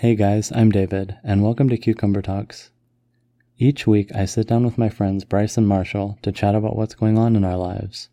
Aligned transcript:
Hey 0.00 0.14
guys, 0.14 0.50
I'm 0.52 0.70
David, 0.70 1.18
and 1.22 1.42
welcome 1.42 1.68
to 1.68 1.76
Cucumber 1.76 2.22
Talks. 2.22 2.70
Each 3.58 3.86
week, 3.86 4.10
I 4.14 4.24
sit 4.24 4.46
down 4.46 4.64
with 4.64 4.78
my 4.78 4.88
friends 4.88 5.26
Bryce 5.26 5.58
and 5.58 5.68
Marshall 5.68 6.18
to 6.22 6.32
chat 6.32 6.54
about 6.54 6.74
what's 6.74 6.94
going 6.94 7.18
on 7.18 7.36
in 7.36 7.44
our 7.44 7.58
lives. 7.58 8.08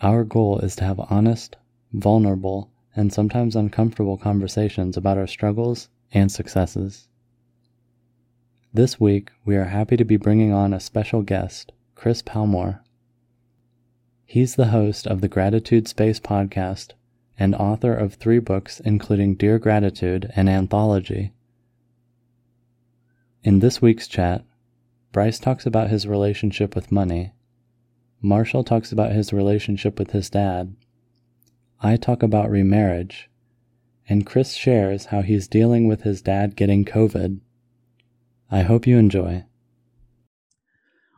Our 0.00 0.24
goal 0.24 0.60
is 0.60 0.76
to 0.76 0.84
have 0.84 0.98
honest, 1.10 1.56
vulnerable, 1.92 2.70
and 2.96 3.12
sometimes 3.12 3.54
uncomfortable 3.54 4.16
conversations 4.16 4.96
about 4.96 5.18
our 5.18 5.26
struggles 5.26 5.90
and 6.10 6.32
successes. 6.32 7.08
This 8.72 8.98
week, 8.98 9.30
we 9.44 9.56
are 9.56 9.64
happy 9.64 9.98
to 9.98 10.06
be 10.06 10.16
bringing 10.16 10.54
on 10.54 10.72
a 10.72 10.80
special 10.80 11.20
guest, 11.20 11.72
Chris 11.94 12.22
Palmore. 12.22 12.80
He's 14.24 14.56
the 14.56 14.68
host 14.68 15.06
of 15.06 15.20
the 15.20 15.28
Gratitude 15.28 15.86
Space 15.86 16.18
podcast 16.18 16.94
and 17.38 17.54
author 17.54 17.94
of 17.94 18.14
three 18.14 18.38
books, 18.38 18.80
including 18.80 19.36
Dear 19.36 19.58
Gratitude 19.58 20.30
and 20.34 20.48
Anthology. 20.48 21.32
In 23.44 23.60
this 23.60 23.80
week's 23.80 24.08
chat, 24.08 24.44
Bryce 25.12 25.38
talks 25.38 25.64
about 25.64 25.88
his 25.88 26.06
relationship 26.06 26.74
with 26.74 26.92
money. 26.92 27.32
Marshall 28.20 28.64
talks 28.64 28.90
about 28.90 29.12
his 29.12 29.32
relationship 29.32 29.98
with 29.98 30.10
his 30.10 30.28
dad. 30.28 30.74
I 31.80 31.96
talk 31.96 32.22
about 32.22 32.50
remarriage. 32.50 33.30
And 34.08 34.26
Chris 34.26 34.54
shares 34.54 35.06
how 35.06 35.22
he's 35.22 35.46
dealing 35.46 35.86
with 35.86 36.02
his 36.02 36.22
dad 36.22 36.56
getting 36.56 36.84
COVID. 36.84 37.40
I 38.50 38.62
hope 38.62 38.86
you 38.86 38.98
enjoy. 38.98 39.44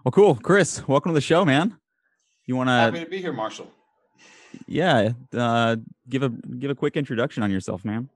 Well, 0.05 0.13
cool. 0.13 0.35
Chris, 0.35 0.87
welcome 0.89 1.11
to 1.11 1.15
the 1.15 1.21
show, 1.21 1.45
man. 1.45 1.77
You 2.45 2.57
want 2.57 2.69
to? 2.69 2.73
Happy 2.73 3.05
to 3.05 3.11
be 3.11 3.21
here, 3.21 3.33
Marshall. 3.33 3.71
Yeah, 4.67 5.13
uh, 5.37 5.77
give 6.09 6.23
a 6.23 6.29
give 6.29 6.71
a 6.71 6.75
quick 6.75 6.97
introduction 6.97 7.43
on 7.43 7.51
yourself, 7.51 7.85
man. 7.85 8.09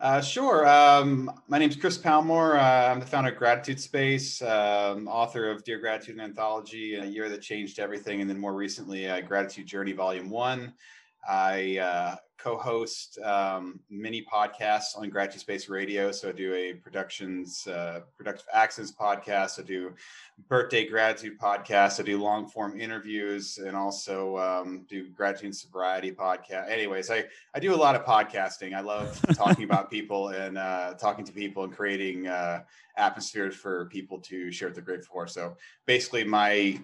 Uh, 0.00 0.20
sure. 0.20 0.66
Um, 0.68 1.28
my 1.48 1.58
name 1.58 1.70
is 1.70 1.76
Chris 1.76 1.98
Palmore. 1.98 2.56
Uh, 2.56 2.92
I'm 2.92 3.00
the 3.00 3.06
founder 3.06 3.30
of 3.32 3.36
Gratitude 3.36 3.80
Space, 3.80 4.40
um, 4.42 5.08
author 5.08 5.50
of 5.50 5.64
Dear 5.64 5.80
Gratitude 5.80 6.14
and 6.14 6.22
Anthology, 6.22 6.94
A 6.94 7.04
Year 7.04 7.28
That 7.28 7.42
Changed 7.42 7.80
Everything, 7.80 8.20
and 8.20 8.30
then 8.30 8.38
more 8.38 8.54
recently, 8.54 9.08
uh, 9.08 9.20
Gratitude 9.22 9.66
Journey 9.66 9.92
Volume 9.92 10.30
1. 10.30 10.72
I 11.28 11.78
uh, 11.78 12.16
co-host 12.38 13.18
um, 13.18 13.80
many 13.90 14.22
podcasts 14.22 14.96
on 14.96 15.10
Gratitude 15.10 15.40
Space 15.40 15.68
Radio. 15.68 16.12
So 16.12 16.28
I 16.28 16.32
do 16.32 16.54
a 16.54 16.74
productions, 16.74 17.66
uh, 17.66 18.00
productive 18.16 18.46
accents 18.52 18.92
podcast. 18.92 19.58
I 19.58 19.64
do 19.64 19.92
birthday 20.48 20.86
gratitude 20.86 21.38
podcast. 21.38 21.98
I 21.98 22.04
do 22.04 22.22
long 22.22 22.46
form 22.46 22.80
interviews 22.80 23.58
and 23.58 23.76
also 23.76 24.38
um, 24.38 24.86
do 24.88 25.08
gratitude 25.10 25.46
and 25.46 25.56
sobriety 25.56 26.12
podcast. 26.12 26.70
Anyways, 26.70 27.10
I, 27.10 27.24
I 27.54 27.58
do 27.58 27.74
a 27.74 27.76
lot 27.76 27.96
of 27.96 28.04
podcasting. 28.04 28.72
I 28.72 28.80
love 28.80 29.20
talking 29.34 29.64
about 29.64 29.90
people 29.90 30.28
and 30.28 30.56
uh, 30.56 30.94
talking 30.94 31.24
to 31.24 31.32
people 31.32 31.64
and 31.64 31.72
creating 31.72 32.28
uh, 32.28 32.62
atmospheres 32.96 33.56
for 33.56 33.86
people 33.86 34.20
to 34.20 34.52
share 34.52 34.68
what 34.68 34.76
they're 34.76 34.84
grateful 34.84 35.12
for. 35.12 35.26
So 35.26 35.56
basically 35.86 36.22
my 36.22 36.78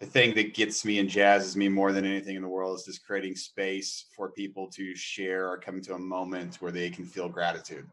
the 0.00 0.06
thing 0.06 0.34
that 0.34 0.54
gets 0.54 0.84
me 0.84 0.98
and 0.98 1.08
jazzes 1.08 1.56
me 1.56 1.68
more 1.68 1.92
than 1.92 2.04
anything 2.04 2.36
in 2.36 2.42
the 2.42 2.48
world 2.48 2.78
is 2.78 2.84
just 2.84 3.04
creating 3.06 3.34
space 3.34 4.06
for 4.14 4.30
people 4.30 4.68
to 4.68 4.94
share 4.94 5.48
or 5.48 5.56
come 5.56 5.80
to 5.80 5.94
a 5.94 5.98
moment 5.98 6.56
where 6.56 6.70
they 6.72 6.90
can 6.90 7.04
feel 7.06 7.28
gratitude. 7.28 7.86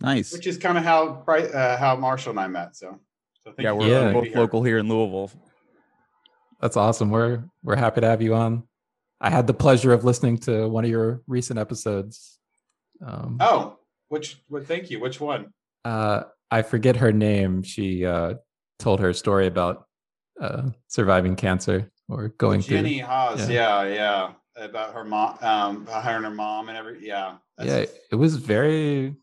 Nice. 0.00 0.32
Which 0.32 0.46
is 0.46 0.56
kind 0.56 0.78
of 0.78 0.84
how 0.84 1.24
uh, 1.26 1.76
how 1.76 1.96
Marshall 1.96 2.30
and 2.30 2.40
I 2.40 2.46
met. 2.46 2.76
So, 2.76 2.98
so 3.42 3.52
yeah, 3.58 3.72
we're 3.72 3.88
yeah. 3.88 4.12
both 4.12 4.34
local 4.34 4.62
here 4.62 4.78
in 4.78 4.88
Louisville. 4.88 5.30
That's 6.60 6.76
awesome. 6.76 7.10
We're 7.10 7.44
we're 7.62 7.76
happy 7.76 8.00
to 8.00 8.06
have 8.06 8.22
you 8.22 8.34
on. 8.34 8.62
I 9.20 9.28
had 9.28 9.46
the 9.46 9.54
pleasure 9.54 9.92
of 9.92 10.04
listening 10.04 10.38
to 10.38 10.68
one 10.68 10.84
of 10.84 10.90
your 10.90 11.20
recent 11.26 11.58
episodes. 11.58 12.38
Um, 13.04 13.36
oh, 13.40 13.78
which? 14.08 14.40
Well, 14.48 14.62
thank 14.62 14.90
you. 14.90 15.00
Which 15.00 15.20
one? 15.20 15.52
Uh, 15.84 16.22
I 16.50 16.62
forget 16.62 16.96
her 16.96 17.12
name. 17.12 17.62
She 17.62 18.06
uh, 18.06 18.34
told 18.78 19.00
her 19.00 19.12
story 19.12 19.46
about 19.46 19.86
uh, 20.40 20.70
surviving 20.88 21.36
cancer 21.36 21.90
or 22.08 22.28
going 22.28 22.60
Jenny 22.60 22.98
through. 22.98 23.06
Haas, 23.06 23.48
yeah. 23.48 23.84
yeah, 23.84 24.32
yeah, 24.56 24.64
about 24.64 24.94
her 24.94 25.04
mom, 25.04 25.38
um, 25.42 25.86
her 25.86 26.16
and 26.16 26.24
her 26.24 26.30
mom 26.30 26.68
and 26.68 26.76
every, 26.76 27.06
yeah, 27.06 27.36
yeah. 27.62 27.84
It 28.10 28.16
was 28.16 28.36
very. 28.36 29.14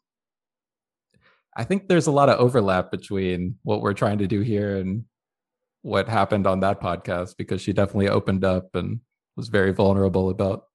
I 1.56 1.64
think 1.64 1.88
there's 1.88 2.08
a 2.08 2.12
lot 2.12 2.30
of 2.30 2.40
overlap 2.40 2.92
between 2.92 3.56
what 3.64 3.82
we're 3.82 3.94
trying 3.94 4.20
to 4.20 4.28
do 4.28 4.42
here 4.42 4.78
and 4.78 5.06
what 5.82 6.08
happened 6.08 6.46
on 6.46 6.60
that 6.60 6.80
podcast 6.80 7.36
because 7.36 7.62
she 7.62 7.74
definitely 7.74 8.10
opened 8.10 8.46
up 8.46 8.76
and 8.76 9.00
was 9.36 9.48
very 9.48 9.74
vulnerable 9.74 10.30
about 10.30 10.66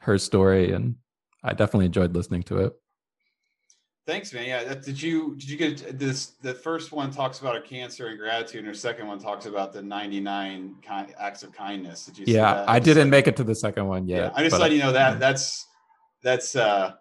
her 0.00 0.16
story, 0.16 0.72
and 0.72 0.96
I 1.44 1.52
definitely 1.52 1.86
enjoyed 1.86 2.14
listening 2.14 2.42
to 2.44 2.58
it. 2.58 2.72
Thanks, 4.10 4.32
man. 4.32 4.46
Yeah, 4.46 4.74
did 4.74 5.00
you 5.00 5.36
did 5.36 5.48
you 5.48 5.56
get 5.56 5.96
this? 5.96 6.32
The 6.42 6.52
first 6.52 6.90
one 6.90 7.12
talks 7.12 7.38
about 7.38 7.54
a 7.54 7.60
cancer 7.60 8.08
and 8.08 8.18
gratitude, 8.18 8.64
and 8.64 8.74
the 8.74 8.76
second 8.76 9.06
one 9.06 9.20
talks 9.20 9.46
about 9.46 9.72
the 9.72 9.82
ninety 9.82 10.18
nine 10.18 10.74
kind, 10.82 11.14
acts 11.16 11.44
of 11.44 11.52
kindness. 11.52 12.06
Did 12.06 12.18
you? 12.18 12.34
Yeah, 12.34 12.64
I 12.66 12.80
didn't 12.80 13.08
make 13.08 13.28
it 13.28 13.36
to 13.36 13.44
the 13.44 13.54
second 13.54 13.86
one 13.86 14.08
yet. 14.08 14.18
Yeah, 14.18 14.30
I 14.34 14.42
just 14.42 14.58
let 14.58 14.72
you 14.72 14.80
know 14.80 14.90
that 14.90 15.20
that's 15.20 15.64
that's 16.24 16.56
uh 16.56 16.94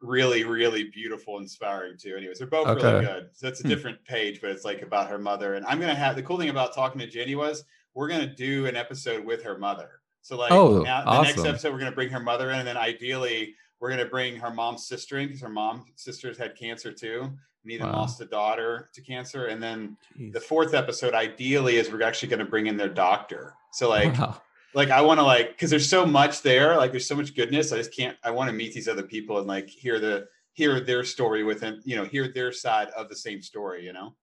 really 0.00 0.42
really 0.42 0.90
beautiful, 0.92 1.38
inspiring 1.38 1.96
too. 1.96 2.16
Anyways, 2.16 2.38
they're 2.38 2.48
both 2.48 2.66
okay. 2.66 2.94
really 2.94 3.04
good. 3.04 3.28
So 3.32 3.46
it's 3.46 3.60
a 3.60 3.62
hmm. 3.62 3.68
different 3.68 4.04
page, 4.04 4.40
but 4.40 4.50
it's 4.50 4.64
like 4.64 4.82
about 4.82 5.08
her 5.10 5.18
mother. 5.18 5.54
And 5.54 5.64
I'm 5.66 5.78
gonna 5.78 5.94
have 5.94 6.16
the 6.16 6.22
cool 6.24 6.36
thing 6.36 6.48
about 6.48 6.74
talking 6.74 6.98
to 6.98 7.06
Jenny 7.06 7.36
was 7.36 7.62
we're 7.94 8.08
gonna 8.08 8.34
do 8.34 8.66
an 8.66 8.74
episode 8.74 9.24
with 9.24 9.44
her 9.44 9.56
mother. 9.56 10.00
So 10.22 10.36
like 10.36 10.50
oh, 10.50 10.82
now, 10.82 11.02
the 11.02 11.10
awesome. 11.10 11.36
next 11.36 11.44
episode 11.48 11.72
we're 11.72 11.78
gonna 11.78 11.92
bring 11.92 12.08
her 12.08 12.18
mother 12.18 12.50
in, 12.50 12.58
and 12.58 12.66
then 12.66 12.76
ideally 12.76 13.54
we're 13.84 13.90
going 13.90 14.02
to 14.02 14.10
bring 14.10 14.34
her 14.36 14.50
mom's 14.50 14.86
sister 14.86 15.18
in 15.18 15.26
because 15.26 15.42
her 15.42 15.48
mom 15.50 15.84
sisters 15.94 16.38
had 16.38 16.56
cancer 16.56 16.90
too. 16.90 17.30
Neither 17.66 17.84
wow. 17.84 17.92
lost 17.92 18.18
a 18.22 18.24
daughter 18.24 18.88
to 18.94 19.02
cancer. 19.02 19.48
And 19.48 19.62
then 19.62 19.98
Jeez. 20.18 20.32
the 20.32 20.40
fourth 20.40 20.72
episode, 20.72 21.12
ideally, 21.12 21.76
is 21.76 21.92
we're 21.92 22.02
actually 22.02 22.30
going 22.30 22.38
to 22.38 22.46
bring 22.46 22.66
in 22.66 22.78
their 22.78 22.88
doctor. 22.88 23.52
So 23.72 23.90
like, 23.90 24.18
wow. 24.18 24.40
like 24.72 24.88
I 24.88 25.02
want 25.02 25.20
to 25.20 25.22
like 25.22 25.50
because 25.50 25.68
there's 25.68 25.86
so 25.86 26.06
much 26.06 26.40
there. 26.40 26.78
Like 26.78 26.92
there's 26.92 27.06
so 27.06 27.14
much 27.14 27.34
goodness. 27.34 27.72
I 27.72 27.76
just 27.76 27.94
can't. 27.94 28.16
I 28.24 28.30
want 28.30 28.48
to 28.48 28.56
meet 28.56 28.72
these 28.72 28.88
other 28.88 29.02
people 29.02 29.36
and 29.36 29.46
like 29.46 29.68
hear 29.68 30.00
the 30.00 30.28
hear 30.54 30.80
their 30.80 31.04
story 31.04 31.44
within 31.44 31.82
you 31.84 31.96
know 31.96 32.04
hear 32.04 32.32
their 32.32 32.52
side 32.52 32.88
of 32.96 33.10
the 33.10 33.16
same 33.16 33.42
story. 33.42 33.84
You 33.84 33.92
know. 33.92 34.14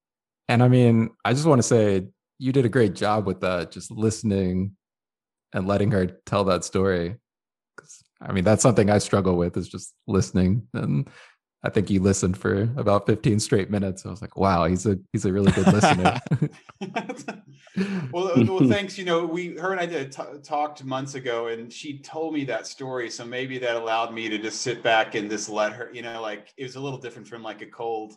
And 0.47 0.63
I 0.63 0.69
mean, 0.69 1.11
I 1.23 1.33
just 1.33 1.45
want 1.45 1.59
to 1.59 1.67
say 1.67 2.07
you 2.39 2.51
did 2.51 2.65
a 2.65 2.69
great 2.69 2.95
job 2.95 3.27
with 3.27 3.41
that. 3.41 3.69
Just 3.69 3.91
listening 3.91 4.75
and 5.53 5.67
letting 5.67 5.91
her 5.91 6.07
tell 6.25 6.45
that 6.45 6.63
story. 6.63 7.17
I 8.21 8.31
mean, 8.31 8.43
that's 8.43 8.61
something 8.61 8.89
I 8.89 8.99
struggle 8.99 9.35
with 9.35 9.57
is 9.57 9.67
just 9.67 9.93
listening. 10.07 10.67
And 10.73 11.09
I 11.63 11.69
think 11.69 11.89
he 11.89 11.99
listened 11.99 12.37
for 12.37 12.63
about 12.75 13.05
15 13.05 13.39
straight 13.39 13.69
minutes. 13.69 14.05
I 14.05 14.09
was 14.09 14.21
like, 14.21 14.35
wow, 14.35 14.65
he's 14.65 14.85
a 14.85 14.97
he's 15.11 15.25
a 15.25 15.33
really 15.33 15.51
good 15.51 15.67
listener. 15.67 16.19
well, 18.11 18.27
uh, 18.29 18.43
well, 18.45 18.67
thanks. 18.67 18.97
You 18.97 19.05
know, 19.05 19.25
we 19.25 19.57
her 19.57 19.71
and 19.71 19.79
I 19.79 19.85
did 19.85 20.11
t- 20.11 20.23
talked 20.43 20.83
months 20.83 21.13
ago, 21.13 21.47
and 21.47 21.71
she 21.71 21.99
told 21.99 22.33
me 22.33 22.45
that 22.45 22.65
story. 22.65 23.11
So 23.11 23.25
maybe 23.25 23.59
that 23.59 23.75
allowed 23.75 24.13
me 24.13 24.27
to 24.29 24.39
just 24.39 24.61
sit 24.61 24.81
back 24.81 25.13
and 25.13 25.29
just 25.29 25.49
let 25.49 25.73
her. 25.73 25.91
You 25.93 26.01
know, 26.01 26.19
like 26.21 26.51
it 26.57 26.63
was 26.63 26.75
a 26.75 26.79
little 26.79 26.99
different 26.99 27.27
from 27.27 27.43
like 27.43 27.61
a 27.61 27.67
cold 27.67 28.15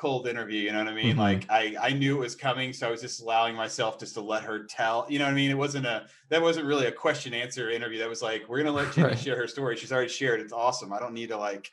cold 0.00 0.26
interview 0.26 0.62
you 0.62 0.72
know 0.72 0.78
what 0.78 0.88
i 0.88 0.94
mean? 0.94 1.10
Mm-hmm. 1.10 1.20
like 1.20 1.46
i 1.50 1.76
i 1.78 1.92
knew 1.92 2.16
it 2.16 2.20
was 2.20 2.34
coming 2.34 2.72
so 2.72 2.88
i 2.88 2.90
was 2.90 3.02
just 3.02 3.20
allowing 3.20 3.54
myself 3.54 3.98
just 3.98 4.14
to 4.14 4.22
let 4.22 4.42
her 4.42 4.64
tell 4.64 5.04
you 5.10 5.18
know 5.18 5.26
what 5.26 5.32
i 5.32 5.34
mean? 5.34 5.50
It 5.50 5.58
wasn't 5.58 5.84
a 5.84 6.06
that 6.30 6.40
wasn't 6.40 6.64
really 6.64 6.86
a 6.86 6.92
question 6.92 7.34
answer 7.34 7.68
interview. 7.70 7.98
That 7.98 8.08
was 8.08 8.22
like 8.22 8.48
we're 8.48 8.58
gonna 8.58 8.72
let 8.72 8.92
jenny 8.94 9.08
right. 9.08 9.18
share 9.18 9.36
her 9.36 9.46
story. 9.46 9.76
She's 9.76 9.92
already 9.92 10.08
shared. 10.08 10.40
It's 10.40 10.54
awesome. 10.54 10.90
I 10.92 10.98
don't 10.98 11.12
need 11.12 11.28
to 11.28 11.36
like 11.36 11.70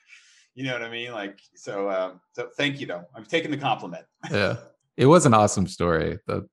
you 0.56 0.66
know 0.66 0.74
what 0.74 0.82
i 0.82 0.90
mean? 0.90 1.14
Like 1.14 1.40
so 1.56 1.88
uh, 1.88 2.12
so 2.34 2.50
thank 2.58 2.82
you 2.82 2.88
though. 2.88 3.06
I'm 3.16 3.24
taking 3.24 3.52
the 3.52 3.58
compliment. 3.58 4.06
Yeah. 4.32 4.58
It 4.98 5.06
was 5.06 5.26
an 5.26 5.34
awesome 5.34 5.68
story. 5.68 6.20
The 6.28 6.48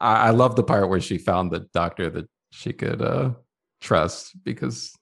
i, 0.00 0.28
I 0.28 0.30
love 0.30 0.54
the 0.54 0.62
part 0.62 0.88
where 0.88 1.00
she 1.00 1.18
found 1.18 1.50
the 1.50 1.66
doctor 1.74 2.08
that 2.10 2.28
she 2.52 2.72
could 2.72 3.02
uh 3.02 3.30
trust 3.80 4.32
because 4.44 4.92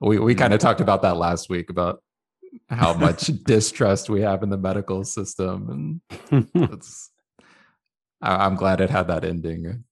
we 0.00 0.20
we 0.20 0.36
kind 0.36 0.54
of 0.54 0.60
talked 0.60 0.80
about 0.80 1.02
that 1.02 1.16
last 1.16 1.50
week 1.50 1.68
about 1.70 2.00
how 2.68 2.94
much 2.94 3.26
distrust 3.44 4.08
we 4.08 4.20
have 4.20 4.42
in 4.42 4.50
the 4.50 4.58
medical 4.58 5.04
system 5.04 6.00
and 6.32 6.48
it's 6.72 7.10
i'm 8.20 8.56
glad 8.56 8.80
it 8.80 8.90
had 8.90 9.08
that 9.08 9.24
ending. 9.24 9.84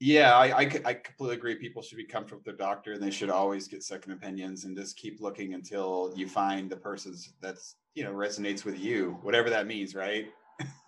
Yeah 0.00 0.36
I, 0.36 0.46
I, 0.46 0.60
I 0.84 0.94
completely 0.94 1.36
agree. 1.36 1.54
People 1.54 1.80
should 1.80 1.96
be 1.96 2.04
comfortable 2.04 2.38
with 2.38 2.44
their 2.44 2.66
doctor 2.66 2.92
and 2.92 3.02
they 3.02 3.10
should 3.10 3.30
always 3.30 3.68
get 3.68 3.82
second 3.82 4.12
opinions 4.12 4.64
and 4.64 4.76
just 4.76 4.96
keep 4.96 5.20
looking 5.20 5.54
until 5.54 6.12
you 6.14 6.28
find 6.28 6.68
the 6.68 6.76
person's 6.76 7.32
that's 7.40 7.76
you 7.94 8.04
know 8.04 8.12
resonates 8.12 8.64
with 8.64 8.78
you 8.78 9.18
whatever 9.22 9.48
that 9.50 9.66
means 9.66 9.94
right? 9.94 10.26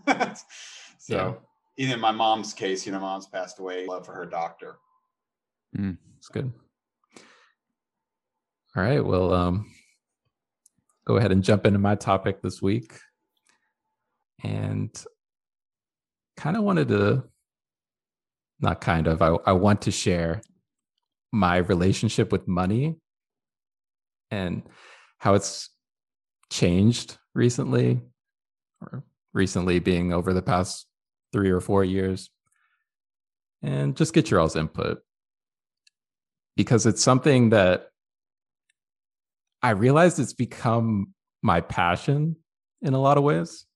So 0.98 1.40
yeah. 1.76 1.92
in 1.92 2.00
my 2.00 2.10
mom's 2.10 2.52
case 2.52 2.84
you 2.84 2.92
know 2.92 3.00
mom's 3.00 3.26
passed 3.26 3.58
away 3.58 3.86
love 3.86 4.04
for 4.04 4.12
her 4.12 4.26
doctor. 4.26 4.78
Mm, 5.78 5.96
that's 6.14 6.28
good. 6.28 6.52
All 8.76 8.82
right 8.82 9.04
well 9.04 9.32
um 9.32 9.66
go 11.06 11.16
ahead 11.16 11.32
and 11.32 11.44
jump 11.44 11.66
into 11.66 11.78
my 11.78 11.94
topic 11.94 12.42
this 12.42 12.60
week. 12.60 12.98
And 14.44 14.90
kind 16.36 16.56
of 16.56 16.62
wanted 16.62 16.88
to, 16.88 17.24
not 18.60 18.80
kind 18.80 19.06
of, 19.06 19.22
I, 19.22 19.36
I 19.46 19.52
want 19.52 19.82
to 19.82 19.90
share 19.90 20.42
my 21.32 21.56
relationship 21.56 22.32
with 22.32 22.46
money. 22.46 22.96
And 24.30 24.62
how 25.18 25.34
it's 25.34 25.70
changed 26.50 27.16
recently, 27.34 28.00
or 28.80 29.04
recently 29.32 29.78
being 29.78 30.12
over 30.12 30.32
the 30.32 30.42
past 30.42 30.86
three 31.32 31.50
or 31.50 31.60
four 31.60 31.84
years, 31.84 32.30
and 33.62 33.96
just 33.96 34.12
get 34.12 34.30
your 34.30 34.40
all's 34.40 34.56
input 34.56 34.98
because 36.56 36.86
it's 36.86 37.02
something 37.02 37.50
that 37.50 37.90
I 39.66 39.70
realized 39.70 40.20
it's 40.20 40.32
become 40.32 41.12
my 41.42 41.60
passion 41.60 42.36
in 42.82 42.94
a 42.94 43.00
lot 43.00 43.18
of 43.18 43.24
ways, 43.24 43.66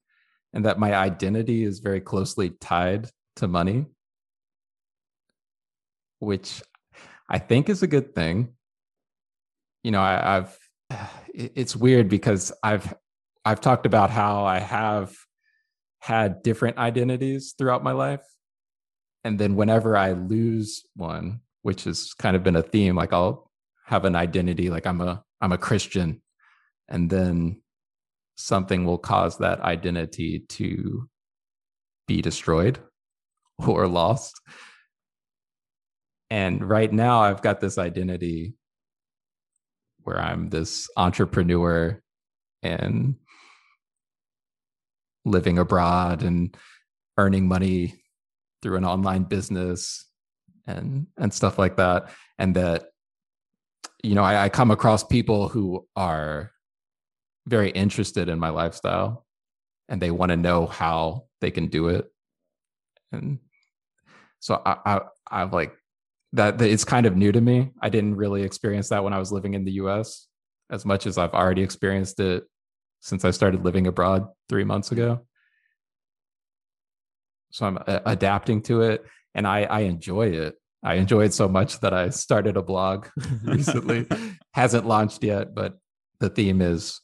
and 0.52 0.64
that 0.64 0.78
my 0.78 0.94
identity 0.94 1.64
is 1.64 1.80
very 1.80 2.00
closely 2.00 2.50
tied 2.50 3.10
to 3.36 3.48
money, 3.48 3.86
which 6.20 6.62
I 7.28 7.40
think 7.40 7.68
is 7.68 7.82
a 7.82 7.88
good 7.88 8.14
thing. 8.14 8.50
You 9.82 9.90
know, 9.90 10.00
I, 10.00 10.36
I've 10.36 10.56
it's 11.34 11.74
weird 11.74 12.08
because 12.08 12.52
I've 12.62 12.94
I've 13.44 13.60
talked 13.60 13.84
about 13.84 14.10
how 14.10 14.44
I 14.44 14.60
have 14.60 15.12
had 15.98 16.44
different 16.44 16.78
identities 16.78 17.56
throughout 17.58 17.82
my 17.82 17.92
life. 17.92 18.22
And 19.24 19.40
then 19.40 19.56
whenever 19.56 19.96
I 19.96 20.12
lose 20.12 20.84
one, 20.94 21.40
which 21.62 21.82
has 21.82 22.14
kind 22.14 22.36
of 22.36 22.44
been 22.44 22.54
a 22.54 22.62
theme, 22.62 22.94
like 22.94 23.12
I'll 23.12 23.50
have 23.86 24.04
an 24.04 24.14
identity 24.14 24.70
like 24.70 24.86
I'm 24.86 25.00
a 25.00 25.24
I'm 25.40 25.52
a 25.52 25.58
Christian 25.58 26.22
and 26.88 27.08
then 27.08 27.62
something 28.36 28.84
will 28.84 28.98
cause 28.98 29.38
that 29.38 29.60
identity 29.60 30.44
to 30.48 31.08
be 32.06 32.22
destroyed 32.22 32.78
or 33.58 33.86
lost. 33.86 34.40
And 36.30 36.68
right 36.68 36.92
now 36.92 37.20
I've 37.20 37.42
got 37.42 37.60
this 37.60 37.78
identity 37.78 38.54
where 40.02 40.18
I'm 40.18 40.48
this 40.48 40.88
entrepreneur 40.96 42.00
and 42.62 43.16
living 45.24 45.58
abroad 45.58 46.22
and 46.22 46.56
earning 47.18 47.46
money 47.46 47.94
through 48.62 48.76
an 48.76 48.84
online 48.84 49.24
business 49.24 50.06
and 50.66 51.06
and 51.16 51.32
stuff 51.32 51.58
like 51.58 51.76
that 51.76 52.10
and 52.38 52.54
that 52.56 52.86
you 54.02 54.14
know 54.14 54.22
I, 54.22 54.44
I 54.44 54.48
come 54.48 54.70
across 54.70 55.04
people 55.04 55.48
who 55.48 55.86
are 55.96 56.52
very 57.46 57.70
interested 57.70 58.28
in 58.28 58.38
my 58.38 58.50
lifestyle 58.50 59.26
and 59.88 60.00
they 60.00 60.10
want 60.10 60.30
to 60.30 60.36
know 60.36 60.66
how 60.66 61.24
they 61.40 61.50
can 61.50 61.66
do 61.66 61.88
it 61.88 62.10
and 63.12 63.38
so 64.38 64.60
i 64.64 64.76
i 64.84 65.00
i've 65.30 65.52
like 65.52 65.74
that, 66.32 66.58
that 66.58 66.70
it's 66.70 66.84
kind 66.84 67.06
of 67.06 67.16
new 67.16 67.32
to 67.32 67.40
me 67.40 67.70
i 67.82 67.88
didn't 67.88 68.16
really 68.16 68.42
experience 68.42 68.88
that 68.90 69.02
when 69.02 69.12
i 69.12 69.18
was 69.18 69.32
living 69.32 69.54
in 69.54 69.64
the 69.64 69.72
us 69.72 70.28
as 70.70 70.84
much 70.84 71.06
as 71.06 71.18
i've 71.18 71.34
already 71.34 71.62
experienced 71.62 72.20
it 72.20 72.44
since 73.00 73.24
I 73.24 73.30
started 73.30 73.64
living 73.64 73.86
abroad 73.86 74.28
three 74.48 74.64
months 74.64 74.92
ago. 74.92 75.26
So 77.50 77.66
I'm 77.66 77.78
adapting 77.86 78.62
to 78.62 78.82
it 78.82 79.04
and 79.34 79.46
I, 79.46 79.62
I 79.62 79.80
enjoy 79.80 80.28
it. 80.28 80.59
I 80.82 80.94
enjoy 80.94 81.24
it 81.24 81.34
so 81.34 81.48
much 81.48 81.80
that 81.80 81.92
I 81.92 82.08
started 82.10 82.56
a 82.56 82.62
blog 82.62 83.08
recently. 83.44 84.06
Hasn't 84.54 84.86
launched 84.86 85.22
yet, 85.22 85.54
but 85.54 85.78
the 86.20 86.30
theme 86.30 86.62
is 86.62 87.00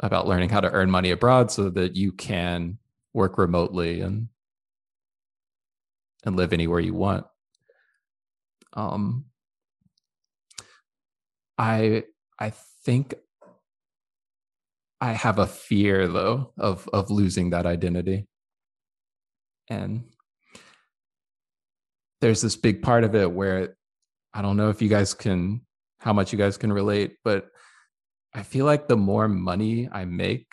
about 0.00 0.26
learning 0.26 0.48
how 0.48 0.60
to 0.60 0.70
earn 0.70 0.90
money 0.90 1.10
abroad 1.10 1.50
so 1.50 1.70
that 1.70 1.94
you 1.96 2.12
can 2.12 2.78
work 3.12 3.38
remotely 3.38 4.00
and 4.00 4.28
and 6.24 6.36
live 6.36 6.52
anywhere 6.52 6.80
you 6.80 6.94
want. 6.94 7.26
Um 8.72 9.26
I 11.58 12.04
I 12.38 12.50
think 12.84 13.14
I 15.00 15.12
have 15.12 15.38
a 15.38 15.46
fear 15.46 16.08
though 16.08 16.52
of 16.58 16.88
of 16.92 17.10
losing 17.10 17.50
that 17.50 17.66
identity. 17.66 18.26
And 19.68 20.04
there's 22.24 22.40
this 22.40 22.56
big 22.56 22.80
part 22.80 23.04
of 23.04 23.14
it 23.14 23.30
where 23.30 23.76
I 24.32 24.40
don't 24.40 24.56
know 24.56 24.70
if 24.70 24.80
you 24.80 24.88
guys 24.88 25.12
can 25.12 25.60
how 25.98 26.14
much 26.14 26.32
you 26.32 26.38
guys 26.38 26.56
can 26.56 26.72
relate, 26.72 27.18
but 27.22 27.50
I 28.32 28.42
feel 28.42 28.64
like 28.64 28.88
the 28.88 28.96
more 28.96 29.28
money 29.28 29.90
I 29.92 30.06
make, 30.06 30.46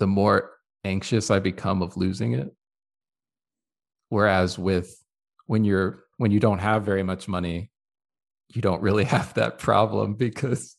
the 0.00 0.08
more 0.08 0.50
anxious 0.82 1.30
I 1.30 1.38
become 1.38 1.82
of 1.82 1.96
losing 1.96 2.32
it. 2.32 2.52
Whereas 4.08 4.58
with 4.58 5.00
when 5.46 5.62
you're 5.62 6.02
when 6.16 6.32
you 6.32 6.40
don't 6.40 6.58
have 6.58 6.82
very 6.84 7.04
much 7.04 7.28
money, 7.28 7.70
you 8.48 8.60
don't 8.60 8.82
really 8.82 9.04
have 9.16 9.32
that 9.34 9.60
problem 9.60 10.14
because 10.14 10.76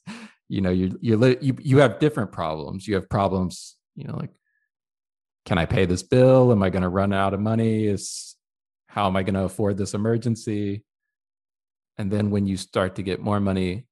you 0.49 0.59
know 0.59 0.69
you're, 0.69 0.97
you're 0.99 1.37
you 1.39 1.55
you 1.61 1.77
have 1.77 1.99
different 1.99 2.33
problems. 2.33 2.85
You 2.85 2.95
have 2.95 3.09
problems 3.09 3.77
you 3.95 4.03
know 4.03 4.17
like 4.17 4.31
can 5.45 5.57
i 5.57 5.65
pay 5.65 5.85
this 5.85 6.03
bill? 6.03 6.51
Am 6.51 6.61
i 6.61 6.69
going 6.69 6.83
to 6.83 6.89
run 6.89 7.13
out 7.13 7.33
of 7.33 7.39
money? 7.39 7.85
Is 7.85 8.32
how 8.93 9.07
am 9.07 9.15
i 9.15 9.23
going 9.23 9.33
to 9.33 9.43
afford 9.43 9.75
this 9.75 9.95
emergency? 9.95 10.83
And 11.97 12.11
then 12.11 12.29
when 12.29 12.45
you 12.45 12.57
start 12.57 12.95
to 12.95 13.03
get 13.03 13.19
more 13.19 13.39
money 13.39 13.87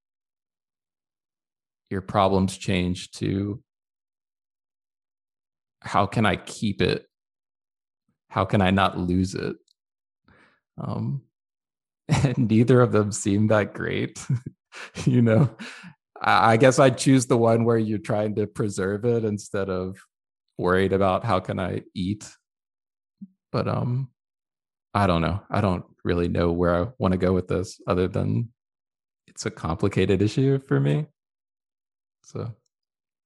your 1.90 2.02
problems 2.02 2.56
change 2.58 3.12
to 3.12 3.62
how 5.82 6.06
can 6.06 6.26
i 6.28 6.36
keep 6.36 6.84
it? 6.84 7.08
How 8.30 8.46
can 8.46 8.62
i 8.62 8.70
not 8.70 9.00
lose 9.00 9.34
it? 9.34 9.56
Um 10.78 11.24
and 12.08 12.38
neither 12.50 12.80
of 12.82 12.92
them 12.92 13.12
seem 13.12 13.48
that 13.48 13.74
great 13.74 14.24
you 15.06 15.24
know? 15.24 15.50
I 16.24 16.58
guess 16.58 16.78
I'd 16.78 17.00
choose 17.00 17.26
the 17.26 17.38
one 17.38 17.66
where 17.66 17.80
you're 17.80 17.98
trying 17.98 18.36
to 18.36 18.46
preserve 18.46 19.04
it 19.06 19.26
instead 19.26 19.68
of 19.68 19.98
worried 20.60 20.94
about 20.94 21.26
how 21.26 21.40
can 21.40 21.60
I 21.60 21.82
eat. 21.96 22.30
But 23.52 23.68
um 23.68 24.12
I 24.94 25.08
don't 25.08 25.22
know. 25.22 25.42
I 25.50 25.62
don't 25.62 25.86
really 26.04 26.28
know 26.28 26.52
where 26.52 26.76
I 26.76 26.88
want 26.98 27.14
to 27.14 27.18
go 27.18 27.34
with 27.34 27.48
this 27.48 27.80
other 27.88 28.08
than 28.08 28.50
it's 29.28 29.46
a 29.46 29.52
complicated 29.52 30.22
issue 30.22 30.60
for 30.60 30.80
me. 30.80 31.08
So 32.24 32.54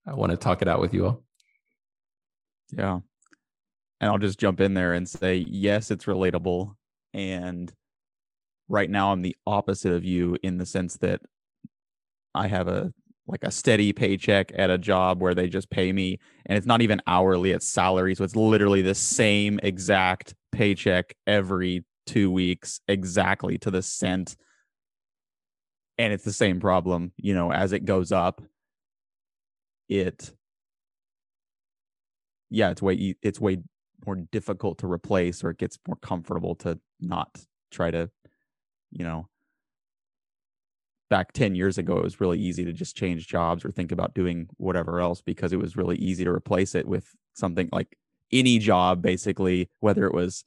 I 0.05 0.13
want 0.13 0.31
to 0.31 0.37
talk 0.37 0.61
it 0.61 0.67
out 0.67 0.79
with 0.79 0.93
you 0.93 1.05
all. 1.07 1.23
Yeah. 2.71 2.99
And 3.99 4.11
I'll 4.11 4.19
just 4.19 4.39
jump 4.39 4.61
in 4.61 4.73
there 4.73 4.93
and 4.93 5.07
say, 5.07 5.45
yes, 5.47 5.89
it's 5.89 6.05
relatable. 6.05 6.75
And 7.13 7.71
right 8.67 8.89
now, 8.89 9.11
I'm 9.11 9.21
the 9.21 9.35
opposite 9.47 9.93
of 9.93 10.03
you 10.03 10.37
in 10.43 10.57
the 10.57 10.65
sense 10.65 10.97
that 10.97 11.21
I 12.33 12.47
have 12.47 12.67
a 12.67 12.93
like 13.27 13.43
a 13.43 13.49
steady 13.51 13.91
paycheck 13.91 14.51
at 14.55 14.69
a 14.69 14.77
job 14.77 15.19
where 15.19 15.33
they 15.33 15.47
just 15.47 15.71
pay 15.71 15.91
me 15.91 16.19
and 16.45 16.57
it's 16.57 16.67
not 16.67 16.83
even 16.83 17.01
hourly 17.07 17.49
it's 17.51 17.67
salary 17.67 18.13
so 18.13 18.23
it's 18.23 18.35
literally 18.35 18.83
the 18.83 18.93
same 18.93 19.59
exact 19.63 20.35
paycheck 20.55 21.15
every 21.27 21.85
2 22.07 22.31
weeks 22.31 22.79
exactly 22.87 23.57
to 23.59 23.71
the 23.71 23.81
cent. 23.81 24.35
And 25.97 26.11
it's 26.13 26.25
the 26.25 26.33
same 26.33 26.59
problem 26.59 27.11
you 27.17 27.33
know 27.33 27.51
as 27.51 27.71
it 27.71 27.85
goes 27.85 28.11
up 28.11 28.41
it 29.87 30.33
yeah 32.49 32.69
it's 32.69 32.81
way 32.81 33.15
it's 33.21 33.39
way 33.39 33.57
more 34.05 34.15
difficult 34.15 34.79
to 34.79 34.91
replace 34.91 35.43
or 35.43 35.51
it 35.51 35.57
gets 35.57 35.79
more 35.87 35.95
comfortable 35.97 36.55
to 36.55 36.79
not 36.99 37.29
try 37.71 37.91
to 37.91 38.09
you 38.95 39.03
know. 39.05 39.27
Back 41.07 41.33
10 41.33 41.53
years 41.53 41.77
ago, 41.77 41.97
it 41.97 42.03
was 42.03 42.19
really 42.19 42.39
easy 42.39 42.65
to 42.65 42.73
just 42.73 42.97
change 42.97 43.27
jobs 43.27 43.63
or 43.63 43.69
think 43.69 43.91
about 43.91 44.15
doing 44.15 44.47
whatever 44.57 44.99
else 44.99 45.21
because 45.21 45.53
it 45.53 45.59
was 45.59 45.77
really 45.77 45.97
easy 45.97 46.23
to 46.23 46.31
replace 46.31 46.73
it 46.73 46.87
with 46.87 47.13
something 47.35 47.69
like 47.71 47.95
any 48.31 48.59
job, 48.59 49.01
basically, 49.01 49.69
whether 49.79 50.05
it 50.05 50.13
was, 50.13 50.43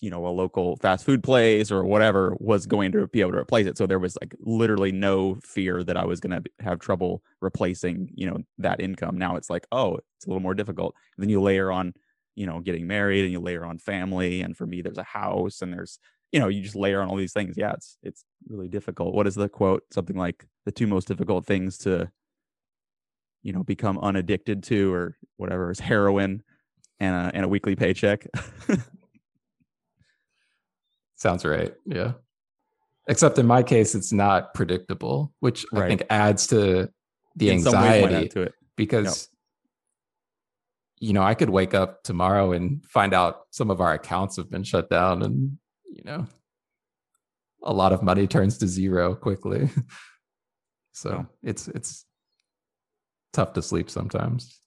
you 0.00 0.10
know, 0.10 0.26
a 0.26 0.28
local 0.28 0.76
fast 0.76 1.04
food 1.04 1.22
place 1.22 1.70
or 1.70 1.84
whatever 1.84 2.36
was 2.40 2.66
going 2.66 2.92
to 2.92 3.06
be 3.08 3.20
able 3.20 3.32
to 3.32 3.38
replace 3.38 3.66
it. 3.66 3.78
So 3.78 3.86
there 3.86 3.98
was 3.98 4.16
like 4.20 4.34
literally 4.40 4.92
no 4.92 5.36
fear 5.42 5.82
that 5.84 5.96
I 5.96 6.04
was 6.04 6.20
going 6.20 6.42
to 6.42 6.50
have 6.60 6.78
trouble 6.78 7.22
replacing, 7.40 8.10
you 8.14 8.28
know, 8.28 8.38
that 8.58 8.80
income. 8.80 9.16
Now 9.16 9.36
it's 9.36 9.50
like, 9.50 9.66
oh, 9.72 9.96
it's 10.16 10.26
a 10.26 10.28
little 10.28 10.42
more 10.42 10.54
difficult. 10.54 10.94
And 11.16 11.22
then 11.22 11.30
you 11.30 11.40
layer 11.40 11.70
on, 11.70 11.94
you 12.34 12.46
know, 12.46 12.60
getting 12.60 12.86
married 12.86 13.24
and 13.24 13.32
you 13.32 13.40
layer 13.40 13.64
on 13.64 13.78
family. 13.78 14.42
And 14.42 14.56
for 14.56 14.66
me, 14.66 14.82
there's 14.82 14.98
a 14.98 15.04
house 15.04 15.62
and 15.62 15.72
there's 15.72 15.98
you 16.34 16.40
know 16.40 16.48
you 16.48 16.62
just 16.62 16.74
layer 16.74 17.00
on 17.00 17.08
all 17.08 17.14
these 17.14 17.32
things 17.32 17.54
yeah 17.56 17.72
it's 17.72 17.96
it's 18.02 18.24
really 18.48 18.66
difficult 18.66 19.14
what 19.14 19.28
is 19.28 19.36
the 19.36 19.48
quote 19.48 19.84
something 19.92 20.16
like 20.16 20.44
the 20.64 20.72
two 20.72 20.88
most 20.88 21.06
difficult 21.06 21.46
things 21.46 21.78
to 21.78 22.10
you 23.44 23.52
know 23.52 23.62
become 23.62 23.98
unaddicted 23.98 24.64
to 24.64 24.92
or 24.92 25.16
whatever 25.36 25.70
is 25.70 25.78
heroin 25.78 26.42
and 27.00 27.14
a, 27.14 27.30
and 27.34 27.44
a 27.44 27.48
weekly 27.48 27.76
paycheck 27.76 28.26
sounds 31.16 31.44
right 31.44 31.74
yeah 31.86 32.12
except 33.08 33.38
in 33.38 33.46
my 33.46 33.62
case 33.62 33.94
it's 33.94 34.12
not 34.12 34.54
predictable 34.54 35.32
which 35.40 35.64
right. 35.72 35.84
i 35.84 35.88
think 35.88 36.02
adds 36.10 36.46
to 36.46 36.88
the 37.36 37.48
in 37.48 37.56
anxiety 37.56 38.28
to 38.28 38.42
it 38.42 38.52
because 38.76 39.28
yep. 41.00 41.08
you 41.08 41.12
know 41.12 41.22
i 41.22 41.34
could 41.34 41.50
wake 41.50 41.74
up 41.74 42.02
tomorrow 42.02 42.52
and 42.52 42.84
find 42.86 43.12
out 43.12 43.42
some 43.50 43.70
of 43.70 43.80
our 43.80 43.94
accounts 43.94 44.36
have 44.36 44.50
been 44.50 44.64
shut 44.64 44.88
down 44.88 45.22
and 45.22 45.58
you 45.94 46.02
know, 46.04 46.26
a 47.62 47.72
lot 47.72 47.92
of 47.92 48.02
money 48.02 48.26
turns 48.26 48.58
to 48.58 48.68
zero 48.68 49.14
quickly. 49.14 49.70
So 50.96 51.26
it's 51.42 51.66
it's 51.66 52.06
tough 53.32 53.52
to 53.54 53.62
sleep 53.62 53.90
sometimes. 53.90 54.60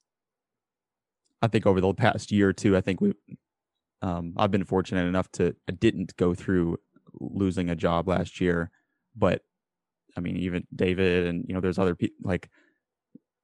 I 1.42 1.48
think 1.48 1.66
over 1.66 1.80
the 1.82 1.94
past 1.94 2.32
year 2.32 2.50
or 2.50 2.54
two, 2.54 2.76
I 2.76 2.82
think 2.82 3.02
we, 3.02 3.14
um, 4.02 4.34
I've 4.38 4.52
been 4.52 4.66
fortunate 4.66 5.08
enough 5.08 5.32
to 5.34 5.56
I 5.70 5.72
didn't 5.72 6.16
go 6.18 6.34
through 6.34 6.78
losing 7.20 7.70
a 7.70 7.76
job 7.76 8.08
last 8.08 8.42
year, 8.42 8.72
but 9.16 9.42
I 10.16 10.20
mean, 10.20 10.38
even 10.38 10.66
David 10.76 11.28
and 11.28 11.46
you 11.48 11.54
know, 11.54 11.62
there's 11.62 11.80
other 11.80 11.96
people 11.96 12.18
like, 12.24 12.50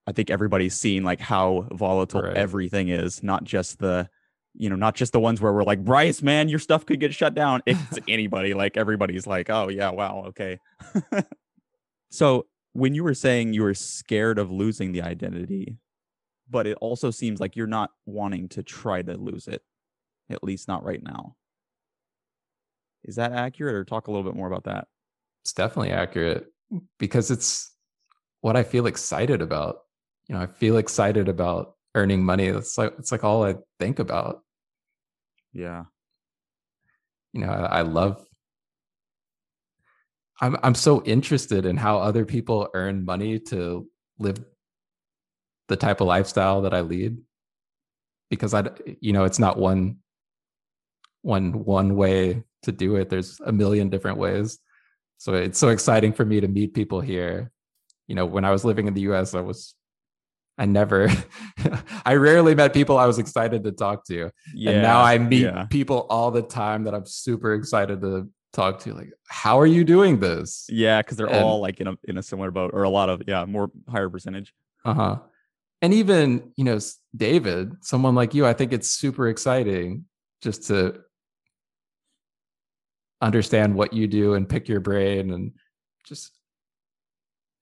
I 0.07 0.11
think 0.11 0.29
everybody's 0.29 0.75
seen 0.75 1.03
like 1.03 1.19
how 1.19 1.67
volatile 1.71 2.23
Right. 2.23 2.35
everything 2.35 2.89
is, 2.89 3.23
not 3.23 3.43
just 3.43 3.79
the, 3.79 4.09
you 4.55 4.69
know, 4.69 4.75
not 4.75 4.95
just 4.95 5.13
the 5.13 5.19
ones 5.19 5.39
where 5.39 5.53
we're 5.53 5.63
like, 5.63 5.83
Bryce, 5.83 6.21
man, 6.21 6.49
your 6.49 6.59
stuff 6.59 6.85
could 6.85 6.99
get 6.99 7.13
shut 7.13 7.33
down. 7.33 7.61
It's 7.67 7.99
anybody. 8.07 8.53
Like 8.53 8.75
everybody's 8.75 9.25
like, 9.25 9.49
oh 9.49 9.69
yeah, 9.69 9.91
wow, 9.91 10.25
okay. 10.27 10.59
so 12.09 12.47
when 12.73 12.95
you 12.95 13.03
were 13.03 13.13
saying 13.13 13.53
you 13.53 13.63
were 13.63 13.73
scared 13.73 14.39
of 14.39 14.51
losing 14.51 14.91
the 14.91 15.01
identity, 15.03 15.77
but 16.49 16.67
it 16.67 16.77
also 16.81 17.11
seems 17.11 17.39
like 17.39 17.55
you're 17.55 17.67
not 17.67 17.91
wanting 18.05 18.49
to 18.49 18.63
try 18.63 19.01
to 19.01 19.17
lose 19.17 19.47
it, 19.47 19.63
at 20.29 20.43
least 20.43 20.67
not 20.67 20.83
right 20.83 21.01
now. 21.01 21.35
Is 23.03 23.15
that 23.15 23.33
accurate, 23.33 23.75
or 23.75 23.83
talk 23.83 24.07
a 24.07 24.11
little 24.11 24.23
bit 24.23 24.37
more 24.37 24.47
about 24.47 24.65
that? 24.65 24.87
It's 25.43 25.53
definitely 25.53 25.91
accurate 25.91 26.47
because 26.99 27.31
it's 27.31 27.75
what 28.41 28.55
I 28.55 28.63
feel 28.63 28.85
excited 28.85 29.41
about. 29.41 29.77
You 30.27 30.35
know, 30.35 30.41
I 30.41 30.47
feel 30.47 30.77
excited 30.77 31.27
about 31.27 31.75
earning 31.95 32.23
money. 32.23 32.45
It's 32.45 32.77
like 32.77 32.93
it's 32.97 33.11
like 33.11 33.23
all 33.23 33.43
I 33.45 33.55
think 33.79 33.99
about. 33.99 34.41
Yeah, 35.51 35.83
you 37.33 37.41
know 37.41 37.51
I, 37.51 37.79
I 37.79 37.81
love 37.81 38.25
i'm 40.39 40.55
i'm 40.63 40.75
so 40.75 41.03
interested 41.03 41.65
in 41.65 41.75
how 41.75 41.97
other 41.97 42.25
people 42.25 42.69
earn 42.73 43.03
money 43.03 43.39
to 43.39 43.87
live 44.19 44.43
the 45.73 45.77
type 45.77 46.01
of 46.01 46.07
lifestyle 46.07 46.61
that 46.61 46.71
i 46.71 46.81
lead 46.81 47.17
because 48.29 48.53
I 48.53 48.69
you 49.01 49.11
know 49.11 49.23
it's 49.23 49.39
not 49.39 49.57
one 49.57 49.97
one 51.23 51.65
one 51.65 51.95
way 51.95 52.43
to 52.61 52.71
do 52.71 52.95
it 52.97 53.09
there's 53.09 53.39
a 53.43 53.51
million 53.51 53.89
different 53.89 54.19
ways 54.19 54.59
so 55.17 55.33
it's 55.33 55.57
so 55.57 55.69
exciting 55.69 56.13
for 56.13 56.25
me 56.25 56.39
to 56.41 56.47
meet 56.47 56.75
people 56.75 57.01
here 57.01 57.51
you 58.05 58.13
know 58.13 58.27
when 58.27 58.45
i 58.45 58.51
was 58.51 58.63
living 58.63 58.85
in 58.87 58.93
the 58.93 59.01
us 59.01 59.33
i 59.33 59.41
was 59.41 59.73
i 60.59 60.65
never 60.65 61.09
i 62.05 62.13
rarely 62.13 62.53
met 62.53 62.71
people 62.71 62.99
i 62.99 63.07
was 63.07 63.17
excited 63.17 63.63
to 63.63 63.71
talk 63.71 64.05
to 64.05 64.29
yeah. 64.53 64.69
and 64.69 64.83
now 64.83 65.01
I 65.01 65.17
meet 65.17 65.41
yeah. 65.41 65.65
people 65.71 66.05
all 66.07 66.29
the 66.29 66.43
time 66.43 66.83
that 66.83 66.93
I'm 66.93 67.07
super 67.07 67.55
excited 67.55 68.01
to 68.01 68.29
talk 68.53 68.79
to. 68.81 68.93
Like, 68.93 69.11
how 69.27 69.59
are 69.59 69.65
you 69.65 69.83
doing 69.83 70.19
this? 70.19 70.67
Yeah, 70.69 71.01
because 71.01 71.17
they're 71.17 71.27
And- 71.27 71.43
all 71.43 71.59
like 71.59 71.81
in 71.81 71.87
a 71.87 71.95
in 72.03 72.17
a 72.17 72.23
similar 72.23 72.51
boat, 72.51 72.71
or 72.73 72.83
a 72.83 72.89
lot 72.89 73.09
of 73.09 73.23
yeah, 73.27 73.45
more 73.45 73.71
higher 73.89 74.09
percentage. 74.09 74.53
Uh 74.85 74.93
huh. 74.93 75.19
And 75.83 75.93
even 75.93 76.53
you 76.55 76.63
know, 76.63 76.79
David, 77.15 77.73
someone 77.81 78.15
like 78.15 78.33
you, 78.33 78.47
I 78.47 78.53
think 78.53 78.71
it's 78.71 78.89
super 78.89 79.27
exciting 79.27 80.05
just 80.41 80.67
to 80.67 81.01
understand 83.21 83.75
what 83.75 83.93
you 83.93 84.07
do 84.07 84.33
and 84.33 84.47
pick 84.47 84.69
your 84.69 84.79
brain 84.79 85.31
and 85.31 85.51
just 86.05 86.31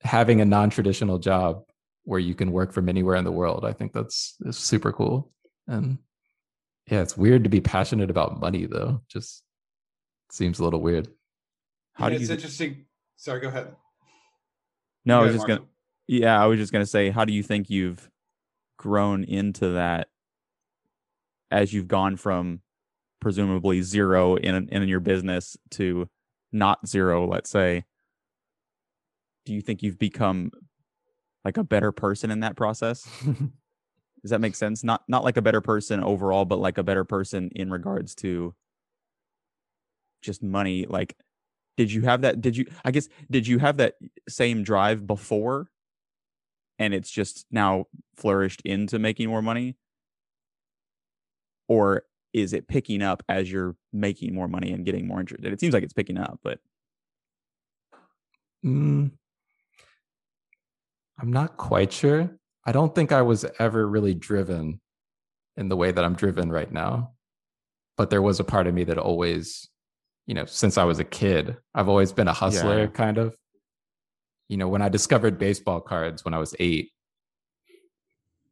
having 0.02 0.40
a 0.40 0.46
non-traditional 0.46 1.18
job 1.18 1.64
where 2.04 2.20
you 2.20 2.36
can 2.36 2.52
work 2.52 2.74
from 2.74 2.90
anywhere 2.90 3.16
in 3.16 3.24
the 3.24 3.32
world. 3.32 3.66
I 3.66 3.74
think 3.74 3.92
that's, 3.92 4.36
that's 4.40 4.58
super 4.60 4.92
cool. 4.92 5.32
And 5.68 5.98
yeah, 6.92 7.02
it's 7.02 7.18
weird 7.18 7.44
to 7.44 7.50
be 7.50 7.62
passionate 7.62 8.12
about 8.12 8.40
money 8.40 8.68
though. 8.68 9.02
Just 9.08 9.44
seems 10.32 10.60
a 10.60 10.64
little 10.64 10.82
weird. 10.82 11.08
How 11.94 12.06
Yeah, 12.06 12.10
do 12.12 12.16
it's 12.18 12.30
you? 12.30 12.36
interesting. 12.36 12.86
Sorry, 13.18 13.40
go 13.40 13.48
ahead. 13.48 13.76
No, 15.06 15.20
I 15.20 15.22
was 15.22 15.30
ahead, 15.30 15.38
just 15.38 15.48
gonna. 15.48 15.68
Yeah, 16.08 16.40
I 16.40 16.46
was 16.46 16.60
just 16.60 16.72
gonna 16.72 16.86
say, 16.86 17.10
how 17.10 17.26
do 17.26 17.34
you 17.34 17.42
think 17.42 17.70
you've 17.70 18.11
grown 18.82 19.24
into 19.24 19.70
that 19.70 20.08
as 21.52 21.72
you've 21.72 21.88
gone 21.88 22.18
from 22.18 22.62
presumably 23.20 23.84
zero 23.84 24.36
in 24.36 24.68
in 24.70 24.88
your 24.88 25.00
business 25.00 25.56
to 25.70 26.10
not 26.52 26.88
zero, 26.88 27.28
let's 27.28 27.52
say? 27.52 27.86
Do 29.46 29.54
you 29.54 29.62
think 29.62 29.84
you've 29.84 30.00
become 30.00 30.50
like 31.46 31.58
a 31.58 31.64
better 31.64 31.92
person 31.92 32.32
in 32.32 32.40
that 32.40 32.56
process? 32.56 33.08
Does 34.22 34.32
that 34.32 34.42
make 34.42 34.56
sense? 34.56 34.84
Not 34.84 35.04
not 35.08 35.24
like 35.24 35.38
a 35.38 35.44
better 35.44 35.62
person 35.62 36.04
overall, 36.04 36.46
but 36.46 36.60
like 36.60 36.80
a 36.80 36.84
better 36.84 37.04
person 37.04 37.52
in 37.56 37.70
regards 37.70 38.16
to 38.16 38.56
just 40.24 40.42
money. 40.42 40.88
Like, 40.90 41.16
did 41.78 41.92
you 41.92 42.02
have 42.02 42.22
that? 42.22 42.42
Did 42.42 42.58
you? 42.58 42.66
I 42.84 42.90
guess 42.90 43.10
did 43.30 43.46
you 43.46 43.60
have 43.60 43.78
that 43.78 43.96
same 44.28 44.64
drive 44.64 45.06
before, 45.06 45.70
and 46.82 46.96
it's 46.96 47.12
just 47.12 47.46
now 47.52 47.86
flourished 48.18 48.64
into 48.66 48.98
making 48.98 49.30
more 49.30 49.44
money, 49.44 49.76
or 51.68 52.04
is 52.34 52.54
it 52.54 52.68
picking 52.68 53.04
up 53.04 53.22
as 53.30 53.52
you're 53.52 53.76
making 53.94 54.34
more 54.34 54.48
money 54.48 54.72
and 54.72 54.84
getting 54.84 55.08
more 55.08 55.20
interested? 55.20 55.54
It 55.54 55.60
seems 55.60 55.76
like 55.76 55.84
it's 55.84 55.94
picking 55.94 56.18
up, 56.18 56.40
but 56.44 56.60
Mm, 58.66 59.12
I'm 61.20 61.34
not 61.34 61.58
quite 61.58 61.92
sure. 61.92 62.30
I 62.66 62.72
don't 62.72 62.94
think 62.94 63.12
I 63.12 63.24
was 63.24 63.44
ever 63.58 63.88
really 63.88 64.14
driven 64.14 64.80
in 65.58 65.68
the 65.68 65.76
way 65.76 65.92
that 65.92 66.04
I'm 66.04 66.14
driven 66.14 66.52
right 66.52 66.72
now. 66.72 67.14
But 67.98 68.12
there 68.12 68.22
was 68.22 68.40
a 68.40 68.44
part 68.44 68.68
of 68.68 68.76
me 68.76 68.84
that 68.84 69.00
always, 69.00 69.68
you 70.28 70.36
know, 70.36 70.46
since 70.46 70.78
I 70.78 70.84
was 70.84 71.00
a 71.00 71.04
kid, 71.04 71.58
I've 71.74 71.90
always 71.90 72.12
been 72.12 72.28
a 72.28 72.34
hustler, 72.34 72.82
yeah. 72.82 72.88
kind 72.88 73.18
of. 73.18 73.36
You 74.52 74.58
know, 74.58 74.68
when 74.68 74.82
I 74.82 74.90
discovered 74.90 75.40
baseball 75.40 75.80
cards 75.80 76.26
when 76.26 76.34
I 76.34 76.38
was 76.38 76.54
eight, 76.60 76.92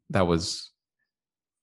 that 0.08 0.26
was, 0.26 0.70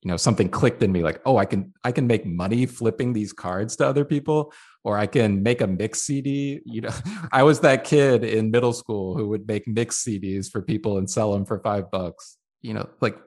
you 0.03 0.12
know, 0.12 0.15
something 0.15 0.48
clicked 0.48 0.84
in 0.84 0.91
me 0.91 1.01
like, 1.01 1.20
oh, 1.25 1.38
I 1.38 1.46
can 1.46 1.74
I 1.84 1.91
can 1.91 2.06
make 2.06 2.24
money 2.24 2.67
flipping 2.67 3.13
these 3.13 3.34
cards 3.34 3.75
to 3.77 3.88
other 3.88 4.06
people 4.06 4.53
or 4.84 4.96
I 4.96 5.08
can 5.08 5.41
make 5.41 5.62
a 5.62 5.65
mix 5.65 6.03
CD. 6.03 6.62
You 6.65 6.82
know, 6.82 6.94
I 7.32 7.41
was 7.41 7.62
that 7.62 7.84
kid 7.84 8.24
in 8.24 8.51
middle 8.51 8.74
school 8.74 9.17
who 9.17 9.27
would 9.29 9.48
make 9.48 9.67
mix 9.67 10.03
CDs 10.03 10.51
for 10.51 10.62
people 10.62 11.00
and 11.00 11.10
sell 11.10 11.34
them 11.34 11.44
for 11.44 11.58
five 11.58 11.89
bucks. 11.89 12.38
You 12.62 12.75
know, 12.75 12.88
like 13.01 13.17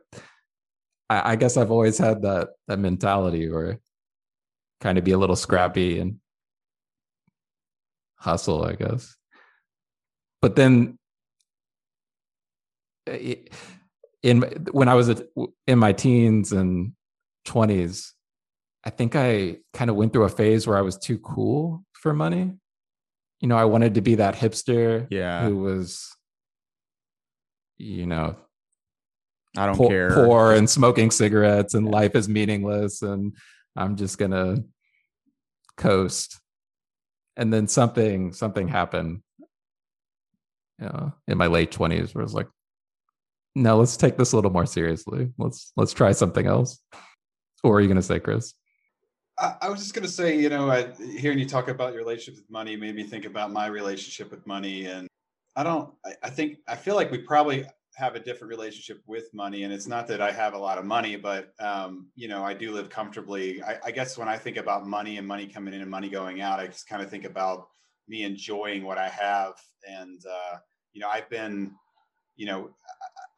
I, 1.09 1.33
I 1.33 1.37
guess 1.37 1.57
I've 1.57 1.73
always 1.73 1.99
had 1.99 2.23
that 2.23 2.51
that 2.69 2.79
mentality 2.79 3.49
or 3.49 3.81
kind 4.81 4.97
of 4.97 5.03
be 5.03 5.11
a 5.11 5.19
little 5.19 5.35
scrappy 5.35 5.99
and 5.99 6.21
hustle, 8.15 8.65
I 8.65 8.75
guess. 8.75 9.17
But 10.41 10.55
then 10.55 10.99
in 14.23 14.43
when 14.73 14.89
I 14.89 14.95
was 14.95 15.23
in 15.67 15.79
my 15.79 15.93
teens 15.93 16.53
and 16.53 16.93
20s, 17.47 18.11
I 18.85 18.91
think 18.91 19.17
I 19.17 19.59
kind 19.73 19.91
of 19.91 19.97
went 19.97 20.13
through 20.13 20.25
a 20.25 20.29
phase 20.29 20.67
where 20.67 20.77
I 20.77 20.83
was 20.83 20.99
too 20.99 21.19
cool 21.19 21.85
for 21.93 22.13
money. 22.13 22.53
You 23.41 23.49
know, 23.49 23.57
I 23.57 23.65
wanted 23.65 23.95
to 23.95 24.01
be 24.01 24.17
that 24.17 24.35
hipster 24.35 25.07
yeah, 25.11 25.45
who 25.45 25.59
was, 25.59 26.15
you 27.79 28.07
know, 28.07 28.37
I 29.57 29.67
don't 29.67 29.77
poor, 29.77 29.89
care. 29.89 30.11
poor 30.11 30.53
and 30.53 30.69
smoking 30.69 31.11
cigarettes 31.11 31.75
and 31.75 31.91
life 31.91 32.15
is 32.15 32.29
meaningless 32.29 33.03
and 33.03 33.35
I'm 33.77 33.97
just 33.97 34.19
gonna 34.19 34.59
coast. 35.77 36.39
And 37.37 37.53
then 37.53 37.67
something 37.67 38.33
something 38.33 38.69
happened, 38.69 39.23
you 40.79 40.87
know, 40.87 41.13
in 41.27 41.39
my 41.39 41.47
late 41.47 41.71
twenties 41.71 42.15
where 42.15 42.23
I 42.23 42.25
was 42.25 42.35
like, 42.35 42.49
no, 43.55 43.79
let's 43.79 43.97
take 43.97 44.17
this 44.17 44.33
a 44.33 44.37
little 44.37 44.51
more 44.51 44.67
seriously. 44.67 45.33
Let's 45.39 45.73
let's 45.77 45.93
try 45.93 46.13
something 46.13 46.47
else. 46.47 46.81
What 47.63 47.73
are 47.73 47.81
you 47.81 47.89
gonna 47.89 48.03
say, 48.03 48.21
Chris? 48.21 48.55
I, 49.41 49.57
I 49.63 49.69
was 49.71 49.81
just 49.81 49.95
going 49.95 50.05
to 50.05 50.13
say, 50.13 50.39
you 50.39 50.51
know, 50.51 50.71
I, 50.71 50.93
hearing 51.19 51.39
you 51.39 51.47
talk 51.49 51.69
about 51.69 51.95
your 51.95 52.03
relationship 52.03 52.43
with 52.43 52.51
money 52.51 52.77
made 52.77 52.95
me 52.95 53.05
think 53.05 53.25
about 53.25 53.51
my 53.51 53.67
relationship 53.67 54.31
with 54.31 54.47
money. 54.47 54.85
And 54.85 55.09
I 55.57 55.63
don't, 55.63 55.93
I, 56.05 56.15
I 56.25 56.31
think, 56.31 56.59
I 56.69 56.77
feel 56.77 56.95
like 56.95 57.11
we 57.11 57.19
probably 57.19 57.65
have 57.97 58.15
a 58.15 58.21
different 58.21 58.51
relationship 58.51 59.01
with 59.07 59.33
money. 59.33 59.63
And 59.63 59.73
it's 59.73 59.87
not 59.87 60.07
that 60.09 60.21
I 60.21 60.31
have 60.31 60.53
a 60.53 60.59
lot 60.59 60.79
of 60.79 60.85
money, 60.85 61.17
but, 61.17 61.53
um, 61.59 62.09
you 62.15 62.29
know, 62.29 62.45
I 62.45 62.55
do 62.55 62.71
live 62.73 62.91
comfortably. 62.91 63.63
I, 63.63 63.79
I 63.87 63.91
guess 63.91 64.19
when 64.19 64.29
I 64.29 64.37
think 64.37 64.59
about 64.59 64.87
money 64.87 65.17
and 65.17 65.27
money 65.27 65.47
coming 65.47 65.75
in 65.75 65.81
and 65.81 65.91
money 65.91 66.11
going 66.11 66.43
out, 66.43 66.61
I 66.61 66.67
just 66.67 66.87
kind 66.87 67.03
of 67.03 67.11
think 67.11 67.25
about 67.25 67.69
me 68.09 68.25
enjoying 68.25 68.85
what 68.85 68.99
I 68.99 69.09
have. 69.09 69.55
And, 69.89 70.21
uh, 70.31 70.59
you 70.93 71.01
know, 71.01 71.09
I've 71.09 71.31
been, 71.31 71.73
you 72.37 72.47
know, 72.47 72.71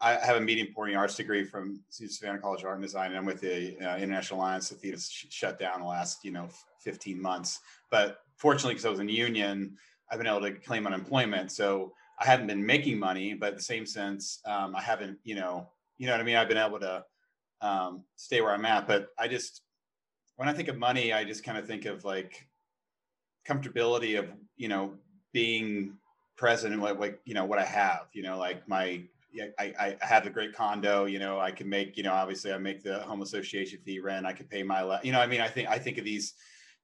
I 0.02 0.14
have 0.14 0.36
a 0.36 0.40
medium 0.40 0.66
performing 0.66 0.96
arts 0.96 1.14
degree 1.14 1.44
from 1.44 1.80
Savannah 1.88 2.40
College 2.40 2.62
of 2.62 2.66
Art 2.66 2.74
and 2.74 2.82
Design, 2.82 3.10
and 3.10 3.18
I'm 3.18 3.24
with 3.24 3.40
the 3.40 3.78
uh, 3.78 3.96
International 3.98 4.40
Alliance 4.40 4.72
of 4.72 4.78
Theater 4.78 4.98
sh- 4.98 5.26
shut 5.30 5.60
down 5.60 5.80
the 5.80 5.86
last, 5.86 6.24
you 6.24 6.32
know, 6.32 6.48
15 6.80 7.22
months. 7.22 7.60
But 7.88 8.18
fortunately, 8.36 8.74
because 8.74 8.84
I 8.84 8.90
was 8.90 8.98
in 8.98 9.06
the 9.06 9.12
union, 9.12 9.76
I've 10.10 10.18
been 10.18 10.26
able 10.26 10.40
to 10.40 10.54
claim 10.54 10.88
unemployment. 10.88 11.52
So 11.52 11.92
I 12.18 12.26
haven't 12.26 12.48
been 12.48 12.66
making 12.66 12.98
money, 12.98 13.34
but 13.34 13.50
in 13.50 13.54
the 13.54 13.62
same 13.62 13.86
sense, 13.86 14.40
um, 14.44 14.74
I 14.74 14.82
haven't, 14.82 15.18
you 15.22 15.36
know, 15.36 15.68
you 15.98 16.08
know 16.08 16.14
what 16.14 16.20
I 16.20 16.24
mean. 16.24 16.34
I've 16.34 16.48
been 16.48 16.58
able 16.58 16.80
to 16.80 17.04
um, 17.60 18.02
stay 18.16 18.40
where 18.40 18.52
I'm 18.52 18.66
at. 18.66 18.88
But 18.88 19.10
I 19.20 19.28
just, 19.28 19.62
when 20.34 20.48
I 20.48 20.52
think 20.52 20.66
of 20.66 20.76
money, 20.76 21.12
I 21.12 21.22
just 21.22 21.44
kind 21.44 21.56
of 21.56 21.64
think 21.64 21.84
of 21.84 22.04
like 22.04 22.48
comfortability 23.46 24.18
of, 24.18 24.26
you 24.56 24.66
know, 24.66 24.94
being 25.32 25.94
present 26.36 26.74
in 26.74 26.80
what 26.80 26.98
like 26.98 27.20
you 27.24 27.34
know 27.34 27.44
what 27.44 27.58
I 27.58 27.64
have. 27.64 28.08
You 28.12 28.22
know, 28.22 28.36
like 28.38 28.66
my 28.68 29.02
yeah, 29.32 29.46
I, 29.58 29.96
I 30.00 30.06
have 30.06 30.26
a 30.26 30.30
great 30.30 30.52
condo, 30.54 31.06
you 31.06 31.18
know, 31.18 31.40
I 31.40 31.50
can 31.50 31.68
make, 31.68 31.96
you 31.96 32.02
know, 32.02 32.12
obviously 32.12 32.52
I 32.52 32.58
make 32.58 32.82
the 32.82 33.00
home 33.00 33.22
association 33.22 33.80
fee 33.84 34.00
rent. 34.00 34.26
I 34.26 34.32
can 34.32 34.46
pay 34.46 34.62
my, 34.62 35.00
you 35.02 35.12
know, 35.12 35.20
I 35.20 35.26
mean, 35.26 35.40
I 35.40 35.48
think, 35.48 35.68
I 35.68 35.78
think 35.78 35.98
of 35.98 36.04
these 36.04 36.34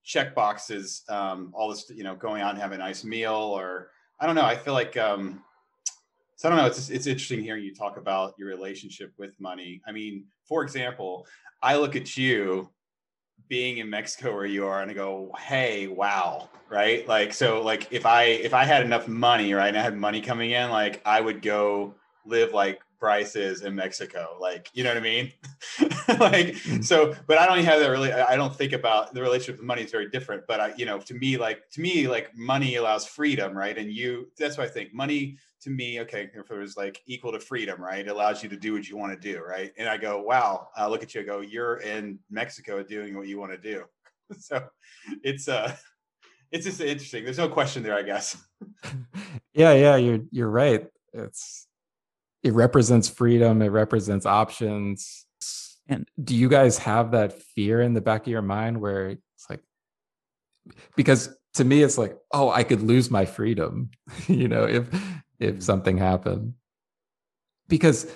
check 0.03 0.33
boxes, 0.33 1.03
um, 1.09 1.51
all 1.53 1.69
this, 1.69 1.89
you 1.89 2.03
know, 2.03 2.15
going 2.15 2.41
out 2.41 2.51
and 2.51 2.61
having 2.61 2.79
a 2.79 2.83
nice 2.83 3.03
meal 3.03 3.33
or 3.33 3.91
I 4.19 4.25
don't 4.25 4.35
know. 4.35 4.45
I 4.45 4.55
feel 4.55 4.73
like, 4.73 4.97
um, 4.97 5.43
so 6.35 6.47
I 6.47 6.51
don't 6.51 6.59
know. 6.59 6.67
It's, 6.67 6.89
it's 6.89 7.07
interesting 7.07 7.43
hearing 7.43 7.63
you 7.63 7.75
talk 7.75 7.97
about 7.97 8.33
your 8.37 8.47
relationship 8.47 9.13
with 9.17 9.31
money. 9.39 9.81
I 9.85 9.91
mean, 9.91 10.25
for 10.47 10.63
example, 10.63 11.27
I 11.61 11.75
look 11.75 11.95
at 11.95 12.17
you 12.17 12.69
being 13.49 13.79
in 13.79 13.89
Mexico 13.89 14.33
where 14.33 14.45
you 14.45 14.65
are 14.65 14.81
and 14.81 14.89
I 14.89 14.93
go, 14.93 15.31
hey, 15.37 15.87
wow, 15.87 16.49
right? 16.69 17.07
Like, 17.07 17.33
so 17.33 17.61
like 17.61 17.87
if 17.91 18.05
I 18.05 18.23
if 18.23 18.53
I 18.53 18.63
had 18.63 18.83
enough 18.85 19.07
money, 19.07 19.53
right, 19.53 19.67
and 19.67 19.77
I 19.77 19.81
had 19.81 19.97
money 19.97 20.21
coming 20.21 20.51
in, 20.51 20.69
like 20.69 21.01
I 21.05 21.19
would 21.19 21.41
go 21.41 21.95
live 22.29 22.53
like 22.53 22.81
Bryce 22.99 23.35
is 23.35 23.61
in 23.61 23.75
Mexico. 23.75 24.37
Like, 24.39 24.69
you 24.73 24.83
know 24.83 24.89
what 24.89 24.97
I 24.97 25.01
mean? 25.01 25.31
like, 26.19 26.55
mm. 26.55 26.83
so, 26.83 27.15
but 27.27 27.37
I 27.37 27.45
don't 27.45 27.63
have 27.63 27.79
that 27.79 27.89
really, 27.89 28.11
I 28.11 28.35
don't 28.35 28.55
think 28.55 28.73
about 28.73 29.13
the 29.13 29.21
relationship 29.21 29.57
with 29.57 29.65
money 29.65 29.83
is 29.83 29.91
very 29.91 30.09
different. 30.09 30.43
But 30.47 30.59
I, 30.59 30.73
you 30.75 30.85
know, 30.85 30.99
to 30.99 31.13
me, 31.13 31.37
like, 31.37 31.69
to 31.71 31.81
me, 31.81 32.07
like 32.07 32.35
money 32.35 32.75
allows 32.75 33.05
freedom, 33.05 33.57
right? 33.57 33.77
And 33.77 33.91
you, 33.91 34.29
that's 34.37 34.57
what 34.57 34.67
I 34.67 34.69
think 34.69 34.93
money 34.93 35.37
to 35.61 35.69
me, 35.69 35.99
okay, 36.01 36.29
if 36.33 36.51
it 36.51 36.57
was 36.57 36.77
like 36.77 37.01
equal 37.05 37.31
to 37.31 37.39
freedom, 37.39 37.81
right? 37.81 38.05
It 38.05 38.09
allows 38.09 38.43
you 38.43 38.49
to 38.49 38.57
do 38.57 38.73
what 38.73 38.87
you 38.87 38.97
want 38.97 39.19
to 39.19 39.33
do, 39.33 39.41
right? 39.41 39.71
And 39.77 39.89
I 39.89 39.97
go, 39.97 40.21
wow, 40.21 40.69
I 40.75 40.87
look 40.87 41.03
at 41.03 41.13
you, 41.13 41.21
I 41.21 41.23
go, 41.23 41.41
you're 41.41 41.77
in 41.77 42.19
Mexico 42.29 42.81
doing 42.83 43.15
what 43.15 43.27
you 43.27 43.39
want 43.39 43.51
to 43.51 43.57
do. 43.57 43.83
so 44.39 44.63
it's, 45.23 45.47
uh, 45.47 45.75
it's 46.51 46.65
just 46.65 46.81
interesting. 46.81 47.23
There's 47.23 47.37
no 47.37 47.49
question 47.49 47.83
there, 47.83 47.95
I 47.95 48.03
guess. 48.03 48.37
yeah, 49.53 49.73
yeah, 49.73 49.95
you're 49.97 50.19
you're 50.31 50.49
right. 50.49 50.87
It's 51.13 51.67
it 52.43 52.53
represents 52.53 53.09
freedom 53.09 53.61
it 53.61 53.67
represents 53.67 54.25
options. 54.25 55.25
And 55.87 56.07
do 56.23 56.35
you 56.35 56.49
guys 56.49 56.77
have 56.79 57.11
that 57.11 57.41
fear 57.41 57.81
in 57.81 57.93
the 57.93 58.01
back 58.01 58.21
of 58.21 58.27
your 58.27 58.43
mind 58.43 58.79
where 58.79 59.09
it's 59.09 59.49
like 59.49 59.61
because 60.95 61.35
to 61.55 61.63
me 61.63 61.81
it's 61.81 61.97
like 61.97 62.15
oh 62.31 62.49
i 62.51 62.63
could 62.63 62.81
lose 62.81 63.09
my 63.09 63.25
freedom 63.25 63.89
you 64.27 64.47
know 64.47 64.65
if 64.65 64.87
if 65.39 65.51
mm-hmm. 65.51 65.59
something 65.61 65.97
happened. 65.97 66.53
Because 67.67 68.07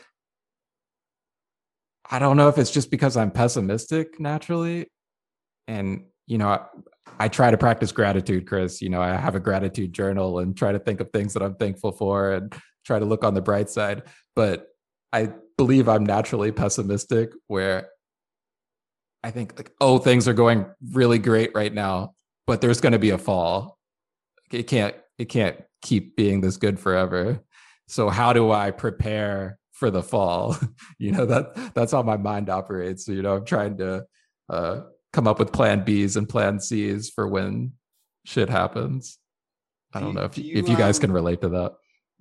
i 2.09 2.19
don't 2.19 2.37
know 2.37 2.47
if 2.47 2.57
it's 2.57 2.71
just 2.71 2.91
because 2.91 3.17
i'm 3.17 3.31
pessimistic 3.31 4.19
naturally 4.19 4.87
and 5.67 6.03
you 6.27 6.37
know 6.37 6.49
I, 6.49 6.59
I 7.19 7.27
try 7.27 7.49
to 7.49 7.57
practice 7.57 7.91
gratitude 7.91 8.47
chris. 8.47 8.81
You 8.81 8.89
know 8.89 9.01
i 9.01 9.15
have 9.15 9.35
a 9.35 9.39
gratitude 9.39 9.93
journal 9.93 10.39
and 10.39 10.55
try 10.57 10.71
to 10.71 10.79
think 10.79 10.99
of 10.99 11.11
things 11.11 11.33
that 11.33 11.43
i'm 11.43 11.55
thankful 11.55 11.91
for 11.91 12.33
and 12.33 12.53
try 12.85 12.99
to 12.99 13.05
look 13.05 13.23
on 13.23 13.33
the 13.33 13.41
bright 13.41 13.69
side. 13.69 14.03
But 14.35 14.67
I 15.11 15.31
believe 15.57 15.87
I'm 15.87 16.05
naturally 16.05 16.51
pessimistic 16.51 17.31
where 17.47 17.89
I 19.23 19.31
think 19.31 19.57
like, 19.57 19.71
oh, 19.79 19.99
things 19.99 20.27
are 20.27 20.33
going 20.33 20.65
really 20.91 21.19
great 21.19 21.51
right 21.55 21.73
now, 21.73 22.15
but 22.45 22.61
there's 22.61 22.81
going 22.81 22.93
to 22.93 22.99
be 22.99 23.11
a 23.11 23.17
fall. 23.17 23.77
It 24.51 24.63
can't 24.63 24.95
it 25.17 25.25
can't 25.25 25.57
keep 25.81 26.15
being 26.15 26.41
this 26.41 26.57
good 26.57 26.79
forever. 26.79 27.39
So 27.87 28.09
how 28.09 28.33
do 28.33 28.51
I 28.51 28.71
prepare 28.71 29.57
for 29.71 29.89
the 29.91 30.03
fall? 30.03 30.57
you 30.97 31.11
know 31.11 31.25
that 31.25 31.73
that's 31.73 31.91
how 31.91 32.03
my 32.03 32.17
mind 32.17 32.49
operates. 32.49 33.05
So, 33.05 33.13
you 33.13 33.21
know, 33.21 33.37
I'm 33.37 33.45
trying 33.45 33.77
to 33.77 34.05
uh, 34.49 34.81
come 35.13 35.27
up 35.27 35.39
with 35.39 35.53
plan 35.53 35.85
Bs 35.85 36.17
and 36.17 36.27
plan 36.27 36.59
Cs 36.59 37.09
for 37.09 37.27
when 37.27 37.73
shit 38.25 38.49
happens. 38.49 39.19
I 39.93 39.99
don't 39.99 40.15
know 40.15 40.23
if 40.23 40.37
you, 40.39 40.55
if 40.55 40.67
you 40.67 40.75
guys 40.75 40.97
um, 40.97 41.01
can 41.01 41.11
relate 41.11 41.41
to 41.41 41.49
that 41.49 41.73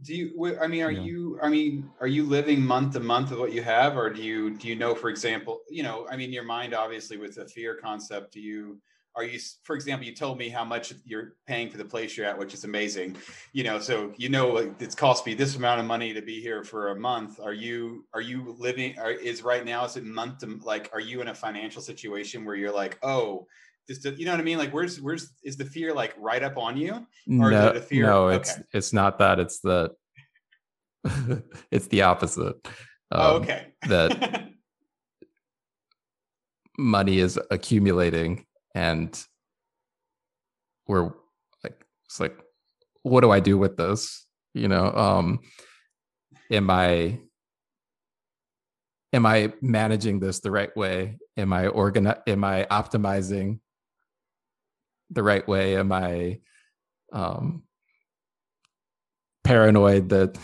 do 0.03 0.15
you 0.15 0.59
i 0.61 0.67
mean 0.67 0.83
are 0.83 0.91
yeah. 0.91 1.01
you 1.01 1.39
i 1.43 1.49
mean 1.49 1.89
are 2.01 2.07
you 2.07 2.25
living 2.25 2.65
month 2.65 2.93
to 2.93 3.01
month 3.01 3.31
of 3.31 3.39
what 3.39 3.53
you 3.53 3.63
have 3.63 3.97
or 3.97 4.11
do 4.11 4.23
you 4.23 4.57
do 4.57 4.69
you 4.69 4.75
know 4.75 4.95
for 4.95 5.09
example 5.09 5.61
you 5.71 5.83
know 5.83 6.07
i 6.11 6.17
mean 6.17 6.33
your 6.33 6.45
mind 6.45 6.75
obviously 6.75 7.17
with 7.17 7.35
the 7.37 7.47
fear 7.47 7.79
concept 7.83 8.33
do 8.33 8.41
you 8.41 8.79
are 9.15 9.25
you 9.25 9.39
for 9.63 9.77
example 9.77 10.07
you 10.07 10.15
told 10.15 10.39
me 10.39 10.49
how 10.49 10.65
much 10.65 10.95
you're 11.05 11.35
paying 11.47 11.71
for 11.71 11.77
the 11.77 11.85
place 11.85 12.17
you're 12.17 12.27
at 12.27 12.37
which 12.37 12.55
is 12.55 12.65
amazing 12.65 13.17
you 13.53 13.63
know 13.63 13.79
so 13.79 14.13
you 14.17 14.29
know 14.29 14.57
it's 14.81 14.95
cost 14.95 15.27
me 15.27 15.35
this 15.35 15.57
amount 15.57 15.81
of 15.81 15.87
money 15.87 16.13
to 16.15 16.23
be 16.23 16.41
here 16.41 16.65
for 16.65 16.89
a 16.89 16.97
month 16.97 17.39
are 17.41 17.53
you 17.53 18.05
are 18.15 18.21
you 18.21 18.57
living 18.59 18.99
are, 18.99 19.11
is 19.11 19.43
right 19.43 19.65
now 19.65 19.85
is 19.85 19.97
it 19.97 20.05
month 20.05 20.39
to 20.39 20.59
like 20.65 20.91
are 20.93 21.01
you 21.01 21.21
in 21.21 21.29
a 21.29 21.35
financial 21.35 21.83
situation 21.83 22.45
where 22.45 22.57
you're 22.57 22.75
like 22.75 22.99
oh 23.03 23.47
just 23.89 24.05
you 24.05 24.25
know 24.25 24.33
what 24.33 24.41
I 24.41 24.45
mean? 24.45 24.59
Like, 24.59 24.73
where's 24.73 25.01
where's 25.01 25.33
is 25.43 25.57
the 25.57 25.65
fear 25.65 25.93
like 25.93 26.15
right 26.19 26.43
up 26.43 26.57
on 26.57 26.77
you, 26.77 26.95
or 26.95 27.51
no, 27.51 27.71
is 27.71 27.71
it 27.71 27.77
a 27.77 27.81
fear? 27.81 28.07
No, 28.07 28.29
it's 28.29 28.53
okay. 28.53 28.63
it's 28.73 28.93
not 28.93 29.19
that. 29.19 29.41
It's 29.41 29.61
the 29.61 29.91
it's 31.71 31.89
the 31.89 32.03
opposite. 32.03 32.57
Oh, 33.11 33.21
um, 33.21 33.33
oh, 33.33 33.37
okay. 33.37 33.67
that 33.89 34.49
money 36.79 37.19
is 37.19 37.39
accumulating, 37.51 38.47
and 38.75 39.21
we're 40.87 41.13
like, 41.65 41.85
it's 42.07 42.21
like, 42.21 42.37
what 43.03 43.23
do 43.23 43.31
I 43.31 43.41
do 43.41 43.59
with 43.59 43.77
this? 43.77 44.27
You 44.55 44.69
know, 44.69 44.93
um, 44.93 45.41
am 46.51 46.71
I 46.71 47.19
am 49.13 49.27
I 49.27 49.53
managing 49.61 50.21
this 50.21 50.41
the 50.41 50.51
right 50.51 50.75
way? 50.77 51.19
Am 51.37 51.53
I 51.53 51.67
organ? 51.67 52.15
Am 52.27 52.45
I 52.45 52.67
optimizing 52.71 53.59
the 55.13 55.23
right 55.23 55.47
way? 55.47 55.77
Am 55.77 55.93
I 55.93 56.41
um, 57.13 57.63
paranoid 59.45 60.09
that 60.11 60.39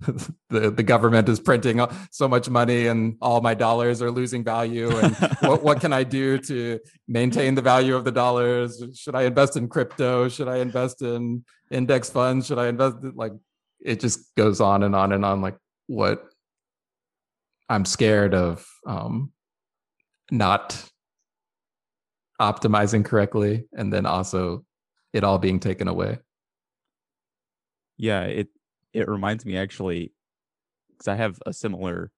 the, 0.48 0.70
the 0.70 0.82
government 0.82 1.28
is 1.28 1.40
printing 1.40 1.84
so 2.10 2.28
much 2.28 2.48
money 2.48 2.86
and 2.86 3.16
all 3.20 3.40
my 3.40 3.54
dollars 3.54 4.02
are 4.02 4.10
losing 4.10 4.44
value? 4.44 4.90
And 4.96 5.16
what, 5.40 5.62
what 5.62 5.80
can 5.80 5.92
I 5.92 6.04
do 6.04 6.38
to 6.38 6.80
maintain 7.06 7.54
the 7.54 7.62
value 7.62 7.96
of 7.96 8.04
the 8.04 8.12
dollars? 8.12 8.82
Should 8.94 9.14
I 9.14 9.22
invest 9.22 9.56
in 9.56 9.68
crypto? 9.68 10.28
Should 10.28 10.48
I 10.48 10.58
invest 10.58 11.02
in 11.02 11.44
index 11.70 12.10
funds? 12.10 12.46
Should 12.46 12.58
I 12.58 12.68
invest 12.68 12.96
like 13.14 13.32
it 13.80 14.00
just 14.00 14.34
goes 14.34 14.60
on 14.60 14.82
and 14.82 14.94
on 14.94 15.12
and 15.12 15.24
on 15.24 15.40
like 15.40 15.56
what 15.86 16.24
I'm 17.68 17.84
scared 17.84 18.34
of 18.34 18.66
um, 18.86 19.32
not 20.30 20.82
optimizing 22.40 23.04
correctly 23.04 23.64
and 23.76 23.92
then 23.92 24.06
also 24.06 24.64
it 25.12 25.24
all 25.24 25.38
being 25.38 25.60
taken 25.60 25.88
away. 25.88 26.18
Yeah 27.96 28.22
it 28.22 28.48
it 28.92 29.08
reminds 29.08 29.44
me 29.44 29.56
actually 29.56 30.12
because 30.90 31.08
i 31.08 31.14
have 31.14 31.38
a 31.46 31.52
similar 31.52 32.10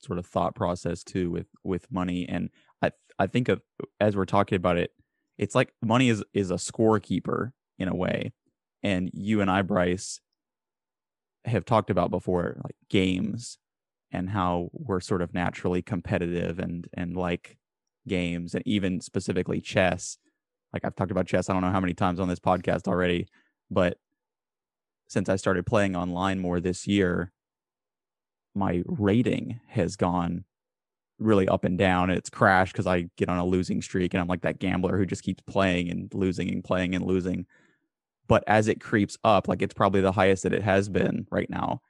sort 0.00 0.18
of 0.18 0.26
thought 0.26 0.54
process 0.54 1.02
too 1.04 1.30
with 1.30 1.46
with 1.62 1.90
money. 1.90 2.28
And 2.28 2.50
i 2.82 2.90
i 3.18 3.26
think 3.26 3.48
of 3.48 3.60
as 4.00 4.16
we're 4.16 4.24
talking 4.24 4.56
about 4.56 4.78
it 4.78 4.90
it's 5.38 5.54
like 5.54 5.72
money 5.82 6.08
is 6.08 6.24
is 6.32 6.50
a 6.50 6.54
scorekeeper 6.54 7.50
in 7.78 7.88
a 7.88 7.94
way. 7.94 8.32
And 8.82 9.10
you 9.12 9.40
and 9.40 9.50
i 9.50 9.62
bryce 9.62 10.20
have 11.44 11.64
talked 11.64 11.90
about 11.90 12.10
before 12.10 12.60
like 12.64 12.76
games 12.88 13.58
and 14.10 14.30
how 14.30 14.70
we're 14.72 15.00
sort 15.00 15.20
of 15.20 15.34
naturally 15.34 15.82
competitive 15.82 16.58
and 16.58 16.88
and 16.94 17.16
like 17.16 17.58
games 18.06 18.54
and 18.54 18.62
even 18.66 19.00
specifically 19.00 19.60
chess. 19.60 20.18
Like 20.72 20.84
I've 20.84 20.96
talked 20.96 21.10
about 21.10 21.26
chess, 21.26 21.48
I 21.48 21.52
don't 21.52 21.62
know 21.62 21.70
how 21.70 21.80
many 21.80 21.94
times 21.94 22.20
on 22.20 22.28
this 22.28 22.40
podcast 22.40 22.88
already, 22.88 23.28
but 23.70 23.98
since 25.08 25.28
I 25.28 25.36
started 25.36 25.66
playing 25.66 25.94
online 25.94 26.40
more 26.40 26.60
this 26.60 26.86
year, 26.86 27.32
my 28.54 28.82
rating 28.86 29.60
has 29.68 29.96
gone 29.96 30.44
really 31.18 31.48
up 31.48 31.64
and 31.64 31.78
down. 31.78 32.10
It's 32.10 32.30
crashed 32.30 32.72
because 32.72 32.86
I 32.86 33.06
get 33.16 33.28
on 33.28 33.38
a 33.38 33.44
losing 33.44 33.82
streak 33.82 34.14
and 34.14 34.20
I'm 34.20 34.26
like 34.26 34.42
that 34.42 34.58
gambler 34.58 34.96
who 34.96 35.06
just 35.06 35.22
keeps 35.22 35.42
playing 35.42 35.90
and 35.90 36.12
losing 36.12 36.50
and 36.50 36.64
playing 36.64 36.94
and 36.94 37.04
losing. 37.04 37.46
But 38.26 38.42
as 38.46 38.68
it 38.68 38.80
creeps 38.80 39.16
up, 39.22 39.48
like 39.48 39.62
it's 39.62 39.74
probably 39.74 40.00
the 40.00 40.12
highest 40.12 40.44
that 40.44 40.52
it 40.52 40.62
has 40.62 40.88
been 40.88 41.26
right 41.30 41.50
now. 41.50 41.82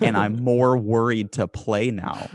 and 0.00 0.16
I'm 0.16 0.36
more 0.44 0.76
worried 0.76 1.32
to 1.32 1.46
play 1.46 1.90
now 1.90 2.28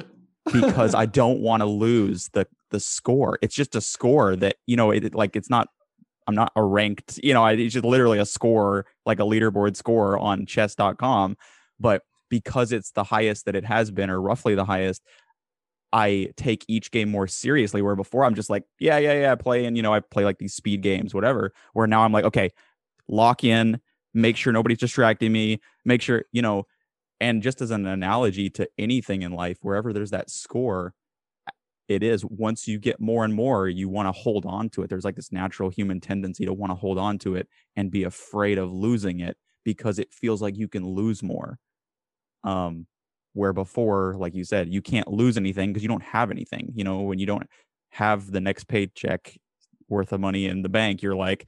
because 0.54 0.96
I 0.96 1.06
don't 1.06 1.40
want 1.40 1.62
to 1.62 1.66
lose 1.66 2.30
the 2.34 2.48
the 2.72 2.80
score. 2.80 3.40
It's 3.42 3.56
just 3.56 3.76
a 3.76 3.82
score 3.82 4.36
that 4.36 4.58
you 4.66 4.76
know, 4.76 4.92
it 4.92 5.16
like 5.16 5.36
it's 5.36 5.50
not. 5.50 5.70
I'm 6.28 6.36
not 6.36 6.52
a 6.58 6.64
ranked, 6.64 7.22
you 7.24 7.34
know, 7.34 7.46
it's 7.46 7.74
just 7.74 7.86
literally 7.86 8.20
a 8.20 8.26
score, 8.26 8.86
like 9.06 9.22
a 9.22 9.24
leaderboard 9.24 9.78
score 9.78 10.20
on 10.20 10.46
chess.com. 10.46 11.38
But 11.80 12.02
because 12.30 12.74
it's 12.74 12.92
the 12.92 13.06
highest 13.06 13.46
that 13.46 13.56
it 13.56 13.64
has 13.64 13.92
been, 13.92 14.10
or 14.10 14.20
roughly 14.20 14.54
the 14.54 14.66
highest, 14.66 15.02
I 15.94 16.32
take 16.36 16.66
each 16.68 16.92
game 16.92 17.10
more 17.10 17.28
seriously. 17.28 17.82
Where 17.82 17.96
before 17.96 18.26
I'm 18.26 18.36
just 18.36 18.50
like, 18.50 18.64
yeah, 18.78 18.98
yeah, 18.98 19.14
yeah, 19.14 19.36
play 19.36 19.64
and 19.64 19.78
you 19.78 19.84
know, 19.84 19.94
I 19.94 20.02
play 20.02 20.26
like 20.26 20.38
these 20.38 20.54
speed 20.54 20.82
games, 20.82 21.14
whatever. 21.14 21.54
Where 21.72 21.88
now 21.88 22.04
I'm 22.04 22.12
like, 22.12 22.26
okay, 22.26 22.52
lock 23.08 23.44
in, 23.44 23.80
make 24.14 24.36
sure 24.36 24.52
nobody's 24.52 24.80
distracting 24.80 25.32
me, 25.32 25.62
make 25.86 26.02
sure, 26.02 26.26
you 26.32 26.42
know, 26.42 26.66
and 27.20 27.42
just 27.42 27.62
as 27.62 27.72
an 27.72 27.86
analogy 27.86 28.50
to 28.52 28.70
anything 28.78 29.22
in 29.24 29.32
life, 29.32 29.58
wherever 29.62 29.94
there's 29.94 30.12
that 30.12 30.30
score, 30.30 30.94
it 31.88 32.04
is 32.04 32.26
once 32.26 32.68
you 32.68 32.80
get 32.80 33.00
more 33.00 33.24
and 33.24 33.34
more, 33.34 33.68
you 33.68 33.88
want 33.88 34.08
to 34.08 34.12
hold 34.12 34.46
on 34.46 34.70
to 34.70 34.82
it. 34.84 34.90
There's 34.90 35.06
like 35.06 35.16
this 35.16 35.32
natural 35.32 35.70
human 35.70 36.02
tendency 36.02 36.46
to 36.46 36.54
want 36.54 36.72
to 36.72 36.76
hold 36.76 36.98
on 36.98 37.18
to 37.20 37.36
it 37.36 37.48
and 37.76 37.90
be 37.90 38.04
afraid 38.04 38.58
of 38.58 38.72
losing 38.72 39.22
it 39.22 39.38
because 39.64 39.98
it 39.98 40.14
feels 40.14 40.42
like 40.42 40.58
you 40.58 40.68
can 40.68 40.86
lose 40.86 41.24
more. 41.24 41.60
Um, 42.44 42.88
where 43.34 43.54
before, 43.54 44.16
like 44.18 44.34
you 44.34 44.44
said, 44.44 44.74
you 44.74 44.82
can't 44.82 45.08
lose 45.08 45.38
anything 45.38 45.72
because 45.72 45.84
you 45.84 45.90
don't 45.90 46.04
have 46.04 46.32
anything. 46.32 46.72
You 46.76 46.84
know, 46.84 47.02
when 47.02 47.20
you 47.20 47.26
don't 47.26 47.48
have 47.92 48.32
the 48.32 48.42
next 48.42 48.68
paycheck 48.68 49.38
worth 49.88 50.12
of 50.12 50.20
money 50.20 50.48
in 50.48 50.64
the 50.64 50.70
bank, 50.70 51.02
you're 51.02 51.16
like, 51.16 51.48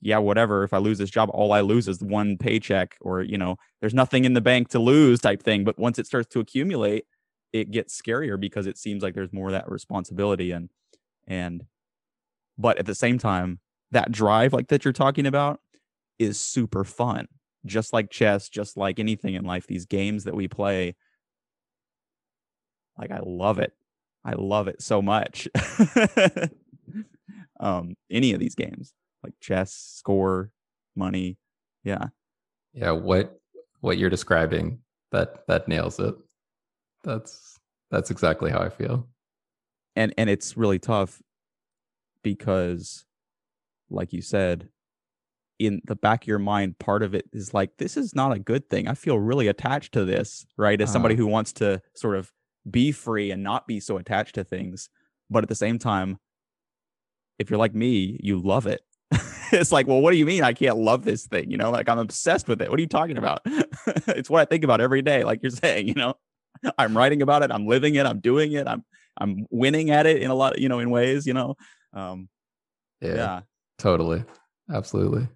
yeah, 0.00 0.18
whatever. 0.18 0.62
If 0.62 0.72
I 0.72 0.78
lose 0.78 0.98
this 0.98 1.10
job, 1.10 1.28
all 1.32 1.52
I 1.52 1.60
lose 1.60 1.88
is 1.88 2.00
one 2.00 2.36
paycheck, 2.38 2.96
or 3.00 3.22
you 3.22 3.38
know, 3.38 3.56
there's 3.80 3.94
nothing 3.94 4.24
in 4.24 4.34
the 4.34 4.40
bank 4.40 4.68
to 4.70 4.78
lose 4.78 5.20
type 5.20 5.42
thing. 5.42 5.64
But 5.64 5.78
once 5.78 5.98
it 5.98 6.06
starts 6.06 6.28
to 6.30 6.40
accumulate, 6.40 7.04
it 7.52 7.70
gets 7.70 8.00
scarier 8.00 8.38
because 8.38 8.66
it 8.66 8.78
seems 8.78 9.02
like 9.02 9.14
there's 9.14 9.32
more 9.32 9.48
of 9.48 9.52
that 9.52 9.70
responsibility 9.70 10.52
and 10.52 10.70
and 11.26 11.64
but 12.56 12.78
at 12.78 12.86
the 12.86 12.94
same 12.94 13.18
time, 13.18 13.60
that 13.92 14.12
drive 14.12 14.52
like 14.52 14.68
that 14.68 14.84
you're 14.84 14.92
talking 14.92 15.26
about 15.26 15.60
is 16.18 16.40
super 16.40 16.84
fun. 16.84 17.28
Just 17.66 17.92
like 17.92 18.10
chess, 18.10 18.48
just 18.48 18.76
like 18.76 18.98
anything 19.00 19.34
in 19.34 19.44
life, 19.44 19.66
these 19.66 19.86
games 19.86 20.24
that 20.24 20.34
we 20.34 20.48
play, 20.48 20.94
like 22.96 23.10
I 23.10 23.20
love 23.24 23.58
it. 23.58 23.72
I 24.24 24.34
love 24.34 24.68
it 24.68 24.82
so 24.82 25.02
much. 25.02 25.48
um, 27.60 27.96
any 28.10 28.32
of 28.32 28.40
these 28.40 28.54
games 28.54 28.92
like 29.22 29.34
chess, 29.40 29.72
score, 29.72 30.50
money. 30.96 31.38
Yeah. 31.84 32.06
Yeah, 32.72 32.92
what 32.92 33.40
what 33.80 33.98
you're 33.98 34.10
describing 34.10 34.80
that 35.12 35.46
that 35.46 35.68
nails 35.68 35.98
it. 35.98 36.14
That's 37.04 37.58
that's 37.90 38.10
exactly 38.10 38.50
how 38.50 38.60
I 38.60 38.68
feel. 38.68 39.08
And 39.96 40.12
and 40.18 40.28
it's 40.30 40.56
really 40.56 40.78
tough 40.78 41.22
because 42.22 43.04
like 43.90 44.12
you 44.12 44.20
said 44.22 44.68
in 45.58 45.80
the 45.86 45.96
back 45.96 46.22
of 46.24 46.28
your 46.28 46.38
mind 46.38 46.78
part 46.78 47.02
of 47.02 47.14
it 47.14 47.24
is 47.32 47.52
like 47.54 47.76
this 47.78 47.96
is 47.96 48.14
not 48.14 48.32
a 48.32 48.38
good 48.38 48.68
thing. 48.68 48.86
I 48.86 48.94
feel 48.94 49.18
really 49.18 49.48
attached 49.48 49.92
to 49.94 50.04
this, 50.04 50.46
right? 50.56 50.80
As 50.80 50.92
somebody 50.92 51.14
Uh-huh. 51.14 51.22
who 51.24 51.26
wants 51.28 51.52
to 51.54 51.80
sort 51.94 52.16
of 52.16 52.32
be 52.70 52.92
free 52.92 53.30
and 53.30 53.42
not 53.42 53.66
be 53.66 53.80
so 53.80 53.96
attached 53.96 54.34
to 54.36 54.44
things, 54.44 54.88
but 55.30 55.42
at 55.42 55.48
the 55.48 55.54
same 55.54 55.78
time 55.78 56.18
if 57.38 57.48
you're 57.50 57.58
like 57.58 57.74
me, 57.74 58.18
you 58.22 58.38
love 58.40 58.66
it. 58.66 58.82
it's 59.52 59.72
like, 59.72 59.86
well, 59.86 60.00
what 60.00 60.12
do 60.12 60.16
you 60.16 60.26
mean 60.26 60.42
I 60.42 60.52
can't 60.52 60.78
love 60.78 61.04
this 61.04 61.26
thing? 61.26 61.50
You 61.50 61.56
know, 61.56 61.70
like 61.70 61.88
I'm 61.88 61.98
obsessed 61.98 62.48
with 62.48 62.60
it. 62.62 62.70
What 62.70 62.78
are 62.78 62.82
you 62.82 62.88
talking 62.88 63.18
about? 63.18 63.40
it's 64.08 64.30
what 64.30 64.40
I 64.40 64.44
think 64.44 64.64
about 64.64 64.80
every 64.80 65.02
day, 65.02 65.24
like 65.24 65.40
you're 65.42 65.50
saying, 65.64 65.88
you 65.88 65.94
know. 65.94 66.14
I'm 66.76 66.96
writing 66.96 67.22
about 67.22 67.44
it, 67.44 67.52
I'm 67.52 67.66
living 67.68 67.94
it, 67.94 68.04
I'm 68.04 68.18
doing 68.18 68.52
it, 68.52 68.66
I'm 68.66 68.84
I'm 69.16 69.46
winning 69.50 69.90
at 69.90 70.06
it 70.06 70.22
in 70.22 70.30
a 70.30 70.34
lot, 70.34 70.58
you 70.58 70.68
know, 70.68 70.80
in 70.80 70.90
ways, 70.90 71.24
you 71.24 71.34
know. 71.34 71.54
Um 71.92 72.28
Yeah, 73.00 73.14
yeah. 73.14 73.40
totally. 73.78 74.24
Absolutely. 74.68 75.28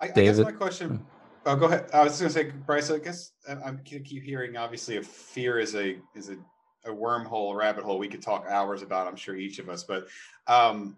I, 0.00 0.06
I 0.06 0.08
guess 0.08 0.38
my 0.38 0.52
question. 0.52 1.06
Oh, 1.46 1.56
go 1.56 1.66
ahead. 1.66 1.88
I 1.94 2.02
was 2.02 2.18
going 2.18 2.28
to 2.28 2.34
say, 2.34 2.50
Bryce. 2.50 2.90
I 2.90 2.98
guess 2.98 3.30
I- 3.48 3.52
I'm 3.52 3.76
going 3.76 3.84
to 3.84 4.00
keep 4.00 4.24
hearing. 4.24 4.56
Obviously, 4.56 4.96
if 4.96 5.06
fear 5.06 5.58
is 5.58 5.74
a 5.74 5.96
is 6.14 6.28
a, 6.28 6.36
a 6.84 6.92
wormhole, 6.92 7.54
a 7.54 7.56
rabbit 7.56 7.84
hole, 7.84 7.98
we 7.98 8.08
could 8.08 8.22
talk 8.22 8.46
hours 8.48 8.82
about. 8.82 9.06
I'm 9.06 9.16
sure 9.16 9.36
each 9.36 9.58
of 9.58 9.68
us. 9.68 9.84
But 9.84 10.08
um, 10.48 10.96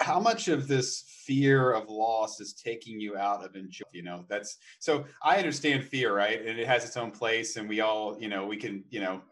how 0.00 0.20
much 0.20 0.48
of 0.48 0.68
this 0.68 1.04
fear 1.24 1.72
of 1.72 1.88
loss 1.88 2.40
is 2.40 2.52
taking 2.52 3.00
you 3.00 3.16
out 3.16 3.44
of 3.44 3.56
enjoy? 3.56 3.86
You 3.92 4.02
know, 4.02 4.24
that's 4.28 4.58
so. 4.78 5.04
I 5.22 5.36
understand 5.36 5.84
fear, 5.84 6.14
right? 6.14 6.44
And 6.44 6.58
it 6.58 6.66
has 6.66 6.84
its 6.84 6.96
own 6.96 7.10
place, 7.10 7.56
and 7.56 7.68
we 7.68 7.80
all, 7.80 8.20
you 8.20 8.28
know, 8.28 8.46
we 8.46 8.56
can, 8.56 8.84
you 8.90 9.00
know. 9.00 9.22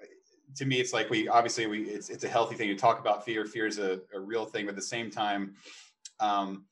To 0.57 0.65
me, 0.65 0.81
it's 0.81 0.93
like 0.93 1.11
we 1.11 1.29
obviously 1.29 1.67
we 1.67 1.83
it's 1.83 2.09
it's 2.09 2.25
a 2.25 2.29
healthy 2.29 2.55
thing 2.55 2.69
to 2.69 2.77
talk 2.77 3.01
about 3.01 3.25
fear. 3.25 3.45
Fear 3.45 3.67
is 3.67 3.79
a, 3.79 4.01
a 4.15 4.21
real 4.21 4.47
thing, 4.47 4.65
but 4.65 4.71
at 4.71 4.77
the 4.77 4.83
same 4.83 5.11
time, 5.11 5.55
um, 6.21 6.65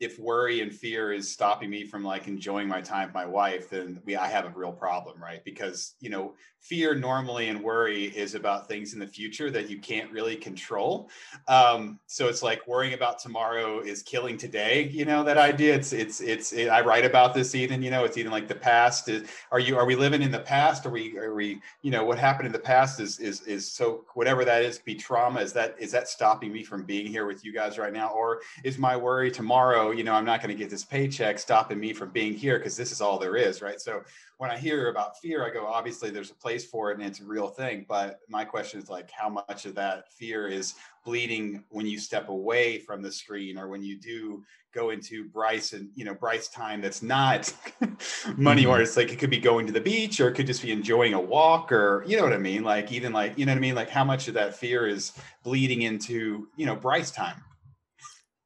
if 0.00 0.18
worry 0.18 0.60
and 0.60 0.72
fear 0.72 1.12
is 1.12 1.30
stopping 1.30 1.70
me 1.70 1.84
from 1.84 2.02
like 2.02 2.26
enjoying 2.26 2.68
my 2.68 2.80
time 2.80 3.08
with 3.08 3.14
my 3.14 3.26
wife, 3.26 3.70
then 3.70 4.00
we 4.04 4.16
I 4.16 4.26
have 4.26 4.44
a 4.44 4.50
real 4.50 4.72
problem, 4.72 5.22
right? 5.22 5.44
Because 5.44 5.94
you 6.00 6.10
know, 6.10 6.34
fear 6.60 6.94
normally 6.94 7.48
and 7.48 7.62
worry 7.62 8.04
is 8.04 8.34
about 8.34 8.66
things 8.66 8.94
in 8.94 8.98
the 8.98 9.06
future 9.06 9.50
that 9.50 9.68
you 9.68 9.78
can't 9.78 10.10
really 10.10 10.34
control. 10.34 11.10
Um, 11.46 12.00
so 12.06 12.28
it's 12.28 12.42
like 12.42 12.66
worrying 12.66 12.94
about 12.94 13.18
tomorrow 13.18 13.80
is 13.80 14.02
killing 14.02 14.36
today. 14.36 14.88
You 14.88 15.04
know 15.04 15.22
that 15.24 15.38
idea. 15.38 15.74
It's 15.74 15.92
it's 15.92 16.20
it's. 16.20 16.52
It, 16.52 16.68
I 16.68 16.80
write 16.80 17.04
about 17.04 17.34
this, 17.34 17.54
Eden. 17.54 17.82
You 17.82 17.90
know, 17.90 18.04
it's 18.04 18.18
even 18.18 18.32
like 18.32 18.48
the 18.48 18.54
past. 18.54 19.08
Is, 19.08 19.28
are 19.52 19.60
you 19.60 19.76
are 19.76 19.86
we 19.86 19.94
living 19.94 20.22
in 20.22 20.30
the 20.30 20.40
past? 20.40 20.86
Are 20.86 20.90
we 20.90 21.16
are 21.18 21.34
we 21.34 21.60
you 21.82 21.90
know 21.90 22.04
what 22.04 22.18
happened 22.18 22.46
in 22.46 22.52
the 22.52 22.58
past 22.58 22.98
is 22.98 23.20
is 23.20 23.42
is 23.42 23.70
so 23.70 24.04
whatever 24.14 24.44
that 24.44 24.62
is 24.62 24.78
be 24.78 24.94
trauma. 24.94 25.40
Is 25.40 25.52
that 25.52 25.76
is 25.78 25.92
that 25.92 26.08
stopping 26.08 26.52
me 26.52 26.64
from 26.64 26.84
being 26.84 27.06
here 27.06 27.26
with 27.26 27.44
you 27.44 27.52
guys 27.52 27.78
right 27.78 27.92
now, 27.92 28.08
or 28.08 28.40
is 28.64 28.76
my 28.76 28.96
worry 28.96 29.30
tomorrow 29.30 29.83
you 29.90 30.04
know 30.04 30.14
i'm 30.14 30.24
not 30.24 30.40
going 30.40 30.54
to 30.54 30.60
get 30.60 30.70
this 30.70 30.84
paycheck 30.84 31.38
stopping 31.38 31.78
me 31.78 31.92
from 31.92 32.10
being 32.10 32.34
here 32.34 32.58
because 32.58 32.76
this 32.76 32.92
is 32.92 33.00
all 33.00 33.18
there 33.18 33.36
is 33.36 33.62
right? 33.62 33.80
So 33.80 34.02
when 34.38 34.50
i 34.50 34.56
hear 34.56 34.88
about 34.88 35.18
fear 35.20 35.46
i 35.46 35.50
go 35.50 35.66
obviously 35.66 36.10
there's 36.10 36.30
a 36.30 36.34
place 36.34 36.64
for 36.64 36.90
it 36.90 36.98
and 36.98 37.06
it's 37.06 37.20
a 37.20 37.24
real 37.24 37.48
thing. 37.48 37.86
But 37.88 38.20
my 38.28 38.44
question 38.44 38.80
is 38.80 38.88
like 38.88 39.10
how 39.10 39.28
much 39.28 39.66
of 39.66 39.74
that 39.76 40.12
fear 40.12 40.48
is 40.48 40.74
bleeding 41.04 41.64
when 41.68 41.86
you 41.86 41.98
step 41.98 42.28
away 42.28 42.78
from 42.78 43.02
the 43.02 43.12
screen 43.12 43.58
or 43.58 43.68
when 43.68 43.82
you 43.82 43.96
do 43.96 44.42
go 44.72 44.90
into 44.90 45.28
bryce 45.28 45.72
and 45.72 45.88
you 45.94 46.04
know 46.04 46.14
bryce 46.14 46.48
time 46.48 46.80
that's 46.80 47.02
not 47.02 47.52
money 48.36 48.62
mm-hmm. 48.62 48.70
or 48.70 48.80
it's 48.80 48.96
like 48.96 49.12
it 49.12 49.18
could 49.18 49.30
be 49.30 49.38
going 49.38 49.66
to 49.66 49.72
the 49.72 49.80
beach 49.80 50.20
or 50.20 50.28
it 50.28 50.34
could 50.34 50.46
just 50.46 50.62
be 50.62 50.72
enjoying 50.72 51.14
a 51.14 51.20
walk 51.20 51.70
or 51.70 52.04
you 52.06 52.16
know 52.16 52.24
what 52.24 52.32
i 52.32 52.38
mean? 52.38 52.64
Like 52.64 52.90
even 52.90 53.12
like 53.12 53.38
you 53.38 53.46
know 53.46 53.52
what 53.52 53.58
i 53.58 53.60
mean? 53.60 53.74
Like 53.74 53.90
how 53.90 54.04
much 54.04 54.28
of 54.28 54.34
that 54.34 54.56
fear 54.56 54.86
is 54.86 55.12
bleeding 55.42 55.82
into 55.82 56.48
you 56.56 56.66
know 56.66 56.74
bryce 56.74 57.10
time 57.10 57.42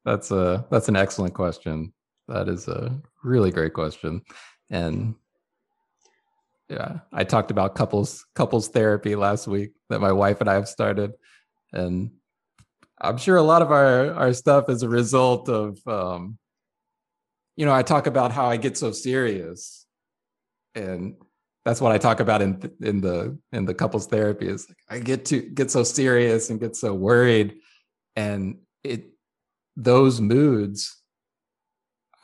That's 0.05 0.31
a 0.31 0.65
that's 0.71 0.89
an 0.89 0.95
excellent 0.95 1.33
question. 1.33 1.93
That 2.27 2.47
is 2.47 2.67
a 2.67 3.01
really 3.23 3.51
great 3.51 3.73
question. 3.73 4.21
And 4.69 5.15
yeah, 6.69 6.99
I 7.11 7.23
talked 7.23 7.51
about 7.51 7.75
couples 7.75 8.25
couples 8.35 8.67
therapy 8.69 9.15
last 9.15 9.47
week 9.47 9.71
that 9.89 9.99
my 9.99 10.11
wife 10.11 10.41
and 10.41 10.49
I 10.49 10.53
have 10.53 10.67
started. 10.67 11.13
And 11.73 12.11
I'm 13.01 13.17
sure 13.17 13.37
a 13.37 13.43
lot 13.43 13.61
of 13.61 13.71
our 13.71 14.13
our 14.13 14.33
stuff 14.33 14.69
is 14.69 14.83
a 14.83 14.89
result 14.89 15.49
of 15.49 15.79
um 15.87 16.37
you 17.55 17.65
know, 17.65 17.73
I 17.73 17.83
talk 17.83 18.07
about 18.07 18.31
how 18.31 18.45
I 18.45 18.55
get 18.55 18.77
so 18.77 18.93
serious. 18.93 19.85
And 20.75 21.15
that's 21.65 21.81
what 21.81 21.91
I 21.91 21.97
talk 21.97 22.21
about 22.21 22.41
in 22.41 22.71
in 22.81 23.01
the 23.01 23.37
in 23.51 23.65
the 23.65 23.73
couples 23.73 24.07
therapy 24.07 24.47
is 24.47 24.67
like 24.69 24.77
I 24.89 25.03
get 25.03 25.25
to 25.25 25.41
get 25.41 25.69
so 25.69 25.83
serious 25.83 26.49
and 26.49 26.59
get 26.59 26.75
so 26.75 26.93
worried 26.93 27.57
and 28.15 28.59
it 28.83 29.09
those 29.81 30.19
moods 30.19 31.01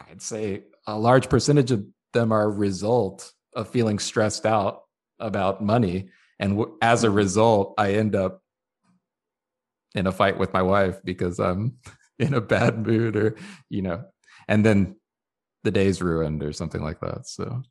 i'd 0.09 0.21
say 0.21 0.63
a 0.87 0.97
large 0.97 1.29
percentage 1.29 1.71
of 1.71 1.85
them 2.13 2.31
are 2.31 2.43
a 2.43 2.49
result 2.49 3.31
of 3.53 3.69
feeling 3.69 3.97
stressed 3.97 4.45
out 4.45 4.81
about 5.19 5.63
money 5.63 6.09
and 6.39 6.57
w- 6.57 6.77
as 6.81 7.03
a 7.05 7.09
result 7.09 7.73
i 7.77 7.93
end 7.93 8.13
up 8.15 8.41
in 9.95 10.05
a 10.07 10.11
fight 10.11 10.37
with 10.37 10.51
my 10.53 10.61
wife 10.61 10.97
because 11.05 11.39
i'm 11.39 11.75
in 12.19 12.33
a 12.33 12.41
bad 12.41 12.85
mood 12.85 13.15
or 13.15 13.35
you 13.69 13.81
know 13.81 14.03
and 14.49 14.65
then 14.65 14.95
the 15.63 15.71
day's 15.71 16.01
ruined 16.01 16.43
or 16.43 16.51
something 16.51 16.83
like 16.83 16.99
that 16.99 17.25
so 17.25 17.61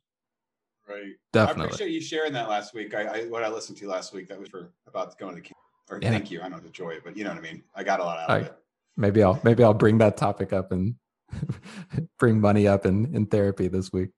right 0.89 1.13
Definitely. 1.31 1.63
I 1.63 1.65
appreciate 1.67 1.91
you 1.91 1.99
sharing 2.01 2.31
that 2.31 2.47
last 2.47 2.73
week. 2.73 2.93
I, 2.95 3.01
I 3.03 3.25
what 3.25 3.43
I 3.43 3.49
listened 3.49 3.77
to 3.79 3.87
last 3.89 4.13
week 4.13 4.29
that 4.29 4.39
was 4.39 4.47
for 4.47 4.71
about 4.87 5.17
going 5.17 5.35
to 5.35 5.41
the 5.41 5.49
or 5.93 5.99
Yeah. 6.01 6.09
thank 6.09 6.31
you. 6.31 6.41
I 6.41 6.47
know 6.47 6.59
the 6.59 6.69
joy, 6.69 6.99
but 7.03 7.17
you 7.17 7.25
know 7.25 7.31
what 7.31 7.39
I 7.39 7.41
mean. 7.41 7.61
I 7.75 7.83
got 7.83 7.99
a 7.99 8.03
lot 8.05 8.19
out 8.19 8.29
I- 8.29 8.37
of 8.37 8.45
it. 8.45 8.55
Maybe 8.97 9.21
i'll 9.23 9.39
maybe 9.43 9.63
i'll 9.63 9.73
bring 9.73 9.97
that 9.97 10.17
topic 10.17 10.53
up 10.53 10.71
and 10.71 10.95
bring 12.19 12.39
money 12.39 12.67
up 12.67 12.85
in 12.85 13.13
in 13.15 13.25
therapy 13.25 13.67
this 13.67 13.91
week 13.91 14.09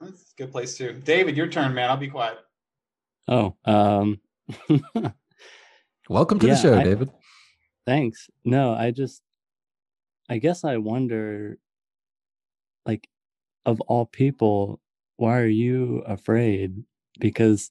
That's 0.00 0.32
a 0.32 0.42
good 0.42 0.50
place 0.52 0.76
too. 0.76 0.94
David, 1.04 1.36
your 1.36 1.46
turn, 1.46 1.74
man. 1.74 1.88
I'll 1.88 1.96
be 1.96 2.08
quiet. 2.08 2.38
Oh, 3.28 3.54
um, 3.64 4.18
welcome 6.08 6.38
to 6.40 6.46
Yeah, 6.46 6.54
the 6.54 6.60
show 6.60 6.78
I- 6.78 6.82
david 6.84 7.10
thanks. 7.86 8.28
No, 8.44 8.72
I 8.74 8.90
just, 8.92 9.22
I 10.30 10.38
guess 10.38 10.62
I 10.64 10.76
wonder, 10.76 11.58
like, 12.86 13.08
of 13.66 13.80
all 13.82 14.06
people, 14.06 14.80
why 15.16 15.38
are 15.40 15.46
you 15.48 16.02
afraid? 16.06 16.84
Because 17.18 17.70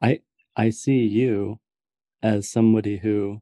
I, 0.00 0.20
I 0.56 0.70
see 0.70 1.00
you 1.06 1.58
as 2.22 2.48
somebody 2.48 2.98
who, 2.98 3.40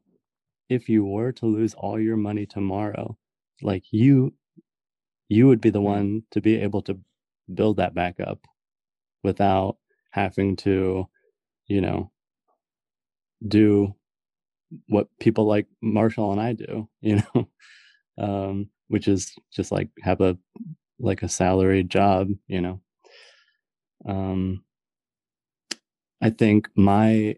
if 0.69 0.89
you 0.89 1.05
were 1.05 1.31
to 1.33 1.45
lose 1.45 1.73
all 1.73 1.99
your 1.99 2.17
money 2.17 2.45
tomorrow, 2.45 3.17
like 3.61 3.85
you, 3.91 4.33
you 5.29 5.47
would 5.47 5.61
be 5.61 5.69
the 5.69 5.81
one 5.81 6.23
to 6.31 6.41
be 6.41 6.55
able 6.57 6.81
to 6.83 6.99
build 7.53 7.77
that 7.77 7.93
back 7.95 8.19
up 8.19 8.47
without 9.23 9.77
having 10.11 10.55
to, 10.57 11.07
you 11.67 11.81
know, 11.81 12.11
do 13.47 13.93
what 14.87 15.07
people 15.19 15.45
like 15.45 15.67
Marshall 15.81 16.31
and 16.31 16.41
I 16.41 16.53
do, 16.53 16.89
you 17.01 17.21
know, 17.35 17.49
um, 18.17 18.69
which 18.87 19.07
is 19.07 19.33
just 19.53 19.71
like 19.71 19.89
have 20.01 20.21
a 20.21 20.37
like 20.99 21.23
a 21.23 21.29
salaried 21.29 21.89
job, 21.89 22.29
you 22.47 22.61
know. 22.61 22.81
Um, 24.05 24.63
I 26.21 26.29
think 26.31 26.69
my, 26.75 27.35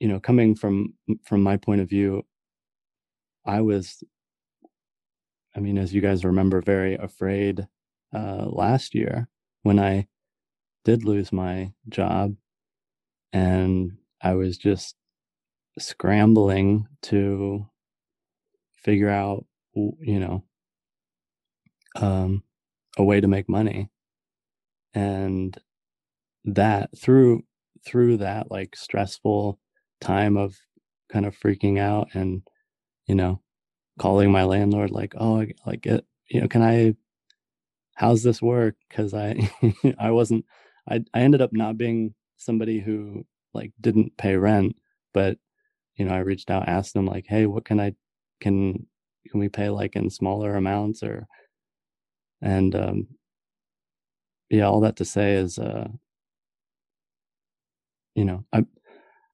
you 0.00 0.08
know, 0.08 0.20
coming 0.20 0.54
from 0.54 0.94
from 1.24 1.42
my 1.42 1.56
point 1.56 1.80
of 1.80 1.88
view, 1.88 2.24
I 3.44 3.60
was, 3.60 4.02
I 5.54 5.60
mean, 5.60 5.78
as 5.78 5.94
you 5.94 6.00
guys 6.00 6.24
remember, 6.24 6.60
very 6.60 6.94
afraid 6.96 7.66
uh, 8.14 8.46
last 8.46 8.94
year 8.94 9.28
when 9.62 9.78
I 9.78 10.06
did 10.84 11.04
lose 11.04 11.32
my 11.32 11.72
job 11.88 12.36
and 13.32 13.96
I 14.20 14.34
was 14.34 14.58
just 14.58 14.96
scrambling 15.78 16.86
to 17.02 17.66
figure 18.76 19.10
out, 19.10 19.46
you 19.74 20.20
know, 20.20 20.44
um, 21.96 22.42
a 22.98 23.04
way 23.04 23.20
to 23.20 23.28
make 23.28 23.48
money. 23.48 23.90
And 24.94 25.56
that 26.44 26.90
through 26.96 27.44
through 27.84 28.18
that 28.18 28.50
like 28.50 28.76
stressful 28.76 29.58
time 30.00 30.36
of 30.36 30.56
kind 31.10 31.26
of 31.26 31.38
freaking 31.38 31.78
out 31.78 32.08
and 32.14 32.42
you 33.06 33.14
know 33.14 33.40
calling 33.98 34.30
my 34.30 34.44
landlord 34.44 34.90
like 34.90 35.14
oh 35.18 35.44
like 35.64 35.86
it 35.86 36.04
you 36.28 36.40
know 36.40 36.48
can 36.48 36.62
i 36.62 36.94
how's 37.94 38.22
this 38.22 38.42
work? 38.42 38.76
Because 38.88 39.14
i 39.14 39.36
i 39.98 40.10
wasn't 40.10 40.44
I, 40.88 41.02
I 41.14 41.20
ended 41.20 41.42
up 41.42 41.52
not 41.52 41.78
being 41.78 42.14
somebody 42.36 42.80
who 42.80 43.24
like 43.54 43.72
didn't 43.80 44.16
pay 44.18 44.36
rent 44.36 44.76
but 45.14 45.38
you 45.96 46.04
know 46.04 46.14
i 46.14 46.18
reached 46.18 46.50
out 46.50 46.68
asked 46.68 46.94
them 46.94 47.06
like 47.06 47.24
hey 47.26 47.46
what 47.46 47.64
can 47.64 47.80
i 47.80 47.94
can 48.40 48.86
can 49.30 49.40
we 49.40 49.48
pay 49.48 49.70
like 49.70 49.96
in 49.96 50.08
smaller 50.10 50.54
amounts? 50.54 51.02
or 51.02 51.26
and 52.42 52.74
um 52.74 53.06
yeah 54.50 54.64
all 54.64 54.80
that 54.80 54.96
to 54.96 55.04
say 55.04 55.34
is 55.34 55.58
uh 55.58 55.88
you 58.14 58.24
know 58.24 58.44
i'm 58.52 58.66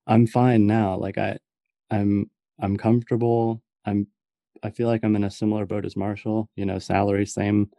i'm 0.07 0.27
fine 0.27 0.67
now 0.67 0.97
like 0.97 1.19
i 1.19 1.37
i'm 1.91 2.29
i'm 2.61 2.77
comfortable 2.77 3.63
i'm 3.87 4.07
i 4.63 4.71
feel 4.71 4.89
like 4.89 5.03
i'm 5.05 5.17
in 5.17 5.25
a 5.25 5.31
similar 5.31 5.67
boat 5.67 5.85
as 5.85 5.97
marshall 5.97 6.49
you 6.57 6.65
know 6.65 6.79
salary 6.79 7.27
same 7.27 7.71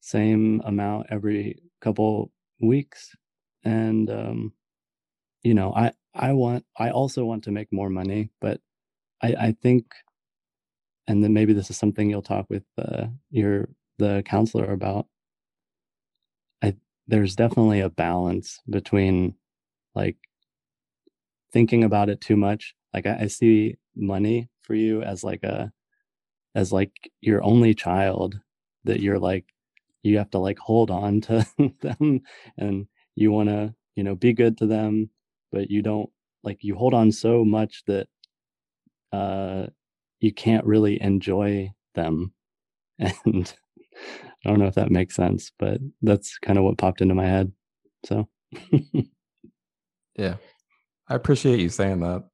same 0.00 0.60
amount 0.64 1.06
every 1.10 1.58
couple 1.80 2.30
weeks 2.60 3.14
and 3.64 4.10
um 4.10 4.52
you 5.42 5.54
know 5.54 5.72
i 5.74 5.92
i 6.14 6.32
want 6.32 6.64
i 6.78 6.90
also 6.90 7.24
want 7.24 7.42
to 7.44 7.50
make 7.50 7.72
more 7.72 7.90
money 7.90 8.30
but 8.40 8.60
i 9.22 9.34
i 9.40 9.56
think 9.62 9.86
and 11.06 11.24
then 11.24 11.32
maybe 11.32 11.52
this 11.52 11.70
is 11.70 11.76
something 11.76 12.10
you'll 12.10 12.22
talk 12.22 12.46
with 12.50 12.64
uh, 12.76 13.06
your 13.30 13.68
the 13.98 14.22
counselor 14.26 14.72
about 14.72 15.06
i 16.62 16.74
there's 17.06 17.34
definitely 17.34 17.80
a 17.80 17.90
balance 17.90 18.60
between 18.68 19.34
like 19.94 20.16
thinking 21.52 21.84
about 21.84 22.08
it 22.08 22.20
too 22.20 22.36
much 22.36 22.74
like 22.94 23.06
I, 23.06 23.18
I 23.22 23.26
see 23.26 23.76
money 23.96 24.48
for 24.62 24.74
you 24.74 25.02
as 25.02 25.24
like 25.24 25.42
a 25.42 25.72
as 26.54 26.72
like 26.72 27.10
your 27.20 27.42
only 27.42 27.74
child 27.74 28.38
that 28.84 29.00
you're 29.00 29.18
like 29.18 29.46
you 30.02 30.18
have 30.18 30.30
to 30.30 30.38
like 30.38 30.58
hold 30.58 30.90
on 30.90 31.20
to 31.22 31.46
them 31.80 32.20
and 32.56 32.86
you 33.14 33.32
want 33.32 33.48
to 33.48 33.74
you 33.96 34.04
know 34.04 34.14
be 34.14 34.32
good 34.32 34.56
to 34.58 34.66
them 34.66 35.10
but 35.52 35.70
you 35.70 35.82
don't 35.82 36.10
like 36.42 36.62
you 36.62 36.74
hold 36.74 36.94
on 36.94 37.10
so 37.12 37.44
much 37.44 37.82
that 37.86 38.08
uh 39.12 39.66
you 40.20 40.32
can't 40.32 40.66
really 40.66 41.00
enjoy 41.00 41.72
them. 41.94 42.32
And 43.24 43.54
i 44.44 44.48
don't 44.48 44.60
know 44.60 44.66
if 44.66 44.76
that 44.76 44.92
makes 44.92 45.16
sense 45.16 45.50
but 45.58 45.80
that's 46.02 46.38
kind 46.38 46.56
of 46.58 46.64
what 46.64 46.78
popped 46.78 47.00
into 47.00 47.14
my 47.14 47.26
head 47.26 47.52
so. 48.04 48.28
Yeah 50.16 50.36
i 51.08 51.14
appreciate 51.14 51.60
you 51.60 51.68
saying 51.68 52.00
that. 52.00 52.24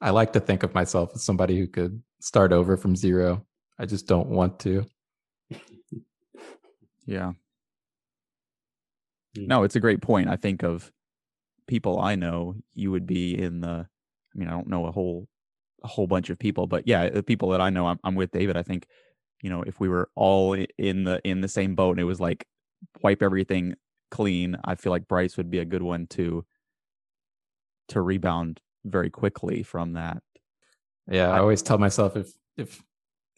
I 0.00 0.10
like 0.10 0.32
to 0.32 0.40
think 0.40 0.62
of 0.62 0.74
myself 0.74 1.12
as 1.14 1.22
somebody 1.22 1.58
who 1.58 1.66
could 1.66 2.02
start 2.20 2.52
over 2.52 2.76
from 2.76 2.96
zero. 2.96 3.44
I 3.78 3.86
just 3.86 4.06
don't 4.06 4.28
want 4.28 4.58
to. 4.60 4.86
Yeah. 7.06 7.32
Hmm. 9.36 9.46
No, 9.46 9.62
it's 9.64 9.76
a 9.76 9.80
great 9.80 10.00
point. 10.00 10.28
I 10.28 10.36
think 10.36 10.62
of 10.62 10.90
people 11.66 12.00
I 12.00 12.14
know, 12.14 12.54
you 12.74 12.90
would 12.90 13.06
be 13.06 13.36
in 13.36 13.60
the 13.60 13.86
I 14.34 14.38
mean, 14.38 14.48
I 14.48 14.52
don't 14.52 14.68
know 14.68 14.86
a 14.86 14.92
whole 14.92 15.28
a 15.82 15.88
whole 15.88 16.06
bunch 16.06 16.30
of 16.30 16.38
people, 16.38 16.66
but 16.66 16.86
yeah, 16.86 17.08
the 17.08 17.22
people 17.22 17.50
that 17.50 17.60
I 17.60 17.70
know 17.70 17.86
I'm, 17.86 17.98
I'm 18.04 18.14
with 18.14 18.30
David, 18.30 18.56
I 18.56 18.62
think, 18.62 18.86
you 19.42 19.50
know, 19.50 19.62
if 19.62 19.80
we 19.80 19.88
were 19.88 20.10
all 20.14 20.54
in 20.78 21.04
the 21.04 21.20
in 21.24 21.40
the 21.40 21.48
same 21.48 21.74
boat 21.74 21.92
and 21.92 22.00
it 22.00 22.04
was 22.04 22.20
like 22.20 22.46
wipe 23.02 23.22
everything 23.22 23.74
clean, 24.10 24.56
I 24.64 24.74
feel 24.76 24.92
like 24.92 25.08
Bryce 25.08 25.36
would 25.36 25.50
be 25.50 25.58
a 25.58 25.64
good 25.64 25.82
one 25.82 26.06
to 26.08 26.44
to 27.90 28.00
rebound 28.00 28.60
very 28.84 29.10
quickly 29.10 29.62
from 29.62 29.92
that. 29.94 30.22
Yeah, 31.08 31.28
I, 31.28 31.36
I 31.36 31.40
always 31.40 31.62
tell 31.62 31.78
myself 31.78 32.16
if 32.16 32.32
if 32.56 32.82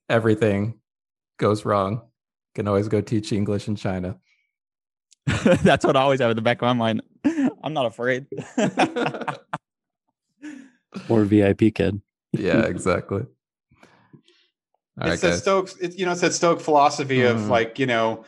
everything 0.09 0.81
goes 1.39 1.65
wrong, 1.65 2.03
can 2.55 2.69
always 2.69 2.89
go 2.89 3.01
teach 3.01 3.33
English 3.33 3.69
in 3.69 3.77
China. 3.77 4.17
That's 5.63 5.85
what 5.85 5.97
I 5.97 6.01
always 6.01 6.21
have 6.21 6.31
in 6.31 6.37
the 6.37 6.43
back 6.43 6.61
of 6.63 6.67
my 6.67 6.73
mind. 6.73 7.03
I'm 7.63 7.73
not 7.73 7.87
afraid. 7.87 8.27
or 11.09 11.25
VIPKid. 11.25 12.01
yeah, 12.33 12.63
exactly. 12.63 13.25
All 15.01 15.09
it's 15.11 15.23
right, 15.23 15.31
that 15.31 15.39
Stoic, 15.39 15.71
it, 15.81 15.99
you 15.99 16.05
know, 16.05 16.13
it's 16.13 16.21
that 16.21 16.35
Stoic 16.35 16.61
philosophy 16.61 17.19
mm-hmm. 17.19 17.37
of 17.37 17.49
like, 17.49 17.79
you 17.79 17.87
know, 17.87 18.25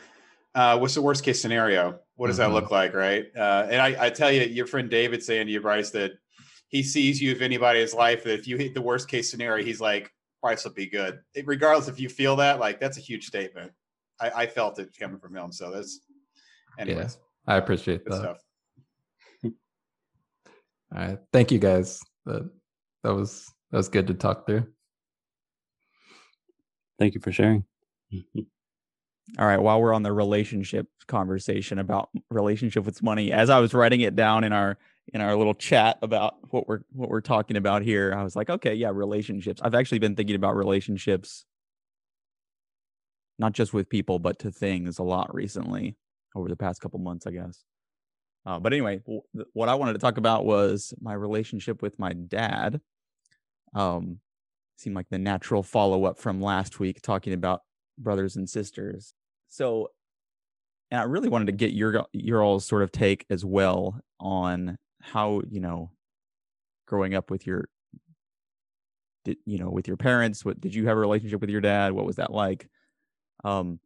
uh, 0.55 0.77
what's 0.79 0.95
the 0.95 1.01
worst 1.01 1.23
case 1.23 1.39
scenario? 1.39 1.99
What 2.15 2.27
does 2.27 2.39
mm-hmm. 2.39 2.53
that 2.53 2.61
look 2.61 2.71
like, 2.71 2.93
right? 2.93 3.25
Uh, 3.35 3.67
and 3.69 3.81
I, 3.81 4.05
I 4.05 4.09
tell 4.09 4.31
you, 4.31 4.43
your 4.43 4.67
friend 4.67 4.89
David 4.89 5.21
saying 5.21 5.47
to 5.47 5.51
you, 5.51 5.61
Bryce, 5.61 5.89
that 5.91 6.13
he 6.69 6.81
sees 6.81 7.21
you, 7.21 7.31
if 7.31 7.41
anybody 7.41 7.79
in 7.79 7.83
his 7.83 7.93
life, 7.93 8.23
that 8.23 8.33
if 8.33 8.47
you 8.47 8.57
hit 8.57 8.73
the 8.73 8.81
worst 8.81 9.07
case 9.07 9.29
scenario, 9.29 9.63
he's 9.63 9.81
like, 9.81 10.11
Bryce 10.41 10.63
will 10.63 10.73
be 10.73 10.87
good. 10.87 11.19
It, 11.33 11.45
regardless 11.47 11.87
if 11.87 11.99
you 11.99 12.09
feel 12.09 12.35
that, 12.37 12.59
like 12.59 12.79
that's 12.79 12.97
a 12.97 13.01
huge 13.01 13.25
statement. 13.25 13.71
I, 14.21 14.29
I 14.29 14.47
felt 14.47 14.79
it 14.79 14.95
coming 14.97 15.19
from 15.19 15.35
him. 15.35 15.51
So 15.51 15.71
that's 15.71 15.99
anyways. 16.79 17.17
Yeah, 17.47 17.53
I 17.53 17.57
appreciate 17.57 18.05
that. 18.05 18.15
Stuff. 18.15 18.37
All 19.43 19.51
right. 20.91 21.19
Thank 21.33 21.51
you 21.51 21.59
guys. 21.59 21.99
That 22.25 22.49
that 23.03 23.13
was 23.13 23.51
that 23.71 23.77
was 23.77 23.89
good 23.89 24.07
to 24.07 24.13
talk 24.13 24.45
through. 24.45 24.67
Thank 26.99 27.13
you 27.13 27.21
for 27.21 27.31
sharing. 27.31 27.65
All 29.39 29.45
right, 29.45 29.57
while 29.61 29.81
we're 29.81 29.93
on 29.93 30.03
the 30.03 30.13
relationship 30.13 30.87
conversation 31.07 31.79
about 31.79 32.09
relationship 32.29 32.85
with 32.85 33.01
money, 33.01 33.31
as 33.31 33.49
I 33.49 33.59
was 33.59 33.73
writing 33.73 34.01
it 34.01 34.15
down 34.15 34.43
in 34.43 34.53
our 34.53 34.77
in 35.13 35.21
our 35.21 35.35
little 35.35 35.53
chat 35.53 35.97
about 36.01 36.35
what 36.51 36.67
we're 36.67 36.81
what 36.91 37.09
we're 37.09 37.21
talking 37.21 37.57
about 37.57 37.81
here, 37.81 38.13
I 38.15 38.23
was 38.23 38.35
like, 38.35 38.49
okay, 38.49 38.75
yeah, 38.75 38.91
relationships. 38.93 39.61
I've 39.63 39.75
actually 39.75 39.99
been 39.99 40.15
thinking 40.15 40.35
about 40.35 40.55
relationships 40.55 41.45
not 43.37 43.53
just 43.53 43.73
with 43.73 43.89
people 43.89 44.19
but 44.19 44.39
to 44.39 44.51
things 44.51 44.99
a 44.99 45.03
lot 45.03 45.33
recently 45.33 45.95
over 46.35 46.47
the 46.47 46.55
past 46.55 46.81
couple 46.81 46.99
months, 46.99 47.27
I 47.27 47.31
guess. 47.31 47.63
Uh, 48.45 48.59
but 48.59 48.73
anyway, 48.73 48.99
w- 48.99 49.21
what 49.53 49.69
I 49.69 49.75
wanted 49.75 49.93
to 49.93 49.99
talk 49.99 50.17
about 50.17 50.45
was 50.45 50.93
my 51.01 51.13
relationship 51.13 51.81
with 51.81 51.97
my 51.97 52.13
dad. 52.13 52.79
Um, 53.73 54.19
seemed 54.77 54.95
like 54.95 55.09
the 55.09 55.17
natural 55.17 55.63
follow 55.63 56.05
up 56.05 56.19
from 56.19 56.41
last 56.41 56.79
week, 56.79 57.01
talking 57.01 57.33
about 57.33 57.61
brothers 57.97 58.35
and 58.35 58.49
sisters. 58.49 59.13
So, 59.49 59.89
and 60.91 60.99
I 60.99 61.03
really 61.03 61.29
wanted 61.29 61.45
to 61.47 61.51
get 61.51 61.73
your 61.73 62.05
your 62.13 62.43
all 62.43 62.59
sort 62.59 62.83
of 62.83 62.91
take 62.91 63.25
as 63.29 63.43
well 63.43 63.99
on 64.19 64.77
how 65.01 65.41
you 65.49 65.59
know 65.59 65.91
growing 66.87 67.15
up 67.15 67.31
with 67.31 67.47
your 67.47 67.67
did, 69.23 69.37
you 69.45 69.57
know 69.57 69.69
with 69.69 69.87
your 69.87 69.97
parents 69.97 70.45
what 70.45 70.61
did 70.61 70.75
you 70.75 70.87
have 70.87 70.97
a 70.97 70.99
relationship 70.99 71.41
with 71.41 71.49
your 71.49 71.61
dad 71.61 71.93
what 71.93 72.05
was 72.05 72.15
that 72.17 72.31
like 72.31 72.69
um 73.43 73.79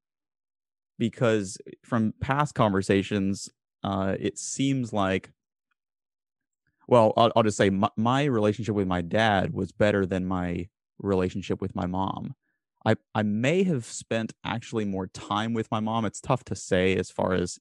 because 0.99 1.57
from 1.83 2.13
past 2.19 2.53
conversations, 2.53 3.49
uh, 3.83 4.15
it 4.19 4.37
seems 4.37 4.93
like, 4.93 5.31
well, 6.87 7.13
I'll, 7.17 7.31
I'll 7.35 7.43
just 7.43 7.57
say 7.57 7.71
my, 7.71 7.89
my, 7.95 8.25
relationship 8.25 8.75
with 8.75 8.87
my 8.87 9.01
dad 9.01 9.53
was 9.53 9.71
better 9.71 10.05
than 10.05 10.25
my 10.25 10.67
relationship 10.99 11.61
with 11.61 11.75
my 11.75 11.85
mom. 11.85 12.35
I, 12.85 12.95
I 13.13 13.23
may 13.23 13.63
have 13.63 13.85
spent 13.85 14.33
actually 14.43 14.85
more 14.85 15.07
time 15.07 15.53
with 15.53 15.69
my 15.71 15.79
mom. 15.79 16.05
It's 16.05 16.21
tough 16.21 16.43
to 16.45 16.55
say 16.55 16.95
as 16.95 17.11
far 17.11 17.33
as 17.33 17.59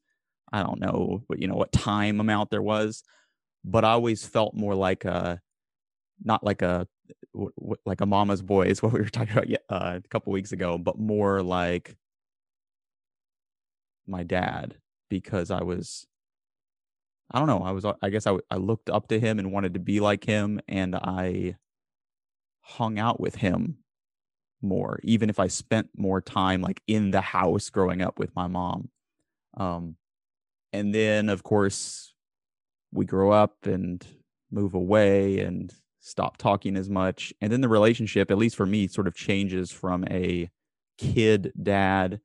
I 0.53 0.63
don't 0.63 0.81
know, 0.81 1.25
but 1.29 1.41
you 1.41 1.49
know 1.49 1.57
what 1.57 1.73
time 1.73 2.21
amount 2.21 2.51
there 2.51 2.63
was, 2.63 3.03
but 3.65 3.85
I 3.85 3.91
always 3.91 4.25
felt 4.25 4.55
more 4.55 4.75
like 4.75 5.05
a, 5.05 5.41
not 6.25 6.45
like 6.45 6.63
a, 6.63 6.87
like 7.85 8.01
a 8.01 8.07
mama's 8.07 8.43
boy 8.43 8.67
is 8.67 8.83
what 8.83 8.93
we 8.93 9.01
were 9.01 9.09
talking 9.09 9.37
about 9.37 9.51
uh, 9.69 10.01
a 10.05 10.09
couple 10.09 10.33
weeks 10.33 10.53
ago, 10.53 10.79
but 10.79 10.99
more 10.99 11.43
like 11.43 11.97
my 14.07 14.23
dad 14.23 14.77
because 15.11 15.51
I 15.51 15.63
was 15.63 16.07
I 17.31 17.39
don't 17.39 17.49
know, 17.49 17.63
I 17.63 17.73
was 17.73 17.85
I 18.03 18.09
guess 18.09 18.27
I 18.27 18.37
I 18.51 18.57
looked 18.57 18.89
up 18.89 19.09
to 19.09 19.21
him 19.21 19.39
and 19.39 19.53
wanted 19.53 19.75
to 19.75 19.81
be 19.81 20.01
like 20.01 20.25
him 20.25 20.61
and 20.67 20.97
I 20.97 21.57
hung 22.61 22.99
out 22.99 23.21
with 23.21 23.37
him 23.37 23.79
more 24.61 25.01
even 25.05 25.31
if 25.31 25.39
I 25.39 25.47
spent 25.47 25.89
more 25.97 26.21
time 26.21 26.61
like 26.63 26.83
in 26.87 27.11
the 27.11 27.21
house 27.21 27.71
growing 27.71 28.03
up 28.03 28.19
with 28.19 28.35
my 28.35 28.47
mom. 28.47 28.91
Um 29.57 29.97
and 30.73 30.95
then 30.95 31.29
of 31.29 31.43
course 31.43 32.15
we 32.93 33.05
grow 33.05 33.31
up 33.31 33.55
and 33.65 34.07
move 34.51 34.75
away 34.75 35.41
and 35.41 35.73
stop 36.01 36.39
talking 36.39 36.77
as 36.77 36.89
much 36.89 37.33
and 37.41 37.53
then 37.53 37.61
the 37.61 37.69
relationship 37.69 38.31
at 38.31 38.39
least 38.39 38.57
for 38.57 38.67
me 38.67 38.87
sort 38.87 39.07
of 39.07 39.15
changes 39.15 39.71
from 39.71 40.05
a 40.11 40.51
kid 40.97 41.53
dad 41.63 42.21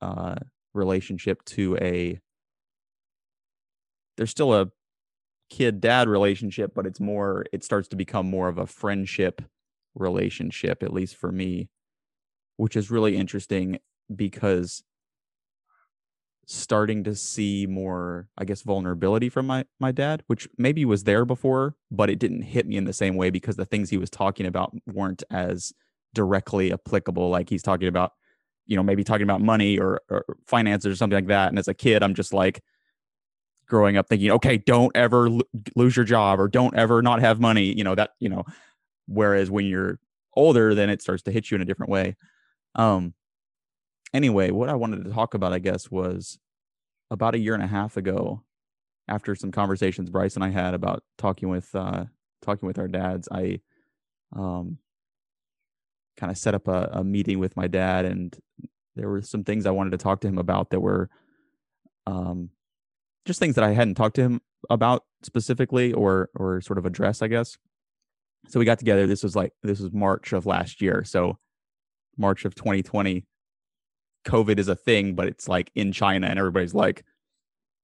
uh 0.00 0.36
relationship 0.72 1.44
to 1.44 1.76
a 1.78 2.20
there's 4.16 4.30
still 4.30 4.54
a 4.54 4.70
kid 5.48 5.80
dad 5.80 6.08
relationship 6.08 6.72
but 6.74 6.86
it's 6.86 7.00
more 7.00 7.44
it 7.52 7.64
starts 7.64 7.88
to 7.88 7.96
become 7.96 8.30
more 8.30 8.48
of 8.48 8.56
a 8.56 8.66
friendship 8.66 9.42
relationship 9.94 10.82
at 10.82 10.92
least 10.92 11.16
for 11.16 11.32
me 11.32 11.68
which 12.56 12.76
is 12.76 12.90
really 12.90 13.16
interesting 13.16 13.78
because 14.14 14.82
starting 16.46 17.04
to 17.04 17.14
see 17.14 17.66
more 17.66 18.28
i 18.36 18.44
guess 18.44 18.62
vulnerability 18.62 19.28
from 19.28 19.46
my 19.46 19.64
my 19.78 19.92
dad 19.92 20.22
which 20.26 20.48
maybe 20.58 20.84
was 20.84 21.04
there 21.04 21.24
before 21.24 21.76
but 21.90 22.10
it 22.10 22.18
didn't 22.18 22.42
hit 22.42 22.66
me 22.66 22.76
in 22.76 22.84
the 22.84 22.92
same 22.92 23.14
way 23.14 23.30
because 23.30 23.56
the 23.56 23.64
things 23.64 23.90
he 23.90 23.98
was 23.98 24.10
talking 24.10 24.46
about 24.46 24.74
weren't 24.86 25.22
as 25.30 25.72
directly 26.14 26.72
applicable. 26.72 27.28
Like 27.30 27.48
he's 27.48 27.62
talking 27.62 27.88
about 27.88 28.12
you 28.66 28.76
know 28.76 28.82
maybe 28.82 29.04
talking 29.04 29.24
about 29.24 29.40
money 29.40 29.78
or, 29.78 30.00
or 30.08 30.24
finances 30.46 30.92
or 30.92 30.96
something 30.96 31.16
like 31.16 31.28
that. 31.28 31.48
And 31.48 31.58
as 31.58 31.68
a 31.68 31.74
kid 31.74 32.02
i'm 32.02 32.14
just 32.14 32.32
like 32.32 32.62
growing 33.66 33.96
up 33.96 34.08
thinking 34.08 34.32
okay 34.32 34.58
don't 34.58 34.90
ever 34.96 35.30
lose 35.76 35.96
your 35.96 36.04
job 36.04 36.40
or 36.40 36.48
don't 36.48 36.74
ever 36.74 37.02
not 37.02 37.20
have 37.20 37.38
money 37.38 37.72
you 37.72 37.84
know 37.84 37.94
that 37.94 38.10
you 38.18 38.28
know 38.28 38.44
whereas 39.10 39.50
when 39.50 39.66
you're 39.66 39.98
older 40.34 40.74
then 40.74 40.88
it 40.88 41.02
starts 41.02 41.22
to 41.22 41.32
hit 41.32 41.50
you 41.50 41.56
in 41.56 41.60
a 41.60 41.64
different 41.64 41.90
way 41.90 42.16
um 42.76 43.12
anyway, 44.12 44.50
what 44.50 44.68
I 44.68 44.74
wanted 44.74 45.04
to 45.04 45.10
talk 45.10 45.34
about, 45.34 45.52
I 45.52 45.58
guess, 45.58 45.90
was 45.90 46.38
about 47.10 47.34
a 47.34 47.38
year 47.38 47.54
and 47.54 47.62
a 47.62 47.68
half 47.68 47.96
ago, 47.96 48.42
after 49.08 49.34
some 49.34 49.50
conversations 49.50 50.10
Bryce 50.10 50.36
and 50.36 50.44
I 50.44 50.50
had 50.50 50.74
about 50.74 51.02
talking 51.18 51.48
with 51.48 51.74
uh, 51.74 52.04
talking 52.42 52.66
with 52.66 52.78
our 52.78 52.88
dads, 52.88 53.28
I 53.30 53.60
um, 54.34 54.78
kind 56.16 56.30
of 56.30 56.38
set 56.38 56.54
up 56.54 56.68
a, 56.68 56.88
a, 56.92 57.04
meeting 57.04 57.38
with 57.40 57.56
my 57.56 57.66
dad, 57.66 58.04
and 58.04 58.36
there 58.94 59.08
were 59.08 59.22
some 59.22 59.42
things 59.42 59.66
I 59.66 59.72
wanted 59.72 59.90
to 59.90 59.98
talk 59.98 60.20
to 60.20 60.28
him 60.28 60.38
about 60.38 60.70
that 60.70 60.80
were 60.80 61.10
um, 62.06 62.50
just 63.26 63.40
things 63.40 63.56
that 63.56 63.64
I 63.64 63.72
hadn't 63.72 63.96
talked 63.96 64.16
to 64.16 64.22
him 64.22 64.40
about 64.68 65.04
specifically, 65.22 65.92
or 65.92 66.30
or 66.34 66.60
sort 66.60 66.78
of 66.78 66.86
address, 66.86 67.22
I 67.22 67.26
guess. 67.26 67.58
So 68.50 68.58
we 68.58 68.66
got 68.66 68.78
together. 68.78 69.06
This 69.06 69.22
was 69.22 69.36
like 69.36 69.52
this 69.62 69.80
was 69.80 69.92
March 69.92 70.32
of 70.32 70.44
last 70.44 70.82
year, 70.82 71.04
so 71.04 71.38
March 72.16 72.44
of 72.44 72.54
2020 72.54 73.24
COVID 74.26 74.58
is 74.58 74.68
a 74.68 74.76
thing, 74.76 75.14
but 75.14 75.26
it's 75.26 75.48
like 75.48 75.70
in 75.74 75.92
China 75.92 76.26
and 76.26 76.38
everybody's 76.38 76.74
like, 76.74 77.04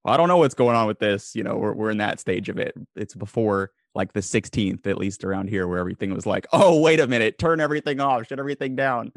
well, 0.04 0.14
I 0.14 0.16
don't 0.16 0.28
know 0.28 0.36
what's 0.36 0.54
going 0.54 0.76
on 0.76 0.86
with 0.86 0.98
this. 0.98 1.34
You 1.34 1.42
know, 1.42 1.56
we're, 1.56 1.72
we're 1.72 1.90
in 1.90 1.98
that 1.98 2.20
stage 2.20 2.48
of 2.48 2.58
it. 2.58 2.74
It's 2.94 3.14
before 3.14 3.70
like 3.94 4.12
the 4.12 4.20
16th, 4.20 4.86
at 4.86 4.98
least 4.98 5.24
around 5.24 5.48
here, 5.48 5.66
where 5.66 5.78
everything 5.78 6.12
was 6.12 6.26
like, 6.26 6.46
oh, 6.52 6.80
wait 6.80 7.00
a 7.00 7.06
minute, 7.06 7.38
turn 7.38 7.60
everything 7.60 8.00
off, 8.00 8.26
shut 8.26 8.38
everything 8.38 8.76
down. 8.76 9.12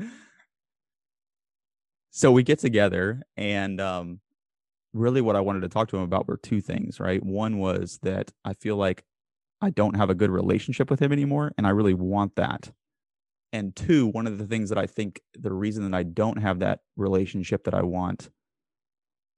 So 2.11 2.31
we 2.31 2.43
get 2.43 2.59
together 2.59 3.21
and 3.37 3.79
um, 3.79 4.19
really 4.93 5.21
what 5.21 5.35
I 5.35 5.41
wanted 5.41 5.61
to 5.61 5.69
talk 5.69 5.89
to 5.89 5.97
him 5.97 6.03
about 6.03 6.27
were 6.27 6.37
two 6.37 6.61
things, 6.61 6.99
right? 6.99 7.23
One 7.23 7.59
was 7.59 7.99
that 8.01 8.31
I 8.43 8.53
feel 8.53 8.77
like 8.77 9.03
I 9.61 9.69
don't 9.69 9.97
have 9.97 10.09
a 10.09 10.15
good 10.15 10.31
relationship 10.31 10.89
with 10.89 11.01
him 11.01 11.11
anymore, 11.11 11.51
and 11.57 11.67
I 11.67 11.71
really 11.71 11.93
want 11.93 12.35
that. 12.35 12.71
And 13.51 13.75
two 13.75 14.07
one 14.07 14.27
of 14.27 14.37
the 14.37 14.45
things 14.45 14.69
that 14.69 14.77
i 14.77 14.85
think 14.85 15.21
the 15.33 15.51
reason 15.51 15.83
that 15.83 15.97
i 15.97 16.03
don't 16.03 16.37
have 16.37 16.59
that 16.59 16.81
relationship 16.95 17.63
that 17.63 17.73
i 17.73 17.81
want 17.81 18.29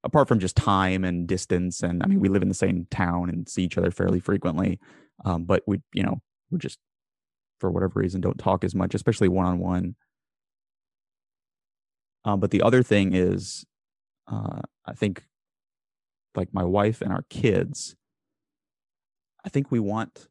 apart 0.04 0.28
from 0.28 0.38
just 0.38 0.54
time 0.54 1.02
and 1.02 1.26
distance 1.26 1.82
and 1.82 2.02
i 2.02 2.06
mean 2.06 2.20
we 2.20 2.28
live 2.28 2.42
in 2.42 2.48
the 2.48 2.54
same 2.54 2.86
town 2.90 3.30
and 3.30 3.48
see 3.48 3.64
each 3.64 3.78
other 3.78 3.90
fairly 3.90 4.20
frequently 4.20 4.78
um, 5.24 5.44
but 5.44 5.62
we 5.66 5.80
you 5.94 6.02
know 6.02 6.20
we're 6.50 6.58
just 6.58 6.78
for 7.58 7.70
whatever 7.70 8.00
reason 8.00 8.20
don't 8.20 8.38
talk 8.38 8.64
as 8.64 8.74
much 8.74 8.94
especially 8.94 9.28
one-on-one. 9.28 9.94
Um, 12.24 12.38
but 12.38 12.50
the 12.50 12.60
other 12.60 12.82
thing 12.82 13.14
is 13.14 13.64
uh, 14.30 14.60
i 14.84 14.92
think 14.92 15.24
like 16.34 16.52
my 16.52 16.64
wife 16.64 17.00
and 17.00 17.12
our 17.12 17.24
kids 17.30 17.96
i 19.44 19.48
think 19.48 19.70
we 19.70 19.80
want 19.80 20.28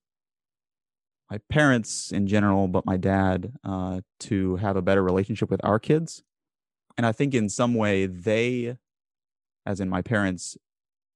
my 1.31 1.37
parents 1.49 2.11
in 2.11 2.27
general, 2.27 2.67
but 2.67 2.85
my 2.85 2.97
dad, 2.97 3.53
uh, 3.63 4.01
to 4.19 4.57
have 4.57 4.75
a 4.75 4.81
better 4.81 5.01
relationship 5.01 5.49
with 5.49 5.61
our 5.63 5.79
kids. 5.79 6.23
And 6.97 7.05
I 7.05 7.13
think 7.13 7.33
in 7.33 7.47
some 7.47 7.73
way 7.73 8.05
they, 8.05 8.75
as 9.65 9.79
in 9.79 9.87
my 9.87 10.01
parents, 10.01 10.57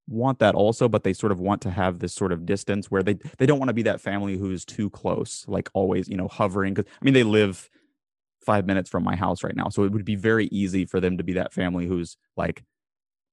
want 0.07 0.39
that 0.39 0.55
also, 0.55 0.87
but 0.87 1.03
they 1.03 1.11
sort 1.11 1.33
of 1.33 1.41
want 1.41 1.61
to 1.63 1.69
have 1.71 1.99
this 1.99 2.13
sort 2.13 2.31
of 2.31 2.45
distance 2.45 2.89
where 2.89 3.03
they 3.03 3.15
they 3.39 3.45
don't 3.45 3.59
want 3.59 3.67
to 3.67 3.73
be 3.73 3.81
that 3.81 3.99
family 3.99 4.37
who's 4.37 4.63
too 4.63 4.89
close, 4.89 5.43
like 5.49 5.69
always, 5.73 6.07
you 6.07 6.15
know, 6.15 6.29
hovering. 6.29 6.73
Because 6.73 6.89
I 7.01 7.03
mean, 7.03 7.13
they 7.13 7.23
live 7.23 7.69
five 8.39 8.65
minutes 8.65 8.89
from 8.89 9.03
my 9.03 9.17
house 9.17 9.43
right 9.43 9.55
now, 9.55 9.67
so 9.67 9.83
it 9.83 9.91
would 9.91 10.05
be 10.05 10.15
very 10.15 10.45
easy 10.47 10.85
for 10.85 11.01
them 11.01 11.17
to 11.17 11.25
be 11.25 11.33
that 11.33 11.51
family 11.51 11.87
who's 11.87 12.15
like 12.37 12.63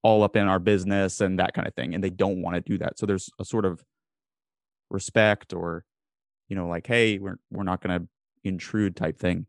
all 0.03 0.25
up 0.25 0.35
in 0.35 0.49
our 0.49 0.59
business 0.59 1.21
and 1.21 1.39
that 1.39 1.55
kind 1.55 1.69
of 1.69 1.75
thing, 1.75 1.95
and 1.95 2.03
they 2.03 2.11
don't 2.11 2.43
want 2.43 2.57
to 2.57 2.61
do 2.61 2.77
that. 2.79 2.99
So 2.99 3.07
there's 3.07 3.31
a 3.39 3.45
sort 3.45 3.65
of 3.65 3.85
respect 4.93 5.53
or 5.53 5.85
you 6.49 6.57
know, 6.57 6.69
like, 6.69 6.87
hey, 6.87 7.19
we're 7.19 7.39
we're 7.51 7.65
not 7.65 7.81
going 7.81 7.99
to 7.99 8.09
intrude 8.45 8.95
type 8.95 9.19
thing. 9.19 9.47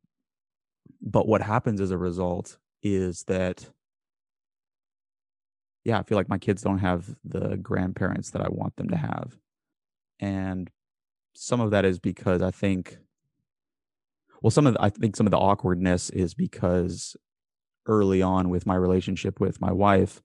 But 1.02 1.28
what 1.28 1.42
happens 1.42 1.82
as 1.82 1.92
a 1.92 1.98
result 1.98 2.58
is 2.82 3.24
that 3.24 3.70
yeah, 5.84 6.00
I 6.00 6.04
feel 6.04 6.18
like 6.18 6.30
my 6.30 6.38
kids 6.38 6.62
don't 6.62 6.78
have 6.78 7.14
the 7.26 7.58
grandparents 7.58 8.30
that 8.32 8.42
I 8.42 8.48
want 8.50 8.78
them 8.78 8.88
to 8.90 8.96
have. 8.96 9.38
And 10.18 10.72
some 11.34 11.60
of 11.60 11.72
that 11.72 11.84
is 11.84 12.00
because 12.00 12.42
I 12.42 12.52
think 12.52 12.98
well 14.42 14.52
some 14.52 14.68
of 14.68 14.74
the, 14.74 14.82
I 14.82 14.90
think 14.90 15.16
some 15.16 15.28
of 15.28 15.32
the 15.32 15.38
awkwardness 15.38 16.10
is 16.12 16.34
because 16.34 17.18
early 17.86 18.22
on 18.22 18.50
with 18.50 18.66
my 18.66 18.76
relationship 18.76 19.42
with 19.42 19.60
my 19.60 19.72
wife 19.74 20.22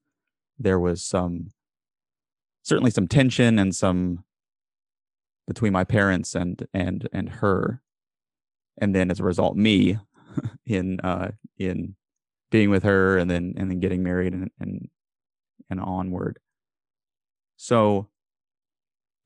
there 0.59 0.79
was 0.79 1.03
some 1.03 1.49
certainly 2.63 2.91
some 2.91 3.09
tension 3.09 3.59
and 3.59 3.75
some 3.75 4.25
between 5.49 5.73
my 5.73 5.83
parents 5.85 6.37
and 6.37 6.67
and 6.73 7.09
and 7.13 7.29
her. 7.29 7.83
And 8.81 8.95
then 8.95 9.11
as 9.11 9.19
a 9.19 9.25
result 9.25 9.57
me 9.57 9.99
in 10.67 11.01
uh 11.01 11.33
in 11.59 11.97
being 12.51 12.71
with 12.71 12.85
her 12.85 13.19
and 13.19 13.29
then 13.31 13.55
and 13.57 13.71
then 13.71 13.81
getting 13.81 14.05
married 14.05 14.33
and 14.33 14.51
and 14.61 14.89
and 15.69 15.81
onward. 15.81 16.39
So 17.57 18.09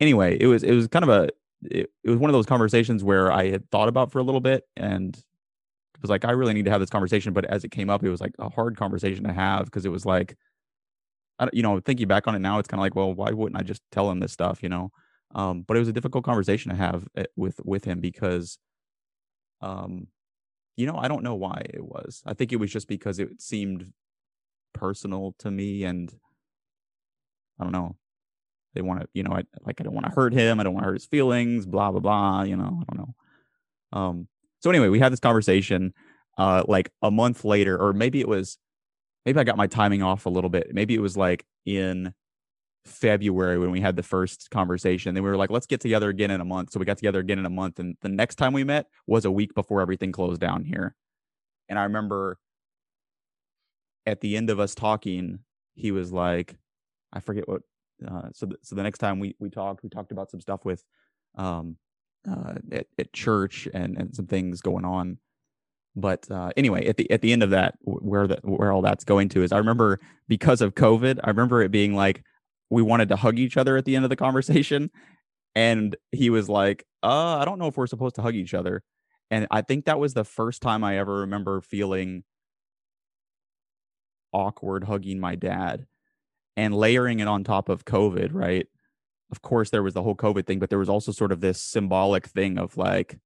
anyway 0.02 0.36
it 0.38 0.46
was 0.46 0.62
it 0.64 0.72
was 0.72 0.88
kind 0.88 1.04
of 1.04 1.08
a 1.08 1.28
it, 1.62 1.90
it 2.02 2.10
was 2.10 2.18
one 2.18 2.28
of 2.28 2.34
those 2.34 2.44
conversations 2.44 3.04
where 3.04 3.30
i 3.30 3.48
had 3.48 3.68
thought 3.70 3.88
about 3.88 4.10
for 4.10 4.18
a 4.18 4.22
little 4.22 4.40
bit 4.40 4.66
and 4.76 5.22
was 6.02 6.10
like 6.10 6.24
i 6.24 6.32
really 6.32 6.52
need 6.52 6.64
to 6.64 6.70
have 6.70 6.80
this 6.80 6.90
conversation 6.90 7.32
but 7.32 7.44
as 7.44 7.62
it 7.62 7.70
came 7.70 7.88
up 7.88 8.02
it 8.02 8.10
was 8.10 8.20
like 8.20 8.34
a 8.40 8.48
hard 8.50 8.76
conversation 8.76 9.22
to 9.24 9.32
have 9.32 9.66
because 9.66 9.86
it 9.86 9.92
was 9.92 10.04
like 10.04 10.36
I, 11.38 11.44
don't, 11.44 11.54
you 11.54 11.62
know 11.62 11.78
thinking 11.80 12.08
back 12.08 12.26
on 12.26 12.34
it 12.34 12.40
now 12.40 12.58
it's 12.58 12.66
kind 12.66 12.80
of 12.80 12.82
like 12.82 12.96
well 12.96 13.14
why 13.14 13.30
wouldn't 13.30 13.60
i 13.60 13.62
just 13.64 13.82
tell 13.92 14.10
him 14.10 14.18
this 14.18 14.32
stuff 14.32 14.62
you 14.62 14.68
know 14.68 14.90
um, 15.34 15.62
but 15.62 15.76
it 15.76 15.80
was 15.80 15.88
a 15.88 15.92
difficult 15.92 16.24
conversation 16.24 16.70
to 16.70 16.76
have 16.76 17.08
eh, 17.16 17.24
with 17.36 17.60
with 17.64 17.84
him 17.84 18.00
because, 18.00 18.58
um, 19.60 20.08
you 20.76 20.86
know, 20.86 20.96
I 20.96 21.08
don't 21.08 21.22
know 21.22 21.34
why 21.34 21.62
it 21.72 21.84
was. 21.84 22.22
I 22.26 22.34
think 22.34 22.52
it 22.52 22.56
was 22.56 22.70
just 22.70 22.88
because 22.88 23.18
it 23.18 23.40
seemed 23.40 23.92
personal 24.74 25.34
to 25.38 25.50
me, 25.50 25.84
and 25.84 26.12
I 27.58 27.64
don't 27.64 27.72
know. 27.72 27.96
They 28.74 28.82
want 28.82 29.00
to, 29.00 29.08
you 29.12 29.22
know, 29.22 29.32
I 29.32 29.44
like 29.66 29.80
I 29.80 29.84
don't 29.84 29.94
want 29.94 30.06
to 30.06 30.12
hurt 30.12 30.32
him. 30.32 30.60
I 30.60 30.62
don't 30.62 30.74
want 30.74 30.84
to 30.84 30.88
hurt 30.88 31.00
his 31.00 31.06
feelings. 31.06 31.66
Blah 31.66 31.90
blah 31.90 32.00
blah. 32.00 32.42
You 32.42 32.56
know, 32.56 32.82
I 32.82 32.94
don't 32.94 32.98
know. 32.98 33.14
Um. 33.92 34.28
So 34.60 34.70
anyway, 34.70 34.88
we 34.88 34.98
had 34.98 35.12
this 35.12 35.20
conversation. 35.20 35.92
Uh, 36.38 36.64
like 36.66 36.90
a 37.02 37.10
month 37.10 37.44
later, 37.44 37.76
or 37.78 37.92
maybe 37.92 38.18
it 38.18 38.26
was, 38.26 38.56
maybe 39.26 39.38
I 39.38 39.44
got 39.44 39.58
my 39.58 39.66
timing 39.66 40.02
off 40.02 40.24
a 40.24 40.30
little 40.30 40.48
bit. 40.48 40.68
Maybe 40.72 40.94
it 40.94 41.02
was 41.02 41.14
like 41.14 41.44
in 41.66 42.14
February 42.84 43.58
when 43.58 43.70
we 43.70 43.80
had 43.80 43.96
the 43.96 44.02
first 44.02 44.50
conversation. 44.50 45.14
Then 45.14 45.22
we 45.22 45.30
were 45.30 45.36
like, 45.36 45.50
let's 45.50 45.66
get 45.66 45.80
together 45.80 46.08
again 46.08 46.30
in 46.30 46.40
a 46.40 46.44
month. 46.44 46.72
So 46.72 46.80
we 46.80 46.86
got 46.86 46.96
together 46.96 47.20
again 47.20 47.38
in 47.38 47.46
a 47.46 47.50
month. 47.50 47.78
And 47.78 47.96
the 48.00 48.08
next 48.08 48.36
time 48.36 48.52
we 48.52 48.64
met 48.64 48.86
was 49.06 49.24
a 49.24 49.30
week 49.30 49.54
before 49.54 49.80
everything 49.80 50.12
closed 50.12 50.40
down 50.40 50.64
here. 50.64 50.94
And 51.68 51.78
I 51.78 51.84
remember 51.84 52.38
at 54.04 54.20
the 54.20 54.36
end 54.36 54.50
of 54.50 54.58
us 54.58 54.74
talking, 54.74 55.40
he 55.74 55.92
was 55.92 56.12
like, 56.12 56.56
I 57.12 57.20
forget 57.20 57.48
what. 57.48 57.62
Uh, 58.06 58.30
so, 58.34 58.46
th- 58.46 58.58
so 58.62 58.74
the 58.74 58.82
next 58.82 58.98
time 58.98 59.20
we 59.20 59.36
we 59.38 59.48
talked, 59.48 59.84
we 59.84 59.88
talked 59.88 60.10
about 60.10 60.30
some 60.30 60.40
stuff 60.40 60.64
with, 60.64 60.82
um, 61.36 61.76
uh, 62.28 62.54
at, 62.72 62.86
at 62.98 63.12
church 63.12 63.68
and 63.72 63.96
and 63.96 64.14
some 64.14 64.26
things 64.26 64.60
going 64.60 64.84
on. 64.84 65.18
But 65.94 66.28
uh, 66.30 66.50
anyway, 66.56 66.86
at 66.86 66.96
the 66.96 67.08
at 67.10 67.20
the 67.20 67.32
end 67.32 67.44
of 67.44 67.50
that, 67.50 67.74
where 67.82 68.26
the 68.26 68.40
where 68.42 68.72
all 68.72 68.82
that's 68.82 69.04
going 69.04 69.28
to 69.30 69.42
is, 69.42 69.52
I 69.52 69.58
remember 69.58 70.00
because 70.26 70.62
of 70.62 70.74
COVID, 70.74 71.20
I 71.22 71.28
remember 71.28 71.62
it 71.62 71.70
being 71.70 71.94
like, 71.94 72.24
we 72.72 72.82
wanted 72.82 73.10
to 73.10 73.16
hug 73.16 73.38
each 73.38 73.58
other 73.58 73.76
at 73.76 73.84
the 73.84 73.94
end 73.94 74.04
of 74.04 74.08
the 74.08 74.16
conversation. 74.16 74.90
And 75.54 75.96
he 76.12 76.30
was 76.30 76.48
like 76.48 76.86
uh 77.02 77.36
i 77.36 77.44
don't 77.44 77.58
know 77.58 77.66
if 77.66 77.76
we're 77.76 77.86
supposed 77.86 78.14
to 78.14 78.22
hug 78.22 78.34
each 78.34 78.54
other. 78.54 78.82
And 79.30 79.46
i 79.50 79.60
think 79.60 79.84
that 79.84 80.00
was 80.00 80.14
the 80.14 80.24
first 80.24 80.62
time 80.62 80.82
i 80.82 80.96
ever 80.96 81.16
remember 81.18 81.60
feeling 81.60 82.24
awkward 84.32 84.84
hugging 84.84 85.20
my 85.20 85.34
dad 85.34 85.84
and 86.56 86.74
layering 86.74 87.20
it 87.20 87.28
on 87.28 87.44
top 87.44 87.68
of 87.68 87.84
covid 87.84 88.30
right? 88.32 88.66
Of 89.30 89.42
course 89.42 89.68
there 89.68 89.82
was 89.82 89.92
the 89.92 90.02
whole 90.02 90.16
covid 90.16 90.46
thing 90.46 90.58
but 90.58 90.70
there 90.70 90.78
was 90.78 90.88
also 90.88 91.12
sort 91.12 91.32
of 91.32 91.42
this 91.42 91.60
symbolic 91.60 92.26
thing 92.26 92.56
of 92.56 92.78
like 92.78 93.18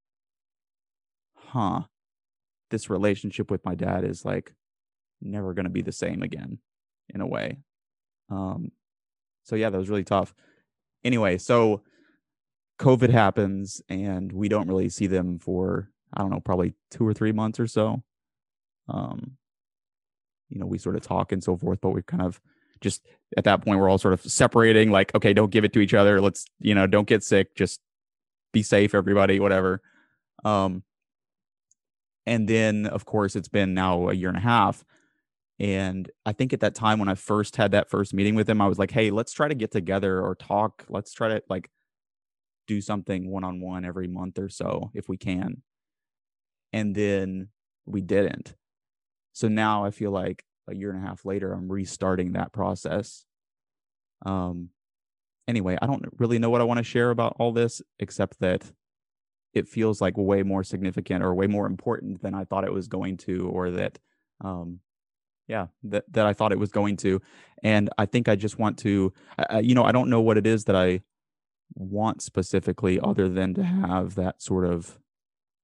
huh 1.37 1.83
this 2.71 2.91
relationship 2.91 3.53
with 3.53 3.65
my 3.65 3.77
dad 3.77 4.03
is 4.03 4.25
like 4.25 4.53
never 5.21 5.55
going 5.55 5.71
to 5.71 5.71
be 5.71 5.83
the 5.83 5.93
same 5.93 6.25
again 6.25 6.59
in 7.09 7.21
a 7.21 7.27
way. 7.27 7.59
Um, 8.29 8.73
so 9.47 9.57
yeah, 9.57 9.71
that 9.71 9.79
was 9.79 9.89
really 9.89 10.05
tough. 10.05 10.35
Anyway, 11.05 11.39
so 11.39 11.83
COVID 12.81 13.11
happens 13.11 13.81
and 13.89 14.33
we 14.33 14.49
don't 14.49 14.69
really 14.69 14.89
see 14.89 15.07
them 15.07 15.39
for 15.39 15.89
I 16.13 16.21
don't 16.21 16.31
know, 16.31 16.41
probably 16.41 16.75
two 16.91 17.07
or 17.07 17.15
three 17.15 17.33
months 17.33 17.61
or 17.61 17.67
so. 17.67 18.03
Um, 18.89 19.37
you 20.49 20.59
know, 20.59 20.67
we 20.67 20.79
sort 20.79 20.97
of 20.97 21.03
talk 21.03 21.33
and 21.33 21.43
so 21.43 21.57
forth, 21.57 21.81
but 21.81 21.91
we 21.91 22.03
kind 22.03 22.23
of 22.23 22.41
just 22.81 23.07
at 23.37 23.45
that 23.45 23.65
point 23.65 23.79
we're 23.79 23.89
all 23.89 23.99
sort 23.99 24.15
of 24.15 24.21
separating, 24.21 24.91
like, 24.91 25.15
okay, 25.15 25.33
don't 25.33 25.51
give 25.51 25.65
it 25.65 25.73
to 25.73 25.81
each 25.81 25.95
other. 25.95 26.21
Let's, 26.21 26.47
you 26.61 26.75
know, 26.75 26.87
don't 26.87 27.09
get 27.09 27.25
sick, 27.25 27.55
just 27.55 27.81
be 28.53 28.63
safe, 28.63 28.95
everybody, 28.95 29.41
whatever. 29.41 29.81
Um, 30.45 30.83
and 32.27 32.49
then 32.49 32.87
of 32.87 33.05
course 33.05 33.37
it's 33.37 33.49
been 33.49 33.75
now 33.75 34.09
a 34.09 34.15
year 34.15 34.29
and 34.29 34.39
a 34.39 34.41
half. 34.41 34.85
And 35.59 36.11
I 36.27 36.33
think 36.33 36.53
at 36.53 36.61
that 36.61 36.75
time 36.75 36.99
when 36.99 37.09
I 37.09 37.15
first 37.15 37.57
had 37.57 37.71
that 37.73 37.89
first 37.89 38.13
meeting 38.13 38.35
with 38.35 38.49
him, 38.49 38.61
I 38.61 38.67
was 38.67 38.79
like, 38.79 38.91
hey, 38.91 39.11
let's 39.11 39.33
try 39.33 39.49
to 39.49 39.55
get 39.55 39.71
together 39.71 40.21
or 40.21 40.35
talk. 40.35 40.85
Let's 40.89 41.13
try 41.13 41.29
to 41.29 41.43
like 41.49 41.71
do 42.67 42.81
something 42.81 43.31
one 43.31 43.45
on 43.45 43.61
one 43.61 43.85
every 43.85 44.09
month 44.09 44.39
or 44.39 44.49
so 44.49 44.91
if 44.93 45.09
we 45.09 45.17
can. 45.17 45.63
And 46.73 46.95
then 46.95 47.49
we 47.87 48.03
didn't. 48.03 48.55
So 49.33 49.49
now 49.49 49.85
I 49.85 49.91
feel 49.91 50.11
like 50.11 50.45
a 50.69 50.75
year 50.75 50.91
and 50.91 51.03
a 51.03 51.07
half 51.07 51.25
later, 51.25 51.53
I'm 51.53 51.71
restarting 51.71 52.33
that 52.33 52.53
process. 52.53 53.25
Um, 54.25 54.71
anyway, 55.47 55.79
I 55.81 55.87
don't 55.87 56.05
really 56.19 56.39
know 56.39 56.51
what 56.51 56.61
I 56.61 56.65
want 56.65 56.79
to 56.79 56.85
share 56.85 57.11
about 57.11 57.37
all 57.39 57.53
this, 57.53 57.81
except 57.99 58.41
that 58.41 58.73
it 59.55 59.69
feels 59.69 60.01
like 60.01 60.17
way 60.17 60.43
more 60.43 60.65
significant 60.65 61.23
or 61.23 61.35
way 61.35 61.47
more 61.47 61.67
important 61.67 62.21
than 62.21 62.35
I 62.35 62.45
thought 62.45 62.65
it 62.65 62.73
was 62.73 62.89
going 62.89 63.17
to, 63.19 63.49
or 63.49 63.71
that, 63.71 63.99
um, 64.45 64.81
yeah, 65.49 65.67
that 65.85 66.05
that 66.13 66.27
I 66.27 66.33
thought 66.33 66.53
it 66.53 66.59
was 66.59 66.71
going 66.71 66.97
to. 66.99 67.21
And 67.63 67.91
I 67.99 68.07
think 68.07 68.29
I 68.29 68.37
just 68.37 68.59
want 68.59 68.79
to, 68.79 69.13
uh, 69.39 69.59
you 69.59 69.75
know, 69.75 69.85
I 69.85 69.93
don't 69.93 70.11
know 70.11 70.21
what 70.21 70.37
it 70.37 70.47
is 70.47 70.65
that 70.65 70.77
I 70.77 71.01
want 71.75 72.23
specifically, 72.23 73.01
other 73.01 73.29
than 73.29 73.55
to 73.55 73.63
have 73.63 74.15
that 74.17 74.43
sort 74.43 74.65
of, 74.65 74.99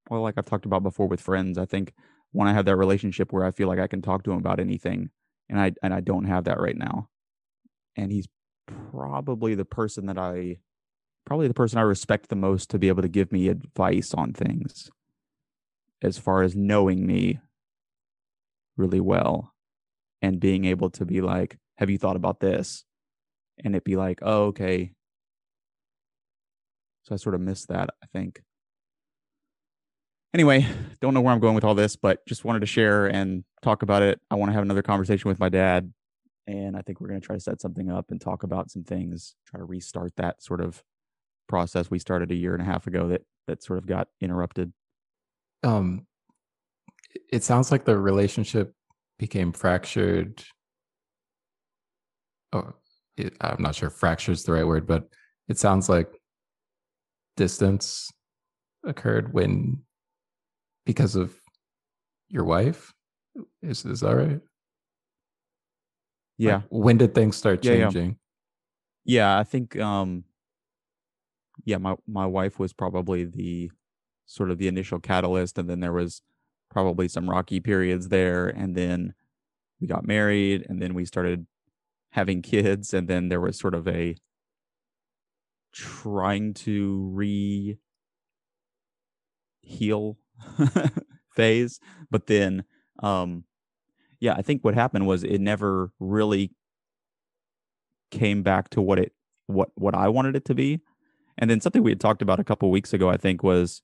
well, 0.08 0.22
like 0.22 0.34
I've 0.36 0.46
talked 0.46 0.66
about 0.66 0.82
before 0.82 1.08
with 1.08 1.20
friends. 1.20 1.58
I 1.58 1.64
think 1.64 1.92
when 2.32 2.48
I 2.48 2.52
have 2.52 2.64
that 2.64 2.76
relationship 2.76 3.32
where 3.32 3.44
I 3.44 3.50
feel 3.50 3.68
like 3.68 3.78
I 3.78 3.86
can 3.86 4.02
talk 4.02 4.22
to 4.24 4.32
him 4.32 4.38
about 4.38 4.60
anything, 4.60 5.10
and 5.48 5.60
I 5.60 5.72
and 5.82 5.92
I 5.92 6.00
don't 6.00 6.24
have 6.24 6.44
that 6.44 6.60
right 6.60 6.76
now. 6.76 7.08
And 7.96 8.10
he's 8.10 8.28
probably 8.66 9.54
the 9.54 9.64
person 9.64 10.06
that 10.06 10.18
I 10.18 10.58
probably 11.24 11.48
the 11.48 11.54
person 11.54 11.78
I 11.78 11.82
respect 11.82 12.28
the 12.28 12.36
most 12.36 12.70
to 12.70 12.78
be 12.78 12.88
able 12.88 13.02
to 13.02 13.08
give 13.08 13.32
me 13.32 13.48
advice 13.48 14.14
on 14.14 14.32
things 14.32 14.90
as 16.02 16.18
far 16.18 16.42
as 16.42 16.56
knowing 16.56 17.06
me 17.06 17.38
really 18.76 19.00
well 19.00 19.51
and 20.22 20.40
being 20.40 20.64
able 20.64 20.90
to 20.90 21.04
be 21.04 21.20
like, 21.20 21.58
have 21.76 21.90
you 21.90 21.98
thought 21.98 22.16
about 22.16 22.40
this? 22.40 22.84
And 23.62 23.76
it 23.76 23.84
be 23.84 23.96
like, 23.96 24.20
oh, 24.22 24.44
okay. 24.46 24.92
So 27.02 27.14
I 27.14 27.16
sort 27.16 27.34
of 27.34 27.40
missed 27.40 27.68
that, 27.68 27.90
I 28.02 28.06
think 28.12 28.40
anyway, 30.34 30.66
don't 31.00 31.14
know 31.14 31.20
where 31.20 31.32
I'm 31.32 31.40
going 31.40 31.54
with 31.54 31.64
all 31.64 31.74
this, 31.74 31.96
but 31.96 32.24
just 32.26 32.44
wanted 32.44 32.60
to 32.60 32.66
share 32.66 33.06
and 33.06 33.44
talk 33.62 33.82
about 33.82 34.02
it. 34.02 34.20
I 34.30 34.36
want 34.36 34.50
to 34.50 34.54
have 34.54 34.62
another 34.62 34.82
conversation 34.82 35.28
with 35.28 35.38
my 35.38 35.48
dad. 35.48 35.92
And 36.46 36.76
I 36.76 36.82
think 36.82 37.00
we're 37.00 37.08
going 37.08 37.20
to 37.20 37.26
try 37.26 37.36
to 37.36 37.40
set 37.40 37.60
something 37.60 37.90
up 37.90 38.10
and 38.10 38.20
talk 38.20 38.42
about 38.42 38.70
some 38.70 38.82
things, 38.82 39.34
try 39.46 39.58
to 39.58 39.64
restart 39.64 40.12
that 40.16 40.42
sort 40.42 40.60
of 40.60 40.82
process 41.48 41.90
we 41.90 41.98
started 41.98 42.30
a 42.30 42.34
year 42.34 42.54
and 42.54 42.62
a 42.62 42.64
half 42.64 42.86
ago 42.86 43.08
that 43.08 43.22
that 43.46 43.62
sort 43.62 43.78
of 43.78 43.86
got 43.86 44.08
interrupted. 44.20 44.72
Um 45.62 46.06
it 47.30 47.42
sounds 47.42 47.70
like 47.70 47.84
the 47.84 47.98
relationship 47.98 48.74
became 49.22 49.52
fractured. 49.52 50.42
Oh, 52.52 52.72
it, 53.16 53.32
I'm 53.40 53.62
not 53.62 53.76
sure 53.76 53.88
fracture 53.88 54.32
is 54.32 54.42
the 54.42 54.50
right 54.50 54.66
word, 54.66 54.84
but 54.84 55.06
it 55.46 55.60
sounds 55.60 55.88
like 55.88 56.08
distance 57.36 58.10
occurred 58.84 59.32
when 59.32 59.84
because 60.84 61.14
of 61.14 61.32
your 62.30 62.42
wife. 62.42 62.92
Is 63.62 63.84
is 63.84 64.00
that 64.00 64.16
right? 64.16 64.40
Yeah. 66.36 66.56
Like, 66.56 66.64
when 66.70 66.98
did 66.98 67.14
things 67.14 67.36
start 67.36 67.62
Yeah, 67.62 67.74
yeah. 67.74 67.84
changing? 67.84 68.16
Yeah, 69.04 69.38
I 69.38 69.44
think 69.44 69.78
um 69.78 70.24
yeah, 71.64 71.78
my 71.78 71.94
my 72.08 72.26
wife 72.26 72.58
was 72.58 72.72
probably 72.72 73.22
the 73.22 73.70
sort 74.26 74.50
of 74.50 74.58
the 74.58 74.66
initial 74.66 74.98
catalyst 74.98 75.58
and 75.58 75.70
then 75.70 75.78
there 75.78 75.92
was 75.92 76.22
probably 76.72 77.06
some 77.06 77.28
rocky 77.28 77.60
periods 77.60 78.08
there 78.08 78.48
and 78.48 78.74
then 78.74 79.14
we 79.80 79.86
got 79.86 80.06
married 80.06 80.64
and 80.68 80.80
then 80.80 80.94
we 80.94 81.04
started 81.04 81.46
having 82.10 82.40
kids 82.40 82.94
and 82.94 83.08
then 83.08 83.28
there 83.28 83.40
was 83.40 83.58
sort 83.58 83.74
of 83.74 83.86
a 83.86 84.16
trying 85.72 86.54
to 86.54 87.10
re 87.12 87.78
heal 89.60 90.18
phase. 91.34 91.78
But 92.10 92.26
then 92.26 92.64
um 93.02 93.44
yeah 94.20 94.34
i 94.34 94.42
think 94.42 94.62
what 94.62 94.74
happened 94.74 95.06
was 95.06 95.24
it 95.24 95.40
never 95.40 95.90
really 95.98 96.52
came 98.10 98.42
back 98.42 98.68
to 98.68 98.80
what 98.80 98.98
it 98.98 99.12
what 99.46 99.70
what 99.74 99.94
i 99.94 100.08
wanted 100.08 100.36
it 100.36 100.44
to 100.46 100.54
be. 100.54 100.80
And 101.38 101.50
then 101.50 101.60
something 101.60 101.82
we 101.82 101.90
had 101.90 102.00
talked 102.00 102.22
about 102.22 102.38
a 102.38 102.44
couple 102.44 102.70
weeks 102.70 102.92
ago 102.92 103.10
i 103.10 103.16
think 103.16 103.42
was 103.42 103.82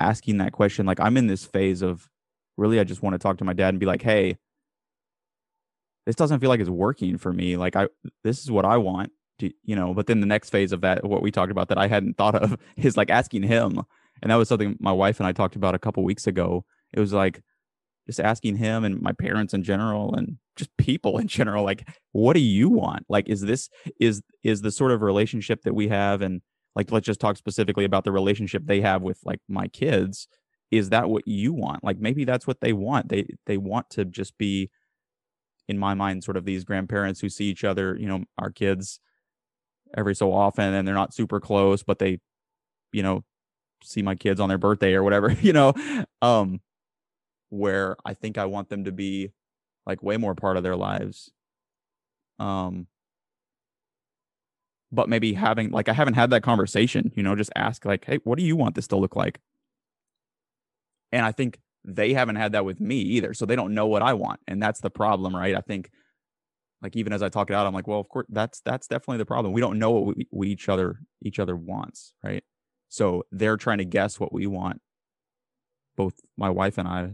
asking 0.00 0.38
that 0.38 0.52
question 0.52 0.86
like 0.86 1.00
i'm 1.00 1.16
in 1.16 1.26
this 1.26 1.44
phase 1.44 1.82
of 1.82 2.08
really 2.56 2.80
i 2.80 2.84
just 2.84 3.02
want 3.02 3.14
to 3.14 3.18
talk 3.18 3.38
to 3.38 3.44
my 3.44 3.52
dad 3.52 3.68
and 3.70 3.80
be 3.80 3.86
like 3.86 4.02
hey 4.02 4.36
this 6.06 6.16
doesn't 6.16 6.40
feel 6.40 6.50
like 6.50 6.60
it's 6.60 6.70
working 6.70 7.16
for 7.16 7.32
me 7.32 7.56
like 7.56 7.76
i 7.76 7.86
this 8.22 8.40
is 8.40 8.50
what 8.50 8.64
i 8.64 8.76
want 8.76 9.10
to, 9.38 9.50
you 9.64 9.74
know 9.74 9.94
but 9.94 10.06
then 10.06 10.20
the 10.20 10.26
next 10.26 10.50
phase 10.50 10.72
of 10.72 10.80
that 10.82 11.04
what 11.04 11.22
we 11.22 11.30
talked 11.30 11.50
about 11.50 11.68
that 11.68 11.78
i 11.78 11.86
hadn't 11.86 12.16
thought 12.16 12.34
of 12.34 12.56
is 12.76 12.96
like 12.96 13.10
asking 13.10 13.42
him 13.42 13.82
and 14.22 14.30
that 14.30 14.36
was 14.36 14.48
something 14.48 14.76
my 14.80 14.92
wife 14.92 15.20
and 15.20 15.26
I 15.26 15.32
talked 15.32 15.56
about 15.56 15.74
a 15.74 15.78
couple 15.78 16.02
weeks 16.02 16.26
ago. 16.26 16.64
It 16.92 17.00
was 17.00 17.12
like 17.12 17.42
just 18.06 18.20
asking 18.20 18.56
him 18.56 18.84
and 18.84 19.00
my 19.00 19.12
parents 19.12 19.54
in 19.54 19.62
general 19.62 20.14
and 20.14 20.38
just 20.56 20.74
people 20.76 21.18
in 21.18 21.28
general 21.28 21.64
like 21.64 21.88
what 22.12 22.34
do 22.34 22.40
you 22.40 22.68
want? 22.68 23.04
Like 23.08 23.28
is 23.28 23.42
this 23.42 23.68
is 24.00 24.22
is 24.42 24.62
the 24.62 24.72
sort 24.72 24.92
of 24.92 25.02
relationship 25.02 25.62
that 25.62 25.74
we 25.74 25.88
have 25.88 26.22
and 26.22 26.42
like 26.76 26.90
let's 26.92 27.06
just 27.06 27.20
talk 27.20 27.36
specifically 27.36 27.84
about 27.84 28.04
the 28.04 28.12
relationship 28.12 28.62
they 28.66 28.80
have 28.80 29.02
with 29.02 29.18
like 29.24 29.40
my 29.48 29.68
kids 29.68 30.28
is 30.70 30.90
that 30.90 31.08
what 31.08 31.28
you 31.28 31.52
want? 31.52 31.84
Like 31.84 31.98
maybe 31.98 32.24
that's 32.24 32.46
what 32.48 32.60
they 32.60 32.72
want. 32.72 33.08
They 33.08 33.26
they 33.46 33.58
want 33.58 33.90
to 33.90 34.04
just 34.04 34.36
be 34.38 34.70
in 35.68 35.78
my 35.78 35.94
mind 35.94 36.24
sort 36.24 36.36
of 36.36 36.44
these 36.44 36.64
grandparents 36.64 37.20
who 37.20 37.28
see 37.28 37.46
each 37.46 37.64
other, 37.64 37.96
you 37.98 38.06
know, 38.06 38.24
our 38.38 38.50
kids 38.50 39.00
every 39.96 40.14
so 40.14 40.32
often 40.32 40.74
and 40.74 40.86
they're 40.86 40.94
not 40.94 41.14
super 41.14 41.38
close 41.38 41.84
but 41.84 42.00
they 42.00 42.18
you 42.92 43.00
know 43.00 43.22
see 43.84 44.02
my 44.02 44.14
kids 44.14 44.40
on 44.40 44.48
their 44.48 44.58
birthday 44.58 44.94
or 44.94 45.02
whatever, 45.02 45.30
you 45.40 45.52
know, 45.52 45.72
um, 46.22 46.60
where 47.50 47.96
I 48.04 48.14
think 48.14 48.38
I 48.38 48.46
want 48.46 48.68
them 48.68 48.84
to 48.84 48.92
be 48.92 49.30
like 49.86 50.02
way 50.02 50.16
more 50.16 50.34
part 50.34 50.56
of 50.56 50.62
their 50.62 50.76
lives. 50.76 51.30
Um, 52.38 52.86
but 54.94 55.08
maybe 55.08 55.34
having 55.34 55.70
like 55.70 55.88
I 55.88 55.92
haven't 55.92 56.14
had 56.14 56.30
that 56.30 56.42
conversation, 56.42 57.12
you 57.14 57.22
know, 57.22 57.34
just 57.34 57.50
ask 57.56 57.84
like, 57.84 58.04
hey, 58.04 58.18
what 58.24 58.38
do 58.38 58.44
you 58.44 58.56
want 58.56 58.74
this 58.74 58.88
to 58.88 58.96
look 58.96 59.16
like? 59.16 59.40
And 61.12 61.24
I 61.24 61.32
think 61.32 61.60
they 61.84 62.12
haven't 62.14 62.36
had 62.36 62.52
that 62.52 62.64
with 62.64 62.80
me 62.80 62.96
either, 62.96 63.34
so 63.34 63.46
they 63.46 63.56
don't 63.56 63.74
know 63.74 63.86
what 63.86 64.02
I 64.02 64.14
want, 64.14 64.40
and 64.46 64.62
that's 64.62 64.80
the 64.80 64.90
problem, 64.90 65.34
right? 65.36 65.54
I 65.54 65.60
think 65.60 65.90
like 66.82 66.96
even 66.96 67.12
as 67.12 67.22
I 67.22 67.28
talk 67.28 67.50
it 67.50 67.54
out, 67.54 67.66
I'm 67.66 67.74
like, 67.74 67.86
well, 67.86 68.00
of 68.00 68.08
course, 68.08 68.26
that's 68.28 68.60
that's 68.60 68.86
definitely 68.86 69.18
the 69.18 69.26
problem. 69.26 69.52
We 69.52 69.60
don't 69.60 69.78
know 69.78 69.90
what 69.90 70.16
we, 70.16 70.28
we 70.30 70.48
each 70.48 70.68
other 70.68 71.00
each 71.22 71.38
other 71.38 71.56
wants, 71.56 72.12
right? 72.22 72.44
So 72.88 73.24
they're 73.32 73.56
trying 73.56 73.78
to 73.78 73.84
guess 73.84 74.20
what 74.20 74.32
we 74.32 74.46
want. 74.46 74.80
Both 75.96 76.20
my 76.36 76.50
wife 76.50 76.78
and 76.78 76.86
I 76.86 77.12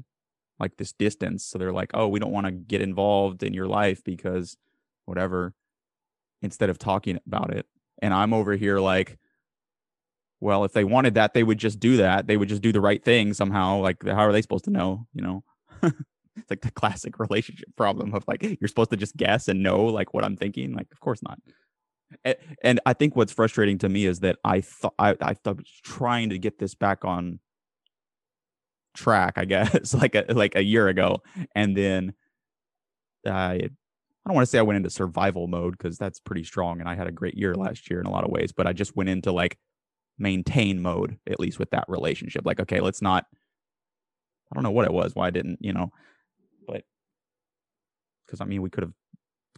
like 0.58 0.76
this 0.76 0.92
distance. 0.92 1.44
So 1.44 1.58
they're 1.58 1.72
like, 1.72 1.90
oh, 1.94 2.08
we 2.08 2.20
don't 2.20 2.32
want 2.32 2.46
to 2.46 2.52
get 2.52 2.82
involved 2.82 3.42
in 3.42 3.54
your 3.54 3.66
life 3.66 4.04
because 4.04 4.56
whatever, 5.06 5.54
instead 6.42 6.70
of 6.70 6.78
talking 6.78 7.18
about 7.26 7.54
it. 7.54 7.66
And 8.02 8.14
I'm 8.14 8.32
over 8.32 8.54
here 8.54 8.80
like, 8.80 9.18
well, 10.40 10.64
if 10.64 10.72
they 10.72 10.84
wanted 10.84 11.14
that, 11.14 11.34
they 11.34 11.42
would 11.42 11.58
just 11.58 11.78
do 11.78 11.98
that. 11.98 12.26
They 12.26 12.36
would 12.36 12.48
just 12.48 12.62
do 12.62 12.72
the 12.72 12.80
right 12.80 13.04
thing 13.04 13.34
somehow. 13.34 13.78
Like, 13.78 14.04
how 14.04 14.20
are 14.20 14.32
they 14.32 14.42
supposed 14.42 14.64
to 14.64 14.70
know? 14.70 15.06
You 15.12 15.22
know, 15.22 15.44
it's 15.82 16.50
like 16.50 16.62
the 16.62 16.70
classic 16.70 17.18
relationship 17.18 17.68
problem 17.76 18.14
of 18.14 18.24
like, 18.26 18.42
you're 18.42 18.68
supposed 18.68 18.90
to 18.90 18.96
just 18.96 19.16
guess 19.16 19.48
and 19.48 19.62
know 19.62 19.84
like 19.84 20.14
what 20.14 20.24
I'm 20.24 20.36
thinking. 20.36 20.72
Like, 20.72 20.88
of 20.92 21.00
course 21.00 21.22
not 21.22 21.38
and, 22.24 22.36
and 22.62 22.80
I 22.86 22.92
think 22.92 23.16
what's 23.16 23.32
frustrating 23.32 23.78
to 23.78 23.88
me 23.88 24.06
is 24.06 24.20
that 24.20 24.36
I 24.44 24.60
thought 24.60 24.94
I, 24.98 25.16
I 25.20 25.34
thought 25.34 25.60
trying 25.84 26.30
to 26.30 26.38
get 26.38 26.58
this 26.58 26.74
back 26.74 27.04
on 27.04 27.40
track, 28.94 29.34
I 29.36 29.44
guess, 29.44 29.94
like 30.00 30.14
a 30.14 30.24
like 30.28 30.54
a 30.56 30.64
year 30.64 30.88
ago, 30.88 31.22
and 31.54 31.76
then 31.76 32.14
I 33.26 33.70
I 34.24 34.28
don't 34.28 34.34
want 34.34 34.46
to 34.46 34.50
say 34.50 34.58
I 34.58 34.62
went 34.62 34.76
into 34.76 34.90
survival 34.90 35.46
mode 35.46 35.76
because 35.76 35.98
that's 35.98 36.20
pretty 36.20 36.44
strong, 36.44 36.80
and 36.80 36.88
I 36.88 36.94
had 36.94 37.06
a 37.06 37.12
great 37.12 37.34
year 37.34 37.54
last 37.54 37.90
year 37.90 38.00
in 38.00 38.06
a 38.06 38.10
lot 38.10 38.24
of 38.24 38.30
ways, 38.30 38.52
but 38.52 38.66
I 38.66 38.72
just 38.72 38.96
went 38.96 39.08
into 39.08 39.32
like 39.32 39.58
maintain 40.18 40.82
mode 40.82 41.18
at 41.28 41.40
least 41.40 41.58
with 41.58 41.70
that 41.70 41.86
relationship. 41.88 42.44
Like, 42.44 42.60
okay, 42.60 42.80
let's 42.80 43.02
not. 43.02 43.26
I 44.52 44.54
don't 44.54 44.64
know 44.64 44.72
what 44.72 44.84
it 44.84 44.92
was, 44.92 45.14
why 45.14 45.28
I 45.28 45.30
didn't, 45.30 45.58
you 45.60 45.72
know, 45.72 45.92
but 46.66 46.82
because 48.26 48.40
I 48.40 48.44
mean, 48.44 48.62
we 48.62 48.70
could 48.70 48.82
have 48.82 48.92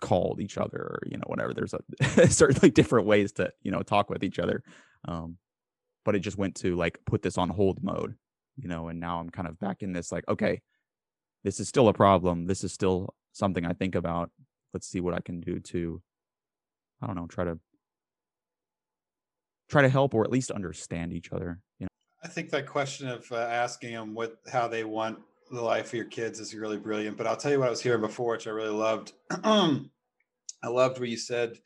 called 0.02 0.40
each 0.40 0.58
other 0.58 0.78
or 0.78 1.02
you 1.06 1.16
know 1.16 1.22
whatever 1.26 1.54
there's 1.54 1.74
a 1.74 2.26
certainly 2.28 2.70
different 2.70 3.06
ways 3.06 3.30
to 3.32 3.50
you 3.62 3.70
know 3.70 3.82
talk 3.82 4.10
with 4.10 4.24
each 4.24 4.40
other 4.40 4.62
um 5.06 5.36
but 6.04 6.16
it 6.16 6.18
just 6.18 6.36
went 6.36 6.56
to 6.56 6.74
like 6.74 6.98
put 7.06 7.22
this 7.22 7.38
on 7.38 7.48
hold 7.48 7.82
mode 7.84 8.16
you 8.56 8.68
know 8.68 8.88
and 8.88 8.98
now 8.98 9.20
i'm 9.20 9.30
kind 9.30 9.46
of 9.46 9.58
back 9.60 9.80
in 9.80 9.92
this 9.92 10.10
like 10.10 10.24
okay 10.28 10.60
this 11.44 11.60
is 11.60 11.68
still 11.68 11.86
a 11.86 11.94
problem 11.94 12.46
this 12.46 12.64
is 12.64 12.72
still 12.72 13.14
something 13.32 13.64
i 13.64 13.72
think 13.72 13.94
about 13.94 14.30
let's 14.72 14.86
see 14.86 15.00
what 15.00 15.14
i 15.14 15.20
can 15.20 15.40
do 15.40 15.58
to 15.60 16.00
i 17.00 17.06
don't 17.06 17.16
know 17.16 17.26
try 17.26 17.44
to 17.44 17.58
try 19.68 19.82
to 19.82 19.88
help 19.88 20.14
or 20.14 20.24
at 20.24 20.30
least 20.30 20.50
understand 20.50 21.12
each 21.12 21.32
other 21.32 21.60
you 21.78 21.84
know? 21.84 21.88
I 22.24 22.28
think 22.28 22.50
that 22.50 22.66
question 22.66 23.08
of 23.08 23.30
uh, 23.32 23.36
asking 23.36 23.94
them 23.94 24.14
what 24.14 24.38
how 24.50 24.68
they 24.68 24.84
want 24.84 25.18
the 25.50 25.62
life 25.62 25.88
of 25.88 25.94
your 25.94 26.04
kids 26.04 26.40
is 26.40 26.54
really 26.54 26.78
brilliant 26.78 27.16
but 27.16 27.26
i'll 27.26 27.36
tell 27.36 27.52
you 27.52 27.58
what 27.58 27.66
i 27.66 27.70
was 27.70 27.82
hearing 27.82 28.00
before 28.00 28.32
which 28.32 28.46
i 28.46 28.50
really 28.50 28.70
loved. 28.70 29.12
I 30.64 30.68
loved 30.68 31.00
where 31.00 31.08
you 31.08 31.16
said 31.16 31.58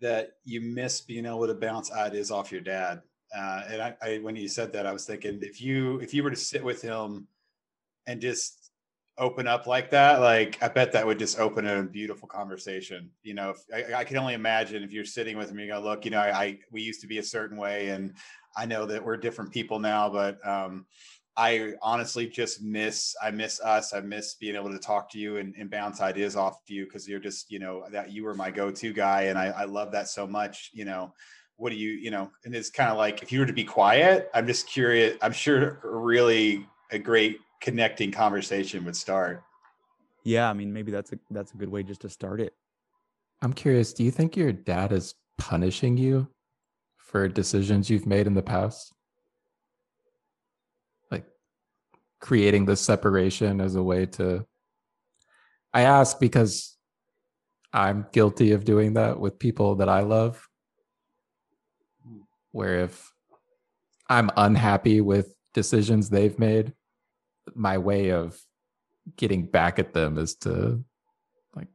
that 0.00 0.32
you 0.42 0.60
miss 0.60 1.00
being 1.00 1.26
able 1.26 1.46
to 1.46 1.54
bounce 1.54 1.92
ideas 1.92 2.32
off 2.32 2.50
your 2.50 2.60
dad 2.60 3.02
uh, 3.34 3.62
and 3.68 3.82
I, 3.82 3.96
I, 4.02 4.18
when 4.18 4.36
you 4.36 4.48
said 4.48 4.72
that, 4.74 4.86
I 4.86 4.92
was 4.92 5.06
thinking 5.06 5.38
if 5.42 5.60
you 5.60 5.98
if 6.00 6.12
you 6.12 6.22
were 6.22 6.30
to 6.30 6.36
sit 6.36 6.62
with 6.62 6.82
him 6.82 7.26
and 8.06 8.20
just 8.20 8.61
open 9.18 9.46
up 9.46 9.66
like 9.66 9.90
that, 9.90 10.20
like 10.20 10.62
I 10.62 10.68
bet 10.68 10.92
that 10.92 11.06
would 11.06 11.18
just 11.18 11.38
open 11.38 11.66
a 11.66 11.82
beautiful 11.82 12.28
conversation. 12.28 13.10
You 13.22 13.34
know, 13.34 13.50
if, 13.50 13.92
I, 13.92 14.00
I, 14.00 14.04
can 14.04 14.16
only 14.16 14.34
imagine 14.34 14.82
if 14.82 14.92
you're 14.92 15.04
sitting 15.04 15.36
with 15.36 15.50
him, 15.50 15.58
you 15.58 15.68
go, 15.68 15.80
look, 15.80 16.04
you 16.04 16.10
know, 16.10 16.20
I, 16.20 16.42
I, 16.42 16.58
we 16.70 16.82
used 16.82 17.00
to 17.02 17.06
be 17.06 17.18
a 17.18 17.22
certain 17.22 17.56
way, 17.58 17.90
and 17.90 18.14
I 18.56 18.66
know 18.66 18.86
that 18.86 19.04
we're 19.04 19.16
different 19.16 19.52
people 19.52 19.78
now, 19.78 20.08
but 20.08 20.44
um, 20.46 20.86
I 21.36 21.74
honestly 21.82 22.26
just 22.26 22.62
miss 22.62 23.14
I 23.22 23.30
miss 23.30 23.60
us. 23.60 23.94
I 23.94 24.00
miss 24.00 24.34
being 24.34 24.56
able 24.56 24.70
to 24.70 24.78
talk 24.78 25.10
to 25.12 25.18
you 25.18 25.36
and, 25.36 25.54
and 25.58 25.70
bounce 25.70 26.00
ideas 26.00 26.36
off 26.36 26.58
you 26.66 26.84
because 26.84 27.08
you're 27.08 27.20
just 27.20 27.50
you 27.50 27.58
know 27.58 27.84
that 27.90 28.12
you 28.12 28.24
were 28.24 28.34
my 28.34 28.50
go-to 28.50 28.92
guy, 28.92 29.22
and 29.22 29.38
I, 29.38 29.46
I 29.46 29.64
love 29.64 29.92
that 29.92 30.08
so 30.08 30.26
much. 30.26 30.70
You 30.72 30.84
know 30.84 31.12
what 31.56 31.70
do 31.70 31.76
you 31.76 31.90
you 31.90 32.10
know 32.10 32.28
and 32.44 32.56
it's 32.56 32.70
kind 32.70 32.90
of 32.90 32.96
like 32.96 33.22
if 33.22 33.30
you 33.30 33.38
were 33.38 33.46
to 33.46 33.52
be 33.52 33.62
quiet 33.62 34.28
i'm 34.34 34.46
just 34.46 34.66
curious 34.66 35.16
i'm 35.22 35.32
sure 35.32 35.80
really 35.84 36.66
a 36.90 36.98
great 36.98 37.38
connecting 37.62 38.12
conversation 38.12 38.84
would 38.84 38.96
start. 38.96 39.42
Yeah 40.24 40.48
i 40.48 40.52
mean 40.52 40.72
maybe 40.72 40.92
that's 40.92 41.12
a 41.12 41.18
that's 41.30 41.52
a 41.52 41.56
good 41.56 41.68
way 41.68 41.82
just 41.82 42.02
to 42.02 42.08
start 42.08 42.40
it. 42.40 42.52
I'm 43.40 43.52
curious 43.52 43.92
do 43.92 44.04
you 44.04 44.10
think 44.10 44.36
your 44.36 44.52
dad 44.52 44.92
is 44.92 45.14
punishing 45.38 45.96
you 45.96 46.28
for 46.96 47.26
decisions 47.28 47.88
you've 47.88 48.06
made 48.06 48.26
in 48.26 48.34
the 48.34 48.42
past? 48.42 48.92
Like 51.10 51.24
creating 52.20 52.66
this 52.66 52.80
separation 52.80 53.60
as 53.60 53.74
a 53.74 53.82
way 53.82 54.06
to 54.06 54.46
i 55.74 55.82
ask 55.82 56.20
because 56.20 56.76
i'm 57.72 58.06
guilty 58.12 58.52
of 58.52 58.64
doing 58.64 58.94
that 58.94 59.18
with 59.18 59.38
people 59.38 59.76
that 59.76 59.88
i 59.88 60.00
love 60.00 60.46
where 62.52 62.80
if 62.80 63.12
I'm 64.08 64.30
unhappy 64.36 65.00
with 65.00 65.34
decisions 65.54 66.10
they've 66.10 66.38
made, 66.38 66.74
my 67.54 67.78
way 67.78 68.10
of 68.10 68.38
getting 69.16 69.46
back 69.46 69.78
at 69.78 69.92
them 69.92 70.18
is 70.18 70.34
to 70.36 70.84
like 71.54 71.68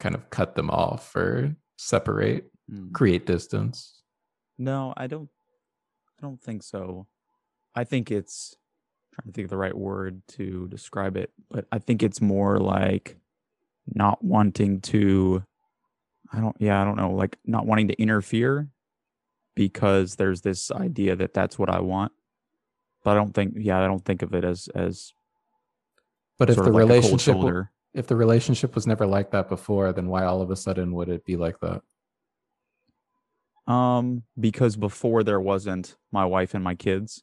kind 0.00 0.14
of 0.14 0.28
cut 0.30 0.54
them 0.54 0.70
off 0.70 1.14
or 1.16 1.54
separate, 1.76 2.50
mm. 2.70 2.92
create 2.92 3.26
distance. 3.26 4.02
No, 4.58 4.92
I 4.96 5.06
don't 5.06 5.28
I 6.18 6.22
don't 6.22 6.40
think 6.40 6.62
so. 6.62 7.06
I 7.74 7.84
think 7.84 8.10
it's 8.10 8.56
I'm 9.12 9.22
trying 9.22 9.32
to 9.32 9.36
think 9.36 9.44
of 9.46 9.50
the 9.50 9.56
right 9.56 9.76
word 9.76 10.22
to 10.28 10.68
describe 10.68 11.16
it, 11.16 11.30
but 11.50 11.66
I 11.72 11.78
think 11.78 12.02
it's 12.02 12.20
more 12.20 12.58
like 12.58 13.16
not 13.86 14.22
wanting 14.22 14.80
to 14.82 15.44
I 16.32 16.40
don't 16.40 16.56
yeah, 16.58 16.80
I 16.80 16.84
don't 16.84 16.96
know, 16.96 17.12
like 17.12 17.38
not 17.44 17.66
wanting 17.66 17.88
to 17.88 18.00
interfere 18.00 18.68
because 19.54 20.16
there's 20.16 20.42
this 20.42 20.70
idea 20.70 21.16
that 21.16 21.34
that's 21.34 21.58
what 21.58 21.70
I 21.70 21.80
want. 21.80 22.12
But 23.04 23.12
I 23.12 23.14
don't 23.14 23.32
think, 23.32 23.54
yeah, 23.56 23.82
I 23.82 23.86
don't 23.86 24.04
think 24.04 24.22
of 24.22 24.34
it 24.34 24.44
as 24.44 24.68
as. 24.74 25.12
But 26.38 26.50
if 26.50 26.56
the 26.56 26.64
like 26.64 26.74
relationship, 26.74 27.36
if 27.94 28.06
the 28.06 28.16
relationship 28.16 28.74
was 28.74 28.86
never 28.86 29.06
like 29.06 29.30
that 29.32 29.48
before, 29.48 29.92
then 29.92 30.08
why 30.08 30.24
all 30.24 30.40
of 30.40 30.50
a 30.50 30.56
sudden 30.56 30.92
would 30.92 31.08
it 31.08 31.24
be 31.24 31.36
like 31.36 31.56
that? 31.60 31.82
Um, 33.72 34.22
because 34.38 34.76
before 34.76 35.22
there 35.22 35.40
wasn't 35.40 35.96
my 36.10 36.24
wife 36.24 36.54
and 36.54 36.64
my 36.64 36.74
kids. 36.74 37.22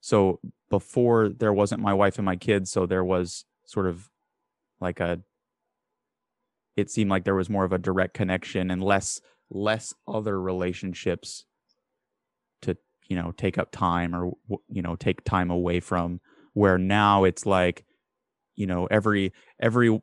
So 0.00 0.40
before 0.70 1.30
there 1.30 1.52
wasn't 1.52 1.82
my 1.82 1.94
wife 1.94 2.18
and 2.18 2.26
my 2.26 2.36
kids, 2.36 2.70
so 2.70 2.86
there 2.86 3.04
was 3.04 3.44
sort 3.64 3.86
of 3.86 4.10
like 4.80 5.00
a. 5.00 5.20
It 6.76 6.90
seemed 6.90 7.10
like 7.10 7.24
there 7.24 7.34
was 7.34 7.48
more 7.48 7.64
of 7.64 7.72
a 7.72 7.78
direct 7.78 8.12
connection 8.12 8.70
and 8.70 8.82
less 8.82 9.20
less 9.50 9.94
other 10.06 10.40
relationships 10.40 11.46
you 13.08 13.16
know 13.16 13.32
take 13.36 13.58
up 13.58 13.70
time 13.70 14.14
or 14.14 14.32
you 14.68 14.82
know 14.82 14.96
take 14.96 15.24
time 15.24 15.50
away 15.50 15.80
from 15.80 16.20
where 16.52 16.78
now 16.78 17.24
it's 17.24 17.46
like 17.46 17.84
you 18.54 18.66
know 18.66 18.86
every 18.86 19.32
every 19.60 20.00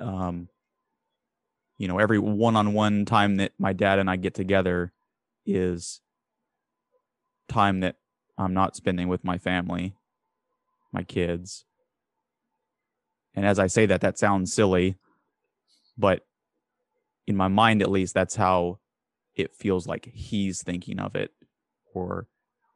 um 0.00 0.48
you 1.78 1.88
know 1.88 1.98
every 1.98 2.18
one-on-one 2.18 3.04
time 3.04 3.36
that 3.36 3.52
my 3.58 3.72
dad 3.72 3.98
and 3.98 4.10
I 4.10 4.16
get 4.16 4.34
together 4.34 4.92
is 5.44 6.00
time 7.48 7.80
that 7.80 7.96
I'm 8.38 8.54
not 8.54 8.76
spending 8.76 9.08
with 9.08 9.24
my 9.24 9.38
family 9.38 9.94
my 10.92 11.02
kids. 11.02 11.64
And 13.34 13.44
as 13.44 13.58
I 13.58 13.66
say 13.66 13.84
that 13.86 14.00
that 14.00 14.18
sounds 14.18 14.52
silly 14.52 14.96
but 15.98 16.22
in 17.26 17.36
my 17.36 17.48
mind 17.48 17.82
at 17.82 17.90
least 17.90 18.14
that's 18.14 18.36
how 18.36 18.78
it 19.34 19.54
feels 19.54 19.86
like 19.86 20.10
he's 20.12 20.62
thinking 20.62 20.98
of 20.98 21.14
it 21.14 21.32
or 21.96 22.26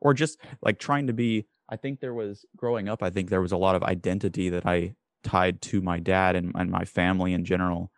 or 0.01 0.15
just 0.15 0.39
like 0.63 0.79
trying 0.79 1.07
to 1.07 1.13
be 1.13 1.47
i 1.69 1.77
think 1.77 2.01
there 2.01 2.15
was 2.15 2.45
growing 2.57 2.89
up 2.89 3.03
i 3.03 3.11
think 3.11 3.29
there 3.29 3.41
was 3.41 3.53
a 3.53 3.57
lot 3.57 3.77
of 3.77 3.83
identity 3.83 4.49
that 4.49 4.67
i 4.67 4.95
tied 5.23 5.61
to 5.61 5.83
my 5.83 5.99
dad 5.99 6.35
and, 6.35 6.53
and 6.55 6.71
my 6.71 6.85
family 6.85 7.33
in 7.33 7.45
general 7.45 7.91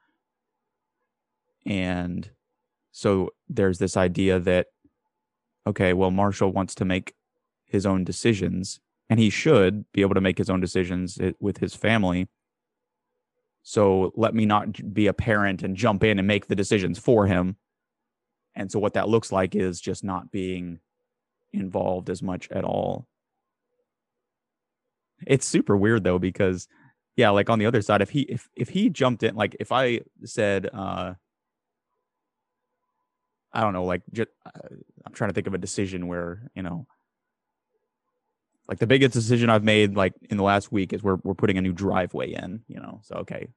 and 1.65 2.31
so 2.91 3.31
there's 3.49 3.79
this 3.79 3.97
idea 3.97 4.39
that 4.39 4.67
okay 5.67 5.93
well 5.93 6.11
marshall 6.11 6.53
wants 6.53 6.75
to 6.75 6.85
make 6.85 7.15
his 7.65 7.87
own 7.87 8.05
decisions 8.05 8.81
and 9.09 9.21
he 9.21 9.31
should 9.31 9.85
be 9.93 10.01
able 10.01 10.15
to 10.15 10.21
make 10.21 10.39
his 10.39 10.51
own 10.51 10.61
decisions 10.61 11.19
eh, 11.21 11.33
with 11.41 11.59
his 11.59 11.75
family 11.75 12.29
so 13.63 14.13
let 14.17 14.35
me 14.35 14.45
not 14.45 14.93
be 14.93 15.07
a 15.07 15.13
parent 15.13 15.63
and 15.63 15.77
jump 15.77 16.03
in 16.03 16.19
and 16.19 16.27
make 16.27 16.49
the 16.49 16.57
decisions 16.57 16.99
for 16.99 17.27
him. 17.27 17.57
And 18.55 18.71
so 18.71 18.79
what 18.79 18.95
that 18.95 19.09
looks 19.09 19.33
like 19.33 19.55
is 19.55 19.81
just 19.81 20.05
not 20.05 20.31
being 20.31 20.81
involved 21.53 22.11
as 22.11 22.23
much 22.23 22.51
at 22.51 22.65
all. 22.65 23.07
It's 25.27 25.47
super 25.47 25.77
weird 25.77 26.05
though 26.05 26.19
because 26.19 26.69
yeah, 27.17 27.31
like 27.31 27.51
on 27.51 27.59
the 27.59 27.67
other 27.67 27.83
side 27.83 28.03
if 28.03 28.11
he 28.11 28.23
if 28.23 28.49
if 28.57 28.69
he 28.69 28.91
jumped 28.91 29.23
in 29.23 29.35
like 29.35 29.57
if 29.61 29.71
I 29.71 30.01
said 30.25 30.69
uh 30.73 31.15
I 33.53 33.61
don't 33.61 33.73
know 33.73 33.85
like 33.85 34.03
just 34.13 34.31
uh, 34.47 34.51
I'm 35.05 35.13
trying 35.13 35.31
to 35.31 35.35
think 35.35 35.47
of 35.47 35.55
a 35.55 35.59
decision 35.59 36.07
where, 36.07 36.51
you 36.55 36.63
know, 36.63 36.87
like 38.69 38.79
the 38.79 38.87
biggest 38.87 39.13
decision 39.13 39.51
I've 39.51 39.65
made 39.65 39.97
like 39.97 40.15
in 40.31 40.37
the 40.37 40.43
last 40.43 40.73
week 40.73 40.93
is 40.93 41.03
we're 41.03 41.19
we're 41.23 41.35
putting 41.35 41.59
a 41.59 41.63
new 41.63 41.73
driveway 41.73 42.33
in, 42.33 42.63
you 42.69 42.81
know. 42.81 43.01
So 43.03 43.17
okay. 43.17 43.49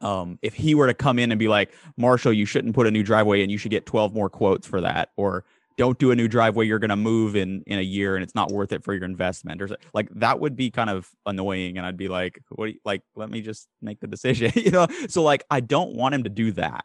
Um, 0.00 0.38
if 0.40 0.54
he 0.54 0.74
were 0.74 0.86
to 0.86 0.94
come 0.94 1.18
in 1.18 1.30
and 1.30 1.38
be 1.38 1.48
like, 1.48 1.72
Marshall, 1.96 2.32
you 2.32 2.46
shouldn't 2.46 2.74
put 2.74 2.86
a 2.86 2.90
new 2.90 3.02
driveway 3.02 3.42
and 3.42 3.52
you 3.52 3.58
should 3.58 3.70
get 3.70 3.84
12 3.84 4.14
more 4.14 4.30
quotes 4.30 4.66
for 4.66 4.80
that, 4.80 5.10
or 5.16 5.44
don't 5.80 5.98
do 5.98 6.10
a 6.10 6.14
new 6.14 6.28
driveway, 6.28 6.66
you're 6.66 6.78
gonna 6.78 6.94
move 6.94 7.34
in 7.34 7.62
in 7.66 7.78
a 7.78 7.82
year 7.82 8.14
and 8.14 8.22
it's 8.22 8.34
not 8.34 8.52
worth 8.52 8.70
it 8.70 8.84
for 8.84 8.92
your 8.92 9.04
investment, 9.04 9.62
or 9.62 9.68
like 9.94 10.10
that 10.16 10.38
would 10.38 10.54
be 10.54 10.70
kind 10.70 10.90
of 10.90 11.08
annoying. 11.24 11.78
And 11.78 11.86
I'd 11.86 11.96
be 11.96 12.08
like, 12.08 12.38
what 12.50 12.66
you, 12.66 12.78
like, 12.84 13.00
let 13.16 13.30
me 13.30 13.40
just 13.40 13.66
make 13.80 13.98
the 13.98 14.06
decision, 14.06 14.52
you 14.56 14.70
know? 14.70 14.86
So 15.08 15.22
like 15.22 15.42
I 15.50 15.60
don't 15.60 15.94
want 15.94 16.14
him 16.14 16.24
to 16.24 16.28
do 16.28 16.52
that. 16.52 16.84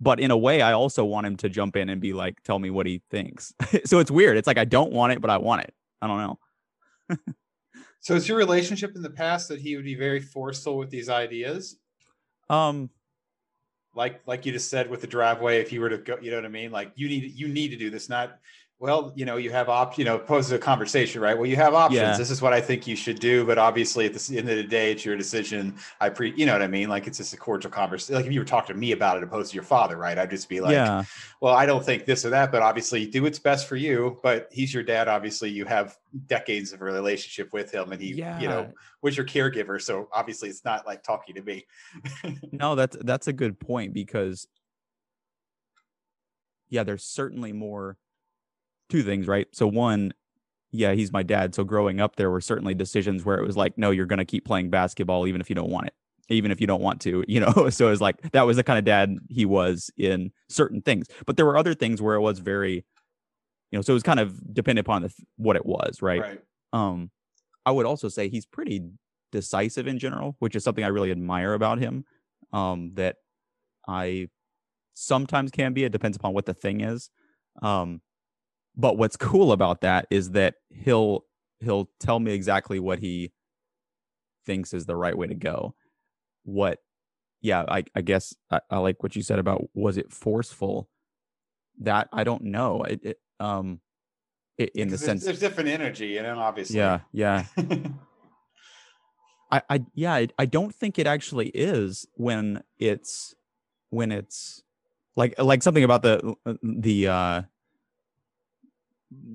But 0.00 0.18
in 0.18 0.30
a 0.30 0.36
way 0.36 0.62
i 0.62 0.72
also 0.72 1.04
want 1.04 1.26
him 1.26 1.36
to 1.36 1.50
jump 1.50 1.76
in 1.76 1.90
and 1.90 2.00
be 2.00 2.14
like 2.14 2.42
tell 2.42 2.58
me 2.58 2.70
what 2.70 2.86
he 2.86 3.02
thinks. 3.10 3.52
So 3.84 3.98
it's 3.98 4.10
weird. 4.10 4.38
It's 4.38 4.46
like 4.46 4.58
i 4.58 4.64
don't 4.64 4.92
want 4.92 5.12
it 5.12 5.20
but 5.20 5.28
i 5.28 5.36
want 5.36 5.60
it. 5.64 5.74
I 6.00 6.06
don't 6.06 6.18
know. 6.18 7.18
So 8.00 8.14
is 8.14 8.26
your 8.26 8.38
relationship 8.38 8.96
in 8.96 9.02
the 9.02 9.10
past 9.10 9.48
that 9.48 9.60
he 9.60 9.76
would 9.76 9.84
be 9.84 9.94
very 9.94 10.20
forceful 10.20 10.78
with 10.78 10.88
these 10.88 11.10
ideas? 11.10 11.76
Um 12.48 12.88
like 13.94 14.20
like 14.26 14.46
you 14.46 14.52
just 14.52 14.70
said 14.70 14.88
with 14.88 15.00
the 15.00 15.06
driveway 15.06 15.60
if 15.60 15.72
you 15.72 15.80
were 15.80 15.90
to 15.90 15.98
go 15.98 16.16
you 16.20 16.30
know 16.30 16.36
what 16.36 16.46
i 16.46 16.48
mean? 16.48 16.70
Like 16.70 16.92
you 16.94 17.08
need 17.08 17.32
you 17.34 17.48
need 17.48 17.68
to 17.68 17.76
do 17.76 17.90
this 17.90 18.08
not 18.08 18.38
well, 18.82 19.12
you 19.14 19.24
know, 19.24 19.36
you 19.36 19.52
have 19.52 19.68
op, 19.68 19.96
you 19.96 20.04
know, 20.04 20.18
poses 20.18 20.50
a 20.50 20.58
conversation, 20.58 21.22
right? 21.22 21.38
Well, 21.38 21.46
you 21.46 21.54
have 21.54 21.72
options. 21.72 22.00
Yeah. 22.00 22.16
This 22.16 22.32
is 22.32 22.42
what 22.42 22.52
I 22.52 22.60
think 22.60 22.84
you 22.84 22.96
should 22.96 23.20
do, 23.20 23.46
but 23.46 23.56
obviously 23.56 24.06
at 24.06 24.12
the 24.12 24.36
end 24.36 24.50
of 24.50 24.56
the 24.56 24.64
day, 24.64 24.90
it's 24.90 25.04
your 25.04 25.16
decision. 25.16 25.76
I 26.00 26.08
pre, 26.08 26.34
you 26.34 26.46
know 26.46 26.52
what 26.52 26.62
I 26.62 26.66
mean? 26.66 26.88
Like 26.88 27.06
it's 27.06 27.18
just 27.18 27.32
a 27.32 27.36
cordial 27.36 27.70
conversation. 27.70 28.16
Like 28.16 28.26
if 28.26 28.32
you 28.32 28.40
were 28.40 28.44
talking 28.44 28.74
to 28.74 28.80
me 28.80 28.90
about 28.90 29.18
it 29.18 29.22
opposed 29.22 29.52
to 29.52 29.54
your 29.54 29.62
father, 29.62 29.96
right? 29.96 30.18
I'd 30.18 30.30
just 30.30 30.48
be 30.48 30.60
like, 30.60 30.72
yeah, 30.72 31.04
well, 31.40 31.54
I 31.54 31.64
don't 31.64 31.84
think 31.86 32.06
this 32.06 32.24
or 32.24 32.30
that, 32.30 32.50
but 32.50 32.60
obviously 32.60 33.06
do 33.06 33.22
what's 33.22 33.38
best 33.38 33.68
for 33.68 33.76
you. 33.76 34.18
But 34.20 34.48
he's 34.50 34.74
your 34.74 34.82
dad. 34.82 35.06
Obviously, 35.06 35.48
you 35.48 35.64
have 35.64 35.96
decades 36.26 36.72
of 36.72 36.82
a 36.82 36.84
relationship 36.84 37.52
with 37.52 37.70
him, 37.70 37.92
and 37.92 38.02
he, 38.02 38.14
yeah. 38.14 38.40
you 38.40 38.48
know, 38.48 38.72
was 39.00 39.16
your 39.16 39.26
caregiver. 39.26 39.80
So 39.80 40.08
obviously, 40.12 40.48
it's 40.48 40.64
not 40.64 40.88
like 40.88 41.04
talking 41.04 41.36
to 41.36 41.42
me. 41.42 41.66
no, 42.50 42.74
that's 42.74 42.96
that's 43.02 43.28
a 43.28 43.32
good 43.32 43.60
point 43.60 43.94
because 43.94 44.48
yeah, 46.68 46.82
there's 46.82 47.04
certainly 47.04 47.52
more 47.52 47.96
two 48.92 49.02
things, 49.02 49.26
right? 49.26 49.48
So 49.52 49.66
one, 49.66 50.12
yeah, 50.70 50.92
he's 50.92 51.12
my 51.12 51.22
dad. 51.22 51.54
So 51.54 51.64
growing 51.64 52.00
up, 52.00 52.16
there 52.16 52.30
were 52.30 52.40
certainly 52.40 52.74
decisions 52.74 53.24
where 53.24 53.38
it 53.38 53.46
was 53.46 53.56
like, 53.56 53.76
no, 53.76 53.90
you're 53.90 54.06
going 54.06 54.18
to 54.18 54.24
keep 54.24 54.44
playing 54.44 54.70
basketball 54.70 55.26
even 55.26 55.40
if 55.40 55.48
you 55.48 55.56
don't 55.56 55.70
want 55.70 55.86
it, 55.86 55.94
even 56.28 56.50
if 56.50 56.60
you 56.60 56.66
don't 56.66 56.82
want 56.82 57.00
to, 57.02 57.24
you 57.28 57.40
know. 57.40 57.70
So 57.70 57.88
it 57.88 57.90
was 57.90 58.00
like 58.00 58.20
that 58.32 58.42
was 58.42 58.56
the 58.56 58.64
kind 58.64 58.78
of 58.78 58.84
dad 58.84 59.16
he 59.28 59.44
was 59.44 59.90
in 59.96 60.30
certain 60.48 60.82
things. 60.82 61.06
But 61.26 61.36
there 61.36 61.46
were 61.46 61.56
other 61.56 61.74
things 61.74 62.02
where 62.02 62.14
it 62.14 62.20
was 62.20 62.38
very, 62.38 62.84
you 63.70 63.78
know, 63.78 63.80
so 63.80 63.92
it 63.92 63.94
was 63.94 64.02
kind 64.02 64.20
of 64.20 64.54
dependent 64.54 64.86
upon 64.86 65.02
the, 65.02 65.12
what 65.36 65.56
it 65.56 65.64
was, 65.66 66.02
right? 66.02 66.20
right. 66.20 66.40
Um, 66.72 67.10
I 67.64 67.70
would 67.70 67.86
also 67.86 68.08
say 68.08 68.28
he's 68.28 68.46
pretty 68.46 68.82
decisive 69.30 69.86
in 69.86 69.98
general, 69.98 70.36
which 70.38 70.54
is 70.54 70.64
something 70.64 70.84
I 70.84 70.88
really 70.88 71.10
admire 71.10 71.54
about 71.54 71.78
him. 71.78 72.04
Um, 72.52 72.90
that 72.94 73.16
I 73.88 74.28
sometimes 74.92 75.50
can 75.50 75.72
be. 75.72 75.84
It 75.84 75.92
depends 75.92 76.18
upon 76.18 76.34
what 76.34 76.44
the 76.44 76.52
thing 76.52 76.82
is. 76.82 77.08
Um, 77.62 78.02
but 78.76 78.96
what's 78.96 79.16
cool 79.16 79.52
about 79.52 79.82
that 79.82 80.06
is 80.10 80.30
that 80.30 80.54
he'll 80.70 81.24
he'll 81.60 81.90
tell 82.00 82.18
me 82.18 82.32
exactly 82.32 82.80
what 82.80 82.98
he 82.98 83.32
thinks 84.44 84.74
is 84.74 84.86
the 84.86 84.96
right 84.96 85.16
way 85.16 85.26
to 85.26 85.34
go. 85.34 85.74
What, 86.44 86.78
yeah, 87.40 87.64
I 87.68 87.84
I 87.94 88.00
guess 88.00 88.34
I, 88.50 88.60
I 88.70 88.78
like 88.78 89.02
what 89.02 89.14
you 89.14 89.22
said 89.22 89.38
about 89.38 89.64
was 89.74 89.96
it 89.96 90.12
forceful? 90.12 90.88
That 91.80 92.08
I 92.12 92.24
don't 92.24 92.44
know. 92.44 92.82
It, 92.82 93.00
it 93.04 93.20
um, 93.40 93.80
i 94.60 94.68
in 94.74 94.88
the 94.88 94.98
sense, 94.98 95.24
there's 95.24 95.40
different 95.40 95.68
energy, 95.68 96.08
you 96.08 96.22
know, 96.22 96.38
obviously. 96.38 96.76
yeah, 96.76 97.00
yeah. 97.12 97.44
I, 99.50 99.62
I 99.68 99.84
yeah, 99.94 100.14
I, 100.14 100.28
I 100.38 100.46
don't 100.46 100.74
think 100.74 100.98
it 100.98 101.06
actually 101.06 101.48
is 101.48 102.06
when 102.14 102.62
it's 102.78 103.34
when 103.90 104.10
it's 104.12 104.62
like 105.16 105.38
like 105.38 105.62
something 105.62 105.84
about 105.84 106.02
the 106.02 106.34
the 106.62 107.08
uh 107.08 107.42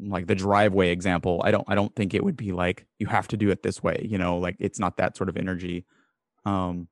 like 0.04 0.28
the 0.28 0.36
driveway 0.36 0.90
example. 0.90 1.42
I 1.44 1.52
don't 1.52 1.66
I 1.68 1.76
don't 1.76 1.96
think 1.96 2.14
it 2.14 2.24
would 2.24 2.38
be 2.38 2.52
like 2.52 2.86
you 3.00 3.08
have 3.08 3.28
to 3.30 3.38
do 3.38 3.50
it 3.50 3.64
this 3.64 3.82
way, 3.84 4.06
you 4.10 4.18
know, 4.18 4.38
like 4.38 4.56
it's 4.60 4.80
not 4.80 4.98
that 4.98 5.18
sort 5.18 5.30
of 5.30 5.38
energy. 5.38 5.86
Um 6.46 6.88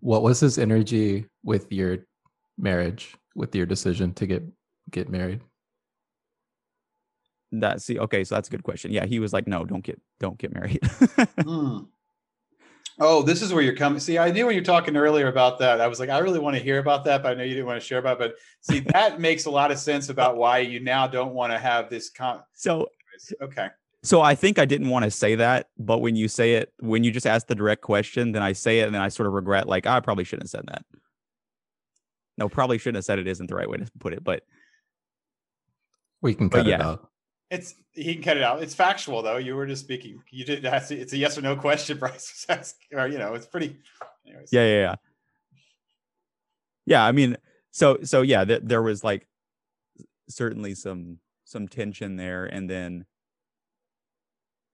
What 0.00 0.22
was 0.22 0.40
his 0.40 0.58
energy 0.58 1.26
with 1.44 1.72
your 1.72 1.98
marriage, 2.58 3.16
with 3.34 3.54
your 3.54 3.66
decision 3.66 4.14
to 4.14 4.26
get 4.26 4.42
get 4.90 5.08
married? 5.08 5.40
that 7.52 7.82
see 7.82 7.98
okay, 7.98 8.24
so 8.24 8.34
that's 8.34 8.48
a 8.48 8.50
good 8.50 8.62
question. 8.62 8.92
Yeah, 8.92 9.04
he 9.04 9.18
was 9.18 9.32
like, 9.32 9.46
no, 9.46 9.64
don't 9.64 9.84
get 9.84 10.00
don't 10.20 10.38
get 10.38 10.54
married. 10.54 10.80
Hmm. 11.42 11.78
Oh, 13.04 13.20
this 13.20 13.42
is 13.42 13.52
where 13.52 13.64
you're 13.64 13.74
coming. 13.74 13.98
See, 13.98 14.16
I 14.16 14.30
knew 14.30 14.46
when 14.46 14.54
you 14.54 14.60
were 14.60 14.64
talking 14.64 14.96
earlier 14.96 15.26
about 15.26 15.58
that. 15.58 15.80
I 15.80 15.88
was 15.88 15.98
like, 15.98 16.08
I 16.08 16.18
really 16.20 16.38
want 16.38 16.56
to 16.56 16.62
hear 16.62 16.78
about 16.78 17.04
that, 17.06 17.20
but 17.20 17.32
I 17.32 17.34
know 17.34 17.42
you 17.42 17.54
didn't 17.54 17.66
want 17.66 17.80
to 17.80 17.84
share 17.84 17.98
about. 17.98 18.12
It. 18.12 18.18
But 18.20 18.34
see, 18.60 18.78
that 18.92 19.18
makes 19.18 19.46
a 19.46 19.50
lot 19.50 19.72
of 19.72 19.78
sense 19.80 20.08
about 20.08 20.36
why 20.36 20.58
you 20.58 20.78
now 20.78 21.08
don't 21.08 21.34
want 21.34 21.52
to 21.52 21.58
have 21.58 21.90
this. 21.90 22.10
Con- 22.10 22.42
so 22.54 22.86
okay, 23.42 23.70
So 24.04 24.20
I 24.20 24.36
think 24.36 24.60
I 24.60 24.64
didn't 24.66 24.88
want 24.88 25.04
to 25.04 25.10
say 25.10 25.34
that, 25.34 25.70
but 25.78 25.98
when 25.98 26.14
you 26.14 26.28
say 26.28 26.54
it, 26.54 26.72
when 26.78 27.02
you 27.02 27.10
just 27.10 27.26
ask 27.26 27.48
the 27.48 27.56
direct 27.56 27.82
question, 27.82 28.30
then 28.30 28.42
I 28.42 28.52
say 28.52 28.78
it 28.78 28.86
and 28.86 28.94
then 28.94 29.02
I 29.02 29.08
sort 29.08 29.26
of 29.26 29.32
regret, 29.32 29.66
like, 29.66 29.84
"Ah, 29.84 29.96
I 29.96 30.00
probably 30.00 30.22
shouldn't 30.22 30.44
have 30.44 30.50
said 30.50 30.66
that. 30.68 30.84
No, 32.38 32.48
probably 32.48 32.78
shouldn't 32.78 32.96
have 32.98 33.04
said 33.04 33.18
it 33.18 33.26
isn't 33.26 33.48
the 33.48 33.56
right 33.56 33.68
way 33.68 33.78
to 33.78 33.86
put 33.98 34.12
it, 34.12 34.22
but 34.22 34.44
We 36.22 36.34
can 36.34 36.48
But 36.48 36.58
cut 36.58 36.66
it 36.68 36.70
yeah. 36.70 36.86
out. 36.86 37.10
It's 37.52 37.74
he 37.92 38.14
can 38.14 38.22
cut 38.22 38.36
it 38.38 38.42
out. 38.42 38.62
It's 38.62 38.74
factual 38.74 39.22
though. 39.22 39.36
You 39.36 39.54
were 39.54 39.66
just 39.66 39.82
speaking. 39.82 40.22
You 40.30 40.44
did 40.44 40.64
ask. 40.64 40.90
It's 40.90 41.12
a 41.12 41.18
yes 41.18 41.36
or 41.36 41.42
no 41.42 41.54
question, 41.54 41.98
Bryce. 41.98 42.46
was 42.48 42.58
asking, 42.58 42.98
or 42.98 43.06
you 43.06 43.18
know, 43.18 43.34
it's 43.34 43.46
pretty. 43.46 43.76
Anyways. 44.26 44.48
yeah, 44.52 44.64
yeah, 44.64 44.80
yeah. 44.80 44.94
Yeah, 46.86 47.04
I 47.04 47.12
mean, 47.12 47.36
so 47.70 47.98
so 48.02 48.22
yeah, 48.22 48.44
th- 48.44 48.62
there 48.64 48.82
was 48.82 49.04
like 49.04 49.28
certainly 50.28 50.74
some 50.74 51.18
some 51.44 51.68
tension 51.68 52.16
there 52.16 52.46
and 52.46 52.70
then 52.70 53.04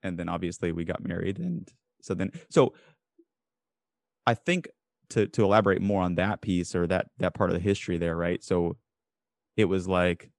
and 0.04 0.16
then 0.16 0.28
obviously 0.28 0.70
we 0.70 0.84
got 0.84 1.02
married 1.02 1.38
and 1.40 1.68
so 2.00 2.14
then 2.14 2.30
so 2.50 2.72
I 4.24 4.34
think 4.34 4.68
to 5.10 5.26
to 5.26 5.42
elaborate 5.42 5.82
more 5.82 6.02
on 6.02 6.14
that 6.14 6.40
piece 6.40 6.76
or 6.76 6.86
that 6.86 7.06
that 7.18 7.34
part 7.34 7.50
of 7.50 7.54
the 7.54 7.62
history 7.62 7.98
there, 7.98 8.14
right? 8.14 8.44
So 8.44 8.76
it 9.56 9.64
was 9.64 9.88
like 9.88 10.30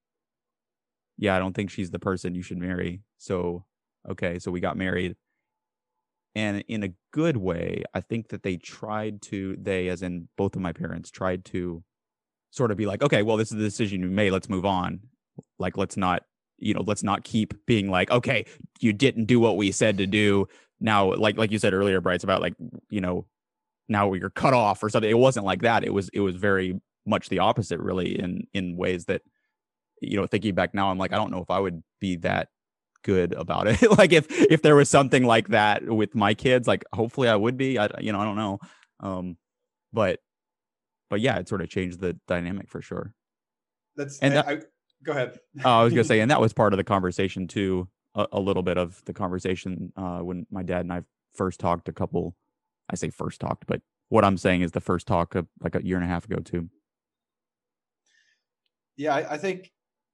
yeah, 1.20 1.36
I 1.36 1.40
don't 1.40 1.54
think 1.54 1.70
she's 1.70 1.92
the 1.92 2.00
person 2.00 2.34
you 2.34 2.42
should 2.42 2.58
marry. 2.58 3.02
So 3.18 3.66
okay, 4.10 4.40
so 4.40 4.50
we 4.52 4.62
got 4.62 4.78
married. 4.78 5.16
And 6.36 6.64
in 6.68 6.84
a 6.84 6.94
good 7.12 7.38
way 7.38 7.84
i 7.96 8.00
think 8.00 8.30
that 8.30 8.44
they 8.44 8.56
tried 8.56 9.20
to 9.20 9.58
they 9.60 9.88
as 9.90 10.04
in 10.04 10.30
both 10.38 10.56
of 10.56 10.62
my 10.62 10.72
parents 10.72 11.10
tried 11.10 11.44
to 11.44 11.84
sort 12.52 12.70
of 12.70 12.78
be 12.78 12.86
like 12.86 13.02
okay 13.02 13.24
well 13.24 13.36
this 13.36 13.52
is 13.52 13.58
the 13.58 13.64
decision 13.64 14.02
you 14.02 14.10
made. 14.10 14.32
Let's 14.32 14.50
move 14.50 14.66
on. 14.66 15.02
Like 15.58 15.76
let's 15.76 15.98
not 15.98 16.24
you 16.58 16.74
know 16.74 16.84
let's 16.86 17.04
not 17.04 17.24
keep 17.24 17.54
being 17.66 17.90
like 17.90 18.12
okay 18.12 18.46
you 18.80 18.94
didn't 18.94 19.26
do 19.26 19.40
what 19.40 19.58
we 19.58 19.72
said 19.72 19.98
to 19.98 20.08
do. 20.08 20.48
Now 20.80 21.14
like 21.16 21.38
like 21.38 21.52
you 21.52 21.60
said 21.60 21.74
earlier 21.74 22.00
Bryce, 22.00 22.16
it's 22.16 22.24
about 22.24 22.42
like 22.42 22.54
you 22.90 23.02
know 23.02 23.26
now 23.90 24.14
you're 24.14 24.30
cut 24.30 24.54
off 24.54 24.84
or 24.84 24.90
something. 24.90 25.10
It 25.10 25.18
wasn't 25.18 25.46
like 25.46 25.64
that. 25.64 25.84
It 25.84 25.94
was 25.94 26.10
it 26.14 26.20
was 26.22 26.36
very 26.36 26.80
much 27.06 27.30
the 27.30 27.40
opposite 27.40 27.80
really 27.80 28.20
in 28.20 28.48
in 28.54 28.78
ways 28.78 29.06
that 29.06 29.24
you 30.02 30.18
know 30.18 30.26
thinking 30.28 30.54
back 30.56 30.74
now 30.74 30.90
i'm 30.92 30.98
like 30.98 31.12
i 31.14 31.16
don't 31.16 31.32
know 31.32 31.42
if 31.42 31.50
i 31.50 31.60
would 31.60 31.82
be 32.00 32.16
that 32.18 32.50
good 33.04 33.34
about 33.34 33.68
it 33.68 33.82
like 33.98 34.12
if 34.12 34.30
if 34.32 34.62
there 34.62 34.76
was 34.76 34.90
something 34.90 35.24
like 35.24 35.48
that 35.50 35.84
with 35.84 36.14
my 36.16 36.34
kids 36.34 36.68
like 36.68 36.84
hopefully 36.94 37.28
i 37.30 37.36
would 37.36 37.58
be 37.58 37.78
i 37.80 37.88
you 38.00 38.12
know 38.12 38.20
i 38.20 38.26
don't 38.26 38.36
know 38.36 38.60
um 39.02 39.38
but 39.94 40.20
but 41.10 41.20
yeah 41.22 41.38
it 41.38 41.48
sort 41.48 41.62
of 41.62 41.70
changed 41.70 42.00
the 42.00 42.14
dynamic 42.28 42.70
for 42.70 42.82
sure 42.82 43.14
That's 43.96 44.20
And 44.20 44.34
and 44.34 44.48
that- 44.48 44.48
I, 44.64 44.66
go 45.04 45.12
ahead. 45.14 45.40
uh, 45.64 45.80
i 45.80 45.84
was 45.84 45.94
gonna 45.94 46.04
say 46.14 46.20
and 46.20 46.30
that 46.32 46.42
was 46.42 46.54
part 46.54 46.74
of 46.74 46.78
the 46.78 46.84
conversation 46.84 47.48
too 47.48 47.88
a, 48.16 48.28
a 48.34 48.40
little 48.40 48.64
bit 48.64 48.78
of 48.78 49.02
the 49.06 49.14
conversation 49.14 49.94
uh 49.96 50.20
when 50.20 50.46
my 50.52 50.64
dad 50.64 50.82
and 50.82 50.92
i 50.94 51.04
first 51.36 51.60
talked 51.60 51.88
a 51.88 51.94
couple 51.94 52.36
i 52.90 52.96
say 52.96 53.10
first 53.10 53.40
talked 53.40 53.66
but 53.68 53.82
what 54.10 54.26
i'm 54.26 54.38
saying 54.38 54.62
is 54.62 54.72
the 54.72 54.82
first 54.82 55.08
talk 55.08 55.36
of 55.36 55.48
like 55.62 55.76
a 55.76 55.86
year 55.86 55.96
and 55.96 56.06
a 56.06 56.10
half 56.10 56.26
ago 56.26 56.38
too 56.44 56.70
Yeah, 58.98 59.16
I, 59.16 59.36
I 59.36 59.38
think. 59.38 59.72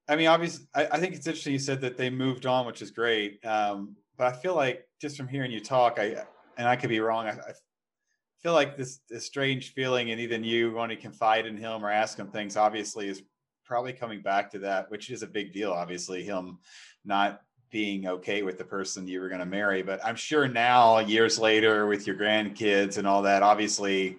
I 0.07 0.15
mean, 0.15 0.27
obviously, 0.27 0.67
I, 0.73 0.87
I 0.91 0.99
think 0.99 1.15
it's 1.15 1.27
interesting. 1.27 1.53
You 1.53 1.59
said 1.59 1.81
that 1.81 1.97
they 1.97 2.09
moved 2.09 2.45
on, 2.45 2.65
which 2.65 2.81
is 2.81 2.91
great. 2.91 3.43
Um, 3.45 3.95
but 4.17 4.27
I 4.27 4.31
feel 4.31 4.55
like 4.55 4.87
just 5.01 5.17
from 5.17 5.27
hearing 5.27 5.51
you 5.51 5.59
talk, 5.59 5.99
I 5.99 6.23
and 6.57 6.67
I 6.67 6.75
could 6.75 6.89
be 6.89 6.99
wrong. 6.99 7.27
I, 7.27 7.31
I 7.31 7.53
feel 8.41 8.53
like 8.53 8.77
this 8.77 8.99
this 9.09 9.25
strange 9.25 9.73
feeling, 9.73 10.11
and 10.11 10.21
even 10.21 10.43
you 10.43 10.71
want 10.71 10.91
to 10.91 10.95
confide 10.95 11.45
in 11.45 11.57
him 11.57 11.83
or 11.83 11.91
ask 11.91 12.17
him 12.17 12.27
things, 12.27 12.55
obviously, 12.55 13.07
is 13.07 13.23
probably 13.65 13.93
coming 13.93 14.21
back 14.21 14.51
to 14.51 14.59
that, 14.59 14.89
which 14.91 15.09
is 15.09 15.23
a 15.23 15.27
big 15.27 15.51
deal. 15.51 15.71
Obviously, 15.71 16.23
him 16.23 16.59
not 17.03 17.41
being 17.71 18.07
okay 18.07 18.41
with 18.43 18.57
the 18.57 18.63
person 18.63 19.07
you 19.07 19.19
were 19.19 19.27
going 19.27 19.39
to 19.39 19.45
marry. 19.45 19.81
But 19.81 19.99
I'm 20.05 20.15
sure 20.15 20.47
now, 20.47 20.99
years 20.99 21.37
later, 21.39 21.87
with 21.87 22.07
your 22.07 22.15
grandkids 22.15 22.97
and 22.97 23.07
all 23.07 23.23
that, 23.23 23.43
obviously, 23.43 24.17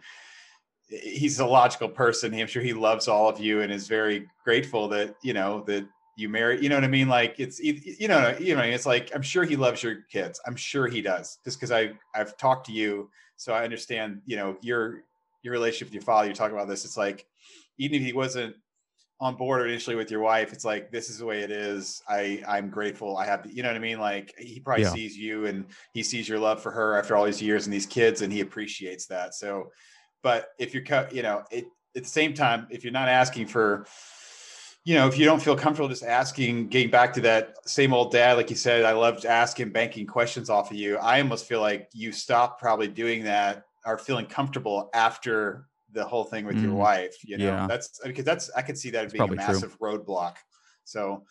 he's 0.89 1.39
a 1.41 1.47
logical 1.47 1.89
person. 1.89 2.35
I'm 2.35 2.47
sure 2.47 2.63
he 2.63 2.73
loves 2.73 3.09
all 3.09 3.29
of 3.29 3.41
you 3.41 3.63
and 3.63 3.73
is 3.73 3.89
very 3.89 4.29
grateful 4.45 4.89
that 4.89 5.17
you 5.23 5.33
know 5.33 5.63
that 5.67 5.87
you 6.17 6.29
marry. 6.29 6.63
You 6.63 6.69
know 6.69 6.77
what 6.77 6.85
I 6.85 6.89
mean? 6.89 7.09
Like 7.09 7.37
it's 7.39 7.59
you 7.61 8.09
know 8.09 8.35
you 8.39 8.55
know 8.57 8.63
it's 8.63 8.87
like 8.87 9.11
I'm 9.15 9.23
sure 9.23 9.45
he 9.45 9.57
loves 9.57 9.83
your 9.83 10.03
kids. 10.11 10.41
I'm 10.47 10.57
sure 10.57 10.87
he 10.87 11.03
does, 11.03 11.39
just 11.45 11.59
because 11.59 11.73
I 11.73 11.93
I've 12.15 12.37
talked 12.37 12.67
to 12.67 12.73
you, 12.73 13.11
so 13.37 13.53
I 13.53 13.65
understand. 13.65 14.23
You 14.27 14.37
know 14.37 14.57
your 14.61 15.03
your 15.43 15.53
relationship 15.53 15.89
with 15.89 15.95
your 15.95 16.03
father. 16.03 16.29
You 16.29 16.35
talk 16.35 16.53
about 16.53 16.69
this. 16.69 16.85
It's 16.85 16.97
like 16.97 17.27
even 17.79 18.01
if 18.01 18.07
he 18.07 18.13
wasn't 18.13 18.57
on 19.19 19.35
board 19.35 19.67
initially 19.69 19.97
with 19.97 20.11
your 20.11 20.21
wife, 20.21 20.53
it's 20.53 20.65
like 20.65 20.91
this 20.91 21.09
is 21.09 21.19
the 21.19 21.25
way 21.25 21.41
it 21.41 21.51
is. 21.51 22.03
I 22.09 22.43
I'm 22.47 22.71
grateful. 22.71 23.17
I 23.17 23.27
have 23.27 23.47
you 23.51 23.63
know 23.63 23.69
what 23.71 23.77
I 23.77 23.81
mean. 23.81 23.99
Like 23.99 24.35
he 24.39 24.61
probably 24.61 24.85
Yeah. 24.85 24.91
sees 24.91 25.17
you 25.17 25.47
and 25.47 25.67
he 25.93 26.03
sees 26.03 26.29
your 26.29 26.39
love 26.39 26.63
for 26.63 26.71
her 26.71 26.99
after 26.99 27.17
all 27.17 27.25
these 27.25 27.43
years 27.43 27.67
and 27.67 27.73
these 27.73 27.87
kids, 27.87 28.23
and 28.23 28.33
he 28.33 28.41
appreciates 28.41 29.07
that. 29.07 29.35
So 29.35 29.73
but 30.27 30.49
if 30.59 30.75
you're 30.75 30.83
cut 30.83 31.15
you 31.15 31.23
know 31.23 31.45
it 31.53 31.67
at 31.95 32.03
the 32.03 32.09
same 32.09 32.35
time 32.35 32.67
if 32.69 32.83
you're 32.83 32.93
not 32.93 33.09
asking 33.09 33.47
for 33.47 33.87
you 34.85 34.93
know 34.97 35.07
if 35.07 35.17
you 35.17 35.25
don't 35.25 35.41
feel 35.41 35.55
comfortable 35.55 35.89
just 35.89 36.03
asking 36.03 36.67
getting 36.67 36.91
back 36.91 37.13
to 37.15 37.21
that 37.21 37.55
same 37.65 37.93
old 37.95 38.11
dad 38.11 38.33
like 38.37 38.51
you 38.51 38.57
said 38.57 38.85
i 38.85 38.91
loved 38.93 39.25
asking 39.25 39.71
banking 39.71 40.05
questions 40.05 40.51
off 40.51 40.73
of 40.73 40.77
you 40.77 40.97
i 40.97 41.21
almost 41.21 41.47
feel 41.47 41.61
like 41.61 41.89
you 41.93 42.11
stopped 42.11 42.61
probably 42.61 42.89
doing 42.89 43.23
that 43.23 43.63
or 43.85 43.97
feeling 43.99 44.27
comfortable 44.27 44.91
after 44.95 45.69
the 45.93 46.05
whole 46.05 46.25
thing 46.25 46.45
with 46.45 46.57
your 46.61 46.73
Mm. 46.73 46.79
wife 46.89 47.15
you 47.25 47.39
know 47.39 47.45
Yeah. 47.47 47.67
that's 47.69 48.01
because 48.05 48.25
that's 48.25 48.51
i 48.57 48.63
could 48.63 48.77
see 48.77 48.91
that 48.91 49.05
as 49.07 49.13
being 49.13 49.23
a 49.23 49.29
probably 49.29 49.45
true. 49.45 49.55
massive 49.55 49.79
roadblock 49.79 50.35
so 50.83 51.23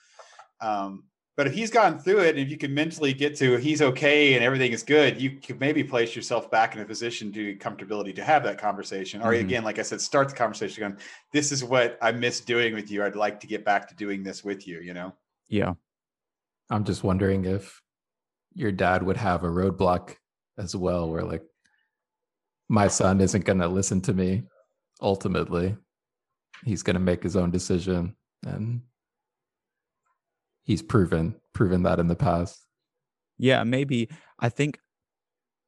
Um, 0.61 1.03
but 1.36 1.47
if 1.47 1.53
he's 1.53 1.69
gotten 1.69 1.99
through 1.99 2.19
it, 2.19 2.29
and 2.29 2.39
if 2.39 2.49
you 2.49 2.57
can 2.57 2.73
mentally 2.73 3.13
get 3.13 3.36
to 3.38 3.57
he's 3.57 3.81
okay 3.81 4.36
and 4.36 4.43
everything 4.43 4.71
is 4.71 4.83
good, 4.83 5.21
you 5.21 5.31
could 5.31 5.59
maybe 5.59 5.83
place 5.83 6.15
yourself 6.15 6.49
back 6.49 6.75
in 6.75 6.81
a 6.81 6.86
position 6.86 7.31
to 7.33 7.55
comfortability 7.57 8.15
to 8.15 8.23
have 8.23 8.43
that 8.43 8.57
conversation. 8.57 9.21
Or 9.21 9.33
Mhm. 9.33 9.41
again, 9.41 9.63
like 9.63 9.79
I 9.79 9.81
said, 9.81 9.99
start 10.01 10.29
the 10.29 10.36
conversation 10.36 10.81
going, 10.81 10.97
this 11.31 11.51
is 11.51 11.63
what 11.63 11.97
I 12.01 12.11
miss 12.11 12.39
doing 12.39 12.73
with 12.73 12.89
you. 12.89 13.03
I'd 13.03 13.15
like 13.15 13.39
to 13.41 13.47
get 13.47 13.65
back 13.65 13.88
to 13.89 13.95
doing 13.95 14.23
this 14.23 14.43
with 14.43 14.67
you, 14.67 14.79
you 14.79 14.93
know? 14.93 15.13
Yeah. 15.49 15.73
I'm 16.69 16.83
just 16.86 17.03
wondering 17.03 17.45
if 17.45 17.81
your 18.53 18.71
dad 18.71 19.03
would 19.03 19.17
have 19.17 19.43
a 19.43 19.49
roadblock 19.49 20.15
as 20.57 20.75
well, 20.75 21.09
where 21.09 21.23
like 21.23 21.43
my 22.69 22.88
son 22.88 23.19
isn't 23.21 23.45
going 23.45 23.59
to 23.59 23.67
listen 23.67 24.01
to 24.01 24.13
me. 24.13 24.43
Ultimately, 25.01 25.75
he's 26.63 26.81
going 26.81 26.93
to 26.95 26.99
make 27.01 27.21
his 27.21 27.36
own 27.36 27.51
decision, 27.51 28.15
and 28.43 28.81
he's 30.66 30.82
proven 30.82 31.36
proven 31.53 31.84
that 31.84 31.99
in 31.99 32.07
the 32.07 32.16
past. 32.16 32.66
Yeah, 33.38 33.63
maybe. 33.63 34.09
I 34.39 34.49
think 34.49 34.80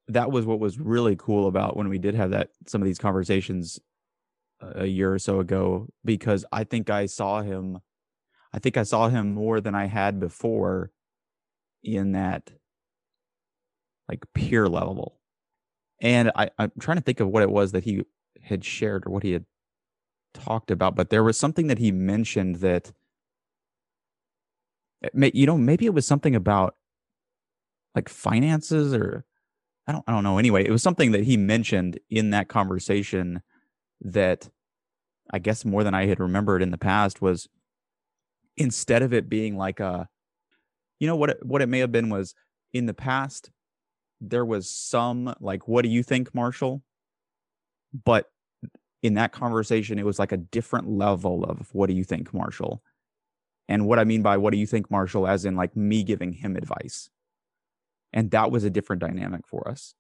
that 0.10 0.32
was 0.32 0.46
what 0.46 0.60
was 0.60 0.80
really 0.80 1.16
cool 1.16 1.48
about 1.48 1.78
when 1.78 1.90
we 1.90 1.98
did 1.98 2.16
have 2.16 2.32
that 2.32 2.50
some 2.66 2.82
of 2.82 2.86
these 2.86 3.00
conversations 3.00 3.80
uh, 4.62 4.72
a 4.76 4.86
year 4.86 5.14
or 5.14 5.20
so 5.20 5.40
ago 5.40 5.88
because 6.04 6.46
I 6.52 6.64
think 6.64 6.90
I 6.90 7.06
saw 7.06 7.42
him 7.42 7.80
I 8.54 8.60
think 8.60 8.78
I 8.78 8.84
saw 8.84 9.10
him 9.10 9.34
more 9.34 9.62
than 9.62 9.76
I 9.76 9.86
had 9.86 10.20
before 10.20 10.92
in 11.84 12.14
that 12.14 12.52
like 14.08 14.24
peer 14.34 14.68
level. 14.68 15.20
And 16.02 16.32
I, 16.36 16.50
I'm 16.58 16.72
trying 16.80 16.98
to 16.98 17.04
think 17.04 17.20
of 17.20 17.28
what 17.28 17.44
it 17.44 17.50
was 17.50 17.72
that 17.74 17.84
he 17.84 18.04
had 18.42 18.64
shared 18.64 19.06
or 19.06 19.12
what 19.12 19.24
he 19.24 19.32
had 19.32 19.46
talked 20.34 20.72
about, 20.72 20.96
but 20.96 21.10
there 21.10 21.24
was 21.24 21.38
something 21.38 21.68
that 21.68 21.80
he 21.80 21.92
mentioned 21.92 22.58
that 22.58 22.92
Eh, 25.04 25.10
may, 25.14 25.32
you 25.34 25.46
know, 25.46 25.58
maybe 25.58 25.86
it 25.86 25.94
was 25.94 26.06
something 26.06 26.36
about 26.36 26.76
like 27.96 28.10
finances 28.10 28.94
or 28.94 29.26
I 29.88 29.92
don't 29.92 30.04
I 30.08 30.12
don't 30.12 30.24
know. 30.24 30.38
Anyway, 30.38 30.66
it 30.66 30.72
was 30.72 30.84
something 30.84 31.12
that 31.14 31.24
he 31.24 31.38
mentioned 31.38 32.00
in 32.10 32.32
that 32.32 32.48
conversation 32.48 33.42
that 34.02 34.50
I 35.32 35.40
guess 35.40 35.66
more 35.66 35.84
than 35.84 35.94
I 35.94 36.06
had 36.06 36.20
remembered 36.20 36.62
in 36.62 36.72
the 36.72 36.78
past 36.78 37.22
was 37.22 37.48
instead 38.56 39.02
of 39.02 39.14
it 39.14 39.30
being 39.30 39.58
like 39.58 39.80
a 39.80 40.10
you 41.00 41.08
know 41.08 41.16
what 41.16 41.30
it, 41.32 41.46
what 41.46 41.62
it 41.62 41.70
may 41.70 41.80
have 41.80 41.92
been 41.92 42.10
was 42.10 42.34
in 42.74 42.86
the 42.86 42.94
past 42.94 43.52
there 44.20 44.46
was 44.46 44.70
some 44.70 45.34
like 45.40 45.68
what 45.68 45.84
do 45.84 45.90
you 45.90 46.02
think 46.02 46.34
Marshall 46.34 46.82
but 48.04 48.26
in 49.04 49.14
that 49.14 49.32
conversation 49.32 50.00
it 50.00 50.06
was 50.06 50.20
like 50.20 50.32
a 50.32 50.38
different 50.38 50.90
level 50.90 51.44
of 51.44 51.70
what 51.74 51.88
do 51.88 51.96
you 51.96 52.04
think 52.04 52.34
Marshall 52.34 52.82
and 53.68 53.86
what 53.86 54.00
I 54.00 54.04
mean 54.04 54.22
by 54.22 54.38
what 54.38 54.52
do 54.52 54.58
you 54.58 54.68
think 54.68 54.90
Marshall 54.90 55.28
as 55.28 55.46
in 55.46 55.56
like 55.56 55.76
me 55.76 56.04
giving 56.04 56.34
him 56.34 56.56
advice? 56.56 57.10
And 58.14 58.32
that 58.32 58.52
was 58.52 58.64
a 58.64 58.70
different 58.70 59.02
dynamic 59.02 59.46
for 59.46 59.68
us. 59.68 59.94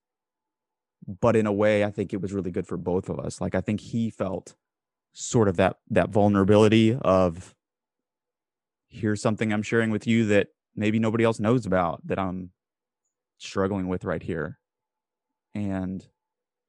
But 1.05 1.35
in 1.35 1.45
a 1.45 1.53
way 1.53 1.83
i 1.83 1.91
think 1.91 2.13
it 2.13 2.21
was 2.21 2.33
really 2.33 2.51
good 2.51 2.67
for 2.67 2.77
both 2.77 3.09
of 3.09 3.19
us. 3.19 3.41
Like 3.41 3.55
i 3.55 3.61
think 3.61 3.79
he 3.79 4.09
felt 4.09 4.55
sort 5.13 5.47
of 5.47 5.57
that 5.57 5.77
that 5.89 6.09
vulnerability 6.09 6.95
of 7.01 7.55
here's 8.87 9.21
something 9.21 9.51
i'm 9.51 9.63
sharing 9.63 9.89
with 9.89 10.05
you 10.05 10.25
that 10.25 10.49
maybe 10.75 10.99
nobody 10.99 11.23
else 11.23 11.39
knows 11.39 11.65
about 11.65 12.05
that 12.05 12.19
i'm 12.19 12.51
struggling 13.37 13.87
with 13.87 14.05
right 14.05 14.23
here. 14.23 14.59
And 15.55 16.05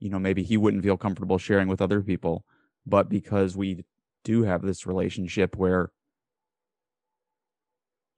you 0.01 0.11
know 0.11 0.19
maybe 0.19 0.43
he 0.43 0.57
wouldn't 0.57 0.83
feel 0.83 0.97
comfortable 0.97 1.39
sharing 1.39 1.69
with 1.69 1.83
other 1.83 2.01
people 2.03 2.45
but 2.87 3.09
because 3.09 3.57
we 3.57 3.85
do 4.25 4.43
have 4.45 4.63
this 4.63 4.87
relationship 4.87 5.57
where 5.57 5.91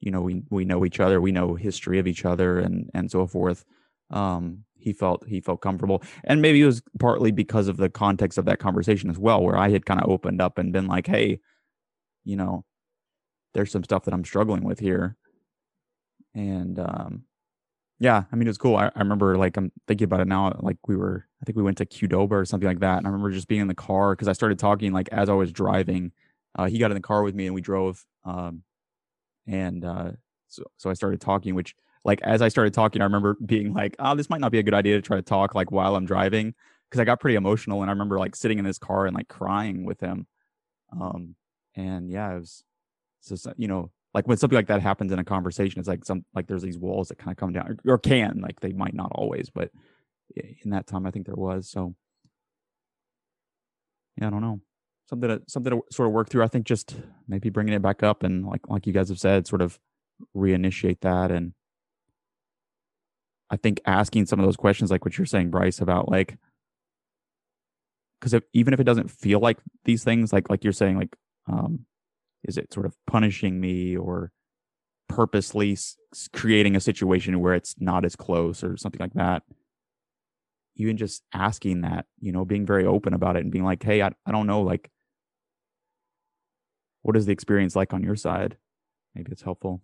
you 0.01 0.11
know 0.11 0.21
we 0.23 0.43
we 0.51 0.65
know 0.65 0.85
each 0.85 1.01
other 1.01 1.21
we 1.21 1.33
know 1.33 1.55
history 1.55 1.99
of 1.99 2.07
each 2.07 2.25
other 2.25 2.59
and 2.59 2.91
and 2.95 3.11
so 3.11 3.27
forth. 3.27 3.65
Um 4.11 4.65
he 4.77 4.93
felt 4.95 5.27
he 5.29 5.41
felt 5.41 5.61
comfortable. 5.61 6.03
And 6.25 6.41
maybe 6.43 6.63
it 6.63 6.67
was 6.67 6.83
partly 6.99 7.33
because 7.33 7.69
of 7.69 7.77
the 7.77 7.91
context 7.91 8.39
of 8.39 8.47
that 8.47 8.59
conversation 8.59 9.11
as 9.11 9.19
well 9.19 9.43
where 9.43 9.57
i 9.57 9.71
had 9.71 9.87
kind 9.87 10.01
of 10.01 10.11
opened 10.11 10.41
up 10.41 10.59
and 10.59 10.73
been 10.73 10.87
like 10.87 11.07
hey 11.07 11.41
you 12.25 12.37
know 12.37 12.65
there's 13.55 13.73
some 13.73 13.85
stuff 13.85 14.05
that 14.05 14.15
i'm 14.15 14.25
struggling 14.25 14.65
with 14.65 14.79
here. 14.81 15.17
And 16.35 16.79
um 16.79 17.25
yeah 17.99 18.25
i 18.33 18.37
mean 18.37 18.47
it 18.47 18.51
was 18.51 18.59
cool. 18.59 18.77
I, 18.77 18.87
I 18.95 19.01
remember 19.01 19.37
like 19.37 19.57
i'm 19.57 19.71
thinking 19.87 20.07
about 20.07 20.21
it 20.21 20.29
now 20.29 20.57
like 20.61 20.79
we 20.89 20.97
were 20.97 21.27
i 21.43 21.45
think 21.45 21.57
we 21.57 21.63
went 21.63 21.79
to 21.79 21.87
qdoba 21.87 22.33
or 22.33 22.45
something 22.45 22.69
like 22.69 22.81
that 22.81 22.99
and 22.99 23.07
i 23.07 23.11
remember 23.11 23.31
just 23.31 23.49
being 23.49 23.61
in 23.61 23.69
the 23.69 23.75
car 23.75 24.15
because 24.15 24.29
i 24.29 24.33
started 24.33 24.59
talking 24.59 24.93
like 24.93 25.09
as 25.11 25.29
i 25.29 25.35
was 25.35 25.53
driving 25.53 26.13
uh, 26.59 26.67
he 26.67 26.79
got 26.79 26.91
in 26.91 26.97
the 26.97 27.01
car 27.01 27.23
with 27.23 27.35
me 27.35 27.47
and 27.47 27.55
we 27.55 27.61
drove 27.61 28.05
um 28.25 28.63
and 29.51 29.85
uh, 29.85 30.13
so 30.49 30.63
so 30.79 30.91
I 30.91 30.95
started 30.95 31.21
talking. 31.21 31.55
Which 31.55 31.75
like 32.05 32.21
as 32.23 32.43
I 32.43 32.49
started 32.49 32.73
talking, 32.75 33.03
I 33.03 33.05
remember 33.05 33.37
being 33.45 33.75
like, 33.75 33.97
"Oh, 33.99 34.15
this 34.15 34.31
might 34.31 34.41
not 34.41 34.53
be 34.53 34.59
a 34.59 34.63
good 34.63 34.75
idea 34.75 34.97
to 34.97 35.03
try 35.03 35.17
to 35.17 35.23
talk 35.23 35.55
like 35.55 35.71
while 35.73 35.97
I'm 35.97 36.07
driving," 36.07 36.55
because 36.89 37.01
I 37.01 37.05
got 37.05 37.21
pretty 37.21 37.37
emotional, 37.37 37.83
and 37.83 37.91
I 37.91 37.93
remember 37.93 38.19
like 38.19 38.37
sitting 38.37 38.59
in 38.59 38.65
this 38.65 38.79
car 38.79 39.07
and 39.07 39.15
like 39.15 39.29
crying 39.29 39.85
with 39.85 40.01
him. 40.01 40.27
Um, 40.99 41.35
and 41.77 42.11
yeah, 42.11 42.33
it 42.35 42.39
was 42.41 42.65
so 43.21 43.37
so- 43.37 43.55
you 43.57 43.69
know 43.69 43.91
like 44.15 44.27
when 44.29 44.37
something 44.39 44.57
like 44.57 44.67
that 44.69 44.83
happens 44.83 45.13
in 45.13 45.19
a 45.19 45.25
conversation, 45.25 45.79
it's 45.81 45.89
like 45.89 46.05
some 46.05 46.25
like 46.35 46.47
there's 46.49 46.63
these 46.63 46.79
walls 46.79 47.09
that 47.09 47.19
kind 47.19 47.33
of 47.33 47.37
come 47.39 47.53
down 47.53 47.79
or, 47.87 47.95
or 47.95 47.99
can 47.99 48.41
like 48.41 48.61
they 48.61 48.73
might 48.73 48.95
not 48.95 49.13
always, 49.15 49.51
but 49.51 49.71
in 50.37 50.71
that 50.71 50.87
time 50.87 51.07
I 51.07 51.11
think 51.11 51.27
there 51.27 51.35
was 51.37 51.69
so. 51.71 51.95
Yeah, 54.17 54.27
I 54.29 54.31
don't 54.31 54.43
know 54.43 54.61
something 55.11 55.29
to 55.29 55.43
something 55.49 55.73
to 55.73 55.83
sort 55.93 56.07
of 56.07 56.13
work 56.15 56.31
through. 56.31 56.45
I 56.45 56.49
think 56.49 56.65
just 56.67 56.97
maybe 57.29 57.51
bringing 57.51 57.75
it 57.75 57.83
back 57.83 58.03
up 58.03 58.23
and 58.23 58.47
like 58.47 58.69
like 58.69 58.87
you 58.87 58.93
guys 58.93 59.09
have 59.09 59.19
said, 59.19 59.47
sort 59.47 59.61
of 59.61 59.79
reinitiate 60.35 61.01
that. 61.01 61.31
And 61.31 61.53
I 63.51 63.57
think 63.57 63.81
asking 63.85 64.27
some 64.27 64.39
of 64.39 64.47
those 64.47 64.57
questions, 64.57 64.91
like 64.91 65.05
what 65.05 65.19
you're 65.19 65.27
saying, 65.27 65.51
Bryce, 65.51 65.81
about 65.81 66.09
like 66.09 66.39
because 68.21 68.41
even 68.53 68.73
if 68.73 68.81
it 68.81 68.85
doesn't 68.85 69.11
feel 69.11 69.41
like 69.41 69.59
these 69.85 70.05
things, 70.05 70.33
like 70.33 70.49
like 70.49 70.63
you're 70.63 70.73
saying, 70.73 70.97
like 70.97 71.17
um, 71.47 71.87
is 72.45 72.57
it 72.57 72.73
sort 72.73 72.87
of 72.87 72.95
punishing 73.07 73.61
me 73.61 73.97
or 73.97 74.31
purposely 75.09 75.73
s- 75.73 75.97
creating 76.33 76.77
a 76.77 76.81
situation 76.81 77.41
where 77.41 77.55
it's 77.55 77.75
not 77.81 78.05
as 78.05 78.15
close 78.15 78.63
or 78.63 78.77
something 78.77 79.01
like 79.01 79.15
that? 79.15 79.43
Even 80.77 80.97
just 80.97 81.25
asking 81.35 81.81
that, 81.81 82.07
you 82.21 82.31
know, 82.31 82.45
being 82.45 82.65
very 82.65 82.87
open 82.87 83.13
about 83.13 83.37
it 83.37 83.41
and 83.43 83.51
being 83.51 83.65
like, 83.65 83.83
hey, 83.83 84.03
I, 84.03 84.13
I 84.25 84.31
don't 84.31 84.47
know, 84.47 84.63
like 84.63 84.91
what 87.03 87.17
is 87.17 87.27
the 87.27 87.33
experience 87.33 87.77
like 87.77 87.93
on 87.93 88.03
your 88.03 88.17
side? 88.17 88.57
Maybe 89.15 89.33
it's 89.33 89.43
helpful. 89.43 89.83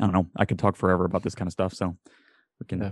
I 0.00 0.04
don't 0.04 0.12
know. 0.12 0.26
I 0.36 0.44
could 0.44 0.58
talk 0.58 0.76
forever 0.76 1.04
about 1.04 1.22
this 1.22 1.34
kind 1.34 1.46
of 1.46 1.52
stuff, 1.52 1.74
so 1.74 1.96
we 2.60 2.66
can. 2.66 2.80
Yeah. 2.80 2.90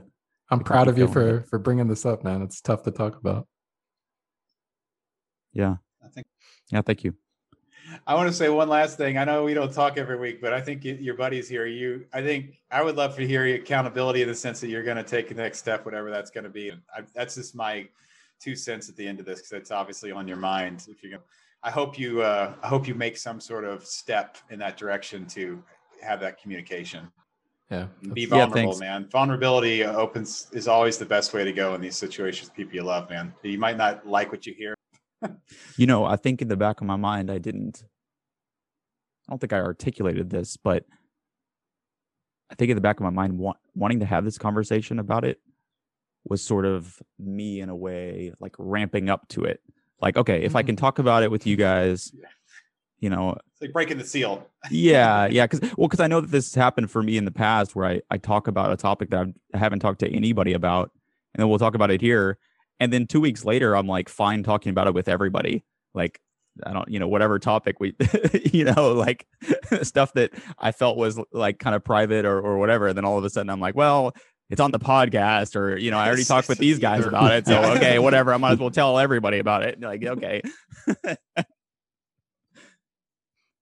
I'm 0.51 0.59
We 0.59 0.64
can 0.64 0.72
proud 0.72 0.88
of 0.88 0.99
you 0.99 1.07
for 1.07 1.43
for 1.43 1.59
bringing 1.59 1.88
this 1.88 2.05
up, 2.05 2.24
man. 2.24 2.43
It's 2.43 2.61
tough 2.61 2.82
to 2.84 2.91
talk 2.91 3.16
about. 3.16 3.47
Yeah. 5.53 5.76
I 6.05 6.09
think 6.09 6.26
Yeah. 6.70 6.82
Thank 6.82 7.05
you. 7.05 7.14
I 8.07 8.14
want 8.14 8.28
to 8.28 8.32
say 8.32 8.49
one 8.49 8.68
last 8.68 8.97
thing. 8.97 9.18
I 9.18 9.24
know 9.24 9.45
we 9.45 9.55
don't 9.55 9.72
talk 9.72 9.99
every 9.99 10.16
week, 10.16 10.41
but 10.41 10.53
I 10.53 10.61
think 10.61 10.84
your 10.84 11.14
buddies 11.14 11.49
here. 11.49 11.66
You, 11.66 12.07
I 12.12 12.22
think 12.22 12.61
I 12.70 12.82
would 12.82 12.97
love 12.97 13.16
to 13.16 13.26
hear 13.26 13.47
your 13.47 13.57
accountability 13.57 14.22
in 14.22 14.28
the 14.28 14.34
sense 14.34 14.61
that 14.61 14.68
you're 14.68 14.82
going 14.82 14.97
to 14.97 15.03
take 15.03 15.28
the 15.28 15.34
next 15.34 15.59
step, 15.59 15.84
whatever 15.84 16.11
that's 16.11 16.30
going 16.30 16.45
to 16.45 16.51
be. 16.51 16.68
And 16.68 16.82
I, 16.95 17.03
that's 17.14 17.34
just 17.34 17.55
my 17.55 17.88
two 18.41 18.55
cents 18.55 18.88
at 18.88 18.97
the 18.97 19.07
end 19.07 19.18
of 19.18 19.26
this 19.26 19.41
because 19.41 19.53
it's 19.53 19.70
obviously 19.70 20.12
on 20.12 20.28
your 20.28 20.36
mind. 20.36 20.86
If 20.88 21.03
you're 21.03 21.11
going, 21.11 21.22
to 21.22 21.28
I 21.62 21.70
hope 21.70 21.98
you, 21.98 22.22
uh, 22.22 22.54
I 22.62 22.68
hope 22.68 22.88
you 22.88 22.94
make 22.94 23.16
some 23.16 23.40
sort 23.40 23.64
of 23.64 23.84
step 23.84 24.38
in 24.50 24.58
that 24.61 24.76
direction 24.76 25.26
to 25.26 25.62
have 26.02 26.20
that 26.20 26.40
communication. 26.40 27.08
Yeah. 27.70 27.86
Be 28.14 28.24
that's- 28.26 28.28
Yeah, 28.30 28.46
vulnerable, 28.46 28.78
man. 28.78 29.08
Vulnerability 29.11 29.84
opens 29.84 30.48
is 30.52 30.66
always 30.66 30.98
the 30.98 31.04
best 31.04 31.32
way 31.34 31.44
to 31.44 31.52
go 31.52 31.74
in 31.74 31.80
these 31.80 31.96
situations. 31.96 32.50
People 32.50 32.74
you 32.74 32.82
love, 32.82 33.08
man. 33.11 33.32
You 33.42 33.58
might 33.58 33.76
not 33.76 34.06
like 34.06 34.32
what 34.32 34.46
you 34.46 34.54
hear. 34.54 34.74
You 35.76 35.86
know, 35.86 36.06
I 36.06 36.16
think 36.16 36.40
in 36.40 36.48
the 36.48 36.56
back 36.56 36.80
of 36.80 36.86
my 36.86 36.96
mind, 36.96 37.30
I 37.30 37.36
didn't. 37.36 37.84
I 39.28 39.32
don't 39.32 39.38
think 39.38 39.52
I 39.52 39.58
articulated 39.58 40.30
this, 40.30 40.56
but 40.56 40.84
I 42.50 42.54
think 42.54 42.70
in 42.70 42.74
the 42.74 42.80
back 42.80 42.98
of 42.98 43.04
my 43.04 43.11
mind, 43.11 43.38
want, 43.38 43.58
wanting 43.74 44.00
to 44.00 44.06
have 44.06 44.24
this 44.24 44.38
conversation 44.38 44.98
about 44.98 45.24
it 45.24 45.38
was 46.24 46.42
sort 46.42 46.64
of 46.64 47.00
me 47.18 47.61
in 47.61 47.68
a 47.68 47.76
way, 47.76 48.32
like 48.40 48.54
ramping 48.58 49.08
up 49.11 49.28
to 49.28 49.44
it. 49.44 49.61
Like, 50.01 50.16
okay, 50.16 50.42
if 50.42 50.57
I 50.57 50.62
can 50.62 50.76
mm-hmm. 50.76 50.84
talk 50.84 50.98
about 50.98 51.22
it 51.22 51.30
with 51.30 51.46
you 51.46 51.57
guys, 51.57 52.12
you 53.01 53.09
know, 53.11 53.36
It's 53.53 53.62
like 53.62 53.72
breaking 53.72 53.98
the 53.98 54.05
seal. 54.05 54.46
yeah 54.70 55.26
yeah 55.30 55.46
because 55.46 55.61
well 55.76 55.88
because 55.88 56.01
i 56.01 56.07
know 56.07 56.20
that 56.20 56.30
this 56.30 56.53
has 56.53 56.55
happened 56.55 56.90
for 56.90 57.03
me 57.03 57.16
in 57.16 57.24
the 57.24 57.30
past 57.30 57.74
where 57.74 57.86
i 57.86 58.01
i 58.11 58.18
talk 58.18 58.46
about 58.46 58.72
a 58.72 58.76
topic 58.76 59.09
that 59.11 59.20
I've, 59.20 59.34
i 59.55 59.59
haven't 59.59 59.80
talked 59.80 60.01
to 60.01 60.14
anybody 60.14 60.53
about 60.53 60.90
and 61.34 61.40
then 61.40 61.48
we'll 61.48 61.59
talk 61.59 61.74
about 61.74 61.90
it 61.90 62.03
here 62.03 62.36
and 62.78 62.92
then 62.92 63.07
two 63.07 63.20
weeks 63.20 63.44
later 63.44 63.74
i'm 63.74 63.86
like 63.86 64.11
fine 64.11 64.42
talking 64.42 64.70
about 64.70 64.86
it 64.86 64.94
with 64.94 65.09
everybody. 65.09 65.64
Like 65.94 66.20
i 66.66 66.74
don't 66.74 66.90
you 66.90 66.98
know 66.98 67.09
whatever 67.09 67.38
topic 67.38 67.80
we 67.80 67.94
you 68.53 68.64
know 68.64 68.92
like 68.92 69.26
stuff 69.82 70.12
that 70.12 70.30
i 70.59 70.72
felt 70.72 70.98
was 70.98 71.18
like 71.32 71.59
kind 71.59 71.74
of 71.74 71.82
private 71.82 72.26
or, 72.26 72.38
or 72.38 72.59
whatever 72.59 72.88
and 72.88 72.98
then 72.98 73.05
all 73.05 73.16
of 73.16 73.24
a 73.24 73.30
sudden 73.30 73.48
i'm 73.48 73.61
like 73.61 73.74
well 73.74 74.14
it's 74.51 74.61
on 74.61 74.72
the 74.72 74.78
podcast 74.78 75.57
or 75.57 75.76
you 75.76 75.90
know 75.90 75.98
i 75.98 76.07
already 76.07 76.24
talked 76.24 76.48
with 76.48 76.59
these 76.59 76.78
guys 76.78 77.07
about 77.07 77.32
it 77.32 77.46
so 77.46 77.59
okay 77.74 77.98
whatever 78.07 78.34
i 78.34 78.36
might 78.36 78.53
as 78.53 78.59
well 78.59 78.70
tell 78.70 78.98
everybody 78.98 79.38
about 79.38 79.62
it 79.62 79.80
like 79.80 80.05
okay 80.05 80.42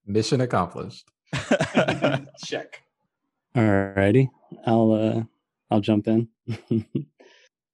Mission 0.08 0.40
accomplished. 0.40 1.06
Check. 2.44 2.82
Alrighty, 3.54 4.28
I'll 4.64 4.92
uh, 4.92 5.22
I'll 5.70 5.82
jump 5.82 6.08
in. 6.08 6.28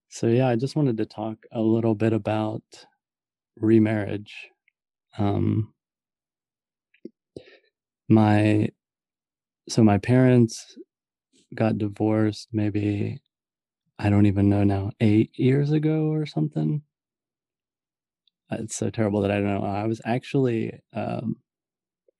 so 0.08 0.26
yeah, 0.26 0.48
I 0.48 0.56
just 0.56 0.74
wanted 0.74 0.96
to 0.96 1.06
talk 1.06 1.38
a 1.52 1.60
little 1.60 1.94
bit 1.94 2.12
about 2.12 2.64
remarriage. 3.56 4.34
Um, 5.16 5.72
my 8.08 8.70
so 9.68 9.84
my 9.84 9.98
parents 9.98 10.76
got 11.54 11.78
divorced 11.78 12.48
maybe 12.52 13.20
I 13.98 14.10
don't 14.10 14.26
even 14.26 14.48
know 14.48 14.64
now 14.64 14.92
eight 15.00 15.30
years 15.38 15.72
ago 15.72 16.08
or 16.12 16.26
something. 16.26 16.82
Uh, 18.50 18.56
It's 18.60 18.76
so 18.76 18.90
terrible 18.90 19.20
that 19.22 19.30
I 19.30 19.36
don't 19.36 19.46
know. 19.46 19.64
I 19.64 19.86
was 19.86 20.00
actually 20.04 20.80
um, 20.92 21.36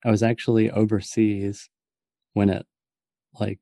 I 0.05 0.11
was 0.11 0.23
actually 0.23 0.71
overseas 0.71 1.69
when 2.33 2.49
it 2.49 2.65
like 3.39 3.59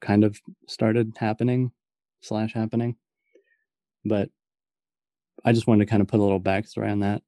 kind 0.00 0.24
of 0.24 0.38
started 0.68 1.12
happening 1.18 1.72
slash 2.20 2.52
happening 2.54 2.96
but 4.04 4.30
i 5.44 5.52
just 5.52 5.66
wanted 5.66 5.84
to 5.84 5.90
kind 5.90 6.02
of 6.02 6.08
put 6.08 6.20
a 6.20 6.22
little 6.22 6.40
backstory 6.40 6.90
on 6.90 7.00
that 7.00 7.22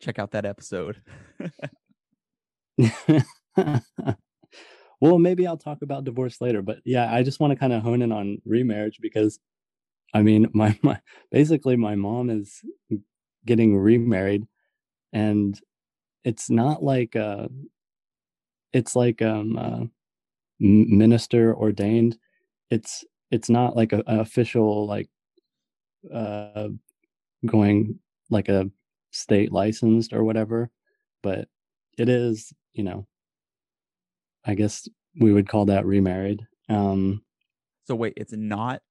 Check 0.00 0.18
out 0.18 0.30
that 0.30 0.46
episode. 0.46 1.02
well 5.00 5.18
maybe 5.18 5.46
i'll 5.46 5.56
talk 5.56 5.82
about 5.82 6.04
divorce 6.04 6.40
later 6.40 6.62
but 6.62 6.78
yeah 6.84 7.12
i 7.14 7.22
just 7.22 7.40
want 7.40 7.50
to 7.50 7.56
kind 7.58 7.72
of 7.72 7.82
hone 7.82 8.02
in 8.02 8.12
on 8.12 8.40
remarriage 8.44 8.98
because 9.00 9.38
i 10.14 10.22
mean 10.22 10.48
my, 10.54 10.78
my 10.82 11.00
basically 11.30 11.76
my 11.76 11.94
mom 11.94 12.30
is 12.30 12.62
getting 13.46 13.76
remarried 13.76 14.46
and 15.12 15.60
it's 16.24 16.50
not 16.50 16.82
like 16.82 17.16
uh 17.16 17.48
it's 18.72 18.94
like 18.94 19.22
um 19.22 19.56
uh, 19.58 19.84
minister 20.60 21.54
ordained. 21.54 22.18
It's 22.70 23.04
it's 23.30 23.50
not 23.50 23.76
like 23.76 23.92
a, 23.92 24.02
a 24.06 24.20
official 24.20 24.86
like 24.86 25.08
uh 26.12 26.68
going 27.46 27.98
like 28.30 28.48
a 28.48 28.70
state 29.12 29.52
licensed 29.52 30.12
or 30.12 30.24
whatever 30.24 30.70
but 31.22 31.48
it 31.98 32.08
is 32.08 32.52
you 32.72 32.84
know 32.84 33.06
i 34.46 34.54
guess 34.54 34.88
we 35.20 35.32
would 35.32 35.48
call 35.48 35.66
that 35.66 35.84
remarried 35.86 36.46
um 36.68 37.22
so 37.84 37.94
wait, 37.96 38.12
it's 38.16 38.32
not 38.32 38.82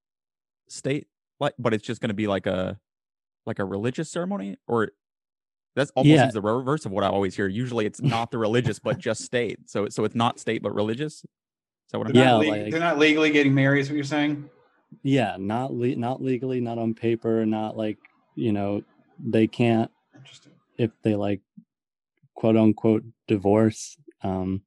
state 0.68 1.08
like 1.40 1.54
but 1.58 1.74
it's 1.74 1.86
just 1.86 2.02
gonna 2.02 2.14
be 2.14 2.28
like 2.28 2.46
a 2.48 2.78
like 3.46 3.60
a 3.60 3.66
religious 3.66 4.12
ceremony? 4.12 4.58
Or 4.68 4.90
that's 5.76 5.92
almost 5.92 6.10
Yeah. 6.10 6.30
the 6.32 6.42
reverse 6.42 6.86
of 6.86 6.92
what 6.92 7.06
I 7.06 7.08
always 7.08 7.34
hear. 7.36 7.48
Usually 7.48 7.86
it's 7.86 8.02
not 8.16 8.30
the 8.32 8.38
religious, 8.38 8.78
but 8.80 8.98
just 8.98 9.22
state. 9.22 9.70
So 9.70 9.88
so 9.88 10.04
it's 10.04 10.16
not 10.16 10.38
state 10.40 10.62
but 10.62 10.76
religious. 10.76 11.24
So 11.88 11.98
what 11.98 12.08
I'm 12.08 12.14
They're, 12.14 12.24
Yeah, 12.24 12.32
not 12.32 12.40
le- 12.40 12.48
like- 12.52 12.72
they're 12.72 12.80
not 12.82 13.00
legally 13.00 13.32
getting 13.32 13.54
married, 13.54 13.80
is 13.82 13.90
what 13.90 13.96
you're 13.96 14.04
saying? 14.04 14.50
yeah 15.04 15.38
not 15.40 15.72
le- 15.72 15.96
not 15.96 16.22
legally 16.22 16.60
not 16.60 16.78
on 16.80 16.94
paper 16.96 17.46
not 17.46 17.78
like 17.78 17.98
you 18.36 18.52
know 18.52 18.82
they 19.24 19.46
can't 19.48 19.90
Interesting. 20.16 20.52
if 20.78 20.92
they 21.04 21.16
like 21.16 21.40
quote 22.34 22.58
unquote 22.58 23.04
divorce 23.28 23.96
um 24.24 24.62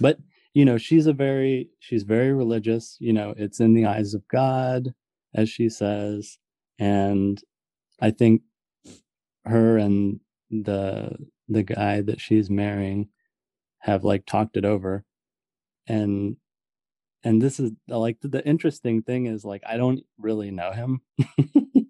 but 0.00 0.18
you 0.54 0.64
know 0.64 0.78
she's 0.78 1.06
a 1.06 1.12
very 1.12 1.70
she's 1.80 2.02
very 2.02 2.32
religious 2.32 2.96
you 3.00 3.12
know 3.12 3.34
it's 3.36 3.60
in 3.60 3.74
the 3.74 3.86
eyes 3.86 4.14
of 4.14 4.26
god 4.28 4.94
as 5.34 5.48
she 5.48 5.68
says. 5.68 6.38
And 6.78 7.40
i 8.00 8.10
think 8.10 8.42
her 9.44 9.78
and 9.78 10.20
the 10.50 11.16
the 11.48 11.62
guy 11.62 12.00
that 12.02 12.20
she's 12.20 12.50
marrying 12.50 13.08
have 13.80 14.04
like 14.04 14.26
talked 14.26 14.56
it 14.56 14.64
over. 14.64 15.04
And 15.86 16.36
and 17.24 17.42
this 17.42 17.60
is 17.60 17.72
like 17.88 18.20
the, 18.20 18.28
the 18.28 18.46
interesting 18.46 19.02
thing 19.02 19.26
is 19.26 19.44
like 19.44 19.62
i 19.68 19.76
don't 19.76 20.00
really 20.18 20.50
know 20.50 20.72
him 20.72 21.00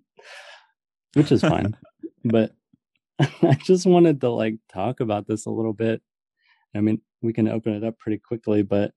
which 1.14 1.32
is 1.32 1.40
fine. 1.40 1.76
But 2.22 2.52
I 3.20 3.54
just 3.64 3.86
wanted 3.86 4.20
to 4.20 4.28
like 4.28 4.56
talk 4.70 5.00
about 5.00 5.26
this 5.26 5.46
a 5.46 5.50
little 5.50 5.72
bit. 5.72 6.02
I 6.74 6.80
mean, 6.80 7.00
we 7.22 7.32
can 7.32 7.48
open 7.48 7.74
it 7.74 7.84
up 7.84 7.98
pretty 7.98 8.18
quickly, 8.18 8.62
but 8.62 8.92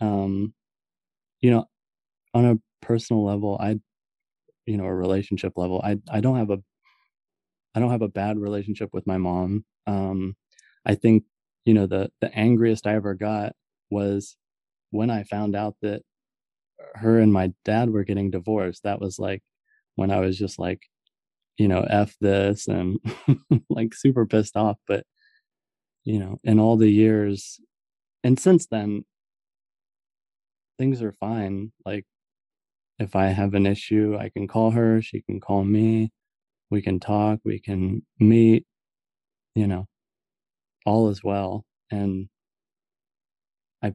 um, 0.00 0.54
you 1.40 1.50
know, 1.50 1.66
on 2.34 2.46
a 2.46 2.58
personal 2.86 3.24
level, 3.24 3.58
I, 3.60 3.80
you 4.66 4.76
know, 4.78 4.86
a 4.86 4.94
relationship 4.94 5.54
level, 5.56 5.82
I 5.84 5.98
I 6.10 6.20
don't 6.20 6.36
have 6.38 6.50
a, 6.50 6.58
I 7.74 7.80
don't 7.80 7.90
have 7.90 8.02
a 8.02 8.08
bad 8.08 8.38
relationship 8.38 8.90
with 8.92 9.06
my 9.06 9.18
mom. 9.18 9.64
Um, 9.86 10.36
I 10.84 10.94
think 10.94 11.24
you 11.64 11.74
know 11.74 11.86
the 11.86 12.10
the 12.20 12.34
angriest 12.36 12.86
I 12.86 12.94
ever 12.94 13.14
got 13.14 13.54
was 13.90 14.36
when 14.90 15.10
I 15.10 15.24
found 15.24 15.56
out 15.56 15.76
that 15.82 16.02
her 16.96 17.20
and 17.20 17.32
my 17.32 17.52
dad 17.64 17.90
were 17.90 18.04
getting 18.04 18.30
divorced. 18.30 18.84
That 18.84 19.00
was 19.00 19.18
like 19.20 19.42
when 19.96 20.10
I 20.12 20.20
was 20.20 20.38
just 20.38 20.58
like, 20.58 20.82
you 21.58 21.68
know, 21.68 21.82
F 21.90 22.16
this 22.20 22.68
and 22.68 22.98
like 23.70 23.94
super 23.94 24.26
pissed 24.26 24.56
off. 24.56 24.78
But, 24.88 25.04
you 26.06 26.20
know, 26.20 26.38
in 26.44 26.60
all 26.60 26.76
the 26.76 26.88
years, 26.88 27.60
and 28.24 28.38
since 28.38 28.66
then, 28.68 29.04
things 30.78 31.02
are 31.02 31.12
fine. 31.12 31.72
Like, 31.84 32.04
if 32.98 33.16
I 33.16 33.26
have 33.26 33.54
an 33.54 33.66
issue, 33.66 34.16
I 34.18 34.30
can 34.30 34.46
call 34.46 34.70
her, 34.70 35.02
she 35.02 35.20
can 35.22 35.40
call 35.40 35.64
me, 35.64 36.12
we 36.70 36.80
can 36.80 37.00
talk, 37.00 37.40
we 37.44 37.58
can 37.58 38.06
meet, 38.20 38.64
you 39.54 39.66
know, 39.66 39.86
all 40.86 41.08
is 41.10 41.24
well. 41.24 41.64
And 41.90 42.28
I, 43.82 43.92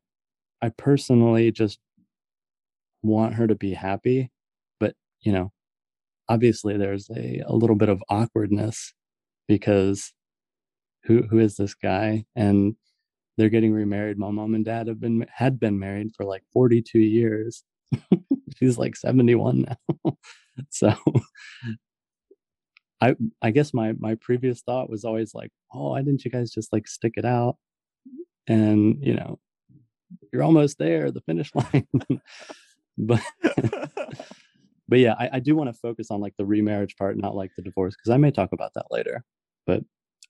I 0.61 0.69
personally 0.69 1.51
just 1.51 1.79
want 3.01 3.35
her 3.35 3.47
to 3.47 3.55
be 3.55 3.73
happy, 3.73 4.31
but, 4.79 4.95
you 5.21 5.31
know, 5.31 5.51
obviously 6.27 6.77
there's 6.77 7.09
a, 7.09 7.41
a 7.45 7.55
little 7.55 7.75
bit 7.77 7.89
of 7.89 8.03
awkwardness 8.09 8.93
because 9.47 10.13
who 11.03 11.23
who 11.23 11.39
is 11.39 11.55
this 11.55 11.73
guy? 11.73 12.25
And 12.35 12.75
they're 13.37 13.49
getting 13.49 13.73
remarried. 13.73 14.17
My 14.17 14.29
mom 14.29 14.53
and 14.55 14.65
dad 14.65 14.87
have 14.87 14.99
been 14.99 15.25
had 15.33 15.59
been 15.59 15.79
married 15.79 16.11
for 16.15 16.25
like 16.25 16.43
42 16.53 16.99
years. 16.99 17.63
She's 18.57 18.77
like 18.77 18.95
71 18.95 19.65
now. 19.67 20.17
So 20.69 20.93
i 23.01 23.15
i 23.41 23.49
guess 23.49 23.73
my 23.73 23.93
my 23.93 24.15
previous 24.15 24.61
thought 24.61 24.89
was 24.89 25.05
always 25.05 25.33
like 25.33 25.49
oh 25.73 25.91
why 25.91 26.01
didn't 26.01 26.23
you 26.23 26.29
guys 26.29 26.51
just 26.51 26.71
like 26.71 26.87
stick 26.87 27.13
it 27.17 27.25
out? 27.25 27.57
And 28.47 28.97
you 29.01 29.15
know 29.15 29.39
you're 30.31 30.43
almost 30.43 30.77
there 30.77 31.09
the 31.09 31.21
finish 31.21 31.51
line. 31.55 31.87
But 32.97 33.23
but 34.87 34.99
yeah 34.99 35.15
i, 35.17 35.29
I 35.33 35.39
do 35.39 35.55
want 35.55 35.69
to 35.73 35.79
focus 35.79 36.11
on 36.11 36.19
like 36.19 36.35
the 36.37 36.45
remarriage 36.45 36.97
part 36.97 37.17
not 37.17 37.35
like 37.35 37.51
the 37.55 37.63
divorce 37.63 37.95
because 37.95 38.13
i 38.13 38.17
may 38.17 38.29
talk 38.29 38.51
about 38.51 38.73
that 38.75 38.87
later. 38.91 39.23
But 39.65 39.83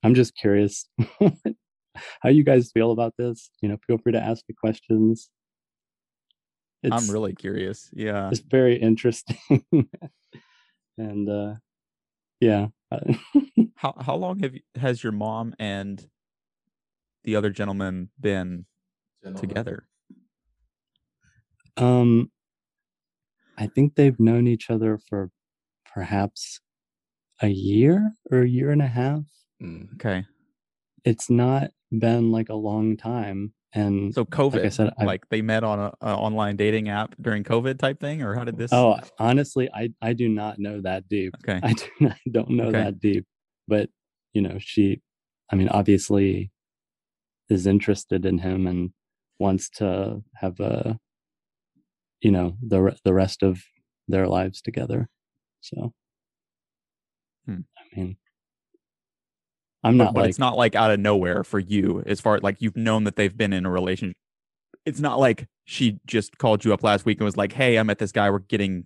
i'm 0.04 0.16
just 0.16 0.36
curious 0.36 0.88
how 2.22 2.30
you 2.30 2.44
guys 2.44 2.72
feel 2.74 2.92
about 2.92 3.14
this 3.18 3.50
you 3.62 3.70
know 3.70 3.78
feel 3.86 3.98
free 3.98 4.12
to 4.12 4.22
ask 4.22 4.44
me 4.48 4.56
questions 4.60 5.30
it's, 6.84 6.96
I'm 6.96 7.14
really 7.14 7.34
curious. 7.36 7.92
Yeah. 7.94 8.30
it's 8.30 8.40
very 8.40 8.76
interesting 8.76 9.64
and 10.98 11.30
uh 11.30 11.54
yeah 12.40 12.68
How 13.76 13.96
how 14.00 14.16
long 14.16 14.40
have 14.40 14.54
you, 14.54 14.62
has 14.76 15.04
your 15.04 15.12
mom 15.14 15.56
and 15.58 16.06
the 17.24 17.36
other 17.36 17.50
gentleman 17.50 18.10
been 18.20 18.66
together? 19.38 19.88
um 21.78 22.30
i 23.58 23.66
think 23.66 23.96
they've 23.96 24.20
known 24.20 24.46
each 24.46 24.70
other 24.70 25.00
for 25.10 25.30
perhaps 25.94 26.60
a 27.42 27.48
year 27.48 28.12
or 28.30 28.42
a 28.42 28.48
year 28.48 28.72
and 28.72 28.82
a 28.82 28.88
half 28.88 29.24
Mm. 29.62 29.94
Okay. 29.96 30.26
it's 31.04 31.30
not 31.30 31.72
been 31.92 32.32
like 32.32 32.50
a 32.50 32.56
long 32.56 32.98
time 32.98 33.54
and 33.74 34.14
So 34.14 34.26
COVID, 34.26 34.66
I 34.66 34.70
said, 34.70 34.90
I- 35.00 35.06
like 35.06 35.30
they 35.30 35.42
met 35.42 35.64
on 35.64 35.80
a, 35.80 35.94
a 36.02 36.16
online 36.16 36.56
dating 36.58 36.90
app 36.90 37.16
during 37.22 37.44
COVID 37.44 37.78
type 37.80 38.00
thing, 38.00 38.22
or 38.22 38.34
how 38.36 38.44
did 38.44 38.58
this? 38.58 38.72
oh 38.74 38.98
honestly 39.20 39.70
i 39.74 39.90
i 40.02 40.14
do 40.14 40.28
not 40.28 40.60
know 40.60 40.82
that 40.82 41.08
deep 41.08 41.34
okay. 41.44 41.60
i 41.64 41.74
do 41.74 41.86
not 42.00 42.18
don't 42.32 42.50
know 42.50 42.66
Okay. 42.70 42.84
that 42.84 43.00
deep 43.00 43.26
but 43.68 43.90
you 44.34 44.42
know 44.42 44.58
she 44.60 45.02
i 45.52 45.56
mean 45.56 45.70
obviously 45.70 46.52
is 47.50 47.68
interested 47.68 48.26
in 48.26 48.38
him 48.40 48.66
and 48.68 48.92
wants 49.40 49.70
to 49.70 50.22
have 50.36 50.60
a 50.60 50.98
you 52.22 52.32
know 52.32 52.58
the 52.66 52.96
the 53.06 53.14
rest 53.14 53.44
of 53.44 53.62
their 54.08 54.28
lives 54.28 54.62
together 54.62 55.08
so 55.62 55.94
Hmm. 57.46 57.62
i 57.80 57.84
mean 57.96 58.18
i'm 59.84 59.98
not 59.98 60.14
but 60.14 60.22
like 60.22 60.30
it's 60.30 60.40
not 60.40 60.58
like 60.58 60.76
out 60.76 60.92
of 60.92 61.00
nowhere 61.00 61.44
for 61.44 61.60
you, 61.60 62.04
as 62.06 62.20
far 62.22 62.40
like 62.40 62.58
you've 62.60 62.78
known 62.78 63.04
that 63.06 63.16
they've 63.16 63.36
been 63.36 63.54
in 63.54 63.66
a 63.66 63.70
relationship. 63.70 64.16
It's 64.86 65.00
not 65.00 65.20
like 65.20 65.48
she 65.66 66.00
just 66.08 66.38
called 66.40 66.66
you 66.66 66.74
up 66.74 66.82
last 66.84 67.06
week 67.06 67.20
and 67.20 67.26
was 67.26 67.38
like, 67.38 67.54
"Hey, 67.54 67.78
I 67.78 67.84
met 67.84 68.00
this 68.00 68.12
guy. 68.12 68.30
We're 68.30 68.40
getting 68.40 68.86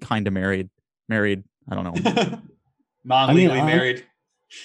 kind 0.00 0.26
of 0.26 0.32
married. 0.32 0.70
Married. 1.08 1.42
I 1.68 1.74
don't 1.74 1.84
know. 2.04 2.38
Non 3.04 3.34
legally 3.34 3.60
I- 3.60 3.66
married. 3.66 4.04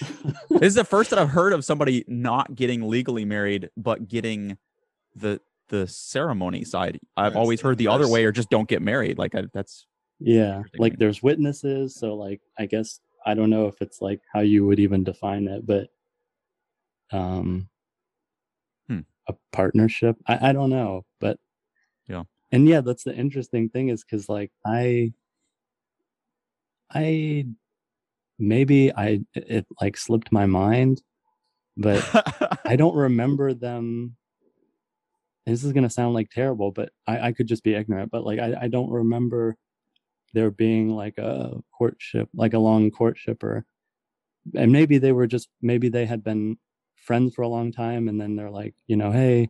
this 0.50 0.62
is 0.62 0.74
the 0.74 0.84
first 0.84 1.10
that 1.10 1.18
I've 1.18 1.28
heard 1.30 1.52
of 1.52 1.64
somebody 1.64 2.04
not 2.08 2.54
getting 2.54 2.88
legally 2.88 3.24
married, 3.24 3.70
but 3.76 4.08
getting 4.08 4.58
the 5.14 5.40
the 5.68 5.86
ceremony 5.88 6.64
side. 6.64 6.98
I've 7.16 7.32
Yes, 7.32 7.36
always 7.40 7.60
heard 7.60 7.78
the 7.78 7.88
other 7.88 8.06
way, 8.08 8.24
or 8.24 8.32
just 8.32 8.50
don't 8.50 8.68
get 8.68 8.82
married. 8.82 9.16
Like 9.18 9.34
I, 9.34 9.44
that's 9.54 9.86
Yeah, 10.20 10.62
like 10.78 10.98
there's 10.98 11.22
witnesses, 11.22 11.94
so 11.96 12.14
like 12.14 12.40
I 12.58 12.66
guess 12.66 13.00
I 13.26 13.34
don't 13.34 13.50
know 13.50 13.66
if 13.68 13.82
it's 13.82 14.00
like 14.02 14.22
how 14.32 14.40
you 14.40 14.66
would 14.66 14.80
even 14.80 15.04
define 15.04 15.48
it, 15.48 15.66
but 15.66 15.88
um 17.12 17.68
Hmm. 18.88 19.00
a 19.28 19.34
partnership. 19.52 20.16
I 20.26 20.50
I 20.50 20.52
don't 20.52 20.70
know, 20.70 21.04
but 21.20 21.38
Yeah. 22.08 22.24
And 22.52 22.68
yeah, 22.68 22.80
that's 22.82 23.04
the 23.04 23.14
interesting 23.16 23.68
thing 23.70 23.88
is 23.90 24.04
cuz 24.04 24.28
like 24.28 24.52
I 24.66 25.12
I 26.90 27.46
maybe 28.38 28.92
I 28.94 29.20
it 29.34 29.66
like 29.80 29.96
slipped 29.96 30.32
my 30.32 30.46
mind, 30.46 31.02
but 31.76 32.02
I 32.66 32.76
don't 32.76 32.96
remember 32.96 33.54
them. 33.54 34.16
This 35.46 35.62
is 35.64 35.72
gonna 35.72 35.90
sound 35.90 36.14
like 36.14 36.30
terrible, 36.30 36.72
but 36.72 36.90
I, 37.06 37.28
I 37.28 37.32
could 37.32 37.46
just 37.46 37.62
be 37.62 37.74
ignorant. 37.74 38.10
But 38.10 38.24
like 38.24 38.38
I, 38.40 38.54
I 38.62 38.68
don't 38.68 38.90
remember 38.90 39.56
there 40.36 40.50
being 40.50 40.90
like 40.90 41.16
a 41.16 41.58
courtship, 41.76 42.28
like 42.34 42.52
a 42.52 42.58
long 42.58 42.90
courtship, 42.90 43.42
or 43.42 43.64
and 44.54 44.70
maybe 44.70 44.98
they 44.98 45.12
were 45.12 45.26
just 45.26 45.48
maybe 45.62 45.88
they 45.88 46.04
had 46.04 46.22
been 46.22 46.58
friends 46.94 47.34
for 47.34 47.40
a 47.40 47.48
long 47.48 47.72
time, 47.72 48.06
and 48.06 48.20
then 48.20 48.36
they're 48.36 48.50
like, 48.50 48.74
you 48.86 48.96
know, 48.96 49.10
hey, 49.10 49.48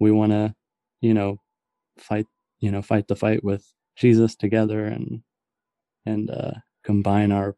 we 0.00 0.10
want 0.10 0.32
to, 0.32 0.52
you 1.00 1.14
know, 1.14 1.36
fight, 1.98 2.26
you 2.58 2.72
know, 2.72 2.82
fight 2.82 3.06
the 3.06 3.14
fight 3.14 3.44
with 3.44 3.64
Jesus 3.94 4.34
together, 4.34 4.84
and 4.84 5.22
and 6.04 6.28
uh, 6.30 6.54
combine 6.82 7.30
our 7.30 7.54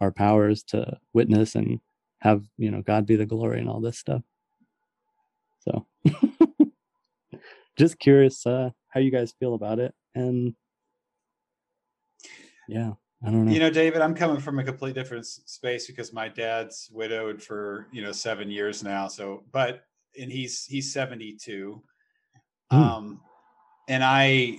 our 0.00 0.10
powers 0.10 0.62
to 0.62 0.96
witness 1.12 1.54
and 1.54 1.78
have 2.20 2.42
you 2.56 2.70
know 2.70 2.80
God 2.80 3.04
be 3.04 3.16
the 3.16 3.26
glory 3.26 3.60
and 3.60 3.68
all 3.68 3.82
this 3.82 3.98
stuff. 3.98 4.22
So, 5.60 5.86
just 7.76 7.98
curious 7.98 8.46
uh, 8.46 8.70
how 8.88 9.00
you 9.00 9.10
guys 9.10 9.34
feel 9.38 9.52
about 9.52 9.78
it, 9.78 9.94
and 10.14 10.54
yeah, 12.68 12.92
I 13.24 13.30
don't 13.30 13.46
know. 13.46 13.52
You 13.52 13.60
know, 13.60 13.70
David, 13.70 14.02
I'm 14.02 14.14
coming 14.14 14.40
from 14.40 14.58
a 14.58 14.64
completely 14.64 15.00
different 15.00 15.26
space 15.26 15.86
because 15.86 16.12
my 16.12 16.28
dad's 16.28 16.90
widowed 16.92 17.42
for 17.42 17.86
you 17.92 18.02
know 18.02 18.12
seven 18.12 18.50
years 18.50 18.82
now. 18.82 19.08
So, 19.08 19.44
but 19.52 19.84
and 20.18 20.30
he's 20.30 20.64
he's 20.64 20.92
72, 20.92 21.82
Hmm. 22.70 22.76
um, 22.76 23.20
and 23.88 24.02
I, 24.02 24.58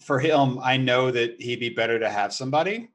for 0.00 0.20
him, 0.20 0.58
I 0.62 0.76
know 0.76 1.10
that 1.10 1.40
he'd 1.40 1.60
be 1.60 1.70
better 1.70 1.98
to 1.98 2.08
have 2.08 2.32
somebody, 2.32 2.88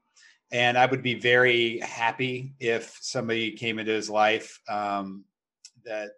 and 0.50 0.78
I 0.78 0.86
would 0.86 1.02
be 1.02 1.14
very 1.14 1.78
happy 1.80 2.54
if 2.60 2.96
somebody 3.00 3.52
came 3.52 3.78
into 3.78 3.92
his 3.92 4.08
life 4.08 4.60
um, 4.68 5.24
that 5.84 6.12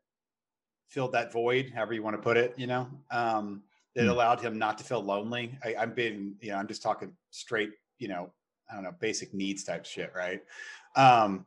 filled 0.89 1.13
that 1.13 1.33
void, 1.33 1.71
however 1.75 1.93
you 1.93 2.03
want 2.03 2.17
to 2.17 2.23
put 2.23 2.37
it. 2.37 2.55
You 2.57 2.67
know, 2.67 2.89
um, 3.11 3.63
that 3.95 4.05
Hmm. 4.05 4.11
allowed 4.11 4.41
him 4.41 4.59
not 4.59 4.79
to 4.79 4.85
feel 4.85 5.03
lonely. 5.03 5.59
I, 5.65 5.75
I'm 5.77 5.93
being, 5.93 6.35
you 6.41 6.51
know, 6.51 6.57
I'm 6.57 6.69
just 6.69 6.83
talking 6.83 7.13
straight, 7.31 7.71
you 7.99 8.09
know, 8.09 8.33
I 8.71 8.75
don't 8.75 8.85
know, 8.85 8.95
basic 9.01 9.33
needs 9.35 9.65
type 9.65 9.85
shit, 9.87 10.13
right? 10.15 10.43
Um, 10.95 11.47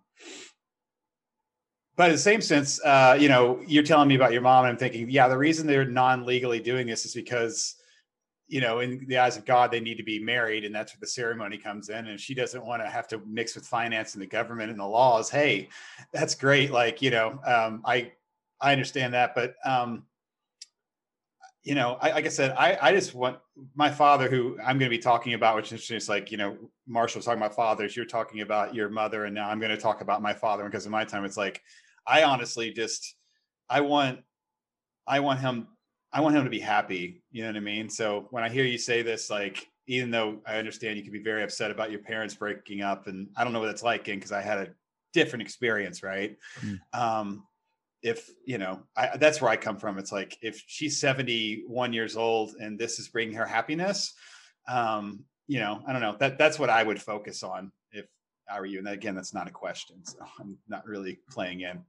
but 1.96 2.06
in 2.06 2.14
the 2.14 2.18
same 2.18 2.42
sense, 2.42 2.84
uh, 2.84 3.18
you 3.20 3.30
know, 3.30 3.62
you're 3.68 3.84
telling 3.84 4.08
me 4.08 4.16
about 4.16 4.32
your 4.32 4.42
mom, 4.42 4.66
and 4.66 4.72
I'm 4.72 4.78
thinking, 4.78 5.10
yeah, 5.10 5.28
the 5.28 5.38
reason 5.38 5.68
they're 5.68 5.86
non-legally 5.86 6.60
doing 6.60 6.88
this 6.88 7.06
is 7.06 7.14
because, 7.14 7.76
you 8.48 8.60
know, 8.60 8.80
in 8.80 9.06
the 9.08 9.18
eyes 9.18 9.38
of 9.38 9.46
God, 9.46 9.72
they 9.72 9.80
need 9.80 9.98
to 9.98 10.04
be 10.04 10.18
married, 10.18 10.66
and 10.66 10.74
that's 10.74 10.94
where 10.94 11.00
the 11.02 11.08
ceremony 11.08 11.58
comes 11.58 11.90
in. 11.90 12.08
And 12.08 12.20
she 12.20 12.34
doesn't 12.34 12.66
want 12.66 12.82
to 12.82 12.90
have 12.90 13.08
to 13.10 13.22
mix 13.28 13.56
with 13.56 13.68
finance 13.68 14.14
and 14.14 14.22
the 14.22 14.28
government 14.28 14.72
and 14.72 14.80
the 14.80 14.86
laws. 14.86 15.30
Hey, 15.30 15.70
that's 16.12 16.34
great. 16.34 16.72
Like, 16.72 17.02
you 17.02 17.12
know, 17.12 17.40
um, 17.46 17.84
I 17.86 18.14
I 18.60 18.72
understand 18.72 19.14
that, 19.14 19.36
but 19.36 19.56
um, 19.64 20.04
you 21.64 21.76
know, 21.76 21.98
I, 22.02 22.12
like 22.12 22.26
I 22.26 22.30
said, 22.30 22.56
I, 22.58 22.78
I 22.82 22.92
just 22.92 23.14
want 23.14 23.38
my 23.76 23.92
father, 23.92 24.30
who 24.30 24.58
I'm 24.60 24.80
going 24.80 24.90
to 24.90 24.98
be 24.98 25.02
talking 25.02 25.36
about, 25.36 25.56
which 25.56 25.68
is 25.68 25.74
interesting. 25.74 25.98
It's 25.98 26.10
like, 26.10 26.32
you 26.32 26.38
know, 26.38 26.58
Marshall 26.88 27.20
was 27.20 27.26
talking 27.26 27.42
about 27.42 27.56
fathers, 27.56 27.96
you're 27.96 28.06
talking 28.06 28.42
about 28.42 28.74
your 28.74 28.90
mother, 28.90 29.26
and 29.26 29.36
now 29.36 29.50
I'm 29.50 29.60
going 29.60 29.72
to 29.72 29.78
talk 29.78 30.02
about 30.02 30.22
my 30.22 30.34
father 30.34 30.66
because 30.66 30.86
in 30.86 30.92
my 30.92 31.06
time, 31.06 31.24
it's 31.24 31.38
like, 31.38 31.62
I 32.08 32.24
honestly 32.24 32.72
just, 32.72 33.16
I 33.70 33.82
want, 33.82 34.22
I 35.06 35.20
want 35.20 35.40
him, 35.40 35.68
I 36.12 36.22
want 36.22 36.36
him 36.36 36.44
to 36.44 36.50
be 36.50 36.60
happy. 36.60 37.22
You 37.32 37.44
know 37.44 37.50
what 37.50 37.58
I 37.58 37.62
mean? 37.62 37.90
So 37.90 38.28
when 38.32 38.44
I 38.44 38.50
hear 38.50 38.66
you 38.66 38.80
say 38.80 39.04
this, 39.04 39.30
like, 39.30 39.68
even 39.88 40.10
though 40.10 40.40
I 40.48 40.58
understand 40.58 40.98
you 40.98 41.04
can 41.04 41.14
be 41.14 41.22
very 41.22 41.44
upset 41.44 41.70
about 41.70 41.92
your 41.92 42.00
parents 42.02 42.34
breaking 42.34 42.82
up, 42.82 43.08
and 43.08 43.28
I 43.36 43.44
don't 43.44 43.54
know 43.54 43.60
what 43.60 43.70
it's 43.70 43.84
like, 43.84 44.06
because 44.06 44.32
I 44.32 44.42
had 44.42 44.58
a 44.58 44.70
different 45.14 45.44
experience, 45.44 46.02
right? 46.02 46.38
Mm. 46.62 46.80
Um, 46.94 47.44
if 48.04 48.30
you 48.46 48.58
know 48.58 48.82
I, 48.96 49.18
that's 49.18 49.42
where 49.42 49.52
i 49.52 49.56
come 49.56 49.78
from 49.78 49.98
it's 49.98 50.12
like 50.12 50.38
if 50.42 50.64
she's 50.68 51.00
71 51.00 51.94
years 51.94 52.18
old 52.18 52.56
and 52.60 52.80
this 52.80 53.00
is 53.00 53.10
bringing 53.10 53.36
her 53.36 53.46
happiness 53.46 54.14
um 54.68 55.24
you 55.48 55.60
know 55.60 55.82
i 55.88 55.92
don't 55.92 56.02
know 56.02 56.16
that 56.20 56.38
that's 56.38 56.58
what 56.58 56.70
i 56.70 56.84
would 56.84 57.02
focus 57.02 57.44
on 57.44 57.72
if 57.92 58.06
i 58.52 58.60
were 58.60 58.66
you 58.66 58.80
and 58.80 58.88
again 58.88 59.16
that's 59.16 59.34
not 59.34 59.48
a 59.48 59.52
question 59.52 60.04
so 60.04 60.18
i'm 60.40 60.58
not 60.68 60.86
really 60.86 61.20
playing 61.30 61.62
in 61.62 61.84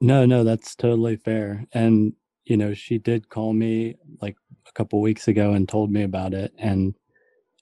No, 0.00 0.24
no, 0.24 0.44
that's 0.44 0.74
totally 0.74 1.16
fair. 1.16 1.66
And 1.72 2.14
you 2.46 2.56
know, 2.56 2.74
she 2.74 2.98
did 2.98 3.28
call 3.28 3.52
me 3.52 3.96
like 4.20 4.36
a 4.66 4.72
couple 4.72 5.00
weeks 5.00 5.28
ago 5.28 5.52
and 5.52 5.68
told 5.68 5.90
me 5.90 6.02
about 6.02 6.34
it. 6.34 6.52
And 6.58 6.94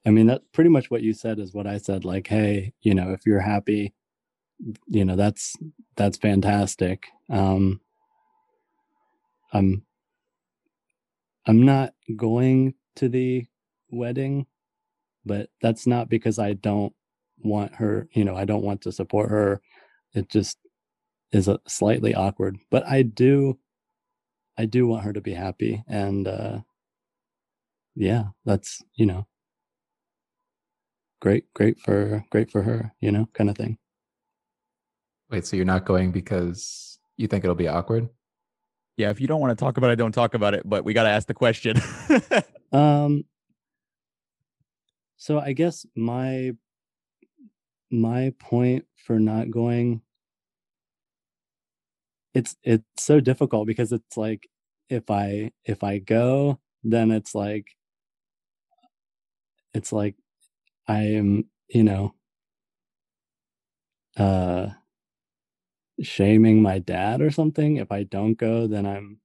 I 0.07 0.11
mean, 0.11 0.27
that's 0.29 0.45
pretty 0.53 0.71
much 0.71 0.91
what 0.91 1.03
you 1.03 1.13
said 1.13 1.39
is 1.39 1.53
what 1.53 1.67
I 1.67 1.79
said. 1.79 2.05
Like, 2.05 2.27
hey, 2.27 2.73
you 2.81 2.95
know, 2.95 3.11
if 3.11 3.27
you're 3.27 3.41
happy, 3.41 3.93
you 4.87 5.05
know, 5.05 5.17
that's 5.17 5.57
that's 5.97 6.17
fantastic. 6.17 7.07
Um, 7.29 7.81
I'm 9.53 9.85
I'm 11.47 11.65
not 11.65 11.95
going 12.17 12.75
to 12.97 13.09
the 13.09 13.47
wedding, 13.91 14.47
but 15.25 15.49
that's 15.63 15.87
not 15.87 16.09
because 16.09 16.39
I 16.39 16.55
don't 16.55 16.93
want 17.39 17.75
her. 17.77 18.09
You 18.13 18.25
know, 18.25 18.37
I 18.37 18.45
don't 18.45 18.65
want 18.65 18.83
to 18.83 18.93
support 18.93 19.31
her. 19.31 19.61
It 20.15 20.29
just 20.29 20.59
is 21.33 21.49
a 21.49 21.61
slightly 21.67 22.15
awkward 22.15 22.57
but 22.71 22.87
i 22.87 23.03
do 23.03 23.59
i 24.57 24.65
do 24.65 24.87
want 24.87 25.05
her 25.05 25.13
to 25.13 25.21
be 25.21 25.35
happy 25.35 25.83
and 25.87 26.27
uh 26.27 26.59
yeah 27.95 28.25
that's 28.45 28.83
you 28.95 29.07
know 29.07 29.27
great 31.21 31.53
great 31.53 31.79
for 31.81 32.25
great 32.31 32.51
for 32.51 32.63
her 32.63 32.93
you 33.01 33.11
know 33.11 33.29
kind 33.35 33.51
of 33.51 33.57
thing 33.57 33.79
Wait, 35.31 35.45
so 35.45 35.57
you're 35.57 35.67
not 35.67 35.85
going 35.85 36.11
because 36.11 36.99
you 37.19 37.29
think 37.29 37.45
it'll 37.45 37.55
be 37.55 37.69
awkward? 37.69 38.09
Yeah. 38.99 39.09
If 39.09 39.21
you 39.21 39.27
don't 39.27 39.41
want 39.41 39.57
to 39.59 39.65
talk 39.65 39.79
about 39.79 39.91
it, 39.91 39.97
don't 39.97 40.13
talk 40.13 40.35
about 40.35 40.53
it. 40.53 40.69
But 40.69 40.85
we 40.85 40.93
got 40.93 41.05
to 41.05 41.11
ask 41.11 41.27
the 41.27 41.35
question. 41.35 41.81
um 42.73 43.25
so 45.17 45.39
i 45.39 45.53
guess 45.53 45.87
my 45.97 46.53
my 47.91 48.33
point 48.39 48.85
for 48.97 49.19
not 49.19 49.51
going 49.51 50.03
it's 52.35 52.57
it's 52.63 52.85
so 52.99 53.21
difficult 53.21 53.67
because 53.67 53.93
it's 53.93 54.17
like 54.17 54.49
if 54.91 55.11
i 55.11 55.51
if 55.65 55.83
i 55.83 55.99
go 55.99 56.59
then 56.85 57.11
it's 57.11 57.35
like 57.35 57.67
it's 59.75 59.93
like 59.93 60.15
i 60.87 61.01
am 61.01 61.45
you 61.69 61.83
know 61.83 62.15
uh 64.19 64.69
shaming 66.03 66.63
my 66.63 66.79
dad 66.79 67.21
or 67.23 67.31
something 67.31 67.77
if 67.79 67.93
i 67.93 68.03
don't 68.05 68.35
go 68.39 68.67
then 68.67 68.87
i'm 68.87 69.21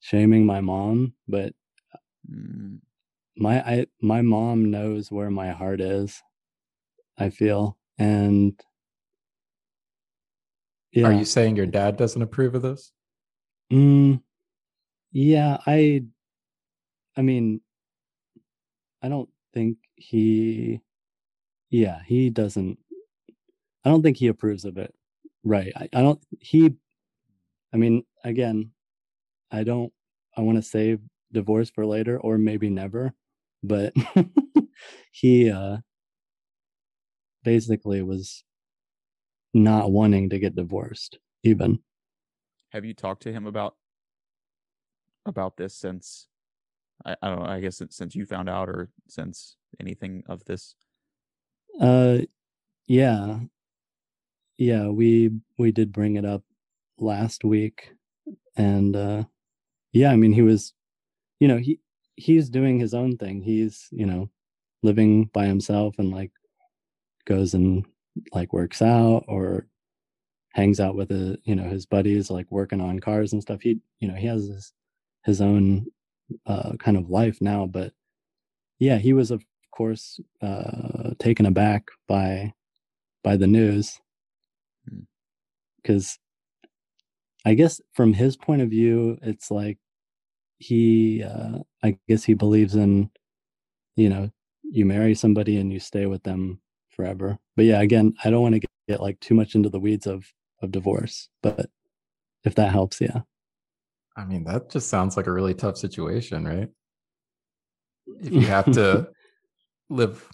shaming 0.00 0.46
my 0.46 0.60
mom 0.60 1.14
but 1.28 1.54
Mm, 2.30 2.80
my 3.36 3.60
i 3.62 3.86
my 4.02 4.22
mom 4.22 4.70
knows 4.70 5.12
where 5.12 5.30
my 5.30 5.50
heart 5.52 5.80
is 5.80 6.22
i 7.18 7.30
feel 7.30 7.78
and 7.98 8.60
yeah 10.92 11.06
Are 11.06 11.12
you 11.12 11.24
saying 11.24 11.56
your 11.56 11.66
dad 11.66 11.96
doesn't 11.96 12.22
approve 12.22 12.54
of 12.54 12.62
this? 12.62 12.92
Mm, 13.72 14.22
yeah, 15.12 15.58
I 15.66 16.04
I 17.16 17.22
mean 17.22 17.60
I 19.02 19.08
don't 19.08 19.30
think 19.54 19.78
he 19.96 20.80
yeah, 21.70 22.02
he 22.06 22.30
doesn't 22.30 22.78
I 23.84 23.90
don't 23.90 24.02
think 24.02 24.18
he 24.18 24.28
approves 24.28 24.64
of 24.64 24.78
it. 24.78 24.94
Right. 25.46 25.72
I, 25.76 25.88
I 25.94 26.02
don't 26.02 26.20
he 26.40 26.74
I 27.72 27.76
mean, 27.76 28.02
again, 28.24 28.72
I 29.52 29.62
don't 29.62 29.92
I 30.36 30.40
want 30.40 30.58
to 30.58 30.62
save 30.62 31.00
divorce 31.32 31.70
for 31.70 31.86
later 31.86 32.18
or 32.18 32.36
maybe 32.36 32.68
never, 32.68 33.14
but 33.62 33.94
he 35.12 35.50
uh 35.50 35.78
basically 37.44 38.02
was 38.02 38.42
not 39.54 39.92
wanting 39.92 40.28
to 40.30 40.38
get 40.40 40.56
divorced 40.56 41.18
even. 41.44 41.78
have 42.70 42.84
you 42.84 42.92
talked 42.92 43.22
to 43.22 43.32
him 43.32 43.46
about 43.46 43.76
about 45.24 45.56
this 45.56 45.74
since? 45.74 46.26
I, 47.04 47.14
I 47.22 47.28
don't 47.28 47.38
know. 47.38 47.46
I 47.46 47.60
guess 47.60 47.76
since, 47.76 47.96
since 47.96 48.16
you 48.16 48.26
found 48.26 48.48
out, 48.48 48.68
or 48.68 48.90
since 49.06 49.56
anything 49.78 50.24
of 50.28 50.44
this. 50.44 50.74
Uh, 51.80 52.18
yeah. 52.86 53.40
Yeah, 54.58 54.88
we 54.88 55.30
we 55.58 55.72
did 55.72 55.92
bring 55.92 56.16
it 56.16 56.24
up 56.24 56.42
last 56.98 57.44
week, 57.44 57.92
and 58.56 58.96
uh, 58.96 59.24
yeah, 59.92 60.10
I 60.10 60.16
mean, 60.16 60.32
he 60.32 60.42
was, 60.42 60.72
you 61.40 61.48
know, 61.48 61.58
he 61.58 61.80
he's 62.16 62.48
doing 62.48 62.78
his 62.78 62.94
own 62.94 63.16
thing. 63.16 63.42
He's 63.42 63.88
you 63.90 64.06
know 64.06 64.30
living 64.82 65.24
by 65.26 65.46
himself 65.46 65.98
and 65.98 66.10
like 66.10 66.32
goes 67.26 67.54
and 67.54 67.84
like 68.32 68.52
works 68.52 68.80
out 68.80 69.24
or 69.28 69.66
hangs 70.54 70.80
out 70.80 70.94
with 70.94 71.10
a 71.10 71.36
you 71.44 71.54
know 71.54 71.64
his 71.68 71.84
buddies 71.84 72.30
like 72.30 72.50
working 72.50 72.80
on 72.80 72.98
cars 72.98 73.32
and 73.32 73.42
stuff 73.42 73.60
he 73.60 73.78
you 74.00 74.08
know 74.08 74.14
he 74.14 74.26
has 74.26 74.46
his, 74.46 74.72
his 75.24 75.40
own 75.40 75.86
uh, 76.46 76.72
kind 76.78 76.96
of 76.96 77.10
life 77.10 77.38
now 77.42 77.66
but 77.66 77.92
yeah 78.78 78.96
he 78.96 79.12
was 79.12 79.30
of 79.30 79.44
course 79.70 80.18
uh, 80.40 81.10
taken 81.18 81.44
aback 81.44 81.88
by 82.08 82.50
by 83.22 83.36
the 83.36 83.46
news 83.46 84.00
because 85.86 86.18
i 87.44 87.54
guess 87.54 87.80
from 87.92 88.12
his 88.12 88.36
point 88.36 88.62
of 88.62 88.70
view 88.70 89.18
it's 89.22 89.50
like 89.50 89.78
he 90.58 91.22
uh, 91.22 91.58
i 91.82 91.96
guess 92.08 92.24
he 92.24 92.34
believes 92.34 92.74
in 92.74 93.10
you 93.94 94.08
know 94.08 94.30
you 94.62 94.84
marry 94.84 95.14
somebody 95.14 95.58
and 95.58 95.72
you 95.72 95.78
stay 95.78 96.06
with 96.06 96.22
them 96.22 96.60
forever 96.90 97.38
but 97.56 97.64
yeah 97.64 97.80
again 97.80 98.14
i 98.24 98.30
don't 98.30 98.42
want 98.42 98.54
to 98.54 98.60
get, 98.60 98.70
get 98.88 99.00
like 99.00 99.20
too 99.20 99.34
much 99.34 99.54
into 99.54 99.68
the 99.68 99.80
weeds 99.80 100.06
of 100.06 100.24
of 100.62 100.72
divorce. 100.72 101.28
But 101.42 101.70
if 102.44 102.54
that 102.56 102.72
helps, 102.72 103.00
yeah. 103.00 103.20
I 104.16 104.24
mean, 104.24 104.44
that 104.44 104.70
just 104.70 104.88
sounds 104.88 105.16
like 105.16 105.26
a 105.26 105.32
really 105.32 105.54
tough 105.54 105.76
situation, 105.76 106.44
right? 106.44 106.68
If 108.20 108.32
you 108.32 108.46
have 108.46 108.70
to 108.72 109.08
live 109.90 110.28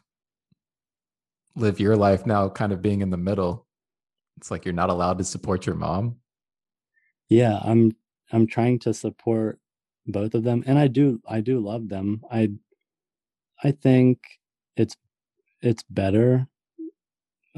live 1.54 1.80
your 1.80 1.96
life 1.96 2.24
now 2.24 2.48
kind 2.48 2.72
of 2.72 2.80
being 2.80 3.02
in 3.02 3.10
the 3.10 3.16
middle. 3.16 3.66
It's 4.36 4.50
like 4.50 4.64
you're 4.64 4.74
not 4.74 4.90
allowed 4.90 5.18
to 5.18 5.24
support 5.24 5.66
your 5.66 5.76
mom. 5.76 6.16
Yeah, 7.28 7.58
I'm 7.62 7.96
I'm 8.32 8.46
trying 8.46 8.78
to 8.80 8.94
support 8.94 9.58
both 10.06 10.34
of 10.34 10.42
them 10.44 10.62
and 10.66 10.78
I 10.78 10.88
do 10.88 11.20
I 11.26 11.40
do 11.40 11.60
love 11.60 11.88
them. 11.88 12.22
I 12.30 12.50
I 13.62 13.70
think 13.72 14.18
it's 14.76 14.96
it's 15.62 15.82
better 15.84 16.48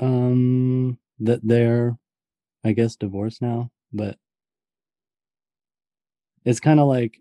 um 0.01 0.99
that 1.20 1.41
they're 1.43 1.97
I 2.64 2.72
guess 2.72 2.97
divorced 2.97 3.43
now, 3.43 3.70
but 3.93 4.18
it's 6.45 6.61
kind 6.61 6.81
of 6.81 6.87
like 6.89 7.18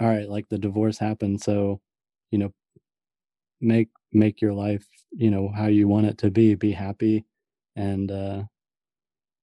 all 0.00 0.06
right, 0.08 0.28
like 0.28 0.48
the 0.48 0.58
divorce 0.58 0.98
happened, 0.98 1.40
so 1.42 1.80
you 2.30 2.38
know, 2.38 2.52
make 3.60 3.88
make 4.12 4.40
your 4.40 4.52
life, 4.54 4.86
you 5.12 5.30
know, 5.30 5.48
how 5.48 5.66
you 5.66 5.88
want 5.88 6.06
it 6.06 6.18
to 6.18 6.30
be, 6.30 6.54
be 6.54 6.72
happy 6.72 7.24
and 7.78 8.10
uh 8.10 8.42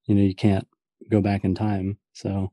you 0.05 0.13
know, 0.13 0.21
you 0.21 0.35
can't 0.35 0.67
go 1.09 1.21
back 1.21 1.43
in 1.43 1.55
time. 1.55 1.97
So 2.13 2.51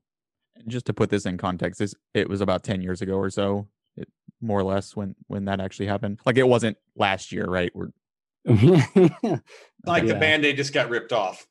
just 0.66 0.87
to 0.87 0.95
put 0.95 1.11
this 1.11 1.26
in 1.26 1.37
context, 1.37 1.80
this 1.80 1.95
it 2.14 2.28
was 2.28 2.41
about 2.41 2.62
10 2.62 2.80
years 2.80 3.03
ago 3.03 3.14
or 3.14 3.28
so, 3.28 3.68
it, 3.97 4.09
more 4.41 4.61
or 4.61 4.64
less 4.64 4.97
when 4.97 5.14
when 5.26 5.45
that 5.47 5.61
actually 5.61 5.87
happened. 5.87 6.20
Like 6.24 6.39
it 6.39 6.49
wasn't 6.49 6.78
last 6.97 7.33
year, 7.33 7.45
right? 7.45 7.72
We're 7.74 7.91
like 8.45 8.61
yeah. 8.64 9.41
the 9.85 10.16
band-aid 10.18 10.57
just 10.57 10.72
got 10.72 10.89
ripped 10.89 11.12
off. 11.12 11.47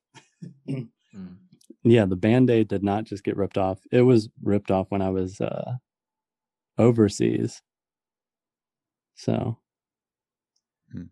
Yeah, 1.83 2.05
the 2.05 2.15
band-aid 2.15 2.67
did 2.67 2.83
not 2.83 3.05
just 3.05 3.23
get 3.23 3.37
ripped 3.37 3.57
off. 3.57 3.79
It 3.91 4.01
was 4.01 4.29
ripped 4.43 4.71
off 4.71 4.87
when 4.89 5.01
I 5.01 5.09
was 5.09 5.39
uh 5.39 5.75
overseas. 6.77 7.61
So 9.15 9.57
hmm. 10.91 11.03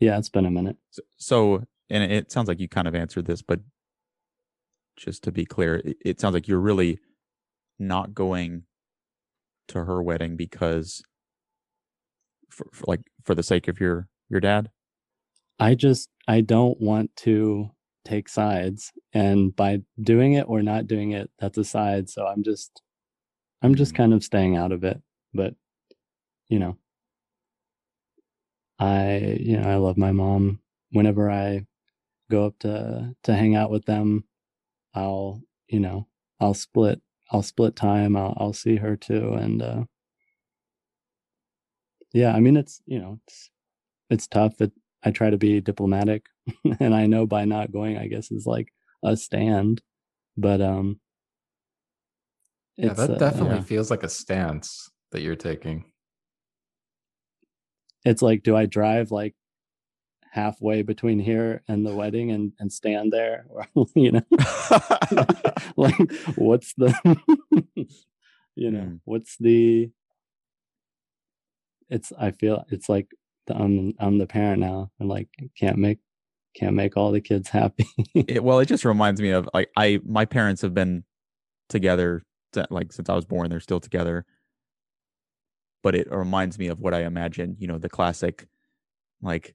yeah, 0.00 0.18
it's 0.18 0.28
been 0.28 0.46
a 0.46 0.50
minute. 0.50 0.76
So, 0.90 1.02
so, 1.16 1.64
and 1.90 2.02
it 2.10 2.30
sounds 2.30 2.48
like 2.48 2.60
you 2.60 2.68
kind 2.68 2.88
of 2.88 2.94
answered 2.94 3.26
this, 3.26 3.42
but 3.42 3.60
just 4.96 5.22
to 5.24 5.32
be 5.32 5.44
clear, 5.44 5.76
it, 5.76 5.96
it 6.04 6.20
sounds 6.20 6.34
like 6.34 6.48
you're 6.48 6.60
really 6.60 6.98
not 7.78 8.14
going 8.14 8.64
to 9.68 9.84
her 9.84 10.02
wedding 10.02 10.36
because 10.36 11.02
for, 12.50 12.66
for 12.72 12.84
like 12.86 13.02
for 13.24 13.34
the 13.34 13.42
sake 13.42 13.68
of 13.68 13.80
your 13.80 14.08
your 14.28 14.40
dad? 14.40 14.70
I 15.60 15.74
just 15.74 16.08
i 16.28 16.40
don't 16.40 16.80
want 16.80 17.14
to 17.16 17.70
take 18.04 18.28
sides 18.28 18.92
and 19.12 19.54
by 19.56 19.80
doing 20.00 20.34
it 20.34 20.46
or 20.48 20.62
not 20.62 20.86
doing 20.86 21.10
it 21.10 21.30
that's 21.38 21.58
a 21.58 21.64
side 21.64 22.08
so 22.08 22.26
i'm 22.26 22.42
just 22.42 22.80
i'm 23.60 23.74
just 23.74 23.92
mm-hmm. 23.92 24.02
kind 24.02 24.14
of 24.14 24.22
staying 24.22 24.56
out 24.56 24.72
of 24.72 24.84
it 24.84 25.02
but 25.34 25.54
you 26.48 26.58
know. 26.58 26.76
I 28.78 29.36
you 29.40 29.58
know 29.58 29.68
i 29.68 29.76
love 29.76 29.96
my 29.96 30.12
mom. 30.12 30.60
Whenever 30.92 31.30
i 31.30 31.66
go 32.30 32.46
up 32.46 32.58
to 32.60 33.14
to 33.22 33.34
hang 33.34 33.54
out 33.56 33.70
with 33.70 33.84
them 33.84 34.24
i'll 34.94 35.40
you 35.68 35.80
know 35.80 36.06
i'll 36.40 36.54
split 36.54 37.00
i'll 37.30 37.42
split 37.42 37.76
time 37.76 38.16
i'll, 38.16 38.36
I'll 38.38 38.52
see 38.52 38.76
her 38.76 38.96
too 38.96 39.32
and 39.34 39.62
uh 39.62 39.84
yeah 42.12 42.34
i 42.34 42.40
mean 42.40 42.56
it's 42.56 42.80
you 42.86 42.98
know 42.98 43.18
it's 43.26 43.50
it's 44.10 44.26
tough 44.26 44.60
it 44.60 44.72
i 45.04 45.10
try 45.10 45.30
to 45.30 45.36
be 45.36 45.60
diplomatic 45.60 46.26
and 46.80 46.94
I 46.94 47.06
know 47.06 47.26
by 47.26 47.44
not 47.44 47.72
going, 47.72 47.98
I 47.98 48.06
guess 48.06 48.30
is 48.30 48.46
like 48.46 48.72
a 49.04 49.16
stand. 49.16 49.82
But 50.36 50.60
um, 50.60 51.00
yeah, 52.76 52.92
that 52.92 53.10
uh, 53.10 53.18
definitely 53.18 53.56
yeah. 53.56 53.62
feels 53.62 53.90
like 53.90 54.02
a 54.02 54.08
stance 54.08 54.90
that 55.12 55.22
you're 55.22 55.36
taking. 55.36 55.84
It's 58.04 58.22
like, 58.22 58.42
do 58.42 58.56
I 58.56 58.66
drive 58.66 59.10
like 59.10 59.34
halfway 60.30 60.82
between 60.82 61.18
here 61.18 61.62
and 61.68 61.86
the 61.86 61.94
wedding 61.94 62.30
and 62.30 62.52
and 62.58 62.72
stand 62.72 63.12
there, 63.12 63.46
or 63.48 63.66
you 63.94 64.12
know, 64.12 64.22
like 65.76 66.12
what's 66.36 66.74
the, 66.74 66.94
you 68.54 68.70
know, 68.70 68.80
mm. 68.80 69.00
what's 69.04 69.36
the? 69.38 69.90
It's 71.90 72.12
I 72.18 72.32
feel 72.32 72.64
it's 72.70 72.88
like 72.88 73.08
I'm 73.50 73.94
I'm 73.98 74.18
the 74.18 74.26
parent 74.26 74.60
now 74.60 74.90
and 75.00 75.08
like 75.08 75.28
can't 75.58 75.78
make 75.78 75.98
can't 76.54 76.74
make 76.74 76.96
all 76.96 77.12
the 77.12 77.20
kids 77.20 77.48
happy. 77.48 77.86
it, 78.14 78.42
well, 78.42 78.58
it 78.58 78.66
just 78.66 78.84
reminds 78.84 79.20
me 79.20 79.30
of 79.30 79.48
like 79.54 79.70
I 79.76 80.00
my 80.04 80.24
parents 80.24 80.62
have 80.62 80.74
been 80.74 81.04
together 81.68 82.22
like 82.70 82.92
since 82.92 83.08
I 83.08 83.14
was 83.14 83.24
born. 83.24 83.48
They're 83.48 83.60
still 83.60 83.80
together, 83.80 84.26
but 85.82 85.94
it 85.94 86.10
reminds 86.10 86.58
me 86.58 86.68
of 86.68 86.80
what 86.80 86.94
I 86.94 87.04
imagine. 87.04 87.56
You 87.58 87.68
know, 87.68 87.78
the 87.78 87.88
classic 87.88 88.48
like 89.22 89.54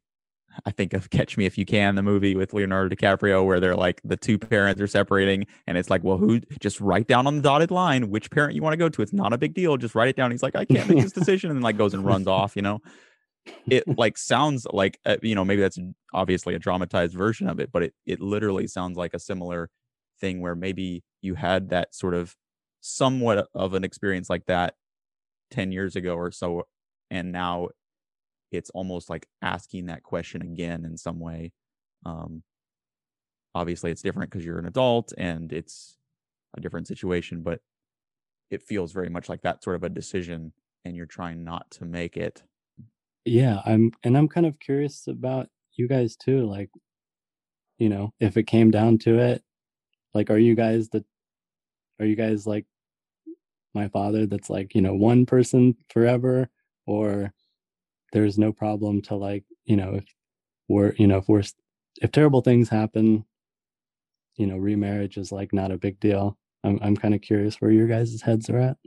I 0.66 0.72
think 0.72 0.93
of 0.93 1.10
Catch 1.10 1.38
Me 1.38 1.45
If 1.45 1.58
You 1.58 1.66
Can, 1.66 1.95
the 1.95 2.04
movie 2.04 2.36
with 2.36 2.54
Leonardo 2.54 2.95
DiCaprio, 2.95 3.45
where 3.45 3.60
they're 3.60 3.76
like 3.76 4.01
the 4.04 4.18
two 4.18 4.38
parents 4.38 4.82
are 4.82 4.88
separating, 4.88 5.47
and 5.68 5.78
it's 5.78 5.89
like, 5.89 6.04
well, 6.04 6.18
who 6.18 6.39
just 6.60 6.80
write 6.80 7.08
down 7.08 7.28
on 7.28 7.38
the 7.38 7.41
dotted 7.41 7.72
line 7.72 8.10
which 8.10 8.30
parent 8.32 8.56
you 8.56 8.62
want 8.62 8.74
to 8.74 8.78
go 8.78 8.89
to. 8.89 9.01
It's 9.01 9.14
not 9.14 9.34
a 9.34 9.38
big 9.38 9.54
deal. 9.54 9.78
Just 9.78 9.95
write 9.95 10.10
it 10.10 10.16
down. 10.16 10.32
He's 10.32 10.43
like, 10.43 10.56
I 10.56 10.66
can't 10.66 10.89
make 10.89 11.04
this 11.04 11.12
decision, 11.14 11.49
and 11.49 11.58
then 11.58 11.64
like 11.64 11.78
goes 11.78 11.93
and 11.93 12.06
runs 12.06 12.28
off. 12.28 12.56
You 12.56 12.62
know, 12.62 12.82
it 13.70 13.84
like 13.97 14.18
sounds 14.18 14.66
like 14.72 14.99
uh, 15.06 15.18
you 15.22 15.36
know 15.36 15.45
maybe 15.45 15.62
that's 15.62 15.80
obviously 16.14 16.56
a 16.56 16.60
dramatized 16.60 17.14
version 17.14 17.49
of 17.49 17.60
it 17.60 17.72
but 17.72 17.84
it 17.84 17.93
it 18.06 18.22
literally 18.22 18.68
sounds 18.68 18.97
like 18.97 19.13
a 19.13 19.20
similar 19.20 19.70
thing 20.20 20.42
where 20.42 20.55
maybe 20.55 21.04
you 21.21 21.36
had 21.36 21.70
that 21.70 21.93
sort 21.93 22.13
of 22.13 22.36
somewhat 22.82 23.47
of 23.54 23.74
an 23.74 23.84
experience 23.84 24.30
like 24.30 24.46
that 24.46 24.75
10 25.51 25.71
years 25.71 25.96
ago 25.96 26.16
or 26.16 26.32
so 26.32 26.63
and 27.09 27.32
now 27.32 27.70
it's 28.54 28.70
almost 28.71 29.09
like 29.09 29.28
asking 29.42 29.88
that 29.88 30.04
question 30.04 30.42
again 30.42 30.86
in 30.86 30.97
some 30.97 31.20
way 31.20 31.51
um 32.05 32.43
obviously 33.55 33.92
it's 33.92 34.01
different 34.01 34.32
because 34.32 34.46
you're 34.46 34.59
an 34.59 34.66
adult 34.67 35.13
and 35.17 35.51
it's 35.54 35.97
a 36.55 36.62
different 36.62 36.88
situation 36.88 37.42
but 37.42 37.59
it 38.51 38.62
feels 38.62 38.92
very 38.92 39.09
much 39.09 39.30
like 39.30 39.42
that 39.42 39.63
sort 39.63 39.75
of 39.75 39.84
a 39.84 39.89
decision 39.89 40.54
and 40.86 40.96
you're 40.96 41.05
trying 41.05 41.43
not 41.43 41.70
to 41.71 41.86
make 41.86 42.17
it 42.17 42.43
yeah, 43.25 43.62
I'm 43.66 43.92
and 44.04 44.17
I'm 44.17 44.28
kind 44.28 44.46
of 44.46 44.59
curious 44.59 45.08
about 45.08 45.47
you 45.75 45.88
guys 45.88 46.16
too. 46.16 46.46
Like, 46.50 46.70
you 47.78 47.89
know, 47.89 48.13
if 48.20 48.38
it 48.38 48.43
came 48.43 48.71
down 48.71 48.97
to 49.00 49.20
it, 49.20 49.43
like 50.13 50.30
are 50.30 50.38
you 50.38 50.55
guys 50.55 50.89
the 50.89 51.05
are 52.00 52.05
you 52.05 52.16
guys 52.16 52.47
like 52.47 52.66
my 53.74 53.88
father 53.89 54.25
that's 54.25 54.50
like, 54.50 54.75
you 54.75 54.82
know, 54.82 54.93
one 54.93 55.25
person 55.25 55.75
forever 55.89 56.50
or 56.86 57.34
there's 58.14 58.38
no 58.38 58.54
problem 58.54 59.02
to 59.02 59.16
like, 59.16 59.44
you 59.66 59.76
know, 59.76 59.96
if 59.96 60.06
we're, 60.70 60.94
you 60.94 61.08
know, 61.08 61.18
if 61.18 61.28
we're 61.28 61.44
if 62.02 62.12
terrible 62.12 62.42
things 62.42 62.70
happen, 62.70 63.26
you 64.38 64.48
know, 64.48 64.58
remarriage 64.58 65.18
is 65.18 65.32
like 65.32 65.52
not 65.52 65.72
a 65.72 65.78
big 65.78 66.00
deal. 66.00 66.38
I'm 66.64 66.80
I'm 66.82 66.96
kind 66.96 67.14
of 67.14 67.22
curious 67.22 67.58
where 67.58 67.72
your 67.72 67.88
guys' 67.88 68.22
heads 68.22 68.50
are 68.50 68.60
at. 68.60 68.78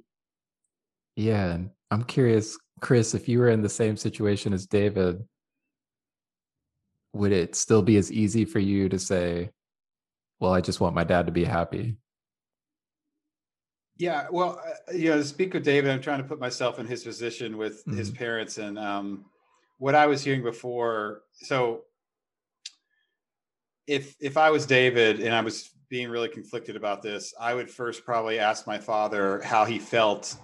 Yeah, 1.17 1.59
I'm 1.91 2.05
curious 2.05 2.57
Chris, 2.81 3.15
if 3.15 3.29
you 3.29 3.39
were 3.39 3.49
in 3.49 3.63
the 3.63 3.69
same 3.69 3.97
situation 3.97 4.53
as 4.53 4.67
David, 4.67 5.23
would 7.13 7.33
it 7.33 7.55
still 7.55 7.83
be 7.83 7.97
as 7.97 8.13
easy 8.13 8.45
for 8.45 8.59
you 8.59 8.89
to 8.89 8.99
say, 8.99 9.51
well, 10.41 10.53
I 10.53 10.61
just 10.61 10.81
want 10.81 10.95
my 10.95 11.05
dad 11.05 11.27
to 11.27 11.33
be 11.33 11.45
happy? 11.45 11.97
Yeah, 13.99 14.27
well, 14.31 14.61
uh, 14.67 14.93
you 14.93 15.11
know, 15.11 15.17
to 15.17 15.25
speak 15.25 15.55
with 15.55 15.65
David, 15.65 15.91
I'm 15.91 16.03
trying 16.03 16.23
to 16.23 16.29
put 16.29 16.39
myself 16.39 16.79
in 16.79 16.87
his 16.87 17.03
position 17.03 17.57
with 17.57 17.85
mm-hmm. 17.87 17.97
his 17.97 18.11
parents 18.11 18.59
and 18.59 18.79
um, 18.79 19.25
what 19.79 19.95
I 19.95 20.07
was 20.07 20.23
hearing 20.23 20.43
before. 20.43 21.23
So, 21.33 21.85
if 23.87 24.17
if 24.21 24.37
I 24.37 24.51
was 24.51 24.67
David 24.67 25.21
and 25.21 25.35
I 25.35 25.41
was 25.41 25.71
being 25.89 26.09
really 26.09 26.29
conflicted 26.29 26.77
about 26.77 27.03
this, 27.03 27.33
I 27.41 27.55
would 27.55 27.71
first 27.71 28.05
probably 28.05 28.39
ask 28.39 28.67
my 28.67 28.79
father 28.79 29.41
how 29.43 29.65
he 29.65 29.79
felt. 29.79 30.37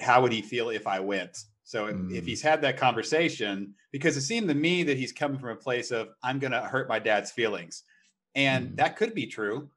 How 0.00 0.20
would 0.20 0.32
he 0.32 0.42
feel 0.42 0.70
if 0.70 0.86
I 0.86 1.00
went? 1.00 1.44
So 1.64 1.86
if, 1.86 1.96
Mm. 1.96 2.14
if 2.14 2.26
he's 2.26 2.42
had 2.42 2.60
that 2.62 2.76
conversation, 2.76 3.74
because 3.92 4.16
it 4.16 4.22
seemed 4.22 4.48
to 4.48 4.54
me 4.54 4.82
that 4.82 4.98
he's 4.98 5.12
coming 5.12 5.38
from 5.38 5.50
a 5.50 5.56
place 5.56 5.90
of 5.90 6.08
I'm 6.22 6.38
going 6.38 6.52
to 6.52 6.60
hurt 6.60 6.88
my 6.88 6.98
dad's 6.98 7.30
feelings, 7.30 7.84
and 8.34 8.70
Mm. 8.70 8.76
that 8.76 8.96
could 8.96 9.14
be 9.14 9.26
true. 9.26 9.70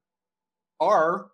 Or 0.79 1.31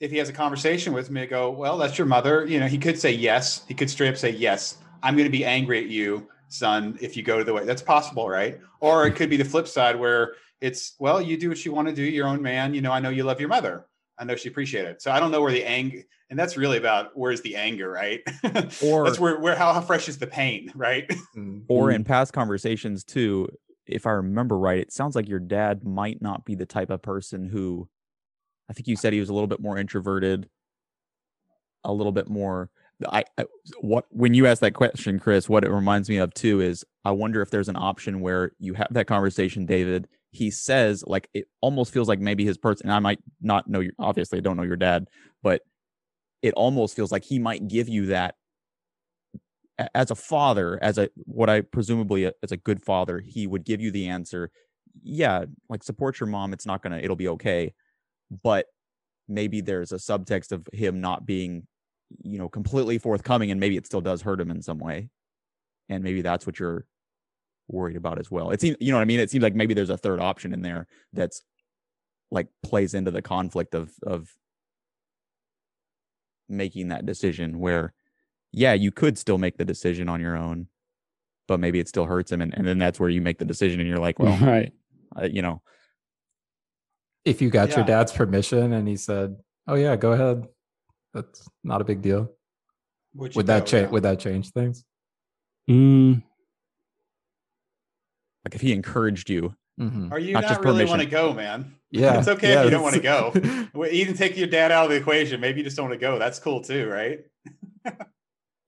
if 0.00 0.10
he 0.10 0.16
has 0.16 0.28
a 0.28 0.32
conversation 0.32 0.92
with 0.94 1.10
me, 1.10 1.22
I 1.22 1.26
go, 1.26 1.50
well, 1.50 1.76
that's 1.76 1.98
your 1.98 2.06
mother. 2.06 2.46
You 2.46 2.58
know, 2.58 2.66
he 2.66 2.78
could 2.78 2.98
say 2.98 3.12
yes. 3.12 3.62
He 3.68 3.74
could 3.74 3.90
straight 3.90 4.08
up 4.08 4.16
say 4.16 4.30
yes. 4.30 4.78
I'm 5.02 5.14
going 5.14 5.26
to 5.26 5.30
be 5.30 5.44
angry 5.44 5.78
at 5.78 5.86
you, 5.86 6.26
son, 6.48 6.98
if 7.00 7.16
you 7.16 7.22
go 7.22 7.38
to 7.38 7.44
the 7.44 7.52
way. 7.52 7.64
That's 7.64 7.82
possible, 7.82 8.28
right? 8.28 8.58
Or 8.80 9.06
it 9.06 9.14
could 9.14 9.28
be 9.30 9.36
the 9.36 9.44
flip 9.44 9.68
side 9.68 9.98
where 9.98 10.34
it's 10.60 10.94
well, 10.98 11.20
you 11.20 11.36
do 11.36 11.48
what 11.50 11.64
you 11.64 11.72
want 11.72 11.88
to 11.88 11.94
do. 11.94 12.02
Your 12.02 12.26
own 12.26 12.42
man. 12.42 12.74
You 12.74 12.80
know, 12.80 12.92
I 12.92 13.00
know 13.00 13.10
you 13.10 13.24
love 13.24 13.40
your 13.40 13.48
mother. 13.48 13.86
I 14.18 14.24
know 14.24 14.36
she 14.36 14.48
appreciated 14.48 14.90
it. 14.90 15.02
So 15.02 15.10
I 15.10 15.20
don't 15.20 15.30
know 15.30 15.40
where 15.40 15.52
the 15.52 15.64
anger, 15.64 16.02
and 16.28 16.38
that's 16.38 16.56
really 16.56 16.76
about 16.76 17.12
where's 17.14 17.40
the 17.40 17.56
anger, 17.56 17.90
right? 17.90 18.20
Or- 18.82 19.04
that's 19.04 19.18
where 19.18 19.38
where 19.38 19.54
how, 19.54 19.72
how 19.72 19.80
fresh 19.80 20.08
is 20.08 20.18
the 20.18 20.26
pain, 20.26 20.72
right? 20.74 21.08
Mm. 21.36 21.64
or 21.68 21.90
in 21.90 22.04
past 22.04 22.32
conversations 22.32 23.04
too 23.04 23.48
if 23.86 24.06
i 24.06 24.10
remember 24.10 24.56
right 24.56 24.78
it 24.78 24.92
sounds 24.92 25.16
like 25.16 25.28
your 25.28 25.40
dad 25.40 25.84
might 25.84 26.22
not 26.22 26.44
be 26.44 26.54
the 26.54 26.66
type 26.66 26.90
of 26.90 27.02
person 27.02 27.44
who 27.44 27.88
i 28.70 28.72
think 28.72 28.86
you 28.88 28.96
said 28.96 29.12
he 29.12 29.20
was 29.20 29.28
a 29.28 29.34
little 29.34 29.48
bit 29.48 29.60
more 29.60 29.76
introverted 29.76 30.48
a 31.84 31.92
little 31.92 32.12
bit 32.12 32.28
more 32.28 32.70
I, 33.08 33.24
I 33.38 33.46
what 33.80 34.04
when 34.10 34.34
you 34.34 34.46
asked 34.46 34.60
that 34.60 34.74
question 34.74 35.18
chris 35.18 35.48
what 35.48 35.64
it 35.64 35.70
reminds 35.70 36.08
me 36.08 36.18
of 36.18 36.34
too 36.34 36.60
is 36.60 36.84
i 37.04 37.10
wonder 37.10 37.40
if 37.42 37.50
there's 37.50 37.68
an 37.68 37.76
option 37.76 38.20
where 38.20 38.52
you 38.58 38.74
have 38.74 38.88
that 38.90 39.06
conversation 39.06 39.66
david 39.66 40.06
he 40.32 40.50
says 40.50 41.02
like 41.06 41.28
it 41.34 41.46
almost 41.60 41.92
feels 41.92 42.08
like 42.08 42.20
maybe 42.20 42.44
his 42.44 42.58
person 42.58 42.86
and 42.86 42.94
i 42.94 42.98
might 42.98 43.18
not 43.40 43.68
know 43.68 43.80
your 43.80 43.92
obviously 43.98 44.38
i 44.38 44.40
don't 44.40 44.56
know 44.56 44.62
your 44.62 44.76
dad 44.76 45.06
but 45.42 45.62
it 46.42 46.54
almost 46.54 46.94
feels 46.94 47.10
like 47.10 47.24
he 47.24 47.38
might 47.38 47.68
give 47.68 47.88
you 47.88 48.06
that 48.06 48.34
as 49.94 50.10
a 50.10 50.14
father 50.14 50.78
as 50.82 50.98
a 50.98 51.08
what 51.24 51.48
i 51.48 51.60
presumably 51.60 52.30
as 52.42 52.52
a 52.52 52.56
good 52.56 52.82
father 52.82 53.20
he 53.20 53.46
would 53.46 53.64
give 53.64 53.80
you 53.80 53.90
the 53.90 54.08
answer 54.08 54.50
yeah 55.02 55.44
like 55.68 55.82
support 55.82 56.20
your 56.20 56.26
mom 56.26 56.52
it's 56.52 56.66
not 56.66 56.82
gonna 56.82 56.98
it'll 56.98 57.16
be 57.16 57.28
okay 57.28 57.72
but 58.42 58.66
maybe 59.28 59.60
there's 59.60 59.92
a 59.92 59.96
subtext 59.96 60.52
of 60.52 60.66
him 60.72 61.00
not 61.00 61.26
being 61.26 61.66
you 62.22 62.38
know 62.38 62.48
completely 62.48 62.98
forthcoming 62.98 63.50
and 63.50 63.60
maybe 63.60 63.76
it 63.76 63.86
still 63.86 64.00
does 64.00 64.22
hurt 64.22 64.40
him 64.40 64.50
in 64.50 64.62
some 64.62 64.78
way. 64.78 65.08
And 65.88 66.04
maybe 66.04 66.22
that's 66.22 66.46
what 66.46 66.58
you're 66.58 66.86
worried 67.68 67.96
about 67.96 68.18
as 68.18 68.30
well. 68.30 68.50
It 68.50 68.60
seems 68.60 68.76
you 68.80 68.90
know 68.90 68.98
what 68.98 69.02
i 69.02 69.06
mean? 69.06 69.20
It 69.20 69.30
seems 69.30 69.42
like 69.42 69.54
maybe 69.54 69.74
there's 69.74 69.90
a 69.90 69.96
third 69.96 70.20
option 70.20 70.52
in 70.52 70.62
there 70.62 70.86
that's 71.12 71.42
like 72.30 72.48
plays 72.62 72.94
into 72.94 73.10
the 73.10 73.22
conflict 73.22 73.74
of 73.74 73.92
of 74.04 74.28
making 76.48 76.88
that 76.88 77.06
decision 77.06 77.60
where 77.60 77.94
yeah 78.52 78.72
you 78.72 78.90
could 78.90 79.16
still 79.16 79.38
make 79.38 79.56
the 79.56 79.64
decision 79.64 80.08
on 80.08 80.20
your 80.20 80.36
own 80.36 80.66
but 81.46 81.60
maybe 81.60 81.78
it 81.78 81.88
still 81.88 82.06
hurts 82.06 82.30
him 82.32 82.40
and, 82.40 82.52
and 82.54 82.66
then 82.66 82.78
that's 82.78 82.98
where 82.98 83.08
you 83.08 83.20
make 83.20 83.38
the 83.38 83.44
decision 83.44 83.78
and 83.78 83.88
you're 83.88 83.98
like 83.98 84.18
well 84.18 84.36
right. 84.46 84.72
uh, 85.16 85.24
you 85.24 85.42
know 85.42 85.62
If 87.24 87.42
you 87.42 87.50
got 87.50 87.70
your 87.76 87.84
dad's 87.84 88.12
permission 88.12 88.72
and 88.72 88.88
he 88.88 88.96
said, 88.96 89.36
"Oh 89.66 89.74
yeah, 89.74 89.96
go 89.96 90.12
ahead," 90.12 90.46
that's 91.12 91.46
not 91.62 91.80
a 91.80 91.84
big 91.84 92.00
deal. 92.02 92.30
Would, 93.14 93.34
Would 93.36 93.46
that 93.48 93.66
change? 93.66 93.90
Would 93.90 94.04
that 94.04 94.18
change 94.20 94.50
things? 94.52 94.84
Mm, 95.68 96.22
like 98.44 98.54
if 98.54 98.60
he 98.60 98.72
encouraged 98.72 99.28
you 99.30 99.54
Mhm. 99.80 100.12
Or 100.12 100.18
you 100.18 100.34
Not 100.34 100.42
not, 100.42 100.48
just 100.48 100.60
really 100.60 100.84
permission. 100.84 100.88
want 100.90 101.02
to 101.02 101.08
go, 101.08 101.32
man? 101.32 101.74
Yeah, 101.90 102.18
it's 102.18 102.28
okay 102.28 102.50
yeah, 102.52 102.58
if 102.60 102.64
you 102.66 102.70
don't 102.70 102.82
want 102.82 102.96
to 102.96 103.00
go. 103.00 103.32
Even 103.90 104.14
take 104.14 104.36
your 104.36 104.46
dad 104.46 104.70
out 104.70 104.84
of 104.84 104.90
the 104.90 104.96
equation. 104.96 105.40
Maybe 105.40 105.58
you 105.60 105.64
just 105.64 105.76
don't 105.76 105.88
want 105.88 105.98
to 105.98 106.06
go. 106.06 106.18
That's 106.18 106.38
cool 106.38 106.60
too, 106.60 106.86
right? 106.86 107.20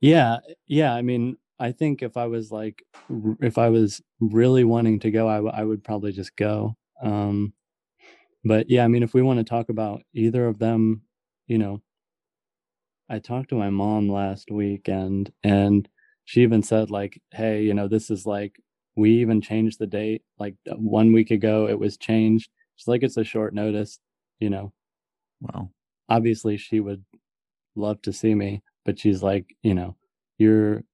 yeah. 0.01 0.39
Yeah. 0.67 0.95
I 0.95 1.03
mean, 1.03 1.37
I 1.59 1.73
think 1.73 2.03
if 2.03 2.17
I 2.17 2.27
was 2.27 2.51
like, 2.51 2.83
if 3.43 3.59
I 3.59 3.69
was 3.69 4.01
really 4.21 4.65
wanting 4.65 5.01
to 5.01 5.11
go, 5.11 5.29
I, 5.29 5.37
w- 5.37 5.53
I 5.55 5.63
would 5.63 5.85
probably 5.85 6.13
just 6.13 6.35
go. 6.35 6.77
Um, 7.03 7.53
but 8.45 8.71
yeah, 8.71 8.85
I 8.85 8.89
mean, 8.89 9.03
if 9.03 9.15
we 9.15 9.23
want 9.23 9.39
to 9.39 9.45
talk 9.45 9.69
about 9.69 10.03
either 10.15 10.47
of 10.47 10.59
them, 10.59 11.03
you 11.47 11.59
know, 11.59 11.83
I 13.09 13.19
talked 13.19 13.51
to 13.51 13.55
my 13.57 13.71
mom 13.71 14.09
last 14.09 14.51
week 14.51 14.89
and 14.89 15.33
and 15.43 15.89
she 16.25 16.43
even 16.43 16.63
said 16.63 16.91
like, 16.91 17.21
Hey, 17.33 17.63
you 17.63 17.75
know, 17.75 17.89
this 17.89 18.11
is 18.11 18.27
like, 18.27 18.57
we 18.97 19.13
even 19.21 19.41
changed 19.41 19.79
the 19.79 19.87
date 19.87 20.23
like 20.39 20.55
uh, 20.71 20.75
one 20.77 21.13
week 21.13 21.31
ago, 21.31 21.69
it 21.69 21.79
was 21.79 21.97
changed. 21.97 22.51
She's 22.77 22.89
like, 22.89 23.03
it's 23.03 23.17
a 23.17 23.25
short 23.25 23.55
notice, 23.55 23.99
you 24.41 24.51
know, 24.51 24.73
well 25.41 25.73
obviously 26.11 26.57
she 26.59 26.81
would 26.81 27.05
love 27.77 28.03
to 28.03 28.13
see 28.13 28.35
me, 28.35 28.63
but 28.87 28.99
she's 28.99 29.23
like, 29.23 29.57
you 29.63 29.75
know, 29.75 29.97
you're 30.39 30.85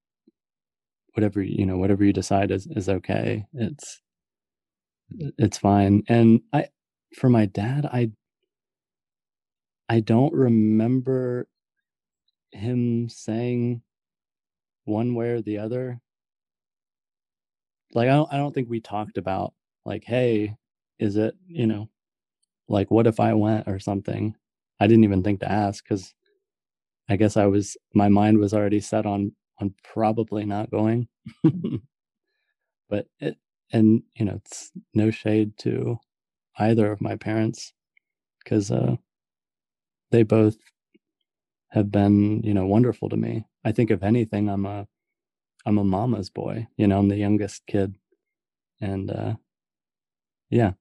whatever 1.14 1.42
you 1.42 1.66
know, 1.66 1.76
whatever 1.78 2.04
you 2.04 2.12
decide 2.12 2.50
is 2.50 2.66
is 2.70 2.88
okay. 2.88 3.46
It's 3.54 4.00
it's 5.38 5.58
fine. 5.58 6.02
And 6.08 6.40
I 6.52 6.66
for 7.14 7.28
my 7.28 7.46
dad, 7.46 7.86
I 7.86 8.10
I 9.88 10.00
don't 10.00 10.32
remember 10.34 11.48
him 12.52 13.08
saying 13.08 13.82
one 14.84 15.14
way 15.14 15.30
or 15.30 15.42
the 15.42 15.58
other. 15.58 16.00
Like 17.94 18.08
I 18.08 18.12
don't 18.12 18.32
I 18.32 18.36
don't 18.36 18.54
think 18.54 18.68
we 18.68 18.80
talked 18.80 19.18
about 19.18 19.54
like, 19.84 20.04
hey, 20.04 20.56
is 20.98 21.16
it, 21.16 21.34
you 21.46 21.66
know, 21.66 21.88
like 22.68 22.90
what 22.90 23.06
if 23.06 23.20
I 23.20 23.34
went 23.34 23.68
or 23.68 23.78
something. 23.78 24.36
I 24.80 24.86
didn't 24.86 25.04
even 25.04 25.22
think 25.22 25.40
to 25.40 25.50
ask 25.50 25.82
because 25.84 26.14
I 27.08 27.16
guess 27.16 27.36
I 27.36 27.46
was 27.46 27.76
my 27.94 28.08
mind 28.08 28.38
was 28.38 28.54
already 28.54 28.80
set 28.80 29.06
on 29.06 29.32
on 29.60 29.74
probably 29.84 30.44
not 30.44 30.70
going. 30.70 31.08
but 32.88 33.06
it 33.20 33.36
and 33.72 34.02
you 34.14 34.24
know 34.24 34.34
it's 34.44 34.70
no 34.94 35.10
shade 35.10 35.56
to 35.58 35.98
either 36.58 36.90
of 36.92 37.00
my 37.00 37.16
parents 37.16 37.72
because 38.42 38.70
uh 38.70 38.96
they 40.10 40.22
both 40.22 40.56
have 41.70 41.90
been 41.90 42.42
you 42.42 42.54
know 42.54 42.66
wonderful 42.66 43.08
to 43.10 43.16
me. 43.16 43.44
I 43.64 43.72
think 43.72 43.90
if 43.90 44.02
anything 44.02 44.48
I'm 44.48 44.66
a 44.66 44.86
I'm 45.66 45.78
a 45.78 45.84
mama's 45.84 46.30
boy. 46.30 46.66
You 46.76 46.86
know 46.86 46.98
I'm 46.98 47.08
the 47.08 47.16
youngest 47.16 47.62
kid, 47.66 47.94
and 48.80 49.10
uh 49.10 49.34
yeah. 50.50 50.72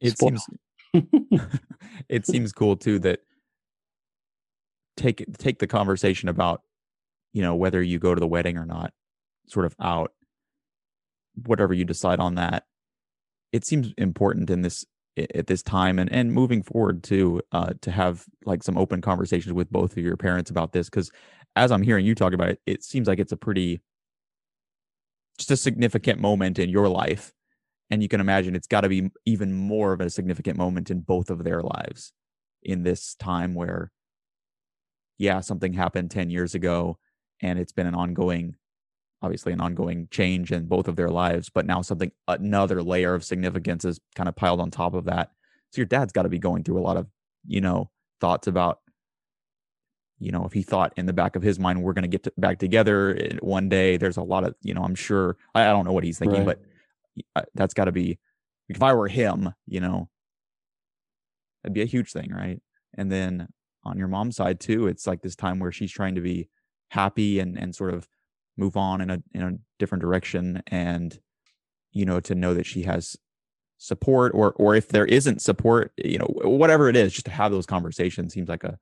it 0.00 0.16
Spoiled. 0.16 0.38
seems 0.38 0.46
it 2.08 2.26
seems 2.26 2.52
cool 2.52 2.76
too 2.76 2.98
that 3.00 3.20
take 4.96 5.24
take 5.38 5.58
the 5.58 5.66
conversation 5.66 6.28
about 6.28 6.62
you 7.32 7.42
know 7.42 7.54
whether 7.54 7.82
you 7.82 7.98
go 7.98 8.14
to 8.14 8.20
the 8.20 8.26
wedding 8.26 8.56
or 8.56 8.64
not 8.64 8.92
sort 9.48 9.66
of 9.66 9.74
out 9.80 10.12
whatever 11.46 11.74
you 11.74 11.84
decide 11.84 12.20
on 12.20 12.36
that 12.36 12.64
it 13.54 13.64
seems 13.64 13.92
important 13.96 14.50
in 14.50 14.62
this 14.62 14.84
at 15.16 15.46
this 15.46 15.62
time 15.62 15.98
and 15.98 16.10
and 16.12 16.32
moving 16.32 16.62
forward 16.62 17.04
too 17.04 17.40
uh 17.52 17.72
to 17.80 17.90
have 17.90 18.24
like 18.44 18.62
some 18.62 18.76
open 18.76 19.00
conversations 19.00 19.52
with 19.52 19.70
both 19.70 19.92
of 19.92 19.98
your 19.98 20.16
parents 20.16 20.50
about 20.50 20.72
this 20.72 20.90
because 20.90 21.10
as 21.54 21.70
i'm 21.70 21.82
hearing 21.82 22.04
you 22.04 22.16
talk 22.16 22.32
about 22.32 22.48
it 22.48 22.60
it 22.66 22.82
seems 22.82 23.06
like 23.06 23.20
it's 23.20 23.30
a 23.30 23.36
pretty 23.36 23.80
just 25.38 25.50
a 25.50 25.56
significant 25.56 26.20
moment 26.20 26.58
in 26.58 26.68
your 26.68 26.88
life. 26.88 27.32
And 27.90 28.02
you 28.02 28.08
can 28.08 28.20
imagine 28.20 28.56
it's 28.56 28.66
got 28.66 28.82
to 28.82 28.88
be 28.88 29.10
even 29.26 29.52
more 29.52 29.92
of 29.92 30.00
a 30.00 30.10
significant 30.10 30.56
moment 30.56 30.90
in 30.90 31.00
both 31.00 31.30
of 31.30 31.44
their 31.44 31.60
lives 31.60 32.12
in 32.62 32.82
this 32.82 33.14
time 33.16 33.54
where 33.54 33.90
yeah 35.18 35.40
something 35.40 35.74
happened 35.74 36.10
10 36.10 36.30
years 36.30 36.54
ago 36.54 36.98
and 37.42 37.58
it's 37.58 37.72
been 37.72 37.86
an 37.86 37.94
ongoing 37.94 38.56
obviously 39.24 39.52
an 39.52 39.60
ongoing 39.60 40.06
change 40.10 40.52
in 40.52 40.66
both 40.66 40.88
of 40.88 40.96
their 40.96 41.08
lives 41.08 41.50
but 41.52 41.66
now 41.66 41.80
something 41.82 42.12
another 42.28 42.82
layer 42.82 43.14
of 43.14 43.24
significance 43.24 43.84
is 43.84 44.00
kind 44.14 44.28
of 44.28 44.36
piled 44.36 44.60
on 44.60 44.70
top 44.70 44.94
of 44.94 45.04
that 45.04 45.30
so 45.70 45.80
your 45.80 45.86
dad's 45.86 46.12
got 46.12 46.22
to 46.22 46.28
be 46.28 46.38
going 46.38 46.62
through 46.62 46.78
a 46.78 46.82
lot 46.88 46.96
of 46.96 47.06
you 47.46 47.60
know 47.60 47.90
thoughts 48.20 48.46
about 48.46 48.80
you 50.18 50.30
know 50.30 50.44
if 50.44 50.52
he 50.52 50.62
thought 50.62 50.92
in 50.96 51.06
the 51.06 51.12
back 51.12 51.36
of 51.36 51.42
his 51.42 51.58
mind 51.58 51.82
we're 51.82 51.92
going 51.92 52.08
to 52.08 52.18
get 52.18 52.28
back 52.40 52.58
together 52.58 53.18
one 53.40 53.68
day 53.68 53.96
there's 53.96 54.16
a 54.16 54.22
lot 54.22 54.44
of 54.44 54.54
you 54.62 54.74
know 54.74 54.82
i'm 54.82 54.94
sure 54.94 55.36
i, 55.54 55.62
I 55.62 55.72
don't 55.72 55.84
know 55.84 55.92
what 55.92 56.04
he's 56.04 56.18
thinking 56.18 56.44
Right. 56.44 56.58
but 57.34 57.36
uh, 57.36 57.42
that's 57.54 57.74
got 57.74 57.84
to 57.86 57.92
be 57.92 58.18
if 58.68 58.82
I 58.82 58.94
were 58.94 59.08
him, 59.08 59.52
you 59.66 59.80
know, 59.80 60.08
that'd 61.62 61.74
be 61.74 61.82
a 61.82 61.86
huge 61.86 62.12
thing, 62.12 62.32
right? 62.32 62.60
And 62.96 63.10
then 63.12 63.48
on 63.84 63.98
your 63.98 64.08
mom's 64.08 64.36
side 64.36 64.60
too, 64.60 64.86
it's 64.86 65.06
like 65.06 65.22
this 65.22 65.36
time 65.36 65.58
where 65.58 65.70
she's 65.72 65.92
trying 65.92 66.14
to 66.14 66.20
be 66.20 66.48
happy 66.88 67.40
and 67.40 67.58
and 67.58 67.74
sort 67.74 67.92
of 67.92 68.08
move 68.56 68.76
on 68.76 69.00
in 69.00 69.10
a 69.10 69.22
in 69.32 69.42
a 69.42 69.52
different 69.78 70.02
direction 70.02 70.62
and 70.68 71.18
you 71.92 72.04
know 72.04 72.20
to 72.20 72.34
know 72.34 72.54
that 72.54 72.66
she 72.66 72.82
has 72.82 73.16
support 73.78 74.32
or 74.34 74.52
or 74.52 74.74
if 74.74 74.88
there 74.88 75.06
isn't 75.06 75.42
support, 75.42 75.92
you 75.96 76.18
know, 76.18 76.28
whatever 76.44 76.88
it 76.88 76.96
is, 76.96 77.12
just 77.12 77.26
to 77.26 77.32
have 77.32 77.52
those 77.52 77.66
conversations 77.66 78.32
seems 78.32 78.48
like 78.48 78.64
a 78.64 78.78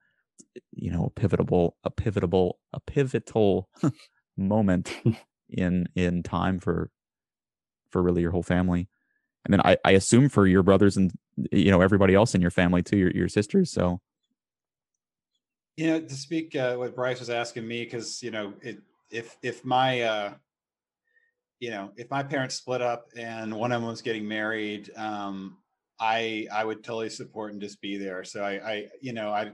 you 0.73 0.90
know, 0.90 1.07
a 1.07 1.11
pivotal 1.11 1.77
a 1.85 1.90
pivotal 1.90 2.59
a 2.73 2.81
pivotal 2.81 3.69
moment 4.36 4.94
in 5.49 5.86
in 5.94 6.23
time 6.23 6.59
for 6.59 6.90
for 7.90 8.03
really 8.03 8.23
your 8.23 8.31
whole 8.31 8.43
family 8.43 8.89
and 9.44 9.53
then 9.53 9.61
I, 9.65 9.77
I 9.85 9.93
assume 9.93 10.28
for 10.28 10.47
your 10.47 10.62
brothers 10.62 10.97
and 10.97 11.12
you 11.51 11.70
know 11.70 11.81
everybody 11.81 12.15
else 12.15 12.35
in 12.35 12.40
your 12.40 12.51
family 12.51 12.82
too, 12.82 12.97
your 12.97 13.11
your 13.11 13.28
sisters. 13.28 13.73
So, 13.73 14.01
you 15.77 15.89
know, 15.89 16.01
to 16.01 16.15
speak 16.15 16.55
uh, 16.55 16.77
what 16.77 16.94
Bryce 16.94 17.20
was 17.20 17.31
asking 17.31 17.66
me, 17.66 17.85
because 17.85 18.23
you 18.23 18.31
know, 18.31 18.55
it, 18.62 18.78
if 19.12 19.36
if 19.43 19.64
my 19.64 20.01
uh, 20.02 20.34
you 21.60 21.70
know, 21.70 21.93
if 21.97 22.10
my 22.10 22.24
parents 22.24 22.56
split 22.56 22.82
up 22.82 23.06
and 23.16 23.55
one 23.55 23.70
of 23.70 23.80
them 23.80 23.90
was 23.90 24.02
getting 24.02 24.26
married, 24.26 24.90
um, 24.97 25.59
I 26.01 26.48
I 26.52 26.64
would 26.64 26.82
totally 26.82 27.10
support 27.10 27.52
and 27.52 27.60
just 27.60 27.80
be 27.80 27.97
there. 27.97 28.24
So 28.24 28.43
I 28.43 28.52
I 28.52 28.89
you 29.01 29.12
know 29.12 29.30
I 29.30 29.52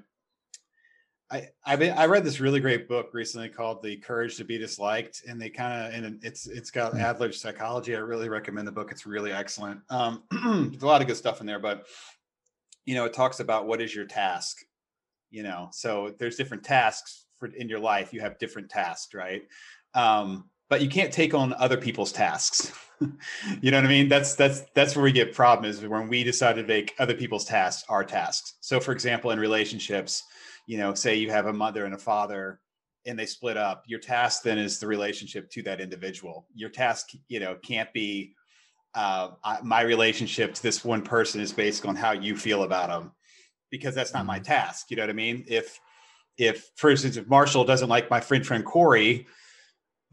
I 1.30 1.48
I, 1.66 1.76
been, 1.76 1.98
I 1.98 2.06
read 2.06 2.24
this 2.24 2.40
really 2.40 2.60
great 2.60 2.89
book 2.89 3.10
recently 3.12 3.51
called 3.51 3.82
The 3.82 3.97
Courage 3.97 4.36
to 4.39 4.44
Be 4.44 4.56
Disliked, 4.56 5.24
and 5.28 5.40
they 5.40 5.51
kind 5.51 5.86
of 5.86 5.93
and 5.93 6.24
it's 6.24 6.47
it's 6.47 6.70
got 6.70 6.94
mm. 6.94 7.01
Adler's 7.01 7.40
psychology. 7.40 7.94
I 7.94 7.98
really 7.98 8.30
recommend 8.30 8.66
the 8.66 8.72
book. 8.72 8.90
It's 8.90 9.05
really 9.05 9.32
excellent. 9.32 9.80
Um, 9.90 10.22
there's 10.30 10.82
a 10.82 10.86
lot 10.86 11.02
of 11.02 11.06
good 11.06 11.16
stuff 11.16 11.40
in 11.40 11.47
there, 11.47 11.60
but 11.60 11.86
you 12.86 12.94
know, 12.94 13.05
it 13.05 13.12
talks 13.12 13.40
about 13.40 13.66
what 13.66 13.82
is 13.82 13.94
your 13.94 14.06
task. 14.06 14.64
You 15.30 15.43
know, 15.43 15.68
so 15.72 16.14
there's 16.18 16.36
different 16.36 16.64
tasks 16.64 17.26
for 17.39 17.48
in 17.48 17.69
your 17.69 17.78
life. 17.78 18.12
You 18.12 18.20
have 18.20 18.39
different 18.39 18.70
tasks, 18.70 19.15
right? 19.15 19.43
Um, 19.94 20.51
but 20.69 20.82
you 20.82 20.89
can't 20.89 21.12
take 21.12 21.35
on 21.35 21.55
other 21.55 21.77
people's 21.77 22.12
tasks. 22.12 22.73
you 23.60 23.70
know 23.70 23.78
what 23.78 23.86
I 23.86 23.89
mean? 23.89 24.09
That's 24.09 24.35
that's 24.35 24.62
that's 24.74 24.97
where 24.97 25.05
we 25.05 25.12
get 25.12 25.35
problem 25.35 25.70
is 25.70 25.85
when 25.85 26.09
we 26.09 26.24
decide 26.24 26.56
to 26.56 26.65
make 26.65 26.94
other 26.98 27.15
people's 27.15 27.44
tasks 27.44 27.85
our 27.89 28.05
tasks. 28.05 28.55
So 28.60 28.81
for 28.81 28.93
example, 28.93 29.31
in 29.31 29.39
relationships, 29.39 30.24
you 30.66 30.78
know, 30.78 30.94
say 30.94 31.15
you 31.15 31.31
have 31.31 31.47
a 31.47 31.52
mother 31.52 31.85
and 31.85 31.94
a 31.94 31.98
father 31.98 32.60
and 33.06 33.19
they 33.19 33.27
split 33.27 33.56
up, 33.56 33.85
your 33.86 34.01
task 34.01 34.43
then 34.43 34.59
is 34.59 34.78
the 34.78 34.86
relationship 34.86 35.48
to 35.51 35.62
that 35.62 35.81
individual. 35.81 36.47
Your 36.55 36.69
task, 36.69 37.10
you 37.28 37.40
know, 37.40 37.55
can't 37.62 37.90
be 37.93 38.35
uh, 38.94 39.31
my 39.62 39.82
relationship 39.82 40.55
to 40.55 40.62
this 40.62 40.85
one 40.85 41.02
person 41.02 41.40
is 41.40 41.52
based 41.52 41.86
on 41.86 41.94
how 41.94 42.12
you 42.12 42.36
feel 42.36 42.65
about 42.65 42.89
them 42.89 43.12
because 43.70 43.94
that's 43.94 44.12
not 44.12 44.27
my 44.27 44.36
mm-hmm. 44.36 44.44
task. 44.44 44.90
You 44.90 44.97
know 44.97 45.05
what 45.05 45.10
I 45.10 45.15
mean? 45.15 45.44
If 45.47 45.81
if 46.39 46.70
for 46.77 46.90
instance, 46.90 47.16
if 47.16 47.27
Marshall 47.27 47.65
doesn't 47.65 47.89
like 47.89 48.10
my 48.10 48.20
friend 48.20 48.47
friend 48.47 48.65
Corey, 48.65 49.27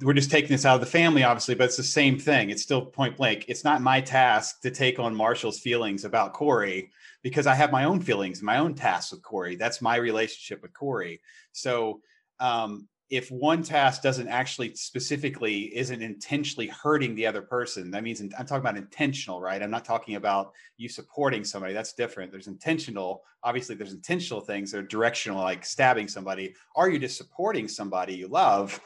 we're 0.02 0.14
just 0.14 0.32
taking 0.32 0.50
this 0.50 0.66
out 0.66 0.76
of 0.76 0.82
the 0.82 0.88
family, 0.88 1.24
obviously, 1.24 1.56
but 1.56 1.66
it's 1.66 1.78
the 1.78 1.84
same 1.84 2.20
thing. 2.20 2.50
It's 2.50 2.64
still 2.64 2.86
point 2.86 3.16
blank. 3.16 3.46
It's 3.48 3.64
not 3.64 3.82
my 3.82 4.02
task 4.02 4.62
to 4.62 4.72
take 4.72 5.00
on 5.00 5.16
Marshall's 5.16 5.60
feelings 5.60 6.04
about 6.04 6.34
Corey 6.34 6.92
because 7.24 7.48
I 7.48 7.56
have 7.56 7.72
my 7.72 7.86
own 7.86 8.02
feelings, 8.02 8.42
my 8.42 8.58
own 8.58 8.74
tasks 8.74 9.14
with 9.14 9.24
Corey. 9.24 9.56
That's 9.56 9.82
my 9.82 9.96
relationship 9.96 10.62
with 10.62 10.74
Corey. 10.74 11.22
So 11.54 12.02
um, 12.42 12.90
if 13.10 13.30
one 13.30 13.62
task 13.62 14.02
doesn't 14.02 14.28
actually 14.28 14.74
specifically 14.74 15.76
isn't 15.78 16.02
intentionally 16.02 16.68
hurting 16.68 17.14
the 17.14 17.28
other 17.28 17.42
person, 17.42 17.92
that 17.92 18.04
means 18.04 18.20
I'm 18.20 18.30
talking 18.30 18.58
about 18.58 18.78
intentional, 18.78 19.40
right? 19.40 19.62
I'm 19.62 19.70
not 19.70 19.86
talking 19.86 20.16
about 20.16 20.54
you 20.78 20.90
supporting 20.90 21.44
somebody. 21.44 21.74
That's 21.74 21.94
different. 21.94 22.32
There's 22.32 22.48
intentional. 22.48 23.24
Obviously, 23.44 23.76
there's 23.76 23.94
intentional 23.94 24.42
things 24.42 24.72
that 24.72 24.80
are 24.80 24.88
directional, 24.88 25.42
like 25.42 25.66
stabbing 25.66 26.08
somebody. 26.08 26.56
Are 26.76 26.90
you 26.90 26.98
just 26.98 27.18
supporting 27.18 27.68
somebody 27.68 28.16
you 28.16 28.28
love? 28.28 28.80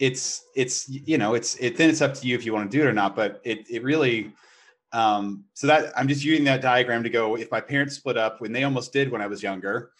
it's 0.00 0.46
it's 0.56 0.88
you 0.88 1.18
know 1.18 1.34
it's 1.34 1.54
it 1.56 1.76
then 1.76 1.90
it's 1.90 2.00
up 2.00 2.14
to 2.14 2.26
you 2.26 2.34
if 2.34 2.44
you 2.44 2.54
want 2.54 2.68
to 2.68 2.76
do 2.76 2.82
it 2.82 2.86
or 2.86 2.92
not 2.92 3.14
but 3.14 3.40
it 3.44 3.70
it 3.70 3.84
really 3.84 4.32
um 4.92 5.44
so 5.52 5.66
that 5.66 5.92
i'm 5.96 6.08
just 6.08 6.24
using 6.24 6.42
that 6.42 6.62
diagram 6.62 7.02
to 7.02 7.10
go 7.10 7.36
if 7.36 7.50
my 7.50 7.60
parents 7.60 7.96
split 7.96 8.16
up 8.16 8.40
when 8.40 8.50
they 8.50 8.64
almost 8.64 8.92
did 8.92 9.12
when 9.12 9.20
i 9.20 9.26
was 9.26 9.42
younger 9.42 9.92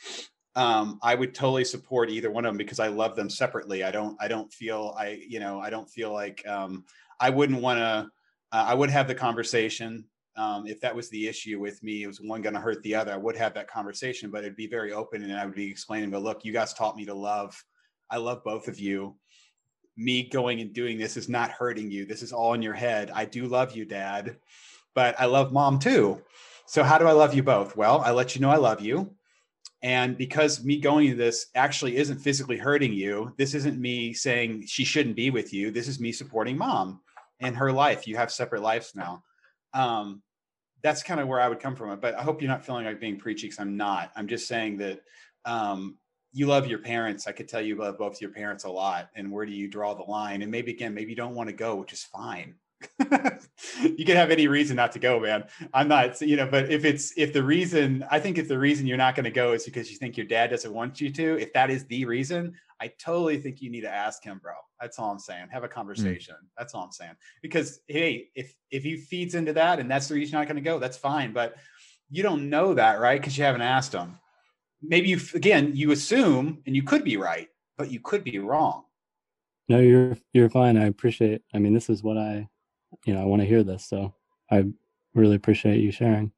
um 0.57 0.99
i 1.03 1.15
would 1.15 1.35
totally 1.35 1.65
support 1.65 2.11
either 2.11 2.31
one 2.31 2.45
of 2.45 2.51
them 2.51 2.59
because 2.59 2.81
i 2.81 2.89
love 2.89 3.15
them 3.15 3.31
separately 3.31 3.85
i 3.85 3.91
don't 3.91 4.17
i 4.21 4.27
don't 4.27 4.53
feel 4.53 4.95
i 4.99 5.23
you 5.29 5.39
know 5.39 5.61
i 5.61 5.71
don't 5.71 5.89
feel 5.89 6.13
like 6.13 6.47
um 6.49 6.85
i 7.21 7.31
wouldn't 7.31 7.61
want 7.61 7.79
to 7.79 8.11
uh, 8.53 8.65
i 8.67 8.75
would 8.75 8.91
have 8.91 9.07
the 9.07 9.15
conversation 9.15 10.05
um, 10.37 10.67
if 10.67 10.81
that 10.81 10.95
was 10.95 11.11
the 11.11 11.29
issue 11.29 11.59
with 11.59 11.83
me, 11.83 12.05
it 12.05 12.07
was 12.07 12.21
one 12.21 12.41
going 12.41 12.55
to 12.55 12.61
hurt 12.61 12.83
the 12.83 12.95
other. 12.95 13.13
I 13.13 13.17
would 13.19 13.37
have 13.37 13.53
that 13.55 13.69
conversation, 13.69 14.31
but 14.31 14.45
it'd 14.45 14.57
be 14.57 14.69
very 14.69 14.93
open, 14.93 15.23
and 15.23 15.33
I 15.33 15.45
would 15.45 15.55
be 15.55 15.69
explaining, 15.69 16.11
"But 16.11 16.23
look, 16.23 16.45
you 16.45 16.53
guys 16.53 16.73
taught 16.73 16.97
me 16.97 17.05
to 17.07 17.15
love. 17.15 17.63
I 18.09 18.17
love 18.17 18.43
both 18.45 18.69
of 18.69 18.79
you, 18.79 19.17
me 19.97 20.23
going 20.23 20.61
and 20.61 20.73
doing 20.73 20.99
this 20.99 21.17
is 21.17 21.29
not 21.29 21.51
hurting 21.51 21.91
you. 21.91 22.07
This 22.07 22.23
is 22.23 22.33
all 22.33 22.55
in 22.55 22.63
your 22.63 22.75
head. 22.75 23.11
I 23.15 23.25
do 23.25 23.47
love 23.47 23.77
you, 23.77 23.85
dad, 23.85 24.39
but 24.95 25.15
I 25.21 25.27
love 25.27 25.53
mom 25.53 25.79
too. 25.79 26.23
So, 26.67 26.83
how 26.83 26.99
do 26.99 27.07
I 27.07 27.13
love 27.13 27.35
you 27.35 27.43
both? 27.43 27.77
Well, 27.77 28.01
I 28.01 28.13
let 28.13 28.35
you 28.35 28.41
know 28.41 28.51
I 28.51 28.57
love 28.57 28.81
you. 28.81 29.15
And 29.82 30.16
because 30.16 30.62
me 30.62 30.78
going 30.78 31.09
to 31.11 31.16
this 31.16 31.47
actually 31.55 31.97
isn't 31.97 32.19
physically 32.19 32.59
hurting 32.59 32.93
you, 32.93 33.32
this 33.39 33.55
isn't 33.55 33.81
me 33.81 34.12
saying 34.12 34.66
she 34.66 34.85
shouldn't 34.85 35.16
be 35.16 35.31
with 35.31 35.52
you. 35.55 35.70
This 35.70 35.89
is 35.89 36.01
me 36.01 36.12
supporting 36.12 36.59
mom 36.59 37.01
in 37.40 37.55
her 37.55 37.73
life. 37.73 38.07
You 38.07 38.16
have 38.16 38.31
separate 38.31 38.62
lives 38.62 38.93
now. 38.94 39.23
Um, 39.73 40.23
that's 40.82 41.02
kind 41.02 41.20
of 41.20 41.28
where 41.28 41.40
I 41.40 41.48
would 41.48 41.61
come 41.61 41.77
from. 41.77 41.98
But 41.98 42.15
I 42.15 42.23
hope 42.23 42.43
you're 42.43 42.51
not 42.51 42.65
feeling 42.65 42.85
like 42.85 43.01
being 43.01 43.19
preachy 43.19 43.47
because 43.47 43.59
I'm 43.59 43.77
not. 43.77 44.12
I'm 44.16 44.27
just 44.27 44.47
saying 44.47 44.78
that 44.78 45.01
um, 45.47 45.97
you 46.32 46.47
love 46.47 46.66
your 46.66 46.78
parents. 46.78 47.27
I 47.27 47.32
could 47.32 47.48
tell 47.48 47.61
you 47.61 47.77
love 47.77 47.98
both 47.98 48.20
your 48.20 48.31
parents 48.31 48.65
a 48.65 48.70
lot. 48.70 49.09
And 49.15 49.32
where 49.32 49.47
do 49.47 49.52
you 49.52 49.69
draw 49.69 49.94
the 49.94 50.02
line? 50.02 50.43
And 50.43 50.51
maybe 50.51 50.73
again, 50.73 50.94
maybe 50.94 51.11
you 51.11 51.16
don't 51.16 51.35
want 51.35 51.48
to 51.48 51.55
go, 51.55 51.77
which 51.77 51.93
is 51.93 52.05
fine. 52.05 52.55
you 53.82 54.05
can 54.05 54.16
have 54.16 54.31
any 54.31 54.48
reason 54.48 54.77
not 54.77 54.93
to 54.93 54.98
go, 54.98 55.20
man. 55.20 55.44
I'm 55.74 55.89
not, 55.89 56.20
you 56.20 56.36
know, 56.36 56.47
but 56.47 56.70
if 56.70 56.85
it's 56.85 57.12
if 57.16 57.32
the 57.32 57.43
reason 57.43 58.05
I 58.11 58.20
think 58.20 58.39
if 58.39 58.48
the 58.48 58.59
reason 58.59 58.86
you're 58.86 58.97
not 58.97 59.15
going 59.15 59.24
to 59.24 59.31
go 59.31 59.52
is 59.52 59.65
because 59.65 59.90
you 59.90 59.97
think 59.97 60.16
your 60.16 60.27
dad 60.27 60.51
doesn't 60.51 60.73
want 60.73 61.01
you 61.01 61.11
to, 61.12 61.39
if 61.39 61.52
that 61.52 61.70
is 61.70 61.85
the 61.86 62.05
reason, 62.05 62.55
I 62.81 62.89
totally 62.98 63.39
think 63.39 63.61
you 63.61 63.70
need 63.70 63.82
to 63.82 63.93
ask 63.93 64.24
him, 64.24 64.40
bro. 64.43 64.55
That's 64.81 64.98
all 64.98 65.11
I'm 65.11 65.19
saying. 65.19 65.48
Have 65.51 65.65
a 65.65 65.66
hmm. 65.66 65.74
conversation. 65.74 66.35
Mm. 66.35 66.48
That's 66.57 66.74
all 66.74 66.85
I'm 66.85 66.93
saying. 66.93 67.16
Because 67.43 67.81
hey, 67.86 68.28
if 68.35 68.55
if 68.70 68.82
he 68.82 68.97
feeds 68.97 69.35
into 69.35 69.52
that 69.55 69.78
and 69.78 69.90
that's 69.90 70.09
the 70.09 70.15
reason 70.15 70.32
you're 70.32 70.40
not 70.40 70.48
going 70.48 70.62
to 70.62 70.69
go, 70.69 70.78
that's 70.78 70.97
fine. 70.97 71.32
But 71.32 71.57
you 72.11 72.23
don't 72.23 72.51
know 72.51 72.74
that, 72.74 73.01
right? 73.01 73.20
Because 73.20 73.36
you 73.36 73.44
haven't 73.44 73.62
asked 73.62 73.93
him 73.93 74.19
maybe 74.82 75.09
you 75.09 75.20
again 75.35 75.73
you 75.74 75.90
assume 75.90 76.62
and 76.66 76.74
you 76.74 76.82
could 76.82 77.05
be 77.05 77.16
right 77.16 77.48
but 77.77 77.90
you 77.90 78.01
could 78.01 78.24
be 78.24 78.39
wrong 78.39 78.85
no 79.69 79.78
you're 79.78 80.16
you're 80.32 80.51
fine 80.51 80.77
i 80.77 80.86
appreciate 80.86 81.43
i 81.55 81.59
mean 81.59 81.74
this 81.74 81.90
is 81.90 82.02
what 82.02 82.16
i 82.16 82.48
you 83.05 83.15
know 83.15 83.21
i 83.21 83.25
want 83.25 83.41
to 83.41 83.47
hear 83.47 83.62
this 83.62 83.85
so 83.85 84.12
i 84.51 84.65
really 85.15 85.37
appreciate 85.37 85.81
you 85.81 85.91
sharing 85.91 86.31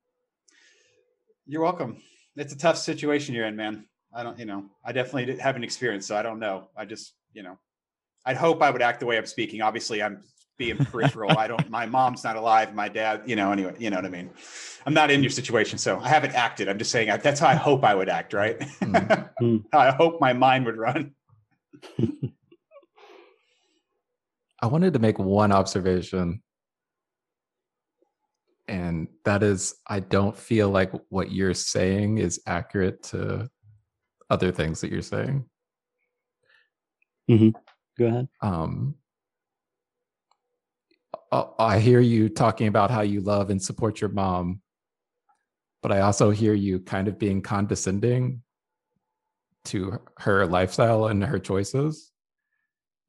you're 1.46 1.62
welcome 1.62 2.00
it's 2.36 2.52
a 2.52 2.58
tough 2.58 2.78
situation 2.78 3.34
you're 3.34 3.46
in 3.46 3.56
man 3.56 3.84
i 4.14 4.22
don't 4.22 4.38
you 4.38 4.44
know 4.44 4.64
i 4.84 4.92
definitely 4.92 5.36
haven't 5.38 5.64
experienced 5.64 6.08
so 6.08 6.16
i 6.16 6.22
don't 6.22 6.38
know 6.38 6.68
i 6.76 6.84
just 6.84 7.14
you 7.32 7.42
know 7.42 7.58
i'd 8.26 8.36
hope 8.36 8.62
i 8.62 8.70
would 8.70 8.82
act 8.82 9.00
the 9.00 9.06
way 9.06 9.18
i'm 9.18 9.26
speaking 9.26 9.62
obviously 9.62 10.02
i'm 10.02 10.22
being 10.62 10.76
peripheral. 10.76 11.36
I 11.36 11.48
don't. 11.48 11.68
My 11.70 11.86
mom's 11.86 12.24
not 12.24 12.36
alive. 12.36 12.74
My 12.74 12.88
dad, 12.88 13.22
you 13.26 13.36
know. 13.36 13.52
Anyway, 13.52 13.74
you 13.78 13.90
know 13.90 13.96
what 13.96 14.04
I 14.04 14.10
mean. 14.10 14.30
I'm 14.86 14.94
not 14.94 15.10
in 15.10 15.22
your 15.22 15.30
situation, 15.30 15.78
so 15.78 15.98
I 15.98 16.08
haven't 16.08 16.34
acted. 16.34 16.68
I'm 16.68 16.78
just 16.78 16.90
saying 16.90 17.08
that's 17.22 17.40
how 17.40 17.48
I 17.48 17.54
hope 17.54 17.84
I 17.84 17.94
would 17.94 18.08
act. 18.08 18.32
Right. 18.32 18.58
Mm-hmm. 18.60 19.56
I 19.72 19.90
hope 19.90 20.20
my 20.20 20.32
mind 20.32 20.66
would 20.66 20.76
run. 20.76 21.12
I 24.62 24.66
wanted 24.66 24.92
to 24.92 25.00
make 25.00 25.18
one 25.18 25.50
observation, 25.50 26.40
and 28.68 29.08
that 29.24 29.42
is, 29.42 29.74
I 29.88 29.98
don't 29.98 30.38
feel 30.38 30.70
like 30.70 30.92
what 31.08 31.32
you're 31.32 31.52
saying 31.52 32.18
is 32.18 32.40
accurate 32.46 33.02
to 33.04 33.50
other 34.30 34.52
things 34.52 34.80
that 34.80 34.92
you're 34.92 35.02
saying. 35.02 35.44
Mm-hmm. 37.28 37.48
Go 37.98 38.06
ahead. 38.06 38.28
Um, 38.40 38.94
I 41.58 41.80
hear 41.80 41.98
you 41.98 42.28
talking 42.28 42.68
about 42.68 42.92
how 42.92 43.00
you 43.00 43.20
love 43.20 43.50
and 43.50 43.60
support 43.60 44.00
your 44.00 44.10
mom, 44.10 44.60
but 45.82 45.90
I 45.90 46.02
also 46.02 46.30
hear 46.30 46.54
you 46.54 46.78
kind 46.78 47.08
of 47.08 47.18
being 47.18 47.42
condescending 47.42 48.42
to 49.64 49.98
her 50.18 50.46
lifestyle 50.46 51.06
and 51.06 51.24
her 51.24 51.40
choices. 51.40 52.11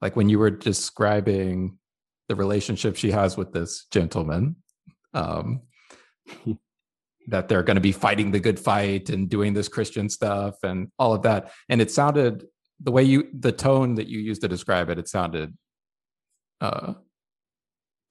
Like 0.03 0.17
when 0.17 0.27
you 0.27 0.37
were 0.37 0.49
describing 0.49 1.77
the 2.27 2.35
relationship 2.35 2.97
she 2.97 3.09
has 3.11 3.37
with 3.37 3.53
this 3.53 3.85
gentleman, 3.89 4.57
um, 5.13 5.61
that 7.27 7.47
they're 7.47 7.63
going 7.63 7.75
to 7.75 7.81
be 7.81 7.93
fighting 7.93 8.31
the 8.31 8.41
good 8.41 8.59
fight 8.59 9.09
and 9.09 9.29
doing 9.29 9.53
this 9.53 9.69
Christian 9.69 10.09
stuff 10.09 10.55
and 10.61 10.89
all 10.99 11.13
of 11.13 11.21
that. 11.21 11.53
And 11.69 11.79
it 11.79 11.89
sounded 11.89 12.45
the 12.81 12.91
way 12.91 13.03
you, 13.03 13.29
the 13.33 13.53
tone 13.53 13.95
that 13.95 14.07
you 14.07 14.19
used 14.19 14.41
to 14.41 14.49
describe 14.49 14.89
it, 14.89 14.99
it 14.99 15.07
sounded 15.07 15.57
uh, 16.59 16.95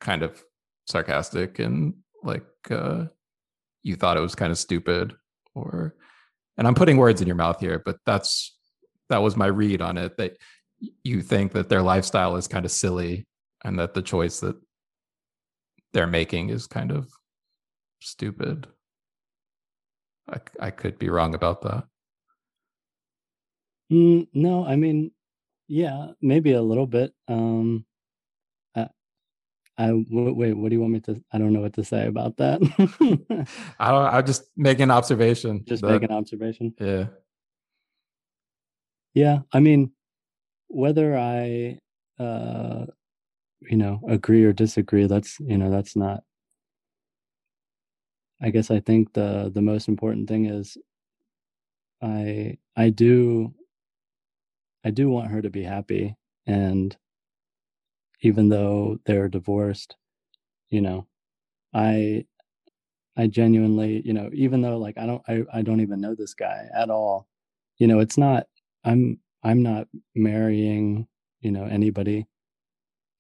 kind 0.01 0.23
of 0.23 0.43
sarcastic 0.89 1.59
and 1.59 1.93
like 2.23 2.47
uh, 2.71 3.05
you 3.83 3.97
thought 3.97 4.17
it 4.17 4.21
was 4.21 4.35
kind 4.35 4.51
of 4.51 4.59
stupid 4.59 5.15
or 5.55 5.95
and 6.57 6.67
i'm 6.67 6.75
putting 6.75 6.97
words 6.97 7.21
in 7.21 7.27
your 7.27 7.37
mouth 7.37 7.61
here 7.61 7.81
but 7.85 7.99
that's 8.05 8.57
that 9.09 9.23
was 9.23 9.37
my 9.37 9.47
read 9.47 9.81
on 9.81 9.97
it 9.97 10.17
that 10.17 10.37
you 11.05 11.23
think 11.23 11.53
that 11.53 11.69
their 11.69 11.83
lifestyle 11.83 12.37
is 12.37 12.49
kind 12.49 12.65
of 12.65 12.71
silly 12.71 13.27
and 13.65 13.79
that 13.79 13.95
the 13.95 14.03
choice 14.03 14.41
that 14.41 14.57
they're 15.93 16.07
making 16.07 16.51
is 16.51 16.67
kind 16.67 16.91
of 16.91 17.11
stupid 18.01 18.67
i, 20.29 20.39
I 20.59 20.71
could 20.71 20.99
be 20.99 21.09
wrong 21.09 21.35
about 21.35 21.63
that 21.63 21.85
mm, 23.93 24.27
no 24.33 24.67
i 24.67 24.77
mean 24.77 25.13
yeah 25.69 26.09
maybe 26.21 26.53
a 26.53 26.63
little 26.63 26.87
bit 26.87 27.13
um 27.29 27.85
I 29.79 29.91
wait. 29.93 30.53
What 30.53 30.69
do 30.69 30.75
you 30.75 30.81
want 30.81 30.93
me 30.93 31.01
to? 31.01 31.23
I 31.33 31.39
don't 31.39 31.53
know 31.53 31.61
what 31.61 31.73
to 31.75 31.85
say 31.85 32.07
about 32.07 32.37
that. 32.37 32.61
I 33.81 33.91
don't. 33.91 34.15
I'm 34.15 34.27
just 34.27 34.45
making 34.57 34.85
an 34.85 34.91
observation. 34.91 35.65
Just 35.67 35.83
that- 35.83 35.89
make 35.93 36.03
an 36.03 36.13
observation. 36.17 36.75
Yeah. 36.79 37.07
Yeah, 39.15 39.41
I 39.53 39.61
mean, 39.61 39.93
whether 40.73 41.17
I, 41.19 41.79
uh, 42.19 42.87
you 43.63 43.77
know, 43.77 44.01
agree 44.09 44.45
or 44.45 44.53
disagree, 44.53 45.07
that's 45.07 45.41
you 45.41 45.59
know, 45.59 45.71
that's 45.71 45.97
not. 45.97 46.25
I 48.43 48.51
guess 48.51 48.71
I 48.71 48.81
think 48.81 49.15
the 49.15 49.51
the 49.55 49.63
most 49.63 49.89
important 49.89 50.29
thing 50.29 50.45
is, 50.47 50.77
I 52.03 52.59
I 52.77 52.91
do. 52.91 53.55
I 54.85 54.91
do 54.91 55.11
want 55.11 55.33
her 55.33 55.43
to 55.43 55.51
be 55.51 55.65
happy, 55.65 56.15
and 56.47 56.97
even 58.21 58.49
though 58.49 58.99
they're 59.05 59.29
divorced, 59.29 59.97
you 60.71 60.81
know, 60.81 61.07
I 61.75 62.27
I 63.17 63.29
genuinely, 63.29 64.03
you 64.07 64.15
know, 64.15 64.31
even 64.35 64.63
though 64.63 64.79
like 64.79 64.99
I 64.99 65.07
don't 65.07 65.23
I, 65.29 65.45
I 65.55 65.63
don't 65.63 65.81
even 65.83 66.01
know 66.03 66.17
this 66.17 66.35
guy 66.35 66.69
at 66.77 66.91
all, 66.91 67.29
you 67.79 67.89
know, 67.89 68.01
it's 68.01 68.19
not 68.19 68.47
I'm 68.85 69.21
I'm 69.43 69.63
not 69.63 69.89
marrying, 70.15 71.09
you 71.41 71.51
know, 71.51 71.65
anybody. 71.65 72.27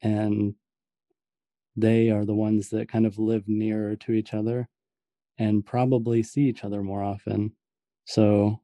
And 0.03 0.55
they 1.77 2.11
are 2.11 2.25
the 2.25 2.35
ones 2.35 2.71
that 2.71 2.89
kind 2.89 3.07
of 3.07 3.19
live 3.19 3.49
nearer 3.49 3.97
to 3.97 4.13
each 4.13 4.35
other 4.35 4.69
and 5.39 5.65
probably 5.65 6.23
see 6.23 6.43
each 6.43 6.65
other 6.65 6.83
more 6.83 7.03
often. 7.03 7.53
So 8.05 8.61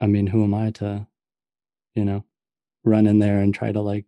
I 0.00 0.06
mean, 0.06 0.26
who 0.26 0.44
am 0.44 0.54
I 0.54 0.70
to, 0.72 1.06
you 1.94 2.04
know, 2.04 2.24
run 2.84 3.06
in 3.06 3.18
there 3.18 3.40
and 3.40 3.52
try 3.52 3.72
to 3.72 3.80
like 3.80 4.06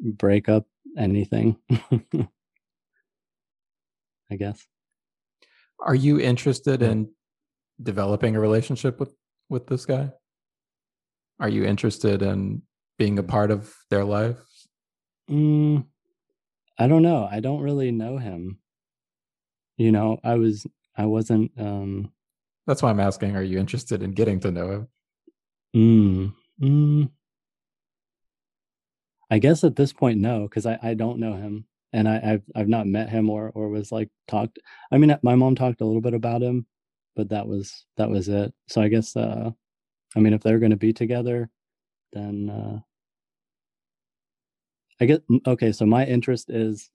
break 0.00 0.48
up 0.48 0.66
anything? 0.96 1.56
I 4.30 4.36
guess. 4.36 4.66
Are 5.80 5.94
you 5.94 6.18
interested 6.20 6.82
in 6.82 7.10
developing 7.82 8.36
a 8.36 8.40
relationship 8.40 8.98
with 8.98 9.14
with 9.50 9.66
this 9.66 9.84
guy? 9.84 10.10
Are 11.40 11.48
you 11.48 11.64
interested 11.64 12.22
in 12.22 12.62
being 12.98 13.18
a 13.18 13.22
part 13.22 13.50
of 13.50 13.74
their 13.90 14.04
life? 14.04 14.38
Mm, 15.30 15.86
I 16.78 16.86
don't 16.88 17.02
know. 17.02 17.28
I 17.30 17.40
don't 17.40 17.62
really 17.62 17.90
know 17.90 18.18
him. 18.18 18.58
You 19.76 19.92
know, 19.92 20.18
I 20.24 20.34
was 20.36 20.66
I 20.96 21.06
wasn't 21.06 21.52
um 21.58 22.12
That's 22.66 22.82
why 22.82 22.90
I'm 22.90 23.00
asking. 23.00 23.36
Are 23.36 23.42
you 23.42 23.58
interested 23.58 24.02
in 24.02 24.12
getting 24.12 24.40
to 24.40 24.50
know 24.50 24.70
him? 24.70 24.88
mm, 25.74 26.32
mm, 26.60 27.10
I 29.30 29.38
guess 29.38 29.64
at 29.64 29.76
this 29.76 29.92
point 29.92 30.20
no, 30.20 30.42
because 30.42 30.66
I, 30.66 30.78
I 30.82 30.94
don't 30.94 31.18
know 31.18 31.34
him 31.34 31.66
and 31.92 32.08
I, 32.08 32.20
I've 32.24 32.42
I've 32.54 32.68
not 32.68 32.86
met 32.86 33.08
him 33.10 33.30
or 33.30 33.50
or 33.54 33.68
was 33.68 33.90
like 33.92 34.10
talked 34.28 34.58
I 34.92 34.98
mean 34.98 35.16
my 35.22 35.34
mom 35.34 35.54
talked 35.56 35.80
a 35.80 35.84
little 35.86 36.00
bit 36.02 36.14
about 36.14 36.42
him, 36.42 36.66
but 37.16 37.30
that 37.30 37.46
was 37.46 37.86
that 37.96 38.10
was 38.10 38.28
it. 38.28 38.52
So 38.68 38.80
I 38.82 38.88
guess 38.88 39.16
uh 39.16 39.50
I 40.16 40.20
mean 40.20 40.32
if 40.32 40.42
they're 40.42 40.58
gonna 40.58 40.76
be 40.76 40.92
together, 40.92 41.50
then 42.12 42.50
uh 42.50 42.80
I 45.00 45.06
get 45.06 45.24
okay, 45.46 45.72
so 45.72 45.86
my 45.86 46.04
interest 46.04 46.50
is 46.50 46.90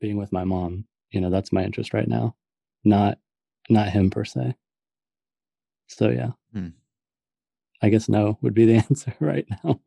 being 0.00 0.16
with 0.16 0.32
my 0.32 0.44
mom. 0.44 0.84
You 1.10 1.20
know, 1.20 1.30
that's 1.30 1.52
my 1.52 1.64
interest 1.64 1.94
right 1.94 2.08
now. 2.08 2.36
Not 2.84 3.18
not 3.70 3.88
him 3.88 4.10
per 4.10 4.24
se. 4.24 4.54
So 5.86 6.10
yeah. 6.10 6.32
Hmm. 6.52 6.68
I 7.80 7.88
guess 7.88 8.08
no 8.08 8.38
would 8.42 8.54
be 8.54 8.66
the 8.66 8.76
answer 8.88 9.14
right 9.20 9.46
now. 9.64 9.80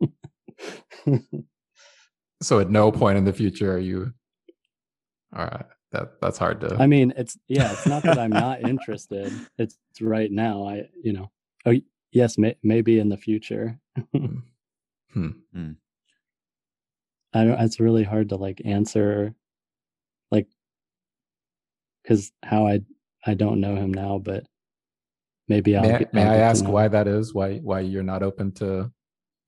So 2.41 2.59
at 2.59 2.71
no 2.71 2.91
point 2.91 3.17
in 3.17 3.25
the 3.25 3.33
future 3.33 3.73
are 3.73 3.79
you. 3.79 4.13
All 5.35 5.45
right, 5.45 5.65
that 5.91 6.19
that's 6.19 6.39
hard 6.39 6.59
to. 6.61 6.75
I 6.79 6.87
mean, 6.87 7.13
it's 7.15 7.37
yeah, 7.47 7.71
it's 7.71 7.85
not 7.85 8.03
that 8.03 8.17
I'm 8.17 8.31
not 8.31 8.61
interested. 8.67 9.31
It's 9.57 9.77
right 10.01 10.31
now. 10.31 10.67
I 10.67 10.89
you 11.03 11.13
know, 11.13 11.31
oh 11.65 11.75
yes, 12.11 12.37
may, 12.37 12.55
maybe 12.63 12.99
in 12.99 13.09
the 13.09 13.17
future. 13.17 13.79
Hmm. 15.13 15.31
I 17.33 17.43
don't. 17.43 17.59
It's 17.59 17.81
really 17.81 18.03
hard 18.03 18.29
to 18.29 18.37
like 18.37 18.61
answer, 18.63 19.33
like, 20.31 20.47
because 22.01 22.31
how 22.43 22.65
I 22.65 22.79
I 23.25 23.33
don't 23.33 23.59
know 23.59 23.75
him 23.75 23.93
now, 23.93 24.19
but 24.19 24.45
maybe 25.49 25.75
I'll. 25.75 25.83
May, 25.83 25.95
I- 25.95 25.99
get- 25.99 26.13
may 26.13 26.21
I'll 26.23 26.29
I 26.29 26.33
get 26.35 26.37
to 26.37 26.43
ask 26.45 26.65
why 26.65 26.87
that 26.87 27.07
is? 27.09 27.33
Why 27.33 27.57
why 27.57 27.81
you're 27.81 28.03
not 28.03 28.23
open 28.23 28.53
to 28.53 28.89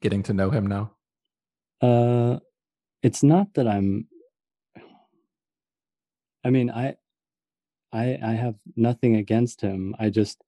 getting 0.02 0.22
to 0.24 0.34
know 0.34 0.50
him 0.50 0.68
now? 0.68 0.92
Uh, 1.80 2.40
it's 3.02 3.24
not 3.24 3.54
that 3.54 3.66
I'm. 3.66 4.08
I 6.44 6.50
mean, 6.50 6.70
I, 6.70 6.96
I, 7.94 8.20
I 8.22 8.32
have 8.34 8.56
nothing 8.76 9.16
against 9.16 9.62
him. 9.62 9.96
I 9.98 10.10
just, 10.10 10.44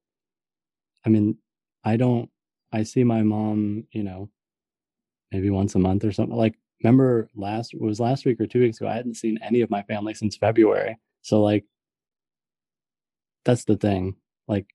I 1.06 1.10
mean, 1.10 1.38
I 1.86 1.98
don't. 1.98 2.30
I 2.74 2.84
see 2.84 3.03
my 3.03 3.22
mom, 3.24 3.86
you 3.91 4.03
know, 4.03 4.30
maybe 5.32 5.49
once 5.49 5.76
a 5.76 5.80
month 5.80 6.03
or 6.03 6.12
something. 6.12 6.36
Like, 6.36 6.56
remember 6.84 7.30
last 7.36 7.74
was 7.80 7.99
last 7.99 8.26
week 8.26 8.40
or 8.41 8.48
two 8.48 8.62
weeks 8.62 8.78
ago. 8.82 8.90
I 8.90 8.95
hadn't 8.95 9.16
seen 9.16 9.38
any 9.41 9.62
of 9.62 9.70
my 9.70 9.84
family 9.84 10.14
since 10.16 10.36
February. 10.36 10.98
So 11.22 11.41
like, 11.41 11.66
that's 13.45 13.66
the 13.66 13.78
thing. 13.78 14.16
Like, 14.48 14.68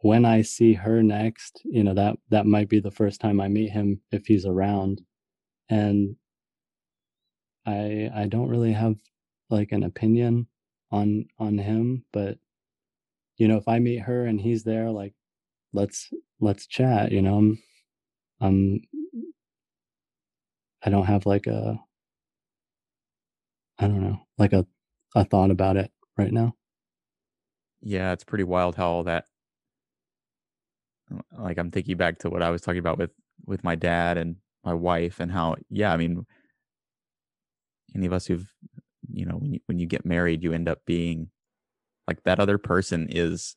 when 0.00 0.24
I 0.24 0.42
see 0.42 0.74
her 0.74 1.02
next, 1.02 1.62
you 1.64 1.82
know 1.82 1.94
that 1.94 2.16
that 2.30 2.46
might 2.46 2.68
be 2.68 2.80
the 2.80 2.90
first 2.92 3.20
time 3.20 3.40
I 3.40 3.48
meet 3.48 3.70
him 3.70 4.00
if 4.12 4.26
he's 4.26 4.46
around, 4.46 5.02
and 5.68 6.16
I 7.66 8.10
I 8.14 8.26
don't 8.28 8.48
really 8.48 8.72
have 8.72 8.96
like 9.50 9.72
an 9.72 9.82
opinion 9.82 10.46
on 10.92 11.26
on 11.38 11.58
him, 11.58 12.04
but 12.12 12.38
you 13.38 13.48
know 13.48 13.56
if 13.56 13.68
I 13.68 13.80
meet 13.80 14.00
her 14.02 14.26
and 14.26 14.40
he's 14.40 14.62
there, 14.64 14.90
like 14.90 15.14
let's 15.76 16.10
let's 16.40 16.66
chat. 16.66 17.12
You 17.12 17.22
know, 17.22 17.36
I'm 17.38 17.62
I'm 18.40 18.80
I 20.82 20.90
don't 20.90 21.06
have 21.06 21.26
like 21.26 21.46
a 21.46 21.78
I 23.78 23.86
don't 23.86 24.02
know 24.02 24.18
like 24.38 24.52
a 24.52 24.66
a 25.14 25.24
thought 25.24 25.50
about 25.50 25.76
it 25.76 25.92
right 26.18 26.32
now. 26.32 26.54
Yeah, 27.80 28.12
it's 28.12 28.24
pretty 28.24 28.44
wild 28.44 28.74
how 28.74 28.88
all 28.88 29.04
that 29.04 29.26
like 31.38 31.58
I'm 31.58 31.70
thinking 31.70 31.96
back 31.96 32.18
to 32.18 32.30
what 32.30 32.42
I 32.42 32.50
was 32.50 32.62
talking 32.62 32.80
about 32.80 32.98
with 32.98 33.12
with 33.46 33.62
my 33.62 33.76
dad 33.76 34.18
and 34.18 34.36
my 34.64 34.74
wife 34.74 35.20
and 35.20 35.30
how 35.30 35.56
yeah, 35.70 35.92
I 35.92 35.96
mean 35.96 36.26
any 37.94 38.06
of 38.06 38.12
us 38.12 38.26
who've 38.26 38.50
you 39.08 39.24
know, 39.24 39.36
when 39.36 39.52
you 39.52 39.60
when 39.66 39.78
you 39.78 39.86
get 39.86 40.04
married, 40.04 40.42
you 40.42 40.52
end 40.52 40.68
up 40.68 40.80
being 40.86 41.30
like 42.08 42.22
that 42.24 42.40
other 42.40 42.58
person 42.58 43.08
is 43.10 43.54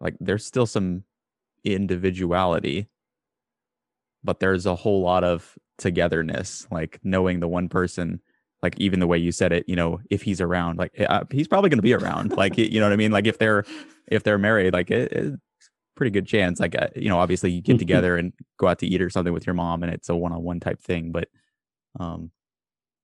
like 0.00 0.14
there's 0.20 0.44
still 0.46 0.66
some 0.66 1.04
individuality 1.66 2.88
but 4.24 4.40
there's 4.40 4.66
a 4.66 4.74
whole 4.74 5.02
lot 5.02 5.24
of 5.24 5.56
togetherness 5.78 6.66
like 6.70 6.98
knowing 7.02 7.40
the 7.40 7.48
one 7.48 7.68
person 7.68 8.20
like 8.62 8.78
even 8.78 9.00
the 9.00 9.06
way 9.06 9.18
you 9.18 9.30
said 9.30 9.52
it 9.52 9.64
you 9.68 9.76
know 9.76 10.00
if 10.10 10.22
he's 10.22 10.40
around 10.40 10.78
like 10.78 10.92
uh, 11.08 11.24
he's 11.30 11.48
probably 11.48 11.68
going 11.70 11.78
to 11.78 11.82
be 11.82 11.94
around 11.94 12.32
like 12.36 12.56
you 12.56 12.80
know 12.80 12.86
what 12.86 12.92
i 12.92 12.96
mean? 12.96 13.12
Like 13.12 13.26
if 13.26 13.38
they're 13.38 13.64
if 14.08 14.22
they're 14.22 14.38
married 14.38 14.72
like 14.72 14.90
it, 14.90 15.12
it's 15.12 15.36
pretty 15.94 16.10
good 16.10 16.26
chance 16.26 16.60
like 16.60 16.74
uh, 16.74 16.88
you 16.96 17.08
know 17.08 17.18
obviously 17.18 17.50
you 17.50 17.62
get 17.62 17.78
together 17.78 18.16
and 18.16 18.32
go 18.58 18.68
out 18.68 18.78
to 18.78 18.86
eat 18.86 19.02
or 19.02 19.10
something 19.10 19.32
with 19.32 19.46
your 19.46 19.54
mom 19.54 19.82
and 19.82 19.92
it's 19.92 20.08
a 20.08 20.16
one-on-one 20.16 20.60
type 20.60 20.80
thing 20.80 21.12
but 21.12 21.28
um 22.00 22.30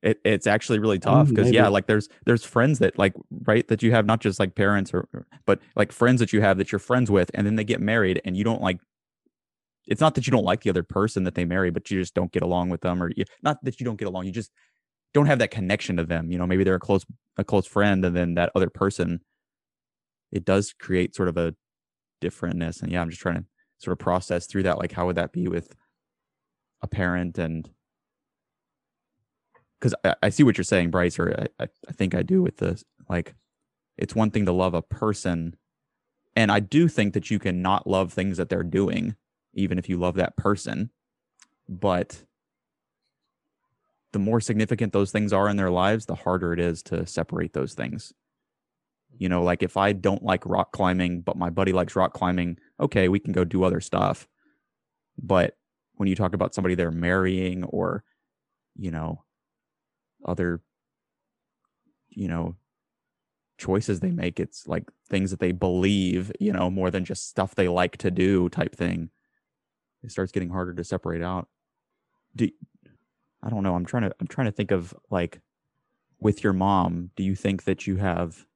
it, 0.02 0.20
it's 0.24 0.46
actually 0.46 0.78
really 0.78 0.98
mm, 0.98 1.02
tough 1.02 1.28
because 1.28 1.50
yeah 1.50 1.68
like 1.68 1.86
there's 1.86 2.08
there's 2.26 2.44
friends 2.44 2.78
that 2.80 2.98
like 2.98 3.14
right 3.44 3.68
that 3.68 3.82
you 3.82 3.92
have 3.92 4.04
not 4.04 4.20
just 4.20 4.38
like 4.40 4.54
parents 4.54 4.92
or 4.92 5.08
or- 5.14 5.26
but 5.46 5.60
like 5.76 5.92
friends 5.92 6.20
that 6.20 6.32
you 6.32 6.40
have 6.40 6.58
that 6.58 6.72
you're 6.72 6.78
friends 6.78 7.10
with 7.10 7.30
and 7.34 7.46
then 7.46 7.56
they 7.56 7.64
get 7.64 7.80
married 7.80 8.20
and 8.24 8.36
you 8.36 8.44
don't 8.44 8.60
like 8.60 8.78
it's 9.86 10.00
not 10.00 10.14
that 10.14 10.26
you 10.26 10.30
don't 10.30 10.44
like 10.44 10.62
the 10.62 10.70
other 10.70 10.82
person 10.82 11.24
that 11.24 11.34
they 11.34 11.44
marry 11.44 11.70
but 11.70 11.90
you 11.90 12.00
just 12.00 12.14
don't 12.14 12.32
get 12.32 12.42
along 12.42 12.68
with 12.68 12.80
them 12.82 13.02
or 13.02 13.10
you, 13.16 13.24
not 13.42 13.58
that 13.64 13.80
you 13.80 13.86
don't 13.86 13.96
get 13.96 14.08
along 14.08 14.26
you 14.26 14.32
just 14.32 14.50
don't 15.14 15.26
have 15.26 15.38
that 15.38 15.50
connection 15.50 15.96
to 15.96 16.04
them 16.04 16.30
you 16.30 16.38
know 16.38 16.46
maybe 16.46 16.64
they're 16.64 16.74
a 16.74 16.80
close 16.80 17.04
a 17.36 17.44
close 17.44 17.66
friend 17.66 18.04
and 18.04 18.16
then 18.16 18.34
that 18.34 18.50
other 18.54 18.70
person 18.70 19.20
it 20.30 20.44
does 20.44 20.72
create 20.80 21.14
sort 21.14 21.28
of 21.28 21.36
a 21.36 21.54
differentness 22.20 22.82
and 22.82 22.90
yeah 22.90 23.00
i'm 23.00 23.10
just 23.10 23.20
trying 23.22 23.36
to 23.36 23.44
sort 23.78 23.92
of 23.92 23.98
process 23.98 24.46
through 24.46 24.62
that 24.62 24.78
like 24.78 24.92
how 24.92 25.06
would 25.06 25.16
that 25.16 25.32
be 25.32 25.48
with 25.48 25.74
a 26.82 26.88
parent 26.88 27.38
and 27.38 27.70
because 29.82 29.94
I, 30.04 30.14
I 30.22 30.28
see 30.28 30.44
what 30.44 30.56
you're 30.56 30.64
saying 30.64 30.90
bryce 30.90 31.18
or 31.18 31.48
I, 31.58 31.64
I, 31.88 31.92
think 31.92 32.14
i 32.14 32.22
do 32.22 32.40
with 32.42 32.58
this 32.58 32.84
like 33.08 33.34
it's 33.98 34.14
one 34.14 34.30
thing 34.30 34.46
to 34.46 34.52
love 34.52 34.74
a 34.74 34.82
person 34.82 35.56
and 36.36 36.52
i 36.52 36.60
do 36.60 36.88
think 36.88 37.14
that 37.14 37.30
you 37.30 37.38
can 37.38 37.62
not 37.62 37.86
love 37.86 38.12
things 38.12 38.36
that 38.36 38.48
they're 38.48 38.62
doing 38.62 39.16
even 39.54 39.78
if 39.78 39.88
you 39.88 39.96
love 39.96 40.14
that 40.14 40.36
person 40.36 40.90
but 41.68 42.24
the 44.12 44.18
more 44.18 44.40
significant 44.40 44.92
those 44.92 45.10
things 45.10 45.32
are 45.32 45.48
in 45.48 45.56
their 45.56 45.70
lives 45.70 46.06
the 46.06 46.14
harder 46.14 46.52
it 46.52 46.60
is 46.60 46.82
to 46.82 47.06
separate 47.06 47.52
those 47.52 47.74
things. 47.74 48.12
You 49.18 49.28
know 49.28 49.42
like 49.42 49.62
if 49.62 49.76
i 49.76 49.92
don't 49.92 50.22
like 50.22 50.44
rock 50.46 50.72
climbing 50.72 51.20
but 51.20 51.36
my 51.36 51.50
buddy 51.50 51.72
likes 51.72 51.96
rock 51.96 52.12
climbing 52.12 52.58
okay 52.80 53.08
we 53.08 53.18
can 53.18 53.32
go 53.32 53.44
do 53.44 53.64
other 53.64 53.80
stuff. 53.80 54.26
But 55.18 55.56
when 55.94 56.08
you 56.08 56.16
talk 56.16 56.34
about 56.34 56.54
somebody 56.54 56.74
they're 56.74 56.90
marrying 56.90 57.64
or 57.64 58.04
you 58.76 58.90
know 58.90 59.22
other 60.24 60.60
you 62.10 62.28
know 62.28 62.56
choices 63.58 64.00
they 64.00 64.10
make. 64.10 64.40
It's 64.40 64.66
like 64.66 64.84
things 65.08 65.30
that 65.30 65.40
they 65.40 65.52
believe 65.52 66.32
you 66.40 66.52
know 66.52 66.70
more 66.70 66.90
than 66.90 67.04
just 67.04 67.28
stuff 67.28 67.54
they 67.54 67.68
like 67.68 67.96
to 67.98 68.10
do 68.10 68.48
type 68.48 68.74
thing. 68.74 69.10
It 70.02 70.10
starts 70.10 70.32
getting 70.32 70.50
harder 70.50 70.74
to 70.74 70.84
separate 70.84 71.22
out. 71.22 71.48
Do 72.34 72.48
i 73.42 73.50
don't 73.50 73.62
know. 73.62 73.74
I'm 73.74 73.86
trying 73.86 74.04
to 74.04 74.14
i'm 74.20 74.26
trying 74.26 74.46
to 74.46 74.52
think 74.52 74.70
of 74.70 74.94
like 75.10 75.40
with 76.20 76.44
your 76.44 76.52
mom 76.52 77.10
do 77.16 77.24
you 77.24 77.34
think 77.34 77.64
that 77.64 77.86
you 77.86 77.96
have 77.96 78.46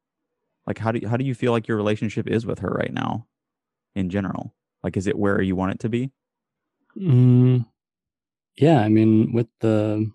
like 0.67 0.79
how 0.79 0.93
do 0.93 1.01
you, 1.01 1.09
how 1.09 1.17
do 1.17 1.25
you 1.25 1.35
feel 1.35 1.53
like 1.53 1.69
your 1.69 1.77
relationship 1.77 2.29
is 2.29 2.47
with 2.47 2.61
her 2.61 2.71
right 2.71 2.93
now 2.93 3.27
in 3.95 4.11
general? 4.11 4.55
Like 4.83 4.97
is 4.97 5.07
it 5.07 5.19
where 5.19 5.41
you 5.41 5.57
want 5.57 5.73
it 5.73 5.81
to 5.81 5.89
be? 5.89 6.11
Mm, 6.97 7.67
yeah, 8.57 8.81
I 8.81 8.89
mean, 8.89 9.33
with 9.33 9.49
the, 9.61 10.11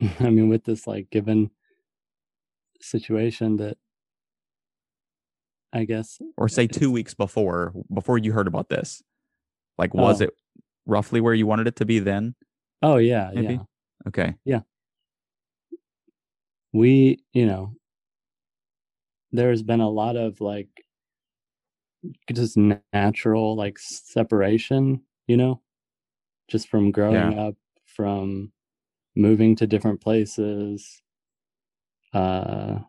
I 0.20 0.30
mean, 0.30 0.48
with 0.48 0.64
this 0.64 0.86
like 0.86 1.10
given 1.10 1.50
situation 2.80 3.56
that 3.58 3.76
I 5.72 5.84
guess, 5.84 6.18
or 6.36 6.48
say 6.48 6.66
two 6.66 6.90
weeks 6.90 7.14
before 7.14 7.72
before 7.92 8.18
you 8.18 8.32
heard 8.32 8.48
about 8.48 8.68
this 8.68 9.02
like 9.78 9.94
was 9.94 10.20
Oh. 10.20 10.24
it 10.24 10.30
roughly 10.86 11.20
where 11.20 11.34
you 11.34 11.46
wanted 11.46 11.68
it 11.68 11.76
to 11.76 11.84
be 11.84 11.98
then 12.00 12.34
oh 12.82 12.96
yeah, 12.96 13.30
Maybe? 13.34 13.54
yeah, 13.54 13.60
okay 14.08 14.34
Yeah. 14.44 14.60
we, 16.72 17.18
you 17.32 17.46
know, 17.46 17.74
there's 19.32 19.62
been 19.62 19.80
a 19.80 19.88
lot 19.90 20.16
of 20.16 20.40
like 20.40 20.68
just 22.32 22.56
natural 22.92 23.54
like 23.56 23.78
separation, 23.78 25.02
you 25.28 25.36
know, 25.36 25.60
just 26.48 26.68
from 26.68 26.90
growing 26.90 27.38
up, 27.38 27.54
from 27.86 28.50
moving 29.20 29.56
to 29.56 29.66
different 29.68 30.00
places. 30.00 31.02
Uh, 32.12 32.80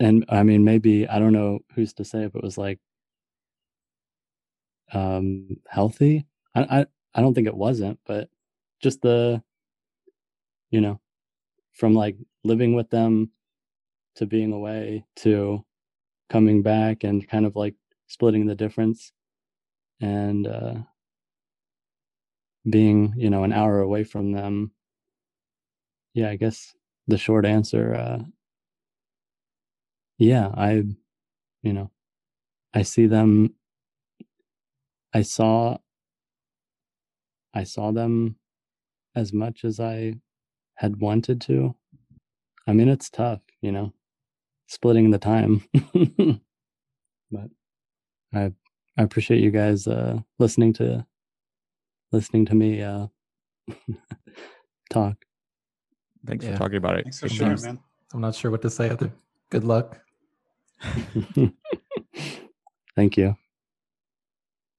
and 0.00 0.24
I 0.28 0.42
mean, 0.42 0.64
maybe 0.64 1.08
I 1.08 1.18
don't 1.18 1.32
know 1.32 1.60
who's 1.74 1.92
to 1.94 2.04
say 2.04 2.24
if 2.24 2.34
it 2.34 2.42
was 2.42 2.58
like 2.58 2.78
um 4.92 5.56
healthy. 5.68 6.26
I 6.54 6.80
I, 6.80 6.86
I 7.14 7.20
don't 7.20 7.34
think 7.34 7.46
it 7.46 7.56
wasn't, 7.56 7.98
but 8.06 8.28
just 8.80 9.02
the 9.02 9.42
you 10.70 10.80
know 10.80 11.00
from 11.72 11.94
like 11.94 12.16
living 12.44 12.74
with 12.74 12.90
them 12.90 13.30
to 14.16 14.26
being 14.26 14.52
away 14.52 15.04
to 15.16 15.64
coming 16.30 16.62
back 16.62 17.04
and 17.04 17.28
kind 17.28 17.46
of 17.46 17.56
like 17.56 17.74
splitting 18.08 18.46
the 18.46 18.54
difference 18.54 19.12
and 20.00 20.46
uh 20.46 20.74
being 22.70 23.14
you 23.16 23.30
know 23.30 23.44
an 23.44 23.52
hour 23.52 23.80
away 23.80 24.04
from 24.04 24.32
them. 24.32 24.72
Yeah 26.14 26.30
i 26.30 26.36
guess 26.36 26.74
the 27.06 27.18
short 27.18 27.46
answer 27.46 27.94
uh 27.94 28.22
yeah 30.18 30.48
i 30.56 30.82
you 31.62 31.72
know 31.72 31.90
i 32.74 32.82
see 32.82 33.06
them 33.06 33.54
i 35.14 35.22
saw 35.22 35.78
i 37.54 37.62
saw 37.64 37.92
them 37.92 38.36
as 39.14 39.32
much 39.32 39.64
as 39.64 39.80
i 39.80 40.14
had 40.74 41.00
wanted 41.00 41.40
to. 41.40 41.74
I 42.66 42.72
mean 42.72 42.88
it's 42.88 43.10
tough 43.10 43.40
you 43.62 43.72
know 43.72 43.92
splitting 44.66 45.10
the 45.10 45.18
time. 45.18 45.62
But 47.30 47.50
i 48.34 48.52
i 48.96 49.02
appreciate 49.02 49.42
you 49.42 49.50
guys 49.50 49.86
uh 49.86 50.20
listening 50.38 50.72
to 50.74 51.06
listening 52.12 52.46
to 52.46 52.54
me 52.54 52.82
uh 52.82 53.06
talk 54.90 55.16
thanks 56.26 56.44
Yeah. 56.44 56.52
for 56.52 56.58
talking 56.58 56.76
about 56.76 56.96
it 56.98 57.04
Thanks 57.04 57.20
for 57.20 57.28
sharing, 57.28 57.60
man. 57.62 57.78
I'm 58.14 58.20
not 58.20 58.34
sure 58.34 58.50
what 58.50 58.62
to 58.62 58.70
say 58.70 58.88
other. 58.90 59.12
Good 59.50 59.64
luck. 59.64 60.00
thank 62.96 63.16
you 63.16 63.36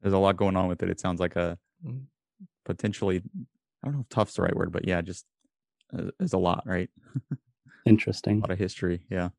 there's 0.02 0.14
a 0.14 0.18
lot 0.18 0.38
going 0.38 0.56
on 0.56 0.68
with 0.68 0.82
it 0.84 0.90
it 0.90 1.00
sounds 1.00 1.20
like 1.20 1.36
a 1.36 1.58
Mm. 1.86 2.06
potentially 2.66 3.18
i 3.18 3.88
don't 3.88 3.94
know 3.94 4.02
if 4.02 4.10
tough's 4.10 4.34
the 4.34 4.42
right 4.42 4.54
word 4.56 4.72
but 4.72 4.86
yeah 4.86 5.00
just 5.02 5.26
uh, 5.98 6.12
there's 6.20 6.34
a 6.34 6.38
lot 6.38 6.64
right 6.66 6.90
Interesting. 7.86 7.86
a 7.86 7.90
interesting 7.90 8.40
lot 8.42 8.52
of 8.52 8.58
history 8.60 9.06
yeah 9.10 9.30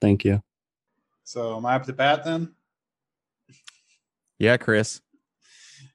thank 0.00 0.24
you 0.24 0.42
So 1.24 1.56
am 1.56 1.66
I 1.66 1.76
up 1.76 1.84
to 1.84 1.92
bat 1.92 2.24
then? 2.24 2.52
yeah 4.40 4.56
chris 4.56 5.00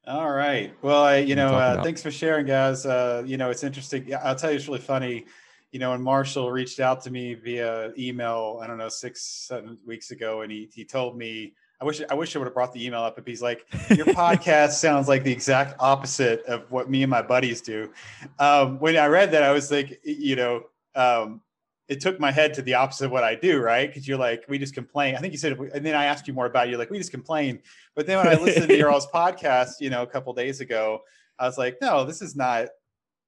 All 0.08 0.32
right. 0.32 0.74
Well, 0.82 1.04
I, 1.04 1.18
you 1.18 1.36
know, 1.36 1.56
uh, 1.56 1.84
thanks 1.84 2.02
for 2.02 2.10
sharing, 2.10 2.46
guys. 2.46 2.86
Uh, 2.86 3.24
you 3.26 3.38
know, 3.38 3.50
it's 3.50 3.64
interesting. 3.64 4.12
I'll 4.24 4.36
tell 4.36 4.50
you, 4.50 4.58
it's 4.58 4.68
really 4.68 4.80
funny. 4.80 5.26
You 5.72 5.80
know, 5.80 5.92
when 5.92 6.02
Marshall 6.02 6.52
reached 6.52 6.80
out 6.80 7.02
to 7.04 7.12
me 7.12 7.36
via 7.36 7.92
email, 7.98 8.60
I 8.64 8.68
don't 8.68 8.78
know, 8.78 8.90
six, 8.90 9.22
seven 9.22 9.78
weeks 9.86 10.10
ago, 10.12 10.42
and 10.42 10.52
he 10.52 10.70
he 10.74 10.84
told 10.84 11.18
me, 11.18 11.54
I 11.82 11.86
wish 11.86 12.02
I 12.10 12.14
wish 12.16 12.36
I 12.36 12.40
would 12.40 12.46
have 12.46 12.54
brought 12.54 12.74
the 12.74 12.84
email 12.84 13.02
up, 13.02 13.16
but 13.16 13.28
he's 13.28 13.42
like, 13.42 13.66
your 13.90 14.06
podcast 14.08 14.72
sounds 14.72 15.08
like 15.08 15.24
the 15.24 15.32
exact 15.32 15.76
opposite 15.80 16.44
of 16.46 16.70
what 16.72 16.90
me 16.90 17.04
and 17.04 17.10
my 17.10 17.22
buddies 17.22 17.62
do. 17.62 17.92
Um, 18.40 18.80
when 18.80 18.98
I 18.98 19.06
read 19.08 19.32
that, 19.32 19.44
I 19.44 19.52
was 19.52 19.72
like, 19.72 20.00
you 20.04 20.36
know, 20.36 20.64
um, 20.96 21.42
it 21.90 22.00
took 22.00 22.20
my 22.20 22.32
head 22.32 22.54
to 22.54 22.62
the 22.62 22.76
opposite 22.76 23.06
of 23.06 23.12
what 23.12 23.24
I 23.24 23.36
do, 23.36 23.60
right? 23.60 23.90
Because 23.90 24.08
you're 24.08 24.18
like, 24.18 24.46
we 24.48 24.58
just 24.60 24.74
complain. 24.76 25.16
I 25.16 25.20
think 25.20 25.34
you 25.34 25.40
said, 25.40 25.58
and 25.74 25.86
then 25.86 25.96
I 25.96 26.06
asked 26.06 26.28
you 26.28 26.34
more 26.34 26.46
about. 26.46 26.68
It. 26.68 26.70
You're 26.70 26.80
like, 26.80 26.92
we 26.92 26.98
just 27.00 27.12
complain. 27.12 27.60
But 27.96 28.06
then 28.06 28.18
when 28.18 28.28
I 28.28 28.40
listened 28.40 28.70
to 28.70 28.78
your 28.82 28.92
all's 28.92 29.08
podcast, 29.08 29.74
you 29.82 29.90
know, 29.90 30.04
a 30.04 30.08
couple 30.08 30.32
days 30.34 30.62
ago, 30.62 31.02
I 31.40 31.46
was 31.48 31.58
like, 31.58 31.78
no, 31.82 32.06
this 32.06 32.22
is 32.22 32.36
not. 32.36 32.68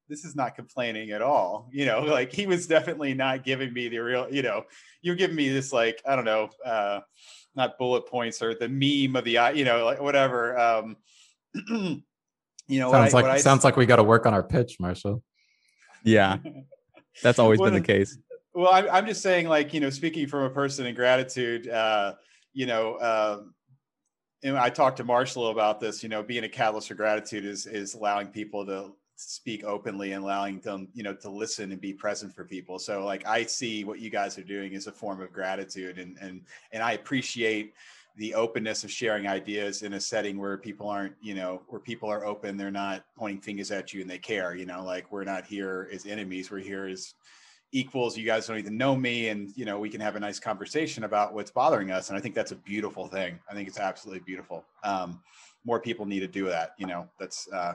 This 0.08 0.26
is 0.26 0.36
not 0.36 0.56
complaining 0.56 1.12
at 1.12 1.22
all. 1.22 1.70
You 1.72 1.86
know, 1.86 2.02
like 2.20 2.32
he 2.32 2.46
was 2.46 2.68
definitely 2.68 3.14
not 3.14 3.44
giving 3.44 3.74
me 3.74 3.88
the 3.88 4.00
real. 4.00 4.28
You 4.32 4.42
know, 4.44 4.64
you're 5.02 5.16
giving 5.16 5.36
me 5.36 5.50
this 5.50 5.74
like 5.74 6.02
I 6.06 6.16
don't 6.16 6.26
know. 6.26 6.50
uh 6.66 7.00
not 7.54 7.78
bullet 7.78 8.08
points 8.08 8.42
or 8.42 8.54
the 8.56 8.70
meme 8.70 9.14
of 9.18 9.26
the 9.26 9.38
eye, 9.38 9.52
you 9.52 9.66
know, 9.66 9.84
like 9.84 10.00
whatever. 10.02 10.58
Um, 10.58 10.96
you 12.68 12.80
know, 12.80 12.90
what 12.90 12.96
sounds 12.98 13.14
I- 13.14 13.18
like 13.18 13.24
what 13.26 13.32
I- 13.32 13.38
sounds 13.40 13.64
like 13.64 13.76
we 13.76 13.86
got 13.86 13.98
to 13.98 14.04
work 14.04 14.26
on 14.26 14.34
our 14.34 14.44
pitch, 14.44 14.80
Marshall. 14.80 15.22
yeah 16.06 16.38
that's 17.22 17.40
always 17.40 17.60
Well, 17.60 17.70
been 17.72 17.82
the 17.82 17.86
then- 17.88 17.98
case 18.00 18.18
well, 18.54 18.72
I'm, 18.72 18.90
I'm 18.90 19.06
just 19.06 19.22
saying, 19.22 19.48
like, 19.48 19.74
you 19.74 19.80
know, 19.80 19.90
speaking 19.90 20.28
from 20.28 20.44
a 20.44 20.50
person 20.50 20.86
in 20.86 20.96
gratitude, 20.96 21.70
uh, 21.70 22.16
you 22.54 22.66
know, 22.66 23.00
um, 23.00 23.54
and 24.44 24.58
I 24.58 24.70
talked 24.70 24.98
to 24.98 25.04
Marshall 25.04 25.50
about 25.50 25.80
this, 25.80 26.04
you 26.04 26.10
know, 26.10 26.24
being 26.24 26.44
a 26.44 26.50
catalyst 26.50 26.88
for 26.88 26.96
gratitude 26.96 27.46
is, 27.46 27.66
is 27.66 27.94
allowing 27.94 28.28
people 28.28 28.66
to 28.66 28.92
speak 29.16 29.64
openly 29.64 30.14
and 30.14 30.24
allowing 30.24 30.60
them, 30.62 30.88
you 30.94 31.04
know, 31.04 31.14
to 31.14 31.30
listen 31.30 31.72
and 31.72 31.80
be 31.80 31.94
present 31.94 32.34
for 32.34 32.44
people. 32.44 32.80
So 32.80 33.06
like, 33.06 33.26
I 33.28 33.44
see 33.44 33.84
what 33.84 34.00
you 34.00 34.10
guys 34.10 34.38
are 34.38 34.44
doing 34.44 34.74
as 34.74 34.88
a 34.88 34.92
form 34.92 35.22
of 35.22 35.32
gratitude 35.32 36.00
and, 36.00 36.18
and, 36.20 36.42
and 36.72 36.82
I 36.82 36.94
appreciate 36.94 37.74
the 38.18 38.34
openness 38.34 38.84
of 38.84 38.92
sharing 38.92 39.28
ideas 39.28 39.84
in 39.84 39.94
a 39.94 40.00
setting 40.00 40.40
where 40.40 40.58
people 40.58 40.90
aren't, 40.90 41.16
you 41.22 41.36
know, 41.36 41.62
where 41.68 41.80
people 41.80 42.10
are 42.10 42.26
open, 42.26 42.58
they're 42.58 42.72
not 42.72 43.06
pointing 43.16 43.42
fingers 43.42 43.72
at 43.72 43.94
you 43.94 44.02
and 44.02 44.10
they 44.10 44.18
care, 44.18 44.56
you 44.56 44.66
know, 44.66 44.84
like 44.84 45.12
we're 45.12 45.24
not 45.24 45.46
here 45.46 45.88
as 45.94 46.06
enemies, 46.06 46.52
we're 46.52 46.60
here 46.60 46.88
as 46.88 47.14
equals 47.72 48.18
you 48.18 48.26
guys 48.26 48.48
don't 48.48 48.58
even 48.58 48.78
know 48.78 48.96
me 48.96 49.30
and 49.30 49.52
you 49.56 49.66
know 49.66 49.80
we 49.80 49.90
can 49.90 50.02
have 50.02 50.16
a 50.16 50.20
nice 50.20 50.40
conversation 50.40 51.04
about 51.04 51.34
what's 51.34 51.52
bothering 51.52 51.92
us. 51.92 52.10
And 52.10 52.18
i 52.18 52.22
think 52.22 52.36
that's 52.36 52.52
a 52.52 52.56
beautiful 52.56 53.08
thing. 53.08 53.40
I 53.50 53.54
think 53.54 53.68
it's 53.68 53.80
absolutely 53.80 54.24
beautiful. 54.26 54.66
Um, 54.84 55.22
more 55.66 55.80
people 55.80 56.06
need 56.06 56.22
to 56.22 56.28
do 56.28 56.46
that 56.46 56.74
you 56.78 56.88
know 56.88 57.08
that's 57.20 57.48
uh, 57.52 57.74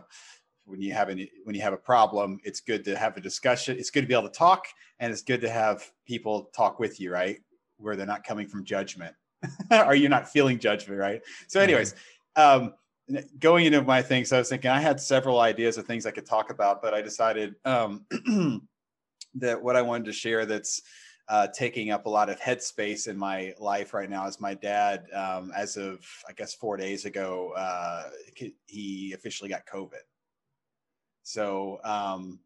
when 0.65 0.81
you 0.81 0.93
have 0.93 1.09
an 1.09 1.27
when 1.45 1.55
you 1.55 1.63
have 1.63 1.73
a 1.73 1.79
problem 1.79 2.41
it's 2.45 2.61
good 2.61 2.85
to 2.85 2.97
have 2.97 3.17
a 3.17 3.21
discussion 3.21 3.79
it's 3.79 3.91
good 3.91 4.03
to 4.03 4.07
be 4.07 4.15
able 4.15 4.29
to 4.29 4.35
talk 4.35 4.67
and 4.99 5.13
it's 5.13 5.23
good 5.23 5.41
to 5.41 5.49
have 5.49 5.91
people 6.07 6.51
talk 6.55 6.79
with 6.79 7.01
you 7.01 7.13
right? 7.13 7.39
Where 7.79 7.97
they're 7.97 8.07
not 8.07 8.25
coming 8.25 8.47
from 8.47 8.65
judgment 8.65 9.15
or 9.71 9.95
you're 9.95 10.11
not 10.11 10.29
feeling 10.29 10.59
judgment 10.59 11.01
right? 11.01 11.23
So 11.47 11.61
anyways 11.61 11.95
um, 12.35 12.75
going 13.39 13.67
into 13.67 13.83
my 13.83 14.03
things 14.03 14.33
i 14.33 14.39
was 14.39 14.49
thinking 14.49 14.71
i 14.71 14.81
had 14.81 15.01
several 15.01 15.39
ideas 15.39 15.79
of 15.79 15.87
things 15.87 16.07
i 16.07 16.11
could 16.11 16.27
talk 16.27 16.51
about 16.51 16.83
but 16.83 16.93
i 16.93 17.01
decided 17.01 17.55
um, 17.65 18.05
that 19.37 19.63
what 19.63 19.77
I 19.77 19.83
wanted 19.83 20.07
to 20.07 20.13
share 20.13 20.47
that's 20.47 20.83
uh, 21.29 21.49
taking 21.49 21.91
up 21.91 22.07
a 22.07 22.11
lot 22.11 22.31
of 22.31 22.39
headspace 22.41 23.09
in 23.09 23.17
my 23.17 23.53
life 23.59 23.95
right 23.95 24.09
now 24.09 24.27
is 24.27 24.41
my 24.41 24.55
dad. 24.55 25.07
Um, 25.13 25.53
as 25.57 25.77
of 25.77 25.99
I 26.29 26.33
guess 26.33 26.55
four 26.55 26.77
days 26.77 27.05
ago, 27.05 27.53
uh, 27.57 28.05
he 28.67 29.13
officially 29.13 29.51
got 29.51 29.67
COVID. 29.67 30.05
So, 31.23 31.81
um, 31.83 32.39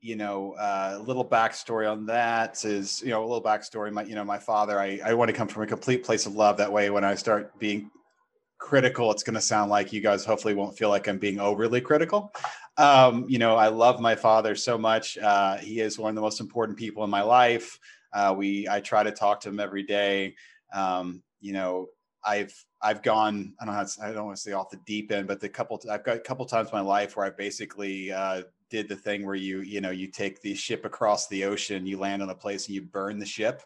you 0.00 0.16
know, 0.16 0.54
a 0.58 0.62
uh, 0.62 1.02
little 1.04 1.24
backstory 1.24 1.90
on 1.90 2.06
that 2.06 2.64
is, 2.64 3.02
you 3.02 3.08
know, 3.08 3.20
a 3.20 3.26
little 3.26 3.42
backstory. 3.42 3.90
My, 3.90 4.04
you 4.04 4.14
know, 4.14 4.22
my 4.22 4.38
father. 4.38 4.78
I, 4.78 5.00
I 5.04 5.14
want 5.14 5.30
to 5.30 5.32
come 5.32 5.48
from 5.48 5.62
a 5.62 5.66
complete 5.66 6.04
place 6.04 6.26
of 6.26 6.34
love. 6.36 6.58
That 6.58 6.70
way, 6.70 6.90
when 6.90 7.04
I 7.04 7.14
start 7.14 7.58
being 7.58 7.90
critical, 8.58 9.10
it's 9.10 9.22
going 9.22 9.34
to 9.34 9.40
sound 9.40 9.70
like 9.70 9.92
you 9.92 10.00
guys 10.00 10.24
hopefully 10.24 10.54
won't 10.54 10.76
feel 10.76 10.90
like 10.90 11.08
I'm 11.08 11.18
being 11.18 11.40
overly 11.40 11.80
critical. 11.80 12.32
Um, 12.76 13.26
you 13.28 13.38
know, 13.38 13.56
I 13.56 13.68
love 13.68 14.00
my 14.00 14.14
father 14.16 14.54
so 14.54 14.76
much. 14.76 15.16
Uh, 15.18 15.56
he 15.56 15.80
is 15.80 15.98
one 15.98 16.10
of 16.10 16.14
the 16.16 16.20
most 16.20 16.40
important 16.40 16.78
people 16.78 17.04
in 17.04 17.10
my 17.10 17.22
life. 17.22 17.78
Uh, 18.12 18.34
we, 18.36 18.68
I 18.68 18.80
try 18.80 19.02
to 19.02 19.12
talk 19.12 19.40
to 19.42 19.48
him 19.48 19.60
every 19.60 19.82
day. 19.82 20.34
Um, 20.72 21.22
you 21.40 21.52
know, 21.52 21.88
I've 22.24 22.64
I've 22.80 23.02
gone 23.02 23.54
I 23.60 23.64
don't 23.64 23.74
know 23.74 23.86
I 24.02 24.12
don't 24.12 24.26
want 24.26 24.36
to 24.36 24.42
say 24.42 24.52
off 24.52 24.70
the 24.70 24.78
deep 24.86 25.12
end, 25.12 25.28
but 25.28 25.40
the 25.40 25.48
couple 25.48 25.80
I've 25.90 26.04
got 26.04 26.16
a 26.16 26.20
couple 26.20 26.46
times 26.46 26.70
in 26.70 26.76
my 26.76 26.80
life 26.80 27.16
where 27.16 27.26
I 27.26 27.30
basically 27.30 28.10
uh, 28.12 28.42
did 28.70 28.88
the 28.88 28.96
thing 28.96 29.26
where 29.26 29.34
you 29.34 29.60
you 29.60 29.80
know 29.80 29.90
you 29.90 30.08
take 30.08 30.40
the 30.40 30.54
ship 30.54 30.84
across 30.84 31.28
the 31.28 31.44
ocean, 31.44 31.86
you 31.86 31.98
land 31.98 32.22
on 32.22 32.30
a 32.30 32.34
place 32.34 32.66
and 32.66 32.74
you 32.74 32.82
burn 32.82 33.18
the 33.18 33.26
ship. 33.26 33.62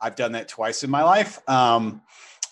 I've 0.00 0.16
done 0.16 0.32
that 0.32 0.48
twice 0.48 0.82
in 0.82 0.90
my 0.90 1.02
life. 1.02 1.48
Um, 1.48 2.02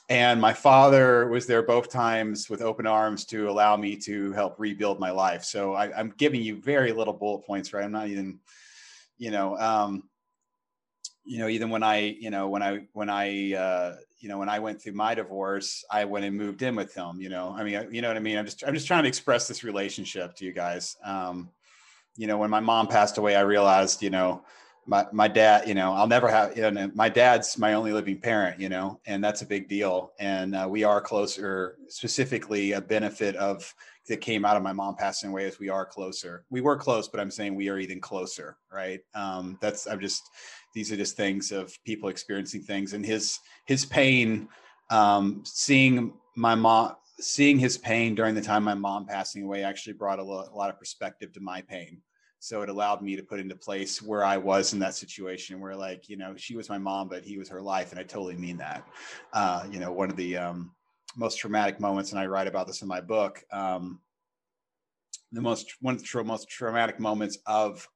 and 0.08 0.40
my 0.40 0.54
father 0.54 1.28
was 1.28 1.46
there 1.46 1.62
both 1.62 1.90
times 1.90 2.48
with 2.48 2.62
open 2.62 2.86
arms 2.86 3.26
to 3.26 3.50
allow 3.50 3.76
me 3.76 3.94
to 3.96 4.32
help 4.32 4.58
rebuild 4.58 4.98
my 4.98 5.10
life. 5.10 5.44
So 5.44 5.74
I, 5.74 5.98
am 5.98 6.14
giving 6.16 6.40
you 6.40 6.60
very 6.60 6.92
little 6.92 7.12
bullet 7.12 7.44
points, 7.44 7.74
right? 7.74 7.84
I'm 7.84 7.92
not 7.92 8.08
even, 8.08 8.40
you 9.18 9.30
know, 9.30 9.58
um, 9.58 10.04
you 11.24 11.38
know, 11.38 11.48
even 11.48 11.68
when 11.68 11.82
I, 11.82 12.16
you 12.18 12.30
know, 12.30 12.48
when 12.48 12.62
I, 12.62 12.86
when 12.94 13.10
I, 13.10 13.52
uh, 13.52 13.96
you 14.18 14.30
know, 14.30 14.38
when 14.38 14.48
I 14.48 14.60
went 14.60 14.80
through 14.80 14.94
my 14.94 15.14
divorce, 15.14 15.84
I 15.90 16.06
went 16.06 16.24
and 16.24 16.34
moved 16.34 16.62
in 16.62 16.74
with 16.74 16.94
him. 16.94 17.20
You 17.20 17.28
know, 17.28 17.54
I 17.56 17.62
mean, 17.62 17.88
you 17.92 18.00
know 18.00 18.08
what 18.08 18.16
I 18.16 18.20
mean. 18.20 18.38
I'm 18.38 18.46
just, 18.46 18.64
I'm 18.66 18.74
just 18.74 18.86
trying 18.86 19.02
to 19.02 19.08
express 19.08 19.46
this 19.46 19.62
relationship 19.62 20.34
to 20.36 20.44
you 20.46 20.52
guys. 20.52 20.96
Um, 21.04 21.50
you 22.16 22.26
know, 22.26 22.38
when 22.38 22.50
my 22.50 22.60
mom 22.60 22.88
passed 22.88 23.18
away, 23.18 23.36
I 23.36 23.42
realized, 23.42 24.02
you 24.02 24.10
know, 24.10 24.42
my, 24.88 25.06
my 25.12 25.28
dad, 25.28 25.68
you 25.68 25.74
know, 25.74 25.92
I'll 25.92 26.06
never 26.06 26.28
have, 26.28 26.56
you 26.56 26.70
know, 26.70 26.90
my 26.94 27.10
dad's 27.10 27.58
my 27.58 27.74
only 27.74 27.92
living 27.92 28.18
parent, 28.18 28.58
you 28.58 28.70
know, 28.70 28.98
and 29.06 29.22
that's 29.22 29.42
a 29.42 29.46
big 29.46 29.68
deal. 29.68 30.12
And 30.18 30.56
uh, 30.56 30.66
we 30.68 30.82
are 30.82 31.00
closer, 31.00 31.76
specifically 31.88 32.72
a 32.72 32.80
benefit 32.80 33.36
of 33.36 33.72
that 34.08 34.22
came 34.22 34.46
out 34.46 34.56
of 34.56 34.62
my 34.62 34.72
mom 34.72 34.96
passing 34.96 35.28
away 35.28 35.44
is 35.44 35.58
we 35.58 35.68
are 35.68 35.84
closer. 35.84 36.46
We 36.48 36.62
were 36.62 36.76
close, 36.76 37.06
but 37.06 37.20
I'm 37.20 37.30
saying 37.30 37.54
we 37.54 37.68
are 37.68 37.78
even 37.78 38.00
closer, 38.00 38.56
right? 38.72 39.00
Um, 39.14 39.58
that's, 39.60 39.86
I'm 39.86 40.00
just, 40.00 40.22
these 40.72 40.90
are 40.90 40.96
just 40.96 41.18
things 41.18 41.52
of 41.52 41.78
people 41.84 42.08
experiencing 42.08 42.62
things 42.62 42.94
and 42.94 43.04
his, 43.04 43.40
his 43.66 43.84
pain, 43.84 44.48
um, 44.90 45.42
seeing 45.44 46.14
my 46.34 46.54
mom, 46.54 46.96
seeing 47.20 47.58
his 47.58 47.76
pain 47.76 48.14
during 48.14 48.34
the 48.34 48.40
time 48.40 48.64
my 48.64 48.74
mom 48.74 49.04
passing 49.04 49.42
away 49.42 49.64
actually 49.64 49.92
brought 49.92 50.18
a, 50.18 50.22
lo- 50.22 50.48
a 50.50 50.56
lot 50.56 50.70
of 50.70 50.78
perspective 50.78 51.30
to 51.34 51.40
my 51.40 51.60
pain 51.60 52.00
so 52.40 52.62
it 52.62 52.68
allowed 52.68 53.02
me 53.02 53.16
to 53.16 53.22
put 53.22 53.40
into 53.40 53.54
place 53.54 54.00
where 54.00 54.24
i 54.24 54.36
was 54.36 54.72
in 54.72 54.78
that 54.78 54.94
situation 54.94 55.60
where 55.60 55.74
like 55.74 56.08
you 56.08 56.16
know 56.16 56.34
she 56.36 56.56
was 56.56 56.68
my 56.68 56.78
mom 56.78 57.08
but 57.08 57.24
he 57.24 57.38
was 57.38 57.48
her 57.48 57.60
life 57.60 57.90
and 57.90 58.00
i 58.00 58.02
totally 58.02 58.36
mean 58.36 58.56
that. 58.56 58.86
Uh, 59.32 59.64
you 59.70 59.80
know 59.80 59.92
one 59.92 60.10
of 60.10 60.16
the 60.16 60.36
um, 60.36 60.72
most 61.16 61.38
traumatic 61.38 61.80
moments 61.80 62.12
and 62.12 62.20
i 62.20 62.26
write 62.26 62.46
about 62.46 62.66
this 62.66 62.82
in 62.82 62.88
my 62.88 63.00
book 63.00 63.42
um, 63.52 64.00
the 65.32 65.40
most 65.40 65.74
one 65.80 65.94
of 65.94 66.02
the 66.02 66.24
most 66.24 66.48
traumatic 66.48 66.98
moments 67.00 67.38
of 67.46 67.86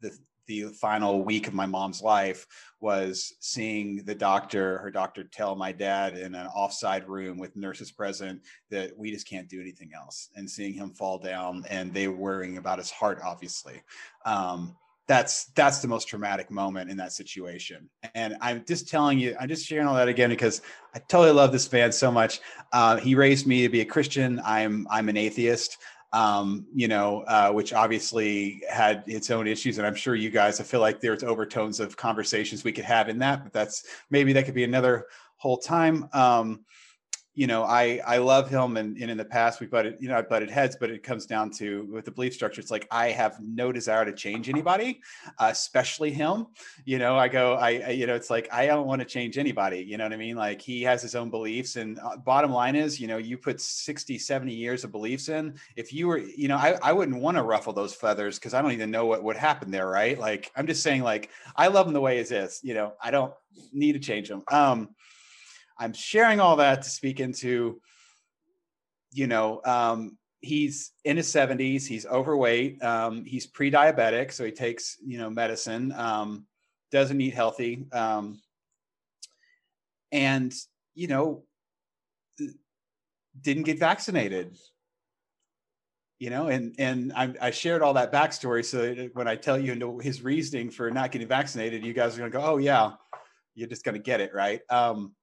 the, 0.00 0.10
the 0.46 0.64
final 0.80 1.24
week 1.24 1.46
of 1.46 1.54
my 1.54 1.66
mom's 1.66 2.02
life 2.02 2.46
was 2.80 3.34
seeing 3.40 4.04
the 4.04 4.14
doctor, 4.14 4.78
her 4.78 4.90
doctor, 4.90 5.24
tell 5.24 5.54
my 5.56 5.72
dad 5.72 6.16
in 6.16 6.34
an 6.34 6.46
offside 6.48 7.08
room 7.08 7.38
with 7.38 7.56
nurses 7.56 7.90
present 7.90 8.42
that 8.70 8.96
we 8.96 9.10
just 9.10 9.28
can't 9.28 9.48
do 9.48 9.60
anything 9.60 9.90
else, 9.94 10.28
and 10.36 10.48
seeing 10.48 10.74
him 10.74 10.90
fall 10.90 11.18
down, 11.18 11.64
and 11.68 11.92
they 11.92 12.08
worrying 12.08 12.58
about 12.58 12.78
his 12.78 12.90
heart, 12.90 13.20
obviously. 13.24 13.82
Um, 14.24 14.76
that's 15.06 15.46
that's 15.54 15.80
the 15.80 15.88
most 15.88 16.08
traumatic 16.08 16.50
moment 16.50 16.90
in 16.90 16.96
that 16.96 17.12
situation. 17.12 17.88
And 18.14 18.36
i'm 18.40 18.64
just 18.66 18.88
telling 18.88 19.18
you 19.18 19.36
i'm 19.38 19.48
just 19.48 19.66
sharing 19.66 19.86
all 19.86 19.94
that 19.94 20.08
again 20.08 20.30
because 20.30 20.62
i 20.94 20.98
totally 20.98 21.32
love 21.32 21.52
this 21.52 21.70
man 21.70 21.92
so 21.92 22.10
much. 22.10 22.40
Uh, 22.72 22.96
he 22.96 23.14
raised 23.14 23.46
me 23.46 23.62
to 23.62 23.68
be 23.68 23.82
a 23.82 23.84
christian. 23.84 24.40
I'm 24.44 24.86
i'm 24.90 25.08
an 25.08 25.16
atheist 25.16 25.78
um, 26.14 26.64
you 26.72 26.86
know, 26.86 27.24
uh, 27.26 27.50
which 27.50 27.72
obviously 27.72 28.62
had 28.70 29.02
its 29.08 29.32
own 29.32 29.48
issues. 29.48 29.78
And 29.78 29.86
I'm 29.86 29.96
sure 29.96 30.14
you 30.14 30.30
guys, 30.30 30.60
I 30.60 30.62
feel 30.62 30.78
like 30.78 31.00
there's 31.00 31.24
overtones 31.24 31.80
of 31.80 31.96
conversations 31.96 32.62
we 32.62 32.70
could 32.70 32.84
have 32.84 33.08
in 33.08 33.18
that, 33.18 33.42
but 33.42 33.52
that's 33.52 33.84
maybe 34.10 34.32
that 34.32 34.44
could 34.44 34.54
be 34.54 34.62
another 34.62 35.06
whole 35.38 35.58
time. 35.58 36.08
Um, 36.12 36.64
you 37.34 37.48
know, 37.48 37.64
I 37.64 38.00
I 38.06 38.18
love 38.18 38.48
him, 38.48 38.76
and, 38.76 38.96
and 38.96 39.10
in 39.10 39.16
the 39.16 39.24
past 39.24 39.58
we've 39.60 39.70
butted, 39.70 39.96
you 39.98 40.08
know, 40.08 40.16
I 40.16 40.22
butted 40.22 40.50
heads, 40.50 40.76
but 40.78 40.90
it 40.90 41.02
comes 41.02 41.26
down 41.26 41.50
to 41.52 41.84
with 41.86 42.04
the 42.04 42.12
belief 42.12 42.32
structure. 42.32 42.60
It's 42.60 42.70
like 42.70 42.86
I 42.92 43.10
have 43.10 43.38
no 43.40 43.72
desire 43.72 44.04
to 44.04 44.12
change 44.12 44.48
anybody, 44.48 45.00
especially 45.40 46.12
him. 46.12 46.46
You 46.84 46.98
know, 46.98 47.18
I 47.18 47.26
go, 47.26 47.54
I, 47.54 47.82
I, 47.86 47.90
you 47.90 48.06
know, 48.06 48.14
it's 48.14 48.30
like 48.30 48.48
I 48.52 48.66
don't 48.66 48.86
want 48.86 49.00
to 49.00 49.04
change 49.04 49.36
anybody. 49.36 49.78
You 49.78 49.98
know 49.98 50.04
what 50.04 50.12
I 50.12 50.16
mean? 50.16 50.36
Like 50.36 50.60
he 50.60 50.82
has 50.82 51.02
his 51.02 51.16
own 51.16 51.28
beliefs, 51.28 51.74
and 51.74 51.98
uh, 51.98 52.16
bottom 52.18 52.52
line 52.52 52.76
is, 52.76 53.00
you 53.00 53.08
know, 53.08 53.16
you 53.16 53.36
put 53.36 53.60
60, 53.60 54.16
70 54.16 54.54
years 54.54 54.84
of 54.84 54.92
beliefs 54.92 55.28
in. 55.28 55.54
If 55.74 55.92
you 55.92 56.06
were, 56.06 56.18
you 56.18 56.46
know, 56.46 56.56
I 56.56 56.78
I 56.82 56.92
wouldn't 56.92 57.20
want 57.20 57.36
to 57.36 57.42
ruffle 57.42 57.72
those 57.72 57.94
feathers 57.94 58.38
because 58.38 58.54
I 58.54 58.62
don't 58.62 58.72
even 58.72 58.92
know 58.92 59.06
what 59.06 59.24
would 59.24 59.36
happen 59.36 59.72
there, 59.72 59.88
right? 59.88 60.16
Like 60.16 60.52
I'm 60.54 60.68
just 60.68 60.84
saying, 60.84 61.02
like 61.02 61.30
I 61.56 61.66
love 61.66 61.88
him 61.88 61.94
the 61.94 62.00
way 62.00 62.22
he 62.22 62.34
is. 62.34 62.60
You 62.62 62.74
know, 62.74 62.92
I 63.02 63.10
don't 63.10 63.34
need 63.72 63.94
to 63.94 63.98
change 63.98 64.30
him. 64.30 64.44
Um 64.52 64.90
I'm 65.78 65.92
sharing 65.92 66.40
all 66.40 66.56
that 66.56 66.82
to 66.82 66.88
speak 66.88 67.20
into, 67.20 67.80
you 69.12 69.26
know, 69.26 69.60
um, 69.64 70.18
he's 70.40 70.92
in 71.04 71.16
his 71.16 71.28
70s, 71.32 71.86
he's 71.86 72.06
overweight, 72.06 72.82
um, 72.82 73.24
he's 73.24 73.46
pre-diabetic, 73.46 74.32
so 74.32 74.44
he 74.44 74.52
takes, 74.52 74.96
you 75.04 75.18
know, 75.18 75.30
medicine, 75.30 75.92
um, 75.92 76.46
doesn't 76.90 77.20
eat 77.20 77.34
healthy, 77.34 77.86
um, 77.92 78.40
and 80.12 80.54
you 80.94 81.08
know, 81.08 81.42
didn't 83.40 83.64
get 83.64 83.78
vaccinated. 83.78 84.56
You 86.20 86.30
know, 86.30 86.46
and 86.46 86.74
and 86.78 87.12
I, 87.14 87.34
I 87.40 87.50
shared 87.50 87.82
all 87.82 87.94
that 87.94 88.12
backstory 88.12 88.64
so 88.64 88.94
that 88.94 89.10
when 89.14 89.26
I 89.26 89.34
tell 89.34 89.58
you 89.58 89.98
his 89.98 90.22
reasoning 90.22 90.70
for 90.70 90.90
not 90.90 91.10
getting 91.10 91.28
vaccinated, 91.28 91.84
you 91.84 91.92
guys 91.92 92.14
are 92.14 92.18
going 92.18 92.30
to 92.30 92.38
go, 92.38 92.44
"Oh 92.44 92.56
yeah, 92.58 92.92
you're 93.54 93.68
just 93.68 93.84
going 93.84 93.96
to 93.96 94.00
get 94.00 94.20
it 94.20 94.32
right." 94.32 94.60
Um, 94.70 95.14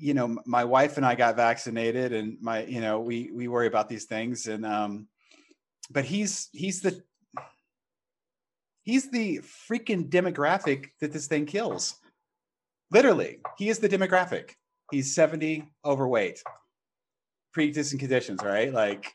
you 0.00 0.14
know, 0.14 0.38
my 0.46 0.64
wife 0.64 0.96
and 0.96 1.04
I 1.04 1.14
got 1.14 1.36
vaccinated, 1.36 2.12
and 2.12 2.38
my, 2.40 2.64
you 2.64 2.80
know, 2.80 3.00
we 3.00 3.30
we 3.32 3.48
worry 3.48 3.66
about 3.66 3.88
these 3.88 4.06
things, 4.06 4.46
and 4.46 4.64
um, 4.64 5.08
but 5.90 6.04
he's 6.04 6.48
he's 6.52 6.80
the 6.80 7.02
he's 8.82 9.10
the 9.10 9.40
freaking 9.70 10.08
demographic 10.08 10.86
that 11.00 11.12
this 11.12 11.26
thing 11.26 11.46
kills. 11.46 11.94
Literally, 12.90 13.40
he 13.58 13.68
is 13.68 13.78
the 13.78 13.88
demographic. 13.88 14.54
He's 14.90 15.14
seventy, 15.14 15.70
overweight, 15.84 16.42
pre-existing 17.52 17.98
conditions, 17.98 18.42
right? 18.42 18.72
Like, 18.72 19.12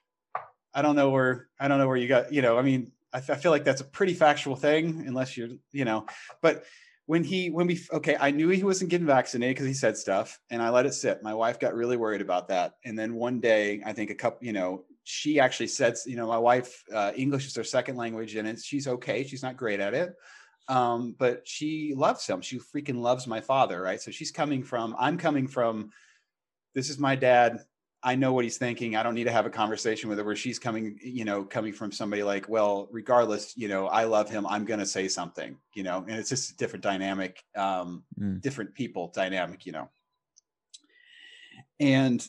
I 0.73 0.81
don't 0.81 0.95
know 0.95 1.09
where 1.09 1.47
I 1.59 1.67
don't 1.67 1.79
know 1.79 1.87
where 1.87 1.97
you 1.97 2.07
got, 2.07 2.31
you 2.31 2.41
know, 2.41 2.57
I 2.57 2.61
mean, 2.61 2.91
I, 3.11 3.17
I 3.17 3.35
feel 3.35 3.51
like 3.51 3.63
that's 3.63 3.81
a 3.81 3.85
pretty 3.85 4.13
factual 4.13 4.55
thing, 4.55 5.05
unless 5.07 5.35
you're, 5.35 5.49
you 5.71 5.85
know, 5.85 6.05
but 6.41 6.63
when 7.07 7.23
he 7.23 7.49
when 7.49 7.67
we 7.67 7.79
okay 7.91 8.17
i 8.19 8.31
knew 8.31 8.49
he 8.49 8.63
wasn't 8.63 8.89
getting 8.89 9.07
vaccinated 9.07 9.55
because 9.55 9.67
he 9.67 9.73
said 9.73 9.97
stuff 9.97 10.39
and 10.49 10.61
i 10.61 10.69
let 10.69 10.85
it 10.85 10.93
sit. 10.93 11.21
My 11.23 11.33
wife 11.33 11.59
got 11.59 11.75
really 11.75 11.97
worried 11.97 12.21
about 12.21 12.47
that. 12.49 12.75
And 12.83 12.97
then 12.97 13.15
one 13.15 13.39
day 13.39 13.81
i 13.85 13.93
think 13.93 14.09
a 14.09 14.15
couple 14.15 14.45
you 14.45 14.53
know 14.53 14.83
she 15.03 15.39
actually 15.39 15.67
said 15.67 15.95
you 16.05 16.15
know 16.15 16.27
my 16.27 16.37
wife 16.37 16.83
uh, 16.93 17.11
english 17.15 17.45
is 17.45 17.55
her 17.55 17.63
second 17.63 17.95
language 17.95 18.35
and 18.35 18.47
it's 18.47 18.63
she's 18.63 18.87
okay. 18.87 19.23
She's 19.23 19.43
not 19.43 19.57
great 19.57 19.79
at 19.79 19.93
it. 19.93 20.13
Um, 20.67 21.15
but 21.19 21.47
she 21.47 21.93
loves 21.95 22.25
him. 22.25 22.41
She 22.41 22.57
freaking 22.57 22.99
loves 22.99 23.27
my 23.27 23.39
father 23.39 23.81
right? 23.81 24.01
So 24.01 24.11
she's 24.11 24.31
coming 24.31 24.63
from 24.63 24.95
i'm 24.99 25.17
coming 25.17 25.47
from 25.47 25.91
this 26.73 26.89
is 26.89 26.97
my 26.99 27.15
dad 27.15 27.59
I 28.05 28.13
know 28.13 28.33
what 28.33 28.43
he's 28.43 28.59
thinking. 28.59 28.95
I 28.95 29.01
don't 29.01 29.15
need 29.15 29.23
to 29.23 29.31
have 29.31 29.47
a 29.47 29.49
conversation 29.49 30.09
with 30.09 30.19
her 30.19 30.23
where 30.23 30.35
she's 30.35 30.59
coming, 30.59 30.99
you 31.01 31.25
know, 31.25 31.43
coming 31.43 31.73
from 31.73 31.91
somebody 31.91 32.21
like, 32.21 32.47
well, 32.47 32.87
regardless, 32.91 33.57
you 33.57 33.67
know, 33.67 33.87
I 33.87 34.03
love 34.03 34.29
him. 34.29 34.45
I'm 34.45 34.63
going 34.63 34.79
to 34.79 34.85
say 34.85 35.07
something, 35.07 35.57
you 35.73 35.81
know, 35.81 36.05
and 36.07 36.11
it's 36.11 36.29
just 36.29 36.51
a 36.51 36.55
different 36.55 36.83
dynamic, 36.83 37.43
um, 37.57 38.03
mm. 38.19 38.39
different 38.41 38.75
people 38.75 39.11
dynamic, 39.15 39.65
you 39.65 39.71
know. 39.71 39.89
And, 41.79 42.25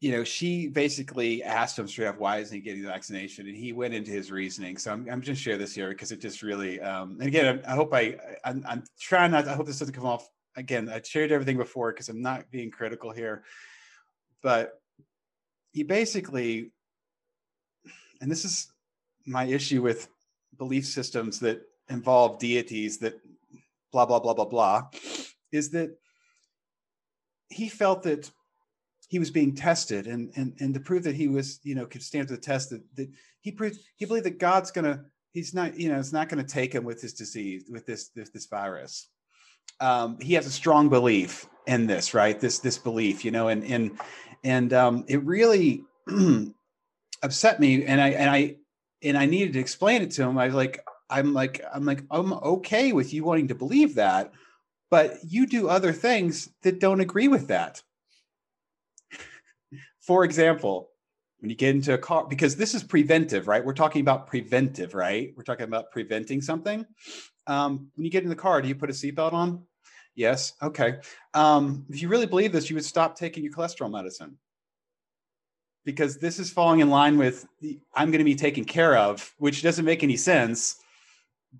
you 0.00 0.12
know, 0.12 0.24
she 0.24 0.68
basically 0.68 1.42
asked 1.42 1.78
him 1.78 1.86
straight 1.86 2.06
up, 2.06 2.18
why 2.18 2.38
isn't 2.38 2.56
he 2.56 2.62
getting 2.62 2.80
the 2.80 2.88
vaccination? 2.88 3.46
And 3.46 3.54
he 3.54 3.74
went 3.74 3.92
into 3.92 4.10
his 4.10 4.30
reasoning. 4.30 4.78
So 4.78 4.90
I'm, 4.90 5.06
I'm 5.10 5.20
just 5.20 5.42
share 5.42 5.58
this 5.58 5.74
here 5.74 5.90
because 5.90 6.12
it 6.12 6.22
just 6.22 6.40
really, 6.40 6.80
um, 6.80 7.18
and 7.20 7.28
again, 7.28 7.60
I, 7.66 7.72
I 7.72 7.74
hope 7.74 7.92
I, 7.92 8.16
I'm, 8.42 8.64
I'm 8.66 8.84
trying 8.98 9.32
not, 9.32 9.46
I 9.46 9.54
hope 9.54 9.66
this 9.66 9.80
doesn't 9.80 9.94
come 9.94 10.06
off 10.06 10.26
again. 10.56 10.88
I 10.88 11.02
shared 11.02 11.30
everything 11.30 11.58
before 11.58 11.92
because 11.92 12.08
I'm 12.08 12.22
not 12.22 12.50
being 12.50 12.70
critical 12.70 13.12
here 13.12 13.44
but 14.42 14.80
he 15.72 15.82
basically, 15.82 16.70
and 18.20 18.30
this 18.30 18.44
is 18.44 18.72
my 19.26 19.44
issue 19.44 19.82
with 19.82 20.08
belief 20.56 20.86
systems 20.86 21.40
that 21.40 21.62
involve 21.88 22.38
deities 22.38 22.98
that 22.98 23.20
blah, 23.92 24.06
blah, 24.06 24.18
blah, 24.18 24.34
blah, 24.34 24.44
blah, 24.44 24.88
is 25.52 25.70
that 25.70 25.96
he 27.48 27.68
felt 27.68 28.02
that 28.02 28.30
he 29.08 29.18
was 29.18 29.30
being 29.30 29.54
tested 29.54 30.06
and, 30.06 30.30
and, 30.36 30.54
and 30.60 30.74
to 30.74 30.80
prove 30.80 31.04
that 31.04 31.14
he 31.14 31.28
was, 31.28 31.60
you 31.62 31.74
know, 31.74 31.86
could 31.86 32.02
stand 32.02 32.28
to 32.28 32.34
the 32.34 32.40
test 32.40 32.70
that, 32.70 32.82
that 32.96 33.08
he 33.40 33.50
proved, 33.50 33.78
he 33.96 34.04
believed 34.04 34.26
that 34.26 34.38
God's 34.38 34.70
going 34.70 34.84
to, 34.84 35.00
he's 35.32 35.54
not, 35.54 35.78
you 35.78 35.88
know, 35.88 35.98
it's 35.98 36.12
not 36.12 36.28
going 36.28 36.44
to 36.44 36.52
take 36.52 36.74
him 36.74 36.84
with 36.84 37.00
this 37.00 37.14
disease, 37.14 37.64
with 37.70 37.86
this, 37.86 38.08
this, 38.08 38.28
this 38.30 38.46
virus. 38.46 39.08
Um, 39.80 40.18
he 40.20 40.34
has 40.34 40.46
a 40.46 40.50
strong 40.50 40.88
belief 40.88 41.46
in 41.66 41.86
this, 41.86 42.12
right? 42.12 42.38
This, 42.38 42.58
this 42.58 42.76
belief, 42.76 43.24
you 43.24 43.30
know, 43.30 43.48
and, 43.48 43.64
and, 43.64 43.98
and 44.44 44.72
um, 44.72 45.04
it 45.08 45.24
really 45.24 45.84
upset 47.22 47.60
me. 47.60 47.84
And 47.84 48.00
I 48.00 48.08
and 48.10 48.30
I 48.30 48.56
and 49.02 49.16
I 49.16 49.26
needed 49.26 49.52
to 49.54 49.60
explain 49.60 50.02
it 50.02 50.10
to 50.12 50.22
him. 50.22 50.38
I 50.38 50.46
was 50.46 50.54
like, 50.54 50.84
I'm 51.10 51.32
like, 51.32 51.62
I'm 51.72 51.84
like, 51.84 52.04
I'm 52.10 52.32
okay 52.32 52.92
with 52.92 53.12
you 53.12 53.24
wanting 53.24 53.48
to 53.48 53.54
believe 53.54 53.94
that, 53.94 54.32
but 54.90 55.18
you 55.26 55.46
do 55.46 55.68
other 55.68 55.92
things 55.92 56.50
that 56.62 56.80
don't 56.80 57.00
agree 57.00 57.28
with 57.28 57.48
that. 57.48 57.82
For 60.00 60.24
example, 60.24 60.90
when 61.40 61.50
you 61.50 61.56
get 61.56 61.74
into 61.74 61.94
a 61.94 61.98
car, 61.98 62.26
because 62.26 62.56
this 62.56 62.74
is 62.74 62.82
preventive, 62.82 63.46
right? 63.46 63.64
We're 63.64 63.74
talking 63.74 64.00
about 64.00 64.26
preventive, 64.26 64.94
right? 64.94 65.32
We're 65.36 65.44
talking 65.44 65.64
about 65.64 65.90
preventing 65.92 66.40
something. 66.40 66.84
Um, 67.46 67.90
when 67.94 68.04
you 68.04 68.10
get 68.10 68.24
in 68.24 68.28
the 68.28 68.36
car, 68.36 68.60
do 68.60 68.68
you 68.68 68.74
put 68.74 68.90
a 68.90 68.92
seatbelt 68.92 69.32
on? 69.32 69.62
Yes. 70.18 70.54
Okay. 70.60 70.96
Um, 71.32 71.86
if 71.88 72.02
you 72.02 72.08
really 72.08 72.26
believe 72.26 72.50
this, 72.50 72.68
you 72.68 72.74
would 72.74 72.84
stop 72.84 73.16
taking 73.16 73.44
your 73.44 73.52
cholesterol 73.52 73.88
medicine 73.88 74.36
because 75.84 76.18
this 76.18 76.40
is 76.40 76.50
falling 76.50 76.80
in 76.80 76.90
line 76.90 77.16
with 77.16 77.46
the, 77.60 77.78
I'm 77.94 78.10
going 78.10 78.18
to 78.18 78.24
be 78.24 78.34
taken 78.34 78.64
care 78.64 78.96
of, 78.96 79.32
which 79.38 79.62
doesn't 79.62 79.84
make 79.84 80.02
any 80.02 80.16
sense 80.16 80.74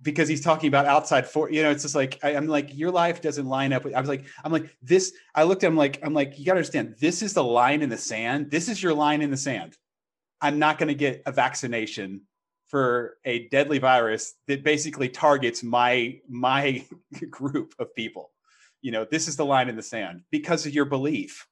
because 0.02 0.28
he's 0.28 0.40
talking 0.40 0.66
about 0.66 0.86
outside 0.86 1.24
for 1.24 1.50
you 1.52 1.62
know 1.62 1.70
it's 1.70 1.82
just 1.82 1.94
like 1.94 2.18
I, 2.22 2.32
am 2.32 2.48
like 2.48 2.76
your 2.76 2.90
life 2.90 3.22
doesn't 3.22 3.46
line 3.46 3.72
up 3.72 3.84
with 3.84 3.94
i 3.94 4.00
was 4.00 4.08
like 4.08 4.26
i'm 4.44 4.52
like 4.52 4.68
this 4.82 5.14
i 5.34 5.44
looked 5.44 5.64
at 5.64 5.68
him 5.68 5.78
like 5.78 5.98
i'm 6.02 6.12
like 6.12 6.38
you 6.38 6.44
gotta 6.44 6.58
understand 6.58 6.96
this 7.00 7.22
is 7.22 7.32
the 7.32 7.42
line 7.42 7.80
in 7.80 7.88
the 7.88 7.96
sand 7.96 8.50
this 8.50 8.68
is 8.68 8.82
your 8.82 8.92
line 8.92 9.22
in 9.22 9.30
the 9.30 9.36
sand 9.36 9.78
i'm 10.42 10.58
not 10.58 10.76
going 10.76 10.88
to 10.88 10.94
get 10.94 11.22
a 11.24 11.32
vaccination 11.32 12.20
for 12.66 13.16
a 13.24 13.48
deadly 13.48 13.78
virus 13.78 14.34
that 14.46 14.62
basically 14.62 15.08
targets 15.08 15.62
my 15.62 16.20
my 16.28 16.84
group 17.30 17.74
of 17.78 17.94
people 17.94 18.30
you 18.82 18.92
know 18.92 19.06
this 19.10 19.28
is 19.28 19.36
the 19.36 19.44
line 19.44 19.68
in 19.68 19.76
the 19.76 19.82
sand 19.82 20.22
because 20.30 20.66
of 20.66 20.74
your 20.74 20.84
belief 20.84 21.46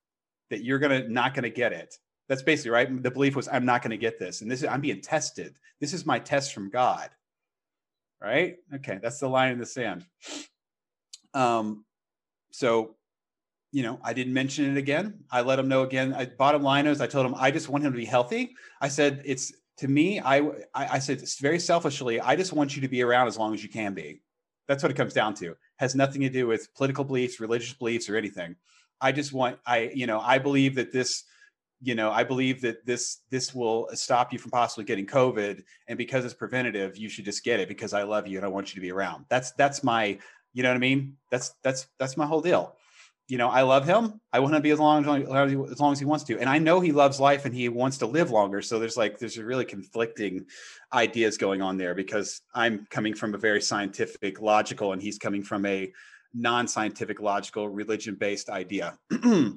that 0.51 0.65
you're 0.65 0.79
gonna 0.79 1.09
not 1.09 1.35
gonna 1.35 1.51
get 1.51 1.73
it 1.73 1.95
that's 2.29 2.43
basically 2.43 2.71
right 2.71 3.03
the 3.03 3.11
belief 3.11 3.37
was 3.37 3.49
i'm 3.49 3.65
not 3.65 3.83
gonna 3.83 3.97
get 3.97 4.19
this 4.19 4.43
and 4.43 4.51
this 4.51 4.63
is 4.63 4.69
i'm 4.69 4.81
being 4.81 5.01
tested 5.01 5.55
this 5.81 5.93
is 5.93 6.07
my 6.07 6.19
test 6.19 6.53
from 6.53 6.71
god 6.71 7.11
right? 8.21 8.57
Okay, 8.75 8.99
that's 9.03 9.19
the 9.19 9.29
line 9.29 9.53
in 9.53 9.59
the 9.59 9.67
sand. 9.67 10.05
Um, 11.35 11.85
so, 12.51 12.97
you 13.73 13.83
know, 13.83 14.01
I 14.03 14.13
didn't 14.13 14.33
mention 14.33 14.65
it 14.71 14.79
again. 14.79 15.25
I 15.31 15.43
let 15.43 15.59
him 15.59 15.69
know 15.69 15.83
again. 15.83 16.15
I, 16.15 16.27
bottom 16.27 16.63
line 16.63 16.87
is, 16.87 17.01
I 17.01 17.07
told 17.07 17.27
him 17.27 17.35
I 17.37 17.51
just 17.51 17.69
want 17.69 17.85
him 17.85 17.93
to 17.93 17.99
be 17.99 18.05
healthy. 18.05 18.55
I 18.81 18.89
said 18.89 19.23
it's 19.25 19.53
to 19.79 19.89
me. 19.89 20.21
I 20.21 20.39
I, 20.75 20.87
I 20.93 20.99
said 20.99 21.23
very 21.41 21.59
selfishly. 21.59 22.21
I 22.21 22.37
just 22.37 22.53
want 22.53 22.75
you 22.75 22.83
to 22.83 22.89
be 22.89 23.03
around 23.03 23.27
as 23.27 23.37
long 23.37 23.53
as 23.53 23.63
you 23.63 23.69
can 23.69 23.93
be. 23.93 24.23
That's 24.69 24.83
what 24.83 24.91
it 24.91 24.97
comes 24.97 25.15
down 25.15 25.35
to. 25.35 25.57
Has 25.77 25.95
nothing 25.95 26.23
to 26.23 26.29
do 26.29 26.47
with 26.47 26.75
political 26.75 27.05
beliefs, 27.05 27.41
religious 27.41 27.73
beliefs, 27.73 28.09
or 28.09 28.17
anything. 28.17 28.57
I 29.01 29.13
just 29.13 29.33
want 29.33 29.59
I 29.67 29.91
you 29.95 30.07
know 30.07 30.21
I 30.21 30.39
believe 30.39 30.75
that 30.77 30.93
this 30.93 31.25
you 31.83 31.95
know 31.95 32.11
i 32.11 32.25
believe 32.25 32.61
that 32.63 32.85
this 32.87 33.19
this 33.31 33.55
will 33.55 33.89
stop 33.93 34.33
you 34.33 34.39
from 34.39 34.51
possibly 34.51 34.85
getting 34.85 35.07
covid 35.07 35.63
and 35.89 35.99
because 35.99 36.25
it's 36.25 36.35
preventative 36.35 36.97
you 36.97 37.09
should 37.09 37.25
just 37.25 37.45
get 37.45 37.61
it 37.61 37.69
because 37.69 37.93
i 37.93 38.03
love 38.03 38.27
you 38.27 38.39
and 38.39 38.47
i 38.47 38.49
want 38.49 38.71
you 38.71 38.75
to 38.75 38.81
be 38.81 38.91
around 38.91 39.25
that's 39.29 39.51
that's 39.53 39.85
my 39.85 40.19
you 40.55 40.63
know 40.63 40.71
what 40.71 40.77
i 40.77 40.81
mean 40.81 41.17
that's 41.31 41.55
that's 41.63 41.87
that's 41.99 42.17
my 42.17 42.25
whole 42.25 42.41
deal 42.41 42.75
you 43.29 43.39
know 43.39 43.49
i 43.49 43.63
love 43.63 43.85
him 43.85 44.21
i 44.33 44.39
want 44.39 44.55
to 44.55 44.61
be 44.61 44.71
as 44.71 44.79
long 44.79 45.05
as, 45.05 45.73
as 45.73 45.81
long 45.81 45.93
as 45.93 45.99
he 45.99 46.05
wants 46.05 46.25
to 46.25 46.39
and 46.39 46.49
i 46.49 46.59
know 46.59 46.81
he 46.81 46.93
loves 46.93 47.19
life 47.19 47.45
and 47.45 47.55
he 47.55 47.69
wants 47.69 47.99
to 47.99 48.07
live 48.07 48.31
longer 48.31 48.63
so 48.63 48.79
there's 48.79 48.97
like 48.97 49.19
there's 49.19 49.39
really 49.39 49.65
conflicting 49.65 50.45
ideas 50.93 51.37
going 51.37 51.61
on 51.63 51.77
there 51.77 51.95
because 51.95 52.41
i'm 52.55 52.87
coming 52.91 53.15
from 53.15 53.35
a 53.35 53.39
very 53.39 53.61
scientific 53.61 54.41
logical 54.41 54.93
and 54.93 55.03
he's 55.03 55.19
coming 55.19 55.43
from 55.43 55.67
a 55.67 55.93
non-scientific 56.35 57.21
logical 57.21 57.69
religion 57.69 58.15
based 58.15 58.49
idea 58.49 58.97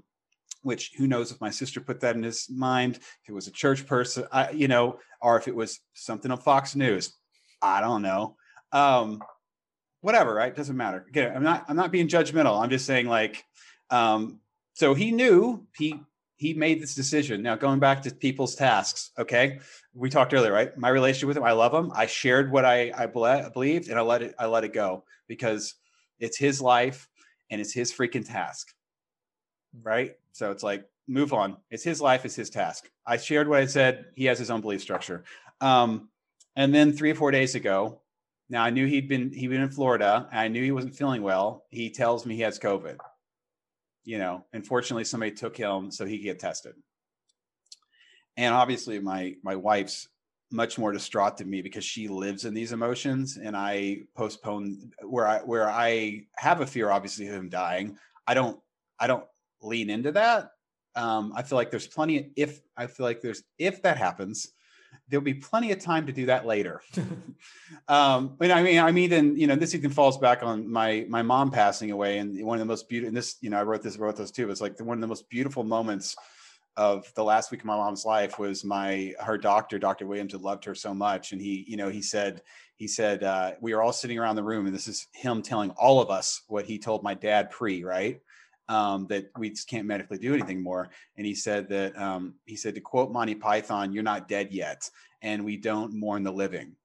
which 0.62 0.92
who 0.98 1.08
knows 1.08 1.32
if 1.32 1.40
my 1.40 1.50
sister 1.50 1.80
put 1.80 2.02
that 2.02 2.16
in 2.16 2.24
his 2.24 2.50
mind, 2.50 2.98
if 2.98 3.30
it 3.30 3.34
was 3.34 3.48
a 3.48 3.52
church 3.52 3.86
person, 3.86 4.26
I, 4.32 4.52
you 4.52 4.68
know, 4.68 5.00
or 5.22 5.38
if 5.38 5.48
it 5.48 5.56
was 5.56 5.80
something 5.94 6.32
on 6.32 6.38
Fox 6.38 6.76
News. 6.76 7.16
I 7.62 7.82
don't 7.82 8.02
know. 8.02 8.36
Um, 8.72 9.22
whatever, 10.02 10.34
right? 10.34 10.56
Doesn't 10.56 10.78
matter. 10.78 11.06
Again, 11.08 11.36
I'm 11.36 11.44
not 11.44 11.66
I'm 11.68 11.76
not 11.76 11.92
being 11.92 12.08
judgmental. 12.08 12.62
I'm 12.62 12.70
just 12.70 12.86
saying 12.86 13.08
like 13.08 13.44
um, 13.90 14.40
so 14.74 14.94
he 14.94 15.12
knew 15.12 15.66
he 15.78 16.00
he 16.36 16.54
made 16.54 16.82
this 16.82 16.96
decision. 16.96 17.42
Now 17.42 17.56
going 17.56 17.80
back 17.80 18.02
to 18.04 18.12
people's 18.12 18.56
tasks, 18.56 19.12
okay? 19.18 19.60
We 19.94 20.10
talked 20.10 20.34
earlier, 20.34 20.54
right? 20.54 20.76
My 20.78 20.88
relationship 20.88 21.28
with 21.28 21.38
him, 21.38 21.44
I 21.44 21.52
love 21.52 21.74
him. 21.74 21.92
I 21.94 22.06
shared 22.06 22.52
what 22.52 22.64
I 22.66 22.92
I 22.96 23.06
believed 23.08 23.90
and 23.90 24.00
I 24.00 24.02
let 24.02 24.22
it 24.22 24.36
I 24.40 24.46
let 24.46 24.64
it 24.64 24.74
go 24.74 25.04
because 25.28 25.76
it's 26.20 26.38
his 26.38 26.62
life 26.62 27.10
and 27.50 27.60
it's 27.60 27.74
his 27.74 27.92
freaking 27.92 28.26
task. 28.26 28.74
Right? 29.82 30.16
So 30.32 30.52
it's 30.52 30.64
like, 30.64 30.88
move 31.08 31.34
on. 31.34 31.58
It's 31.72 31.84
his 31.84 32.00
life, 32.00 32.24
it's 32.26 32.36
his 32.36 32.50
task. 32.50 32.90
I 33.06 33.18
shared 33.18 33.48
what 33.48 33.60
I 33.60 33.66
said. 33.66 34.06
He 34.16 34.26
has 34.26 34.40
his 34.40 34.50
own 34.50 34.62
belief 34.62 34.82
structure. 34.82 35.24
Um, 35.60 36.10
and 36.56 36.74
then 36.74 36.94
three 36.94 37.12
or 37.12 37.16
four 37.16 37.32
days 37.32 37.56
ago, 37.56 38.02
now 38.50 38.64
I 38.64 38.70
knew 38.70 38.88
he'd 38.88 39.08
been 39.08 39.32
he'd 39.32 39.48
been 39.48 39.62
in 39.62 39.70
Florida. 39.70 40.28
I 40.32 40.48
knew 40.48 40.64
he 40.64 40.72
wasn't 40.72 40.96
feeling 40.96 41.22
well. 41.22 41.66
He 41.70 41.90
tells 41.90 42.26
me 42.26 42.36
he 42.36 42.42
has 42.42 42.60
COVID. 42.60 42.98
You 44.10 44.18
know, 44.18 44.44
unfortunately, 44.54 45.04
somebody 45.04 45.34
took 45.34 45.56
him 45.56 45.92
so 45.92 46.04
he 46.04 46.18
could 46.18 46.24
get 46.24 46.40
tested. 46.40 46.74
And 48.38 48.56
obviously, 48.56 48.98
my 48.98 49.36
my 49.44 49.56
wife's 49.56 50.10
much 50.52 50.80
more 50.80 50.92
distraught 50.92 51.38
than 51.38 51.48
me 51.48 51.62
because 51.62 51.86
she 51.86 52.08
lives 52.08 52.44
in 52.44 52.56
these 52.56 52.72
emotions, 52.72 53.38
and 53.38 53.56
I 53.56 54.06
postpone 54.16 54.94
where 55.04 55.28
I 55.28 55.42
where 55.42 55.70
I 55.70 56.26
have 56.38 56.62
a 56.62 56.66
fear, 56.66 56.90
obviously, 56.90 57.28
of 57.28 57.36
him 57.36 57.50
dying. 57.50 58.00
I 58.26 58.34
don't 58.34 58.60
I 59.00 59.06
don't 59.06 59.26
lean 59.62 59.92
into 59.92 60.12
that. 60.14 60.54
Um, 60.96 61.32
I 61.36 61.44
feel 61.44 61.58
like 61.58 61.70
there's 61.70 61.86
plenty. 61.86 62.32
If 62.36 62.62
I 62.76 62.88
feel 62.88 63.06
like 63.06 63.22
there's 63.22 63.44
if 63.60 63.84
that 63.84 63.98
happens, 63.98 64.54
there'll 65.10 65.24
be 65.24 65.34
plenty 65.34 65.72
of 65.72 65.80
time 65.80 66.06
to 66.06 66.14
do 66.14 66.28
that 66.28 66.46
later. 66.46 66.82
um, 67.88 68.36
but 68.38 68.52
I 68.52 68.64
mean, 68.64 68.80
I 68.80 68.92
mean, 68.92 69.12
and 69.14 69.38
you 69.38 69.48
know, 69.48 69.56
this 69.56 69.74
even 69.76 69.90
falls 69.90 70.18
back 70.18 70.44
on 70.44 70.72
my 70.72 71.06
my 71.10 71.22
mom 71.22 71.52
passing 71.52 71.92
away, 71.92 72.20
and 72.20 72.46
one 72.46 72.58
of 72.58 72.60
the 72.60 72.72
most 72.72 72.88
beautiful. 72.88 73.10
And 73.10 73.18
this, 73.18 73.38
you 73.42 73.50
know, 73.50 73.60
I 73.60 73.64
wrote 73.64 73.82
this, 73.82 73.98
wrote 73.98 74.16
those 74.16 74.32
too. 74.32 74.50
It's 74.50 74.62
like 74.62 74.78
the, 74.78 74.84
one 74.84 74.98
of 74.98 75.02
the 75.02 75.08
most 75.08 75.30
beautiful 75.30 75.64
moments 75.64 76.16
of 76.78 77.12
the 77.16 77.24
last 77.24 77.52
week 77.52 77.62
of 77.62 77.66
my 77.66 77.76
mom's 77.76 78.06
life 78.06 78.40
was 78.40 78.64
my 78.64 79.14
her 79.20 79.38
doctor, 79.38 79.80
Dr. 79.80 80.08
Williams, 80.08 80.34
had 80.34 80.42
loved 80.42 80.64
her 80.66 80.76
so 80.76 80.94
much, 80.94 81.32
and 81.32 81.42
he, 81.42 81.66
you 81.68 81.78
know, 81.78 81.90
he 81.90 82.02
said 82.02 82.42
he 82.76 82.88
said 82.88 83.24
uh, 83.24 83.52
we 83.60 83.74
were 83.74 83.82
all 83.82 83.92
sitting 83.92 84.18
around 84.18 84.38
the 84.38 84.44
room, 84.44 84.66
and 84.66 84.74
this 84.74 84.88
is 84.88 85.08
him 85.14 85.42
telling 85.42 85.72
all 85.72 86.02
of 86.02 86.10
us 86.10 86.44
what 86.48 86.66
he 86.66 86.80
told 86.80 87.04
my 87.04 87.14
dad 87.14 87.50
pre, 87.50 87.84
right? 87.84 88.22
Um, 88.70 89.08
that 89.08 89.30
we 89.38 89.50
just 89.50 89.68
can't 89.68 89.86
medically 89.86 90.18
do 90.18 90.34
anything 90.34 90.64
more. 90.64 90.90
And 91.18 91.26
he 91.26 91.36
said 91.36 91.68
that 91.70 91.98
um, 92.00 92.36
he 92.46 92.56
said 92.56 92.76
to 92.76 92.82
quote 92.82 93.12
Monty 93.12 93.36
Python, 93.36 93.92
"You're 93.92 94.04
not 94.04 94.30
dead 94.30 94.50
yet, 94.52 94.90
and 95.22 95.44
we 95.44 95.58
don't 95.58 95.94
mourn 95.94 96.24
the 96.24 96.32
living." 96.32 96.76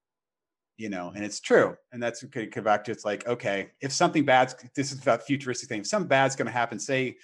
You 0.77 0.89
know, 0.89 1.13
and 1.15 1.25
it's 1.25 1.39
true. 1.39 1.77
And 1.93 2.03
that's 2.03 2.25
okay. 2.25 2.49
Come 2.49 2.65
back 2.65 2.83
to 2.85 2.91
it's 2.91 3.05
like, 3.05 3.29
okay, 3.29 3.71
if 3.81 3.93
something 3.93 4.25
bad's 4.25 4.57
this 4.75 4.91
is 4.91 5.01
about 5.01 5.23
futuristic 5.23 5.69
thing. 5.69 5.81
If 5.81 5.87
something 5.87 6.09
bad's 6.09 6.35
going 6.35 6.47
to 6.47 6.53
happen, 6.53 6.81
say 6.81 7.17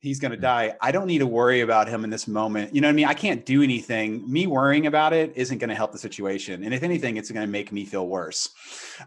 he's 0.00 0.18
going 0.18 0.32
to 0.32 0.36
mm. 0.36 0.42
die. 0.42 0.74
I 0.80 0.92
don't 0.92 1.06
need 1.06 1.18
to 1.18 1.26
worry 1.26 1.60
about 1.60 1.88
him 1.88 2.04
in 2.04 2.10
this 2.10 2.26
moment. 2.26 2.74
You 2.74 2.80
know 2.80 2.88
what 2.88 2.92
I 2.92 2.96
mean? 2.96 3.06
I 3.06 3.14
can't 3.14 3.46
do 3.46 3.62
anything. 3.62 4.30
Me 4.30 4.46
worrying 4.46 4.86
about 4.86 5.12
it 5.12 5.32
isn't 5.36 5.58
going 5.58 5.68
to 5.70 5.74
help 5.74 5.92
the 5.92 5.98
situation. 5.98 6.64
And 6.64 6.74
if 6.74 6.82
anything, 6.82 7.16
it's 7.16 7.30
going 7.30 7.46
to 7.46 7.50
make 7.50 7.70
me 7.72 7.84
feel 7.84 8.06
worse. 8.06 8.48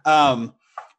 Um, 0.06 0.54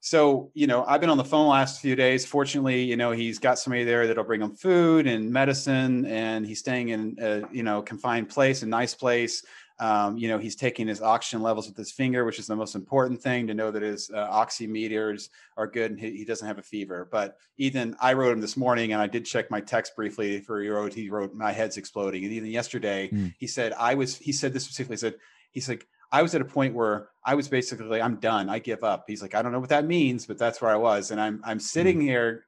so 0.04 0.50
you 0.52 0.66
know 0.66 0.84
i've 0.86 1.00
been 1.00 1.08
on 1.08 1.16
the 1.16 1.24
phone 1.24 1.46
the 1.46 1.50
last 1.50 1.80
few 1.80 1.96
days. 1.96 2.26
Fortunately 2.26 2.82
you 2.84 2.94
know 2.94 3.10
he's 3.12 3.38
got 3.38 3.58
somebody 3.58 3.84
there 3.84 4.06
that'll 4.06 4.22
bring 4.22 4.42
him 4.42 4.54
food 4.54 5.06
and 5.06 5.30
medicine 5.30 6.04
and 6.04 6.46
he's 6.46 6.58
staying 6.58 6.90
in 6.90 7.16
a 7.18 7.42
you 7.50 7.62
know 7.62 7.80
confined 7.80 8.28
place 8.28 8.62
a 8.62 8.66
nice 8.66 8.94
place. 8.94 9.42
Um, 9.80 10.18
you 10.18 10.28
know 10.28 10.36
he's 10.38 10.56
taking 10.56 10.86
his 10.86 11.00
oxygen 11.00 11.42
levels 11.42 11.68
with 11.68 11.76
his 11.78 11.90
finger 11.90 12.26
which 12.26 12.38
is 12.38 12.46
the 12.46 12.54
most 12.54 12.74
important 12.74 13.22
thing 13.22 13.46
to 13.46 13.54
know 13.54 13.70
that 13.70 13.80
his 13.80 14.10
uh, 14.10 14.28
oximeters 14.30 15.30
are 15.56 15.66
good 15.66 15.90
and 15.90 15.98
he, 15.98 16.18
he, 16.18 16.24
doesn't 16.26 16.46
have 16.46 16.58
a 16.58 16.62
fever. 16.62 17.08
But 17.10 17.38
ethan 17.56 17.96
i 17.98 18.12
wrote 18.12 18.32
him 18.32 18.42
this 18.42 18.58
morning 18.58 18.92
and 18.92 19.00
i 19.00 19.06
did 19.06 19.24
check 19.24 19.50
my 19.50 19.62
text 19.62 19.96
briefly 19.96 20.38
for 20.38 20.60
he 20.60 20.68
wrote 20.68 20.92
he 20.92 21.08
wrote 21.08 21.32
my 21.32 21.50
head's 21.50 21.78
exploding. 21.78 22.24
And 22.24 22.32
even 22.34 22.50
yesterday 22.50 23.08
mm. 23.08 23.34
he 23.38 23.46
said 23.46 23.72
i 23.78 23.94
was 23.94 24.18
he 24.18 24.32
said 24.32 24.52
this 24.52 24.64
specifically 24.64 24.96
he 24.96 25.00
said 25.00 25.14
he's 25.50 25.68
like 25.68 25.86
I 26.14 26.22
was 26.22 26.32
at 26.36 26.40
a 26.40 26.44
point 26.44 26.76
where 26.76 27.08
I 27.26 27.34
was 27.34 27.48
basically 27.48 27.86
like, 27.86 28.00
I'm 28.00 28.20
done. 28.20 28.48
I 28.48 28.60
give 28.60 28.84
up. 28.84 29.06
He's 29.08 29.20
like, 29.20 29.34
I 29.34 29.42
don't 29.42 29.50
know 29.50 29.58
what 29.58 29.70
that 29.70 29.84
means, 29.84 30.26
but 30.26 30.38
that's 30.38 30.62
where 30.62 30.70
I 30.70 30.76
was. 30.76 31.10
And 31.10 31.20
I'm 31.20 31.42
I'm 31.44 31.58
sitting 31.58 31.96
mm-hmm. 31.96 32.06
here. 32.06 32.46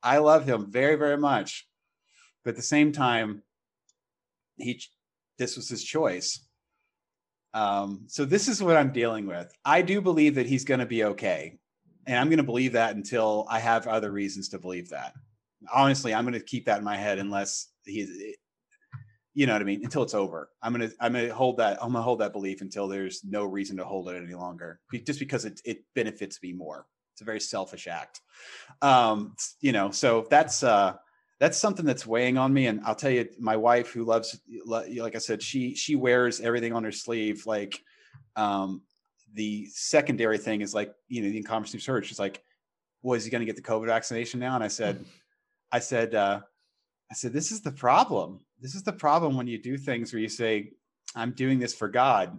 I 0.00 0.18
love 0.18 0.48
him 0.48 0.70
very, 0.70 0.94
very 0.94 1.16
much. 1.18 1.66
But 2.44 2.50
at 2.50 2.56
the 2.56 2.62
same 2.62 2.92
time, 2.92 3.42
he 4.58 4.80
this 5.38 5.56
was 5.56 5.68
his 5.68 5.82
choice. 5.82 6.38
Um, 7.52 8.04
so 8.06 8.24
this 8.24 8.46
is 8.46 8.62
what 8.62 8.76
I'm 8.76 8.92
dealing 8.92 9.26
with. 9.26 9.52
I 9.64 9.82
do 9.82 10.00
believe 10.00 10.36
that 10.36 10.46
he's 10.46 10.64
going 10.64 10.78
to 10.78 10.86
be 10.86 11.02
okay. 11.02 11.58
And 12.06 12.16
I'm 12.16 12.28
going 12.28 12.36
to 12.36 12.44
believe 12.44 12.74
that 12.74 12.94
until 12.94 13.44
I 13.50 13.58
have 13.58 13.88
other 13.88 14.12
reasons 14.12 14.50
to 14.50 14.60
believe 14.60 14.90
that. 14.90 15.14
Honestly, 15.74 16.14
I'm 16.14 16.24
going 16.24 16.34
to 16.34 16.40
keep 16.40 16.66
that 16.66 16.78
in 16.78 16.84
my 16.84 16.96
head 16.96 17.18
unless 17.18 17.72
he's 17.84 18.36
you 19.34 19.46
know 19.46 19.52
what 19.52 19.62
I 19.62 19.64
mean, 19.64 19.84
until 19.84 20.02
it's 20.02 20.14
over. 20.14 20.50
I'm 20.62 20.72
gonna 20.72 20.90
I'm 21.00 21.12
gonna 21.12 21.32
hold 21.32 21.58
that 21.58 21.82
I'm 21.82 21.92
gonna 21.92 22.02
hold 22.02 22.20
that 22.20 22.32
belief 22.32 22.60
until 22.60 22.88
there's 22.88 23.22
no 23.24 23.44
reason 23.44 23.76
to 23.76 23.84
hold 23.84 24.08
it 24.08 24.16
any 24.16 24.34
longer, 24.34 24.80
just 25.04 25.18
because 25.18 25.44
it 25.44 25.60
it 25.64 25.84
benefits 25.94 26.42
me 26.42 26.52
more. 26.52 26.86
It's 27.14 27.22
a 27.22 27.24
very 27.24 27.40
selfish 27.40 27.86
act, 27.86 28.20
um, 28.82 29.34
you 29.60 29.72
know. 29.72 29.90
So 29.90 30.26
that's 30.30 30.62
uh 30.62 30.94
that's 31.38 31.58
something 31.58 31.86
that's 31.86 32.06
weighing 32.06 32.38
on 32.38 32.52
me. 32.52 32.66
And 32.66 32.80
I'll 32.84 32.94
tell 32.94 33.10
you, 33.10 33.26
my 33.38 33.56
wife, 33.56 33.90
who 33.92 34.04
loves, 34.04 34.38
like 34.66 35.14
I 35.14 35.18
said, 35.18 35.42
she 35.42 35.74
she 35.74 35.96
wears 35.96 36.40
everything 36.40 36.72
on 36.72 36.84
her 36.84 36.92
sleeve. 36.92 37.46
Like 37.46 37.80
um, 38.36 38.82
the 39.34 39.66
secondary 39.72 40.38
thing 40.38 40.60
is 40.60 40.74
like 40.74 40.92
you 41.08 41.22
know 41.22 41.30
the 41.30 41.38
incompetency 41.38 41.78
search 41.78 42.10
is 42.10 42.18
like 42.18 42.42
was 43.02 43.24
he 43.24 43.30
going 43.30 43.40
to 43.40 43.46
get 43.46 43.56
the 43.56 43.62
COVID 43.62 43.86
vaccination 43.86 44.40
now? 44.40 44.54
And 44.54 44.64
I 44.64 44.68
said, 44.68 45.04
I 45.72 45.78
said, 45.78 46.14
uh, 46.14 46.40
I 47.10 47.14
said, 47.14 47.32
this 47.32 47.50
is 47.50 47.60
the 47.60 47.72
problem. 47.72 48.40
This 48.60 48.74
is 48.74 48.82
the 48.82 48.92
problem 48.92 49.36
when 49.36 49.46
you 49.46 49.60
do 49.60 49.76
things 49.76 50.12
where 50.12 50.20
you 50.20 50.28
say, 50.28 50.72
I'm 51.14 51.32
doing 51.32 51.58
this 51.58 51.74
for 51.74 51.88
God. 51.88 52.38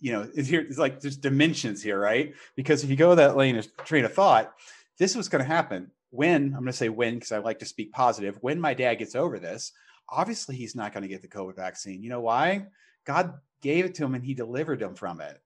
You 0.00 0.12
know, 0.12 0.30
it's 0.34 0.48
here, 0.48 0.60
it's 0.60 0.78
like 0.78 1.00
there's 1.00 1.16
dimensions 1.16 1.82
here, 1.82 2.00
right? 2.00 2.34
Because 2.56 2.82
if 2.82 2.90
you 2.90 2.96
go 2.96 3.14
that 3.14 3.36
lane 3.36 3.56
of 3.56 3.76
train 3.84 4.04
of 4.04 4.14
thought, 4.14 4.54
this 4.98 5.14
was 5.14 5.28
going 5.28 5.44
to 5.44 5.48
happen 5.48 5.90
when 6.10 6.46
I'm 6.46 6.60
going 6.60 6.66
to 6.66 6.72
say 6.72 6.88
when 6.88 7.14
because 7.14 7.32
I 7.32 7.38
like 7.38 7.58
to 7.60 7.66
speak 7.66 7.92
positive. 7.92 8.38
When 8.40 8.60
my 8.60 8.74
dad 8.74 8.96
gets 8.96 9.14
over 9.14 9.38
this, 9.38 9.72
obviously 10.08 10.56
he's 10.56 10.74
not 10.74 10.92
going 10.92 11.02
to 11.02 11.08
get 11.08 11.22
the 11.22 11.28
COVID 11.28 11.56
vaccine. 11.56 12.02
You 12.02 12.10
know 12.10 12.20
why? 12.20 12.66
God 13.04 13.34
gave 13.62 13.84
it 13.84 13.94
to 13.96 14.04
him 14.04 14.14
and 14.14 14.24
he 14.24 14.34
delivered 14.34 14.82
him 14.82 14.94
from 14.94 15.20
it. 15.20 15.40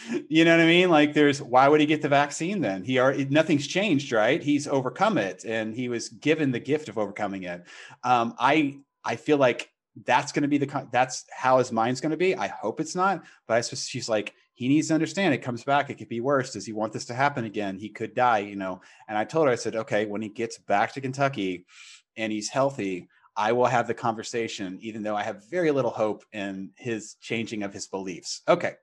You 0.28 0.44
know 0.44 0.56
what 0.56 0.62
I 0.62 0.66
mean? 0.66 0.90
Like 0.90 1.14
there's 1.14 1.42
why 1.42 1.68
would 1.68 1.80
he 1.80 1.86
get 1.86 2.02
the 2.02 2.08
vaccine 2.08 2.60
then? 2.60 2.84
He 2.84 2.98
already 2.98 3.24
nothing's 3.26 3.66
changed, 3.66 4.12
right? 4.12 4.42
He's 4.42 4.66
overcome 4.66 5.18
it 5.18 5.44
and 5.44 5.74
he 5.74 5.88
was 5.88 6.08
given 6.08 6.50
the 6.50 6.60
gift 6.60 6.88
of 6.88 6.98
overcoming 6.98 7.44
it. 7.44 7.64
Um, 8.02 8.34
I 8.38 8.78
I 9.04 9.16
feel 9.16 9.38
like 9.38 9.70
that's 10.04 10.32
going 10.32 10.42
to 10.42 10.48
be 10.48 10.58
the 10.58 10.88
that's 10.90 11.24
how 11.30 11.58
his 11.58 11.70
mind's 11.70 12.00
going 12.00 12.10
to 12.10 12.16
be. 12.16 12.34
I 12.34 12.48
hope 12.48 12.80
it's 12.80 12.94
not, 12.94 13.24
but 13.46 13.56
I 13.56 13.60
suppose 13.60 13.86
she's 13.86 14.08
like 14.08 14.34
he 14.54 14.68
needs 14.68 14.88
to 14.88 14.94
understand 14.94 15.34
it 15.34 15.38
comes 15.38 15.64
back. 15.64 15.90
It 15.90 15.96
could 15.96 16.08
be 16.08 16.20
worse. 16.20 16.52
Does 16.52 16.66
he 16.66 16.72
want 16.72 16.92
this 16.92 17.06
to 17.06 17.14
happen 17.14 17.44
again? 17.44 17.78
He 17.78 17.88
could 17.88 18.14
die, 18.14 18.38
you 18.38 18.56
know. 18.56 18.80
And 19.08 19.16
I 19.16 19.24
told 19.24 19.46
her, 19.46 19.52
I 19.52 19.56
said, 19.56 19.76
okay, 19.76 20.06
when 20.06 20.22
he 20.22 20.28
gets 20.28 20.58
back 20.58 20.92
to 20.92 21.00
Kentucky 21.00 21.66
and 22.16 22.30
he's 22.30 22.48
healthy, 22.48 23.08
I 23.36 23.52
will 23.52 23.66
have 23.66 23.86
the 23.86 23.94
conversation, 23.94 24.78
even 24.80 25.02
though 25.02 25.16
I 25.16 25.22
have 25.22 25.48
very 25.50 25.70
little 25.70 25.90
hope 25.90 26.24
in 26.32 26.70
his 26.76 27.14
changing 27.20 27.62
of 27.62 27.72
his 27.72 27.86
beliefs. 27.86 28.42
Okay, 28.46 28.74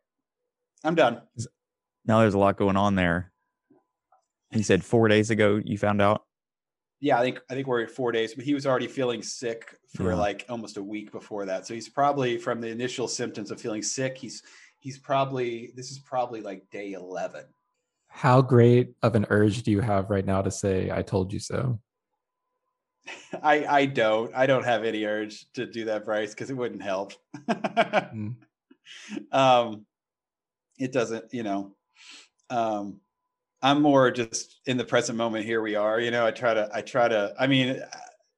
I'm 0.84 0.96
done. 0.96 1.22
Now 2.06 2.20
there's 2.22 2.34
a 2.34 2.40
lot 2.40 2.58
going 2.58 2.78
on 2.78 2.96
there. 2.96 3.32
He 4.52 4.64
said 4.64 4.84
four 4.84 5.08
days 5.08 5.30
ago 5.30 5.62
you 5.64 5.78
found 5.78 6.02
out. 6.02 6.24
Yeah, 7.02 7.18
I 7.18 7.22
think 7.22 7.40
I 7.50 7.54
think 7.54 7.68
we're 7.68 7.84
at 7.84 7.92
four 7.92 8.12
days, 8.12 8.34
but 8.34 8.44
he 8.44 8.54
was 8.54 8.66
already 8.66 8.88
feeling 8.88 9.22
sick 9.22 9.78
for 9.96 10.12
yeah. 10.12 10.18
like 10.18 10.46
almost 10.50 10.78
a 10.78 10.84
week 10.84 11.12
before 11.12 11.46
that. 11.46 11.66
So 11.66 11.74
he's 11.74 11.88
probably 11.88 12.38
from 12.38 12.60
the 12.60 12.68
initial 12.68 13.08
symptoms 13.08 13.52
of 13.52 13.62
feeling 13.62 13.82
sick. 13.82 14.18
He's 14.18 14.44
he's 14.80 14.98
probably 14.98 15.72
this 15.76 15.92
is 15.92 16.00
probably 16.00 16.42
like 16.42 16.70
day 16.72 16.94
eleven. 16.94 17.46
How 18.08 18.42
great 18.42 18.96
of 19.02 19.16
an 19.16 19.28
urge 19.30 19.64
do 19.64 19.72
you 19.72 19.82
have 19.82 20.10
right 20.10 20.26
now 20.26 20.42
to 20.42 20.52
say 20.52 20.92
"I 20.92 21.02
told 21.02 21.32
you 21.32 21.40
so"? 21.40 21.80
I 23.44 23.66
I 23.66 23.86
don't. 23.86 24.36
I 24.36 24.46
don't 24.46 24.66
have 24.66 24.84
any 24.84 25.06
urge 25.06 25.46
to 25.54 25.66
do 25.66 25.86
that, 25.86 26.04
Bryce, 26.06 26.32
because 26.32 26.50
it 26.50 26.58
wouldn't 26.58 26.82
help. 26.82 27.14
mm. 27.48 28.36
Um, 29.32 29.86
it 30.80 30.92
doesn't. 30.92 31.34
You 31.34 31.44
know, 31.44 31.76
um, 32.50 33.00
I'm 33.62 33.82
more 33.82 34.10
just 34.12 34.62
in 34.66 34.78
the 34.78 34.86
present 34.86 35.18
moment. 35.18 35.46
Here 35.46 35.62
we 35.62 35.76
are. 35.76 36.00
You 36.00 36.12
know, 36.12 36.26
I 36.26 36.32
try 36.32 36.54
to. 36.54 36.70
I 36.74 36.82
try 36.82 37.08
to. 37.08 37.34
I 37.40 37.48
mean, 37.48 37.82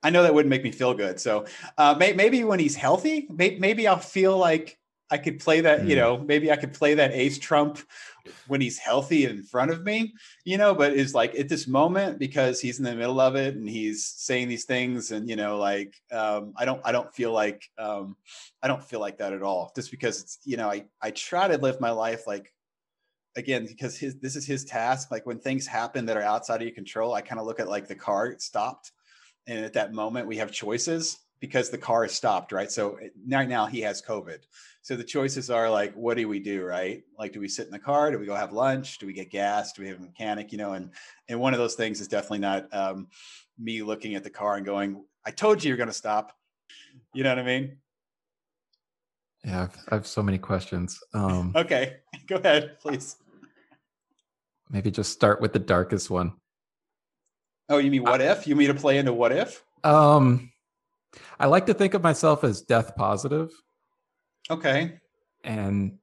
I 0.04 0.10
know 0.10 0.24
that 0.24 0.34
wouldn't 0.34 0.50
make 0.50 0.64
me 0.64 0.72
feel 0.72 0.94
good. 0.94 1.20
So 1.20 1.46
uh, 1.78 1.96
may, 1.98 2.14
maybe 2.14 2.44
when 2.44 2.60
he's 2.60 2.76
healthy, 2.76 3.28
may, 3.30 3.58
maybe 3.60 3.88
I'll 3.88 3.98
feel 3.98 4.38
like 4.38 4.80
I 5.10 5.18
could 5.18 5.40
play 5.40 5.62
that. 5.62 5.82
Mm. 5.82 5.90
You 5.90 5.96
know, 5.96 6.18
maybe 6.18 6.52
I 6.52 6.56
could 6.56 6.74
play 6.74 6.96
that 6.96 7.12
ace 7.12 7.38
trump 7.38 7.80
when 8.48 8.62
he's 8.62 8.78
healthy 8.78 9.26
in 9.26 9.44
front 9.44 9.72
of 9.72 9.84
me, 9.84 10.14
you 10.44 10.58
know, 10.58 10.74
but 10.74 10.94
is 10.94 11.14
like 11.14 11.36
at 11.36 11.50
this 11.50 11.68
moment 11.68 12.20
because 12.20 12.60
he's 12.60 12.80
in 12.80 12.86
the 12.86 12.96
middle 12.96 13.20
of 13.20 13.36
it 13.36 13.56
and 13.56 13.70
he's 13.70 14.06
saying 14.06 14.48
these 14.48 14.66
things 14.66 15.12
and 15.12 15.30
you 15.30 15.36
know, 15.36 15.58
like 15.58 15.96
um, 16.12 16.54
I 16.58 16.66
don't 16.66 16.82
I 16.84 16.92
don't 16.92 17.14
feel 17.14 17.32
like 17.32 17.68
um, 17.78 18.16
I 18.62 18.68
don't 18.68 18.84
feel 18.84 19.00
like 19.00 19.18
that 19.20 19.34
at 19.34 19.44
all. 19.44 19.72
Just 19.76 19.92
because 19.92 20.22
it's 20.22 20.40
you 20.44 20.58
know, 20.58 20.70
I 20.70 20.86
I 21.02 21.12
try 21.12 21.48
to 21.48 21.58
live 21.58 21.80
my 21.80 21.92
life 21.92 22.28
like 22.28 22.54
again 23.36 23.66
because 23.66 23.98
his 23.98 24.20
this 24.20 24.36
is 24.36 24.46
his 24.46 24.66
task. 24.66 25.12
Like 25.12 25.26
when 25.26 25.40
things 25.40 25.68
happen 25.68 26.06
that 26.06 26.18
are 26.18 26.22
outside 26.22 26.58
of 26.58 26.68
your 26.68 26.76
control, 26.76 27.14
I 27.14 27.22
kind 27.22 27.40
of 27.40 27.48
look 27.48 27.60
at 27.60 27.70
like 27.70 27.88
the 27.88 27.96
car 27.96 28.36
stopped. 28.40 28.92
And 29.48 29.66
at 29.66 29.74
that 29.74 29.94
moment 29.94 30.28
we 30.28 30.38
have 30.38 30.52
choices 30.52 31.18
because 31.42 31.72
the 31.72 31.78
car 31.78 32.06
is 32.06 32.14
stopped, 32.14 32.52
right? 32.52 32.72
So 32.72 33.00
right 33.28 33.50
now 33.50 33.66
he 33.66 33.82
has 33.82 34.02
COVID. 34.02 34.38
So 34.84 34.96
the 34.96 35.04
choices 35.04 35.50
are 35.50 35.70
like, 35.70 35.94
what 35.96 36.16
do 36.16 36.30
we 36.30 36.40
do, 36.40 36.64
right? 36.64 37.04
Like, 37.18 37.34
do 37.34 37.40
we 37.40 37.50
sit 37.50 37.66
in 37.66 37.72
the 37.72 37.80
car? 37.80 38.12
Do 38.12 38.20
we 38.20 38.28
go 38.28 38.36
have 38.36 38.54
lunch? 38.54 39.00
Do 39.00 39.08
we 39.08 39.14
get 39.14 39.32
gas? 39.32 39.74
Do 39.74 39.82
we 39.82 39.90
have 39.90 39.98
a 39.98 40.02
mechanic? 40.02 40.52
You 40.52 40.60
know, 40.60 40.74
and 40.74 40.92
and 41.28 41.40
one 41.40 41.54
of 41.54 41.60
those 41.60 41.76
things 41.76 42.00
is 42.00 42.08
definitely 42.08 42.40
not 42.40 42.74
um, 42.74 43.08
me 43.60 43.82
looking 43.82 44.16
at 44.16 44.24
the 44.24 44.30
car 44.30 44.56
and 44.56 44.66
going, 44.66 45.04
"I 45.26 45.32
told 45.32 45.64
you 45.64 45.70
you're 45.70 45.78
going 45.78 45.88
to 45.88 45.94
stop." 45.94 46.32
You 47.14 47.24
know 47.24 47.30
what 47.30 47.40
I 47.40 47.44
mean? 47.44 47.78
Yeah, 49.44 49.68
I 49.90 49.96
have 49.96 50.08
so 50.08 50.22
many 50.22 50.38
questions. 50.38 51.00
Um, 51.14 51.54
okay, 51.56 51.98
go 52.28 52.36
ahead, 52.36 52.80
please. 52.80 53.18
Maybe 54.70 54.92
just 54.92 55.12
start 55.12 55.42
with 55.42 55.54
the 55.54 55.60
darkest 55.60 56.10
one. 56.10 56.34
Oh, 57.68 57.80
you 57.80 57.90
mean 57.90 58.04
what 58.04 58.22
if? 58.22 58.48
You 58.48 58.56
mean 58.56 58.68
to 58.68 58.74
play 58.74 58.98
into 58.98 59.12
what 59.14 59.32
if? 59.32 59.64
Um, 59.84 60.51
I 61.40 61.48
like 61.48 61.66
to 61.68 61.74
think 61.74 61.94
of 61.94 62.04
myself 62.04 62.44
as 62.44 62.62
death 62.62 62.96
positive. 62.96 63.52
Okay. 64.50 64.98
And 65.44 65.98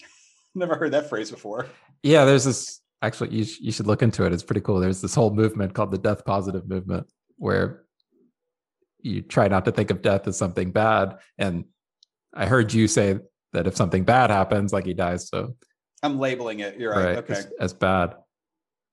never 0.54 0.76
heard 0.76 0.92
that 0.92 1.08
phrase 1.08 1.30
before. 1.30 1.66
Yeah, 2.02 2.24
there's 2.24 2.44
this 2.44 2.80
actually 3.02 3.30
you, 3.30 3.44
sh- 3.44 3.60
you 3.60 3.72
should 3.72 3.86
look 3.86 4.02
into 4.02 4.24
it. 4.24 4.32
It's 4.32 4.42
pretty 4.42 4.60
cool. 4.60 4.80
There's 4.80 5.00
this 5.00 5.14
whole 5.14 5.30
movement 5.30 5.74
called 5.74 5.90
the 5.90 5.98
death 5.98 6.24
positive 6.24 6.68
movement 6.68 7.06
where 7.36 7.84
you 9.04 9.20
try 9.20 9.48
not 9.48 9.64
to 9.66 9.72
think 9.72 9.90
of 9.90 10.02
death 10.02 10.26
as 10.26 10.36
something 10.36 10.72
bad 10.72 11.18
and 11.38 11.64
I 12.32 12.46
heard 12.46 12.72
you 12.72 12.88
say 12.88 13.18
that 13.52 13.66
if 13.66 13.76
something 13.76 14.02
bad 14.02 14.30
happens 14.30 14.72
like 14.72 14.86
he 14.86 14.94
dies 14.94 15.28
so 15.28 15.56
I'm 16.02 16.18
labeling 16.18 16.60
it. 16.60 16.78
You're 16.78 16.92
right. 16.92 17.04
right 17.04 17.16
okay. 17.18 17.34
As, 17.34 17.52
as 17.60 17.72
bad. 17.74 18.16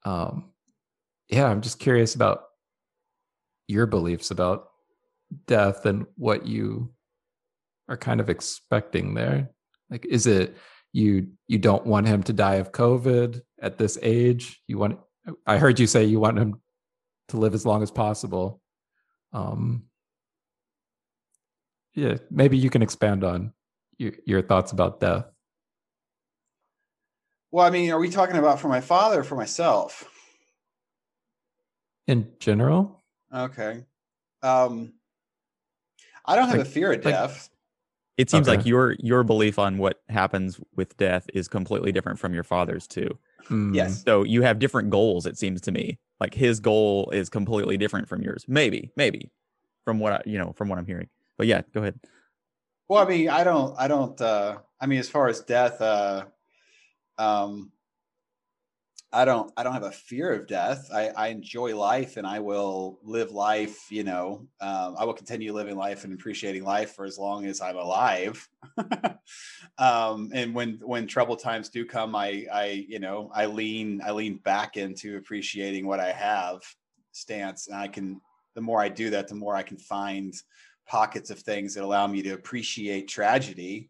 Um 0.03 0.51
yeah, 1.29 1.45
I'm 1.45 1.61
just 1.61 1.79
curious 1.79 2.13
about 2.13 2.43
your 3.67 3.85
beliefs 3.85 4.31
about 4.31 4.67
death 5.47 5.85
and 5.85 6.05
what 6.15 6.45
you 6.45 6.93
are 7.87 7.97
kind 7.97 8.19
of 8.19 8.29
expecting 8.29 9.13
there? 9.13 9.49
Like, 9.89 10.05
is 10.05 10.27
it 10.27 10.57
you 10.93 11.27
you 11.47 11.57
don't 11.57 11.85
want 11.85 12.07
him 12.07 12.23
to 12.23 12.33
die 12.33 12.55
of 12.55 12.71
COVID 12.71 13.41
at 13.61 13.77
this 13.77 13.97
age? 14.01 14.61
You 14.67 14.77
want 14.77 14.99
I 15.45 15.57
heard 15.57 15.79
you 15.79 15.87
say 15.87 16.05
you 16.05 16.19
want 16.19 16.39
him 16.39 16.61
to 17.29 17.37
live 17.37 17.53
as 17.53 17.65
long 17.65 17.83
as 17.83 17.91
possible. 17.91 18.61
Um, 19.33 19.83
yeah, 21.93 22.17
maybe 22.29 22.57
you 22.57 22.69
can 22.69 22.81
expand 22.81 23.23
on 23.23 23.53
your, 23.97 24.13
your 24.25 24.41
thoughts 24.41 24.71
about 24.71 24.99
death. 24.99 25.25
Well, 27.51 27.65
I 27.65 27.69
mean, 27.69 27.91
are 27.91 27.99
we 27.99 28.09
talking 28.09 28.37
about 28.37 28.59
for 28.59 28.69
my 28.69 28.79
father 28.79 29.19
or 29.19 29.23
for 29.23 29.35
myself? 29.35 30.09
In 32.07 32.31
general. 32.39 33.03
Okay. 33.33 33.83
Um, 34.41 34.93
I 36.25 36.35
don't 36.35 36.49
have 36.49 36.57
like, 36.57 36.67
a 36.67 36.69
fear 36.69 36.91
of 36.93 37.01
death 37.01 37.49
it 38.21 38.29
seems 38.29 38.47
okay. 38.47 38.57
like 38.57 38.65
your 38.65 38.95
your 38.99 39.23
belief 39.23 39.57
on 39.57 39.77
what 39.77 40.01
happens 40.09 40.59
with 40.75 40.95
death 40.97 41.27
is 41.33 41.47
completely 41.47 41.91
different 41.91 42.19
from 42.19 42.33
your 42.33 42.43
father's 42.43 42.85
too. 42.85 43.17
Mm. 43.49 43.73
Yes. 43.73 44.03
So 44.03 44.23
you 44.23 44.43
have 44.43 44.59
different 44.59 44.91
goals. 44.91 45.25
It 45.25 45.37
seems 45.37 45.59
to 45.61 45.71
me 45.71 45.97
like 46.19 46.33
his 46.33 46.59
goal 46.59 47.09
is 47.11 47.29
completely 47.29 47.77
different 47.77 48.07
from 48.07 48.21
yours. 48.21 48.45
Maybe, 48.47 48.91
maybe, 48.95 49.31
from 49.85 49.99
what 49.99 50.13
I, 50.13 50.21
you 50.25 50.37
know, 50.37 50.53
from 50.53 50.69
what 50.69 50.77
I'm 50.77 50.85
hearing. 50.85 51.09
But 51.37 51.47
yeah, 51.47 51.61
go 51.73 51.81
ahead. 51.81 51.99
Well, 52.87 53.03
I 53.03 53.09
mean, 53.09 53.29
I 53.29 53.43
don't, 53.43 53.75
I 53.79 53.87
don't. 53.87 54.19
uh 54.21 54.57
I 54.79 54.85
mean, 54.85 54.99
as 54.99 55.09
far 55.09 55.27
as 55.27 55.39
death, 55.41 55.81
uh 55.81 56.25
um 57.17 57.71
I 59.13 59.25
don't 59.25 59.51
I 59.57 59.63
don't 59.63 59.73
have 59.73 59.83
a 59.83 59.91
fear 59.91 60.31
of 60.31 60.47
death. 60.47 60.89
I, 60.93 61.09
I 61.09 61.27
enjoy 61.27 61.75
life 61.75 62.15
and 62.15 62.25
I 62.25 62.39
will 62.39 62.97
live 63.03 63.31
life, 63.31 63.91
you 63.91 64.05
know, 64.05 64.47
um, 64.61 64.95
I 64.97 65.03
will 65.03 65.13
continue 65.13 65.51
living 65.53 65.75
life 65.75 66.05
and 66.05 66.13
appreciating 66.13 66.63
life 66.63 66.95
for 66.95 67.03
as 67.03 67.17
long 67.17 67.45
as 67.45 67.59
I'm 67.59 67.75
alive. 67.75 68.47
um, 69.77 70.31
and 70.33 70.55
when 70.55 70.79
when 70.81 71.07
troubled 71.07 71.39
times 71.39 71.67
do 71.67 71.85
come, 71.85 72.15
I 72.15 72.45
I 72.51 72.85
you 72.87 72.99
know 72.99 73.29
I 73.33 73.47
lean 73.47 74.01
I 74.03 74.11
lean 74.11 74.37
back 74.37 74.77
into 74.77 75.17
appreciating 75.17 75.85
what 75.85 75.99
I 75.99 76.13
have 76.13 76.61
stance. 77.11 77.67
And 77.67 77.75
I 77.75 77.89
can 77.89 78.21
the 78.55 78.61
more 78.61 78.81
I 78.81 78.87
do 78.87 79.09
that, 79.09 79.27
the 79.27 79.35
more 79.35 79.55
I 79.55 79.63
can 79.63 79.77
find 79.77 80.33
pockets 80.87 81.29
of 81.29 81.39
things 81.39 81.73
that 81.73 81.83
allow 81.83 82.07
me 82.07 82.21
to 82.21 82.31
appreciate 82.31 83.09
tragedy 83.09 83.89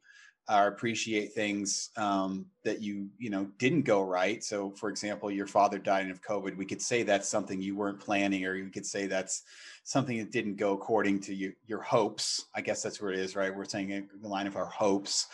or 0.52 0.68
appreciate 0.68 1.32
things 1.34 1.90
um, 1.96 2.46
that 2.64 2.82
you 2.82 3.08
you 3.18 3.30
know 3.30 3.48
didn't 3.58 3.84
go 3.84 4.02
right. 4.04 4.44
So 4.44 4.72
for 4.72 4.90
example 4.90 5.32
your 5.32 5.48
father 5.48 5.80
died 5.80 6.10
of 6.10 6.22
covid. 6.22 6.58
We 6.58 6.66
could 6.66 6.82
say 6.82 7.04
that's 7.04 7.30
something 7.30 7.62
you 7.62 7.76
weren't 7.76 8.00
planning 8.00 8.46
or 8.46 8.56
you 8.56 8.70
could 8.70 8.86
say 8.86 9.08
that's 9.08 9.44
something 9.84 10.18
that 10.18 10.32
didn't 10.32 10.58
go 10.58 10.74
according 10.74 11.22
to 11.22 11.34
you, 11.34 11.54
your 11.66 11.82
hopes. 11.82 12.46
I 12.54 12.62
guess 12.62 12.84
that's 12.84 13.02
where 13.02 13.12
it 13.12 13.20
is 13.20 13.36
right? 13.36 13.56
We're 13.56 13.66
saying 13.66 14.10
the 14.22 14.28
line 14.28 14.48
of 14.48 14.58
our 14.58 14.66
hopes. 14.66 15.28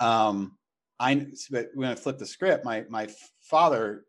Um, 0.00 0.56
i 0.98 1.26
but 1.50 1.68
when 1.74 1.90
i 1.90 1.94
flip 1.94 2.18
the 2.18 2.26
script. 2.26 2.64
My 2.64 2.84
my 2.88 3.08
father 3.40 4.04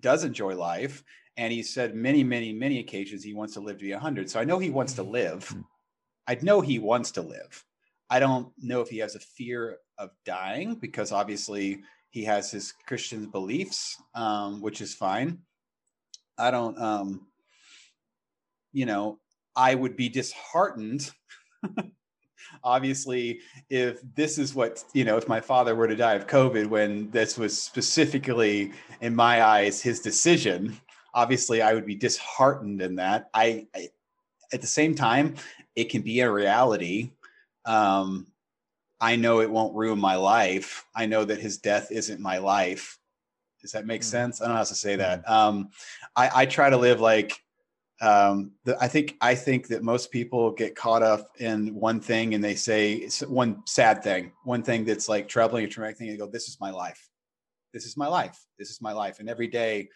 does 0.00 0.24
enjoy 0.24 0.54
life 0.54 1.02
and 1.38 1.52
he 1.52 1.62
said 1.62 1.94
many 1.94 2.22
many 2.22 2.52
many 2.52 2.78
occasions 2.80 3.24
he 3.24 3.32
wants 3.32 3.54
to 3.54 3.60
live 3.60 3.78
to 3.78 3.84
be 3.84 3.92
100 3.92 4.28
so 4.28 4.38
i 4.38 4.44
know 4.44 4.58
he 4.58 4.68
wants 4.68 4.92
to 4.94 5.02
live. 5.02 5.46
Mm-hmm. 5.48 5.60
i 6.28 6.38
know 6.42 6.60
he 6.60 6.78
wants 6.78 7.10
to 7.12 7.22
live 7.22 7.64
I 8.12 8.18
don't 8.18 8.52
know 8.58 8.82
if 8.82 8.90
he 8.90 8.98
has 8.98 9.14
a 9.14 9.20
fear 9.20 9.78
of 9.96 10.10
dying 10.26 10.74
because 10.74 11.12
obviously 11.12 11.80
he 12.10 12.22
has 12.24 12.50
his 12.50 12.74
Christian 12.86 13.24
beliefs, 13.24 13.96
um, 14.14 14.60
which 14.60 14.82
is 14.82 14.92
fine. 14.92 15.38
I 16.36 16.50
don't, 16.50 16.78
um, 16.78 17.26
you 18.70 18.84
know, 18.84 19.18
I 19.56 19.74
would 19.74 19.96
be 19.96 20.10
disheartened. 20.10 21.10
Obviously, 22.62 23.40
if 23.70 24.02
this 24.14 24.36
is 24.36 24.54
what, 24.54 24.84
you 24.92 25.04
know, 25.04 25.16
if 25.16 25.26
my 25.26 25.40
father 25.40 25.74
were 25.74 25.88
to 25.88 25.96
die 25.96 26.12
of 26.12 26.26
COVID 26.26 26.66
when 26.66 27.10
this 27.12 27.38
was 27.38 27.58
specifically, 27.58 28.72
in 29.00 29.16
my 29.16 29.42
eyes, 29.42 29.80
his 29.80 30.00
decision, 30.00 30.78
obviously 31.14 31.62
I 31.62 31.72
would 31.72 31.86
be 31.86 31.94
disheartened 31.94 32.82
in 32.82 32.96
that. 32.96 33.30
I, 33.32 33.68
I 33.74 33.88
at 34.52 34.60
the 34.60 34.66
same 34.66 34.94
time, 34.94 35.36
it 35.74 35.88
can 35.88 36.02
be 36.02 36.20
a 36.20 36.30
reality. 36.30 37.12
Um, 37.64 38.26
I 39.00 39.16
know 39.16 39.40
it 39.40 39.50
won't 39.50 39.74
ruin 39.74 39.98
my 39.98 40.14
life. 40.14 40.84
I 40.94 41.06
know 41.06 41.24
that 41.24 41.40
his 41.40 41.58
death 41.58 41.90
isn't 41.90 42.20
my 42.20 42.38
life. 42.38 42.98
Does 43.60 43.72
that 43.72 43.86
make 43.86 44.02
mm-hmm. 44.02 44.10
sense? 44.10 44.40
I 44.40 44.44
don't 44.44 44.54
know 44.54 44.58
how 44.58 44.64
to 44.64 44.74
say 44.74 44.96
that. 44.96 45.24
Mm-hmm. 45.24 45.32
Um, 45.32 45.70
I, 46.14 46.30
I 46.34 46.46
try 46.46 46.70
to 46.70 46.76
live 46.76 47.00
like 47.00 47.42
um, 48.00 48.50
the, 48.64 48.76
I 48.82 48.88
think 48.88 49.16
I 49.20 49.36
think 49.36 49.68
that 49.68 49.84
most 49.84 50.10
people 50.10 50.50
get 50.50 50.74
caught 50.74 51.04
up 51.04 51.30
in 51.38 51.72
one 51.74 52.00
thing 52.00 52.34
and 52.34 52.42
they 52.42 52.56
say 52.56 52.94
it's 52.94 53.20
one 53.22 53.62
sad 53.66 54.02
thing, 54.02 54.32
one 54.42 54.64
thing 54.64 54.84
that's 54.84 55.08
like 55.08 55.28
troubling 55.28 55.64
or 55.64 55.68
traumatic 55.68 55.98
thing. 55.98 56.08
And 56.08 56.18
they 56.18 56.24
go, 56.24 56.30
"This 56.30 56.48
is 56.48 56.58
my 56.60 56.70
life. 56.70 57.08
This 57.72 57.86
is 57.86 57.96
my 57.96 58.08
life. 58.08 58.44
This 58.58 58.70
is 58.70 58.80
my 58.80 58.92
life." 58.92 59.20
And 59.20 59.28
every 59.30 59.46
day, 59.46 59.88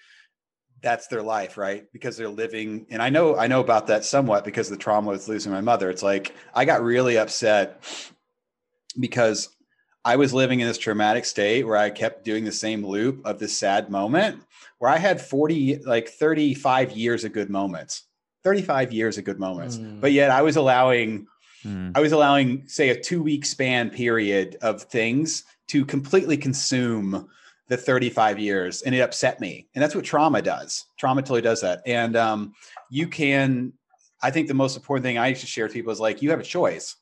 that's 0.82 1.06
their 1.08 1.22
life, 1.22 1.56
right? 1.56 1.90
Because 1.92 2.16
they're 2.16 2.28
living. 2.28 2.86
And 2.90 3.02
I 3.02 3.08
know 3.08 3.36
I 3.36 3.46
know 3.46 3.60
about 3.60 3.86
that 3.88 4.04
somewhat 4.04 4.44
because 4.44 4.68
the 4.68 4.76
trauma 4.76 5.10
with 5.10 5.28
losing 5.28 5.52
my 5.52 5.60
mother. 5.60 5.90
It's 5.90 6.02
like 6.02 6.34
I 6.54 6.64
got 6.64 6.82
really 6.82 7.18
upset 7.18 7.82
because 8.98 9.48
I 10.04 10.16
was 10.16 10.32
living 10.32 10.60
in 10.60 10.68
this 10.68 10.78
traumatic 10.78 11.24
state 11.24 11.66
where 11.66 11.76
I 11.76 11.90
kept 11.90 12.24
doing 12.24 12.44
the 12.44 12.52
same 12.52 12.86
loop 12.86 13.26
of 13.26 13.40
this 13.40 13.58
sad 13.58 13.90
moment 13.90 14.40
where 14.78 14.90
I 14.90 14.98
had 14.98 15.20
40, 15.20 15.78
like 15.84 16.08
35 16.08 16.92
years 16.92 17.24
of 17.24 17.32
good 17.32 17.50
moments, 17.50 18.04
35 18.44 18.92
years 18.92 19.18
of 19.18 19.24
good 19.24 19.40
moments. 19.40 19.78
Mm. 19.78 20.00
But 20.00 20.12
yet 20.12 20.30
I 20.30 20.42
was 20.42 20.54
allowing, 20.54 21.26
mm. 21.64 21.90
I 21.96 22.00
was 22.00 22.12
allowing, 22.12 22.68
say, 22.68 22.90
a 22.90 23.00
two 23.00 23.20
week 23.20 23.44
span 23.44 23.90
period 23.90 24.56
of 24.62 24.82
things 24.82 25.42
to 25.68 25.84
completely 25.84 26.36
consume 26.36 27.28
the 27.68 27.76
35 27.76 28.38
years 28.38 28.82
and 28.82 28.94
it 28.94 29.00
upset 29.00 29.40
me. 29.40 29.68
And 29.74 29.82
that's 29.82 29.94
what 29.94 30.04
trauma 30.04 30.40
does. 30.42 30.84
Trauma 30.98 31.22
totally 31.22 31.42
does 31.42 31.60
that. 31.62 31.82
And 31.84 32.16
um, 32.16 32.52
you 32.90 33.08
can, 33.08 33.72
I 34.22 34.30
think 34.30 34.48
the 34.48 34.54
most 34.54 34.76
important 34.76 35.04
thing 35.04 35.18
I 35.18 35.28
used 35.28 35.40
to 35.40 35.46
share 35.46 35.64
with 35.64 35.72
people 35.72 35.92
is 35.92 36.00
like, 36.00 36.22
you 36.22 36.30
have 36.30 36.40
a 36.40 36.44
choice 36.44 36.96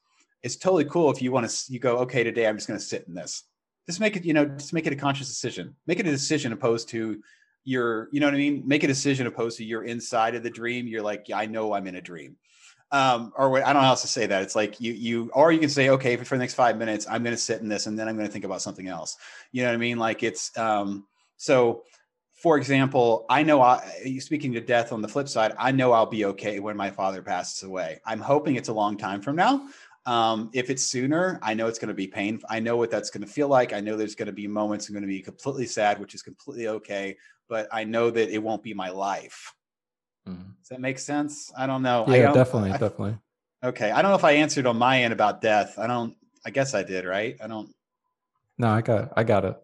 it's 0.44 0.56
totally 0.56 0.84
cool 0.84 1.10
if 1.10 1.22
you 1.22 1.32
want 1.32 1.48
to 1.48 1.72
you 1.72 1.80
go 1.80 1.96
okay 1.96 2.22
today 2.22 2.46
i'm 2.46 2.56
just 2.56 2.68
going 2.68 2.78
to 2.78 2.84
sit 2.84 3.04
in 3.08 3.14
this 3.14 3.44
just 3.86 3.98
make 3.98 4.14
it 4.14 4.24
you 4.24 4.34
know 4.34 4.44
just 4.44 4.72
make 4.72 4.86
it 4.86 4.92
a 4.92 4.96
conscious 4.96 5.26
decision 5.26 5.74
make 5.88 5.98
it 5.98 6.06
a 6.06 6.10
decision 6.10 6.52
opposed 6.52 6.88
to 6.88 7.20
your 7.64 8.08
you 8.12 8.20
know 8.20 8.26
what 8.26 8.34
i 8.34 8.38
mean 8.38 8.62
make 8.64 8.84
a 8.84 8.86
decision 8.86 9.26
opposed 9.26 9.56
to 9.56 9.64
you're 9.64 9.84
inside 9.84 10.34
of 10.36 10.44
the 10.44 10.50
dream 10.50 10.86
you're 10.86 11.02
like 11.02 11.28
yeah, 11.28 11.38
i 11.38 11.46
know 11.46 11.72
i'm 11.72 11.86
in 11.88 11.96
a 11.96 12.00
dream 12.00 12.36
um, 12.94 13.32
or 13.36 13.50
what 13.50 13.64
I 13.64 13.72
don't 13.72 13.82
know 13.82 13.86
how 13.86 13.90
else 13.90 14.02
to 14.02 14.08
say 14.08 14.24
that. 14.26 14.42
It's 14.42 14.54
like 14.54 14.80
you, 14.80 14.92
you, 14.92 15.30
or 15.34 15.50
you 15.50 15.58
can 15.58 15.68
say, 15.68 15.88
okay, 15.90 16.16
for 16.16 16.36
the 16.36 16.38
next 16.38 16.54
five 16.54 16.78
minutes, 16.78 17.06
I'm 17.10 17.24
going 17.24 17.34
to 17.34 17.40
sit 17.40 17.60
in 17.60 17.68
this, 17.68 17.86
and 17.86 17.98
then 17.98 18.06
I'm 18.06 18.14
going 18.14 18.28
to 18.28 18.32
think 18.32 18.44
about 18.44 18.62
something 18.62 18.86
else. 18.86 19.16
You 19.50 19.62
know 19.62 19.70
what 19.70 19.74
I 19.74 19.78
mean? 19.78 19.98
Like 19.98 20.22
it's, 20.22 20.56
um, 20.56 21.04
so 21.36 21.82
for 22.34 22.56
example, 22.56 23.26
I 23.28 23.42
know 23.42 23.60
I, 23.60 23.82
speaking 24.20 24.52
to 24.52 24.60
death 24.60 24.92
on 24.92 25.02
the 25.02 25.08
flip 25.08 25.28
side, 25.28 25.54
I 25.58 25.72
know 25.72 25.90
I'll 25.90 26.06
be 26.06 26.24
okay 26.26 26.60
when 26.60 26.76
my 26.76 26.90
father 26.90 27.20
passes 27.20 27.64
away. 27.64 28.00
I'm 28.06 28.20
hoping 28.20 28.54
it's 28.54 28.68
a 28.68 28.72
long 28.72 28.96
time 28.96 29.20
from 29.20 29.34
now. 29.34 29.66
Um, 30.06 30.50
if 30.52 30.70
it's 30.70 30.84
sooner, 30.84 31.40
I 31.42 31.54
know 31.54 31.66
it's 31.66 31.80
going 31.80 31.88
to 31.88 31.94
be 31.94 32.06
painful. 32.06 32.48
I 32.48 32.60
know 32.60 32.76
what 32.76 32.92
that's 32.92 33.10
going 33.10 33.26
to 33.26 33.32
feel 33.32 33.48
like. 33.48 33.72
I 33.72 33.80
know 33.80 33.96
there's 33.96 34.14
going 34.14 34.26
to 34.26 34.32
be 34.32 34.46
moments 34.46 34.88
I'm 34.88 34.92
going 34.92 35.02
to 35.02 35.08
be 35.08 35.20
completely 35.20 35.66
sad, 35.66 35.98
which 35.98 36.14
is 36.14 36.22
completely 36.22 36.68
okay. 36.68 37.16
But 37.48 37.66
I 37.72 37.82
know 37.82 38.10
that 38.10 38.30
it 38.30 38.38
won't 38.38 38.62
be 38.62 38.74
my 38.74 38.90
life. 38.90 39.52
Mm. 40.28 40.56
Does 40.60 40.68
that 40.70 40.80
make 40.80 40.98
sense? 40.98 41.52
I 41.56 41.66
don't 41.66 41.82
know. 41.82 42.04
Yeah, 42.08 42.22
don't, 42.22 42.34
definitely, 42.34 42.70
I, 42.70 42.76
definitely. 42.78 43.18
Okay, 43.62 43.90
I 43.90 44.02
don't 44.02 44.10
know 44.10 44.16
if 44.16 44.24
I 44.24 44.32
answered 44.32 44.66
on 44.66 44.76
my 44.76 45.02
end 45.02 45.12
about 45.12 45.40
death. 45.40 45.78
I 45.78 45.86
don't. 45.86 46.16
I 46.46 46.50
guess 46.50 46.74
I 46.74 46.82
did, 46.82 47.04
right? 47.04 47.36
I 47.42 47.46
don't. 47.46 47.74
No, 48.58 48.68
I 48.68 48.82
got. 48.82 49.12
I 49.16 49.24
got 49.24 49.44
it. 49.44 49.56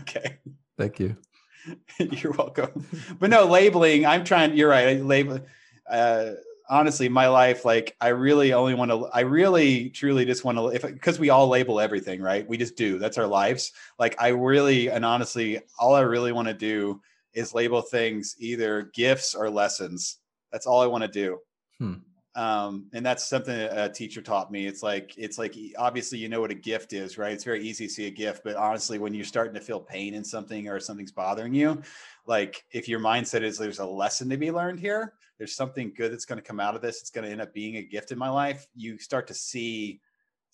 Okay. 0.00 0.38
Thank 0.76 1.00
you. 1.00 1.16
you're 1.98 2.32
welcome. 2.32 2.86
But 3.18 3.30
no 3.30 3.46
labeling. 3.46 4.04
I'm 4.06 4.24
trying. 4.24 4.56
You're 4.56 4.68
right. 4.68 4.88
I 4.88 4.92
label. 5.00 5.40
Uh, 5.88 6.32
honestly 6.68 7.08
my 7.08 7.28
life 7.28 7.64
like 7.64 7.96
i 8.00 8.08
really 8.08 8.52
only 8.52 8.74
want 8.74 8.90
to 8.90 9.06
i 9.12 9.20
really 9.20 9.88
truly 9.90 10.24
just 10.24 10.44
want 10.44 10.58
to 10.58 10.68
if 10.68 10.82
because 10.82 11.18
we 11.18 11.30
all 11.30 11.48
label 11.48 11.78
everything 11.78 12.20
right 12.20 12.48
we 12.48 12.56
just 12.56 12.76
do 12.76 12.98
that's 12.98 13.18
our 13.18 13.26
lives 13.26 13.72
like 13.98 14.16
i 14.20 14.28
really 14.28 14.88
and 14.90 15.04
honestly 15.04 15.60
all 15.78 15.94
i 15.94 16.00
really 16.00 16.32
want 16.32 16.48
to 16.48 16.54
do 16.54 17.00
is 17.36 17.54
label 17.54 17.82
things 17.82 18.34
either 18.40 18.90
gifts 18.94 19.34
or 19.34 19.48
lessons. 19.48 20.18
That's 20.50 20.66
all 20.66 20.80
i 20.80 20.86
want 20.86 21.04
to 21.04 21.08
do. 21.08 21.38
Hmm. 21.78 21.94
um, 22.34 22.86
and 22.94 23.04
that's 23.04 23.28
something 23.28 23.54
a 23.54 23.90
teacher 23.90 24.22
taught 24.22 24.50
me. 24.50 24.66
It's 24.66 24.82
like 24.82 25.12
it's 25.18 25.38
like 25.38 25.54
obviously 25.78 26.18
you 26.18 26.30
know 26.30 26.40
what 26.40 26.50
a 26.50 26.54
gift 26.54 26.94
is 26.94 27.18
right? 27.18 27.32
It's 27.32 27.44
very 27.44 27.62
easy 27.62 27.86
to 27.86 27.92
see 27.92 28.06
a 28.06 28.10
gift 28.10 28.42
but 28.42 28.56
honestly 28.56 28.98
when 28.98 29.14
you're 29.14 29.24
starting 29.24 29.54
to 29.54 29.60
feel 29.60 29.78
pain 29.78 30.14
in 30.14 30.24
something 30.24 30.68
or 30.68 30.80
something's 30.80 31.12
bothering 31.12 31.54
you 31.54 31.80
like 32.26 32.64
if 32.72 32.88
your 32.88 33.00
mindset 33.00 33.42
is 33.42 33.58
there's 33.58 33.78
a 33.78 33.86
lesson 33.86 34.28
to 34.30 34.36
be 34.36 34.50
learned 34.50 34.80
here 34.80 35.12
there's 35.38 35.54
something 35.54 35.92
good 35.94 36.12
that's 36.12 36.24
going 36.24 36.40
to 36.40 36.46
come 36.46 36.60
out 36.60 36.74
of 36.74 36.82
this 36.82 37.00
it's 37.00 37.10
going 37.10 37.24
to 37.24 37.30
end 37.30 37.40
up 37.40 37.52
being 37.52 37.76
a 37.76 37.82
gift 37.82 38.10
in 38.12 38.18
my 38.18 38.28
life 38.28 38.66
you 38.74 38.98
start 38.98 39.26
to 39.26 39.34
see 39.34 40.00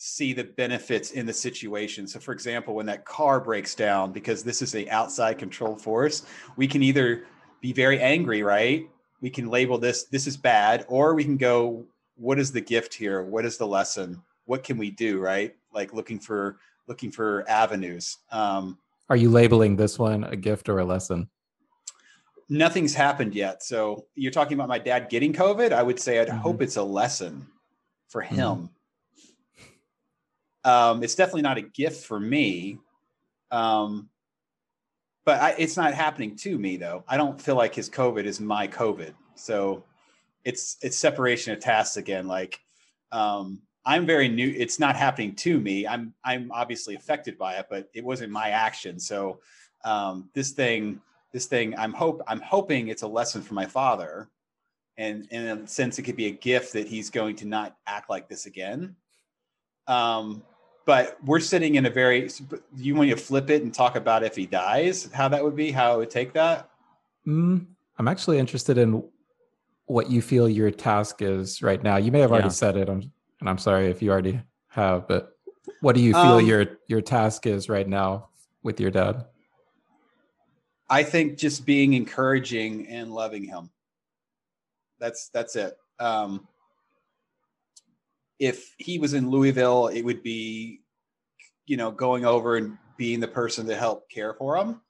see 0.05 0.33
the 0.33 0.43
benefits 0.43 1.13
in 1.13 1.25
the 1.27 1.33
situation 1.33 2.09
so 2.09 2.19
for 2.19 2.33
example 2.33 2.75
when 2.75 2.87
that 2.87 3.05
car 3.05 3.39
breaks 3.39 3.73
down 3.73 4.11
because 4.11 4.43
this 4.43 4.61
is 4.61 4.75
a 4.75 4.89
outside 4.91 5.39
control 5.39 5.77
force 5.77 6.25
we 6.57 6.67
can 6.67 6.83
either 6.83 7.23
be 7.61 7.73
very 7.73 8.01
angry 8.01 8.43
right 8.43 8.91
we 9.21 9.31
can 9.31 9.49
label 9.49 9.79
this 9.79 10.03
this 10.07 10.27
is 10.27 10.37
bad 10.37 10.85
or 10.89 11.15
we 11.15 11.23
can 11.23 11.37
go 11.37 11.85
what 12.17 12.37
is 12.37 12.51
the 12.51 12.61
gift 12.61 12.93
here 12.93 13.23
what 13.23 13.45
is 13.45 13.57
the 13.57 13.67
lesson 13.67 14.21
what 14.47 14.65
can 14.65 14.77
we 14.77 14.91
do 14.91 15.21
right 15.21 15.55
like 15.73 15.95
looking 15.95 16.19
for 16.19 16.59
looking 16.89 17.13
for 17.13 17.49
avenues 17.49 18.19
um, 18.33 18.77
are 19.09 19.15
you 19.15 19.31
labeling 19.31 19.77
this 19.77 20.01
one 20.01 20.25
a 20.25 20.35
gift 20.35 20.69
or 20.69 20.81
a 20.81 20.85
lesson 20.85 21.29
nothing's 22.49 22.93
happened 22.93 23.35
yet. 23.35 23.63
So 23.63 24.05
you're 24.15 24.31
talking 24.31 24.55
about 24.55 24.69
my 24.69 24.79
dad 24.79 25.09
getting 25.09 25.33
COVID. 25.33 25.73
I 25.73 25.83
would 25.83 25.99
say 25.99 26.19
I'd 26.21 26.29
mm-hmm. 26.29 26.37
hope 26.39 26.61
it's 26.61 26.77
a 26.77 26.83
lesson 26.83 27.47
for 28.09 28.21
him. 28.21 28.39
Mm-hmm. 28.39 28.67
Um, 30.65 31.03
it's 31.03 31.15
definitely 31.15 31.43
not 31.43 31.59
a 31.59 31.63
gift 31.63 32.07
for 32.07 32.21
me. 32.21 32.79
Um, 33.51 34.09
but 35.25 35.41
I, 35.41 35.55
it's 35.59 35.77
not 35.77 35.95
happening 35.95 36.37
to 36.37 36.59
me 36.59 36.77
though. 36.77 37.05
I 37.09 37.17
don't 37.17 37.41
feel 37.41 37.57
like 37.57 37.75
his 37.75 37.89
COVID 37.89 38.25
is 38.25 38.41
my 38.41 38.67
COVID. 38.67 39.15
So 39.35 39.85
it's 40.45 40.77
it's 40.83 40.99
separation 40.99 41.53
of 41.53 41.61
tasks 41.61 41.97
again. 41.97 42.27
Like 42.27 42.61
um, 43.13 43.61
I'm 43.85 44.07
very 44.07 44.29
new. 44.29 44.53
It's 44.57 44.81
not 44.81 44.97
happening 44.97 45.35
to 45.37 45.61
me. 45.61 45.87
I'm 45.87 46.15
I'm 46.25 46.51
obviously 46.51 46.97
affected 46.97 47.39
by 47.39 47.55
it, 47.55 47.67
but 47.71 47.89
it 47.95 48.05
wasn't 48.05 48.33
my 48.33 48.51
action. 48.51 48.99
So 48.99 49.41
um, 49.85 50.31
this 50.35 50.53
thing 50.53 51.01
this 51.33 51.47
thing 51.47 51.77
i'm 51.79 51.93
hope 51.93 52.23
i'm 52.29 52.41
hoping 52.41 52.89
it's 52.89 53.03
a 53.03 53.09
lesson 53.09 53.43
for 53.43 53.55
my 53.55 53.67
father 53.67 54.29
and, 54.99 55.27
and 55.31 55.49
in 55.49 55.59
a 55.65 55.67
sense 55.67 55.99
it 55.99 56.03
could 56.03 56.17
be 56.17 56.27
a 56.27 56.31
gift 56.31 56.75
that 56.75 56.87
he's 56.87 57.11
going 57.11 57.35
to 57.35 57.47
not 57.47 57.77
act 57.87 58.09
like 58.09 58.29
this 58.29 58.47
again 58.47 58.95
um, 59.89 60.45
but 60.85 61.17
we're 61.25 61.41
sitting 61.41 61.77
in 61.77 61.87
a 61.87 61.91
very 61.91 62.29
you 62.77 62.95
want 62.95 63.11
to 63.11 63.17
flip 63.17 63.51
it 63.51 63.63
and 63.63 63.73
talk 63.73 63.97
about 63.97 64.23
if 64.23 64.37
he 64.37 64.47
dies 64.47 65.11
how 65.13 65.29
that 65.29 65.43
would 65.43 65.57
be 65.57 65.71
how 65.71 65.95
it 65.95 65.99
would 65.99 66.11
take 66.11 66.33
that 66.33 66.69
mm, 67.27 67.65
i'm 67.99 68.09
actually 68.09 68.39
interested 68.39 68.79
in 68.79 69.03
what 69.87 70.11
you 70.11 70.23
feel 70.23 70.49
your 70.49 70.71
task 70.71 71.23
is 71.23 71.63
right 71.63 71.83
now 71.83 71.97
you 71.97 72.13
may 72.13 72.21
have 72.21 72.31
already 72.31 72.47
yeah. 72.47 72.51
said 72.51 72.77
it 72.77 72.89
I'm, 72.89 73.11
and 73.41 73.49
i'm 73.49 73.59
sorry 73.59 73.87
if 73.89 74.03
you 74.03 74.11
already 74.11 74.41
have 74.69 75.07
but 75.09 75.37
what 75.81 75.95
do 75.95 76.01
you 76.01 76.13
feel 76.13 76.39
um, 76.39 76.47
your 76.47 76.79
your 76.87 77.01
task 77.01 77.47
is 77.47 77.69
right 77.69 77.87
now 77.87 78.29
with 78.63 78.81
your 78.81 78.91
dad 78.91 79.25
I 80.93 81.03
think 81.03 81.39
just 81.39 81.65
being 81.65 81.95
encouraging 81.95 82.87
and 82.89 83.15
loving 83.15 83.45
him. 83.45 83.71
That's 85.01 85.31
that's 85.31 85.57
it. 85.57 85.79
Um, 85.99 86.47
if 88.43 88.75
he 88.79 88.99
was 88.99 89.15
in 89.15 89.31
Louisville, 89.31 89.87
it 89.87 90.03
would 90.03 90.21
be, 90.21 90.81
you 91.67 91.77
know, 91.77 91.93
going 91.93 92.25
over 92.25 92.57
and 92.57 92.77
being 92.97 93.21
the 93.21 93.29
person 93.29 93.69
to 93.69 93.77
help 93.77 94.11
care 94.11 94.35
for 94.35 94.57
him. 94.57 94.81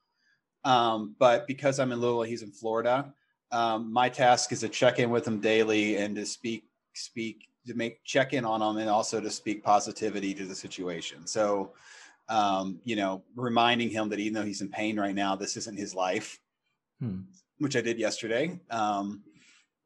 Um, 0.65 1.15
but 1.19 1.47
because 1.47 1.79
I'm 1.79 1.93
in 1.93 2.01
Louisville, 2.01 2.23
he's 2.23 2.41
in 2.41 2.51
Florida. 2.51 3.13
Um, 3.51 3.93
my 3.93 4.09
task 4.09 4.53
is 4.53 4.61
to 4.61 4.71
check 4.71 5.01
in 5.01 5.11
with 5.11 5.27
him 5.27 5.39
daily 5.39 5.99
and 5.99 6.17
to 6.17 6.25
speak 6.25 6.65
speak 6.95 7.49
to 7.67 7.75
make 7.75 8.03
check 8.05 8.33
in 8.33 8.47
on 8.47 8.63
him 8.63 8.79
and 8.79 8.89
also 8.89 9.21
to 9.21 9.31
speak 9.31 9.63
positivity 9.63 10.33
to 10.33 10.47
the 10.47 10.55
situation. 10.55 11.27
So 11.27 11.73
um, 12.31 12.81
you 12.85 12.97
know, 12.97 13.23
reminding 13.37 13.91
him 13.91 14.09
that 14.09 14.19
even 14.19 14.33
though 14.33 14.47
he's 14.47 14.63
in 14.63 14.71
pain 14.71 14.99
right 14.99 15.15
now, 15.15 15.37
this 15.37 15.59
isn't 15.59 15.79
his 15.79 15.95
life, 15.95 16.41
hmm. 17.01 17.21
which 17.59 17.77
I 17.77 17.83
did 17.83 17.99
yesterday, 17.99 18.59
um, 18.71 19.23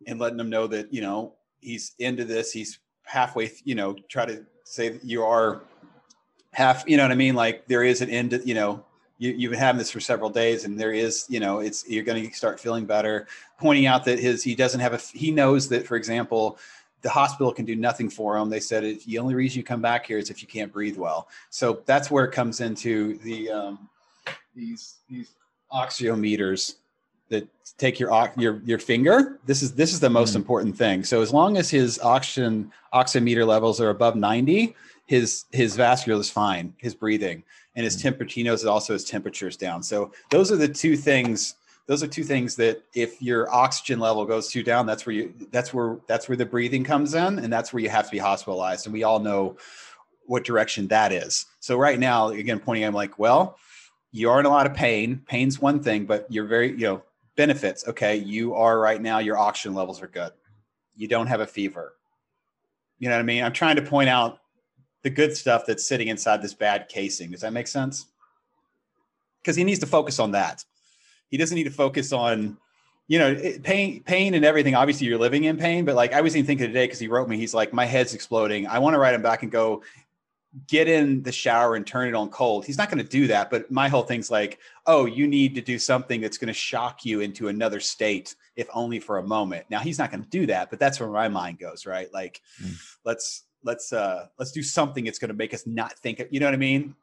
and 0.06 0.20
letting 0.20 0.38
him 0.38 0.51
know 0.51 0.68
that 0.68 0.94
you 0.94 1.01
know 1.01 1.34
he's 1.59 1.97
into 1.98 2.24
this. 2.24 2.52
He's 2.52 2.78
halfway, 3.06 3.50
you 3.64 3.74
know, 3.74 3.96
try 4.08 4.26
to 4.26 4.44
say 4.64 4.90
that 4.90 5.04
you 5.04 5.24
are 5.24 5.62
half. 6.52 6.84
You 6.86 6.96
know 6.98 7.04
what 7.04 7.12
I 7.12 7.16
mean? 7.16 7.34
Like 7.34 7.66
there 7.66 7.82
is 7.82 8.02
an 8.02 8.10
end. 8.10 8.30
To, 8.32 8.46
you 8.46 8.54
know, 8.54 8.84
you, 9.18 9.32
you've 9.32 9.50
been 9.50 9.60
having 9.60 9.78
this 9.78 9.90
for 9.90 10.00
several 10.00 10.30
days 10.30 10.64
and 10.64 10.78
there 10.78 10.92
is 10.92 11.24
you 11.28 11.40
know 11.40 11.60
it's 11.60 11.88
you're 11.88 12.04
going 12.04 12.28
to 12.28 12.36
start 12.36 12.60
feeling 12.60 12.84
better 12.84 13.26
pointing 13.58 13.86
out 13.86 14.04
that 14.04 14.18
his 14.18 14.42
he 14.42 14.54
doesn't 14.54 14.80
have 14.80 14.92
a 14.92 14.98
he 14.98 15.30
knows 15.30 15.68
that 15.68 15.86
for 15.86 15.96
example 15.96 16.58
the 17.02 17.08
hospital 17.08 17.52
can 17.52 17.64
do 17.64 17.76
nothing 17.76 18.10
for 18.10 18.36
him 18.36 18.50
they 18.50 18.60
said 18.60 18.84
it, 18.84 19.04
the 19.04 19.18
only 19.18 19.34
reason 19.34 19.56
you 19.58 19.64
come 19.64 19.80
back 19.80 20.06
here 20.06 20.18
is 20.18 20.30
if 20.30 20.42
you 20.42 20.48
can't 20.48 20.72
breathe 20.72 20.96
well 20.96 21.28
so 21.50 21.82
that's 21.86 22.10
where 22.10 22.24
it 22.24 22.32
comes 22.32 22.60
into 22.60 23.18
the 23.18 23.50
um, 23.50 23.88
these 24.54 24.96
these 25.08 25.30
oxiometers 25.72 26.76
that 27.28 27.48
take 27.78 27.98
your 27.98 28.32
your 28.36 28.61
your 28.65 28.78
finger 28.78 29.39
this 29.44 29.62
is 29.62 29.73
this 29.74 29.93
is 29.93 30.01
the 30.01 30.11
most 30.11 30.32
mm. 30.32 30.36
important 30.36 30.77
thing. 30.77 31.05
So 31.05 31.23
as 31.23 31.32
long 31.32 31.57
as 31.57 31.70
his 31.70 31.98
oxygen 32.01 32.73
oximeter 32.94 33.47
levels 33.47 33.81
are 33.81 33.90
above 33.90 34.16
90 34.16 34.74
his 35.07 35.44
his 35.53 35.77
vascular 35.77 36.20
is 36.20 36.31
fine 36.31 36.74
his 36.78 36.94
breathing. 36.94 37.43
And 37.74 37.85
his 37.85 37.97
mm. 37.97 38.03
temperature 38.03 38.35
he 38.35 38.43
knows 38.43 38.62
that 38.62 38.70
also 38.70 38.93
his 38.93 39.05
temperature 39.05 39.48
is 39.48 39.57
down. 39.57 39.82
So 39.82 40.12
those 40.31 40.51
are 40.53 40.57
the 40.57 40.69
two 40.69 40.97
things 40.97 41.57
those 41.86 42.03
are 42.03 42.09
two 42.09 42.24
things 42.24 42.57
that 42.57 42.82
if 42.94 43.23
your 43.23 43.53
oxygen 43.55 44.01
level 44.01 44.24
goes 44.24 44.48
too 44.48 44.62
down 44.62 44.86
that's 44.86 45.07
where 45.07 45.15
you 45.15 45.35
that's 45.51 45.73
where 45.74 45.98
that's 46.07 46.28
where 46.28 46.36
the 46.36 46.47
breathing 46.47 46.85
comes 46.85 47.15
in 47.15 47.39
and 47.39 47.53
that's 47.53 47.73
where 47.73 47.82
you 47.82 47.89
have 47.89 48.07
to 48.07 48.12
be 48.12 48.19
hospitalized. 48.19 48.86
And 48.86 48.93
we 48.93 49.03
all 49.03 49.20
know 49.20 49.57
what 50.24 50.44
direction 50.44 50.89
that 50.89 51.12
is. 51.12 51.47
So 51.61 51.77
right 51.77 51.98
now 51.98 52.28
again 52.28 52.59
pointing 52.59 52.85
i'm 52.85 52.94
like 52.94 53.19
well 53.19 53.59
you 54.12 54.31
are 54.31 54.40
in 54.40 54.47
a 54.47 54.48
lot 54.48 54.65
of 54.65 54.73
pain. 54.73 55.23
Pain's 55.27 55.61
one 55.61 55.82
thing 55.82 56.07
but 56.07 56.27
you're 56.31 56.47
very 56.47 56.70
you 56.70 56.86
know 56.86 57.03
benefits. 57.36 57.86
Okay 57.86 58.16
you 58.16 58.54
are 58.54 58.78
right 58.78 59.00
now 59.00 59.18
your 59.18 59.38
oxygen 59.38 59.74
levels 59.74 60.02
are 60.02 60.08
good. 60.08 60.32
You 60.94 61.08
don't 61.08 61.26
have 61.26 61.40
a 61.40 61.46
fever. 61.46 61.94
You 62.98 63.08
know 63.08 63.14
what 63.14 63.20
i 63.20 63.24
mean? 63.24 63.44
I'm 63.44 63.52
trying 63.52 63.76
to 63.76 63.82
point 63.82 64.08
out 64.08 64.38
the 65.02 65.10
good 65.10 65.36
stuff 65.36 65.64
that's 65.66 65.86
sitting 65.86 66.08
inside 66.08 66.42
this 66.42 66.54
bad 66.54 66.88
casing. 66.88 67.30
Does 67.30 67.42
that 67.42 67.52
make 67.52 67.68
sense? 67.68 68.06
Because 69.42 69.54
he 69.54 69.64
needs 69.64 69.80
to 69.80 69.86
focus 69.86 70.18
on 70.18 70.32
that. 70.32 70.64
He 71.28 71.36
doesn't 71.36 71.54
need 71.54 71.64
to 71.64 71.70
focus 71.70 72.12
on 72.12 72.56
you 73.08 73.18
know 73.18 73.36
pain 73.62 74.02
pain 74.02 74.34
and 74.34 74.44
everything. 74.44 74.74
Obviously 74.74 75.06
you're 75.06 75.18
living 75.18 75.44
in 75.44 75.56
pain 75.56 75.84
but 75.84 75.94
like 75.94 76.12
i 76.12 76.20
was 76.20 76.34
even 76.34 76.46
thinking 76.46 76.66
today 76.66 76.84
because 76.86 76.98
he 76.98 77.06
wrote 77.06 77.28
me 77.28 77.36
he's 77.36 77.54
like 77.54 77.72
my 77.72 77.84
head's 77.84 78.14
exploding. 78.14 78.66
I 78.66 78.78
want 78.78 78.94
to 78.94 78.98
write 78.98 79.14
him 79.14 79.22
back 79.22 79.42
and 79.42 79.52
go 79.52 79.82
get 80.66 80.88
in 80.88 81.22
the 81.22 81.32
shower 81.32 81.74
and 81.74 81.86
turn 81.86 82.08
it 82.08 82.14
on 82.14 82.30
cold. 82.30 82.64
He's 82.64 82.78
not 82.78 82.90
going 82.90 83.02
to 83.02 83.08
do 83.08 83.26
that. 83.26 83.50
But 83.50 83.70
my 83.70 83.88
whole 83.88 84.02
thing's 84.02 84.30
like, 84.30 84.58
oh, 84.86 85.04
you 85.04 85.26
need 85.26 85.54
to 85.56 85.60
do 85.60 85.78
something 85.78 86.20
that's 86.20 86.38
going 86.38 86.48
to 86.48 86.54
shock 86.54 87.04
you 87.04 87.20
into 87.20 87.48
another 87.48 87.80
state, 87.80 88.34
if 88.56 88.68
only 88.72 88.98
for 88.98 89.18
a 89.18 89.22
moment. 89.22 89.66
Now 89.70 89.80
he's 89.80 89.98
not 89.98 90.10
going 90.10 90.22
to 90.22 90.28
do 90.28 90.46
that, 90.46 90.70
but 90.70 90.78
that's 90.78 90.98
where 90.98 91.10
my 91.10 91.28
mind 91.28 91.58
goes, 91.58 91.84
right? 91.84 92.12
Like, 92.12 92.40
mm. 92.62 92.74
let's 93.04 93.44
let's 93.64 93.92
uh 93.92 94.26
let's 94.38 94.52
do 94.52 94.62
something 94.62 95.04
that's 95.04 95.18
going 95.18 95.28
to 95.28 95.34
make 95.34 95.52
us 95.52 95.66
not 95.66 95.98
think. 95.98 96.22
You 96.30 96.40
know 96.40 96.46
what 96.46 96.54
I 96.54 96.58
mean? 96.58 96.94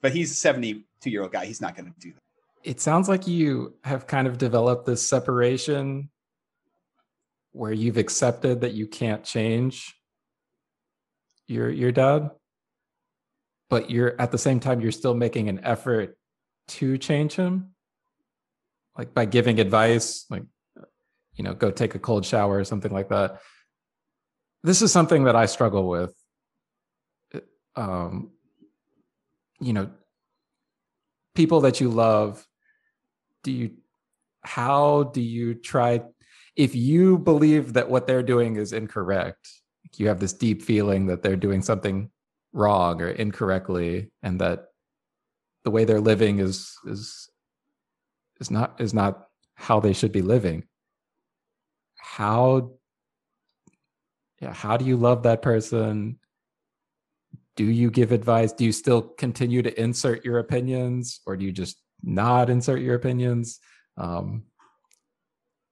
But 0.00 0.12
he's 0.12 0.32
a 0.32 0.34
72 0.34 1.10
year 1.10 1.22
old 1.22 1.32
guy. 1.32 1.44
He's 1.44 1.60
not 1.60 1.76
going 1.76 1.92
to 1.92 2.00
do 2.00 2.12
that. 2.12 2.22
It 2.64 2.80
sounds 2.80 3.08
like 3.08 3.26
you 3.28 3.74
have 3.84 4.06
kind 4.06 4.26
of 4.26 4.38
developed 4.38 4.86
this 4.86 5.06
separation 5.06 6.10
where 7.52 7.72
you've 7.72 7.96
accepted 7.96 8.60
that 8.62 8.72
you 8.72 8.86
can't 8.86 9.24
change 9.24 9.94
your 11.46 11.70
your 11.70 11.92
dad 11.92 12.30
but 13.70 13.90
you're 13.90 14.20
at 14.20 14.32
the 14.32 14.38
same 14.38 14.60
time 14.60 14.80
you're 14.80 14.92
still 14.92 15.14
making 15.14 15.48
an 15.48 15.60
effort 15.64 16.16
to 16.68 16.98
change 16.98 17.34
him? 17.34 17.74
Like 18.96 19.14
by 19.14 19.24
giving 19.24 19.60
advice 19.60 20.26
like 20.30 20.42
you 21.34 21.44
know 21.44 21.54
go 21.54 21.70
take 21.70 21.94
a 21.94 21.98
cold 21.98 22.26
shower 22.26 22.58
or 22.58 22.64
something 22.64 22.92
like 22.92 23.08
that? 23.10 23.40
This 24.64 24.82
is 24.82 24.92
something 24.92 25.24
that 25.24 25.36
i 25.36 25.46
struggle 25.46 25.88
with. 25.88 26.14
Um 27.76 28.32
you 29.60 29.72
know 29.72 29.90
people 31.34 31.60
that 31.60 31.80
you 31.80 31.88
love 31.88 32.46
do 33.42 33.52
you 33.52 33.70
how 34.42 35.04
do 35.04 35.20
you 35.20 35.54
try 35.54 36.02
if 36.56 36.74
you 36.74 37.18
believe 37.18 37.74
that 37.74 37.88
what 37.88 38.06
they're 38.06 38.22
doing 38.22 38.56
is 38.56 38.72
incorrect 38.72 39.48
you 39.96 40.08
have 40.08 40.20
this 40.20 40.32
deep 40.32 40.62
feeling 40.62 41.06
that 41.06 41.22
they're 41.22 41.36
doing 41.36 41.62
something 41.62 42.10
wrong 42.52 43.00
or 43.02 43.08
incorrectly 43.08 44.10
and 44.22 44.40
that 44.40 44.66
the 45.64 45.70
way 45.70 45.84
they're 45.84 46.00
living 46.00 46.38
is 46.38 46.76
is 46.86 47.28
is 48.40 48.50
not 48.50 48.80
is 48.80 48.94
not 48.94 49.26
how 49.54 49.80
they 49.80 49.92
should 49.92 50.12
be 50.12 50.22
living. 50.22 50.64
How 51.96 52.72
yeah 54.40 54.52
how 54.52 54.76
do 54.76 54.84
you 54.84 54.96
love 54.96 55.24
that 55.24 55.42
person? 55.42 56.18
Do 57.56 57.64
you 57.64 57.90
give 57.90 58.12
advice? 58.12 58.52
Do 58.52 58.64
you 58.64 58.72
still 58.72 59.02
continue 59.02 59.62
to 59.62 59.80
insert 59.80 60.24
your 60.24 60.38
opinions 60.38 61.20
or 61.26 61.36
do 61.36 61.44
you 61.44 61.52
just 61.52 61.76
not 62.02 62.48
insert 62.48 62.80
your 62.80 62.94
opinions? 62.94 63.58
Um, 63.96 64.44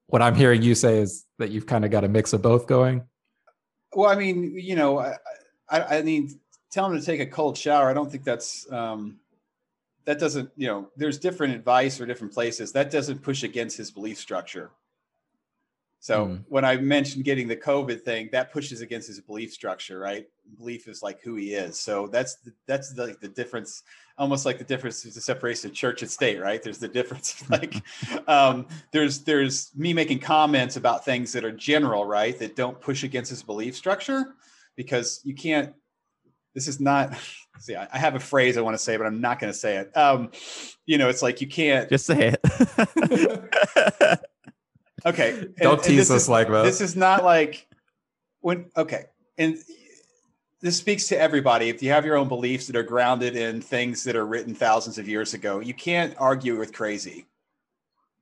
what 0.09 0.23
i'm 0.23 0.35
hearing 0.35 0.63
you 0.63 0.75
say 0.75 0.99
is 0.99 1.25
that 1.39 1.51
you've 1.51 1.67
kind 1.67 1.85
of 1.85 1.91
got 1.91 2.05
a 2.05 2.09
mix 2.09 2.33
of 2.33 2.43
both 2.43 2.67
going. 2.67 3.03
Well 3.95 4.11
i 4.11 4.17
mean 4.17 4.59
you 4.59 4.77
know 4.77 4.99
i, 4.99 5.17
I, 5.69 5.99
I 5.99 6.03
mean 6.03 6.39
tell 6.77 6.93
him 6.93 7.01
to 7.01 7.05
take 7.05 7.21
a 7.21 7.27
cold 7.27 7.57
shower. 7.57 7.89
I 7.89 7.95
don't 7.95 8.11
think 8.11 8.23
that's 8.23 8.71
um, 8.71 9.19
that 10.05 10.19
doesn't 10.19 10.51
you 10.57 10.67
know. 10.67 10.91
There's 10.97 11.19
different 11.19 11.55
advice 11.55 11.99
or 12.01 12.07
different 12.07 12.35
places 12.35 12.71
that 12.73 12.91
doesn't 12.91 13.23
push 13.23 13.43
against 13.43 13.79
his 13.79 13.91
belief 13.91 14.19
structure. 14.19 14.71
So 16.01 16.27
mm. 16.27 16.45
when 16.49 16.67
I 16.67 16.77
mentioned 16.77 17.25
getting 17.25 17.49
the 17.49 17.57
COVID 17.57 18.03
thing, 18.03 18.29
that 18.31 18.53
pushes 18.53 18.83
against 18.83 19.09
his 19.09 19.19
belief 19.21 19.53
structure, 19.53 19.99
right? 19.99 20.29
Belief 20.59 20.87
is 20.87 21.03
like 21.03 21.23
who 21.23 21.35
he 21.37 21.55
is. 21.55 21.81
So 21.81 22.07
that's 22.09 22.35
the, 22.37 22.53
that's 22.67 22.93
the, 22.93 23.17
the 23.23 23.29
difference, 23.29 23.83
almost 24.19 24.45
like 24.45 24.59
the 24.59 24.65
difference 24.65 25.05
is 25.07 25.15
the 25.15 25.21
separation 25.23 25.71
of 25.71 25.75
church 25.75 26.03
and 26.03 26.11
state, 26.11 26.39
right? 26.39 26.63
There's 26.63 26.79
the 26.79 26.89
difference. 26.89 27.43
like 27.51 27.83
um, 28.29 28.67
there's 28.93 29.21
there's 29.21 29.73
me 29.75 29.95
making 29.95 30.19
comments 30.19 30.77
about 30.77 31.07
things 31.07 31.33
that 31.33 31.45
are 31.45 31.53
general, 31.53 32.05
right? 32.05 32.39
That 32.39 32.55
don't 32.55 32.79
push 32.79 33.03
against 33.03 33.31
his 33.31 33.43
belief 33.43 33.75
structure, 33.75 34.35
because 34.77 35.23
you 35.25 35.35
can't 35.35 35.73
this 36.57 36.67
is 36.67 36.81
not 36.81 37.15
see 37.61 37.77
I, 37.77 37.87
have 37.97 38.17
a 38.17 38.21
phrase 38.21 38.57
i 38.57 38.63
want 38.63 38.75
to 38.75 38.83
say 38.83 38.97
but 38.97 39.07
i'm 39.07 39.21
not 39.21 39.39
going 39.39 39.53
to 39.53 39.59
say 39.59 39.77
it. 39.77 39.97
Um 39.97 40.33
you 40.87 40.99
know 40.99 41.09
it's 41.09 41.23
like 41.23 41.41
you 41.41 41.47
can't 41.47 41.89
just 41.89 42.07
say 42.07 42.35
it. 42.35 44.21
Okay 45.05 45.47
don't 45.59 45.75
and, 45.75 45.83
tease 45.83 46.11
and 46.11 46.17
us 46.17 46.23
is, 46.23 46.29
like 46.29 46.49
that. 46.49 46.65
this 46.65 46.81
is 46.81 46.97
not 46.97 47.23
like 47.23 47.69
when 48.41 48.71
okay 48.77 49.05
and 49.39 49.57
this 50.63 50.79
speaks 50.79 51.07
to 51.09 51.21
everybody. 51.21 51.69
If 51.69 51.83
you 51.83 51.91
have 51.91 52.07
your 52.07 52.17
own 52.17 52.29
beliefs 52.29 52.67
that 52.67 52.77
are 52.77 52.83
grounded 52.83 53.37
in 53.37 53.61
things 53.61 54.03
that 54.05 54.17
are 54.17 54.27
written 54.27 54.55
thousands 54.55 54.99
of 54.99 55.07
years 55.07 55.35
ago 55.35 55.61
you 55.61 55.75
can't 55.75 56.15
argue 56.19 56.59
with 56.59 56.73
crazy. 56.73 57.27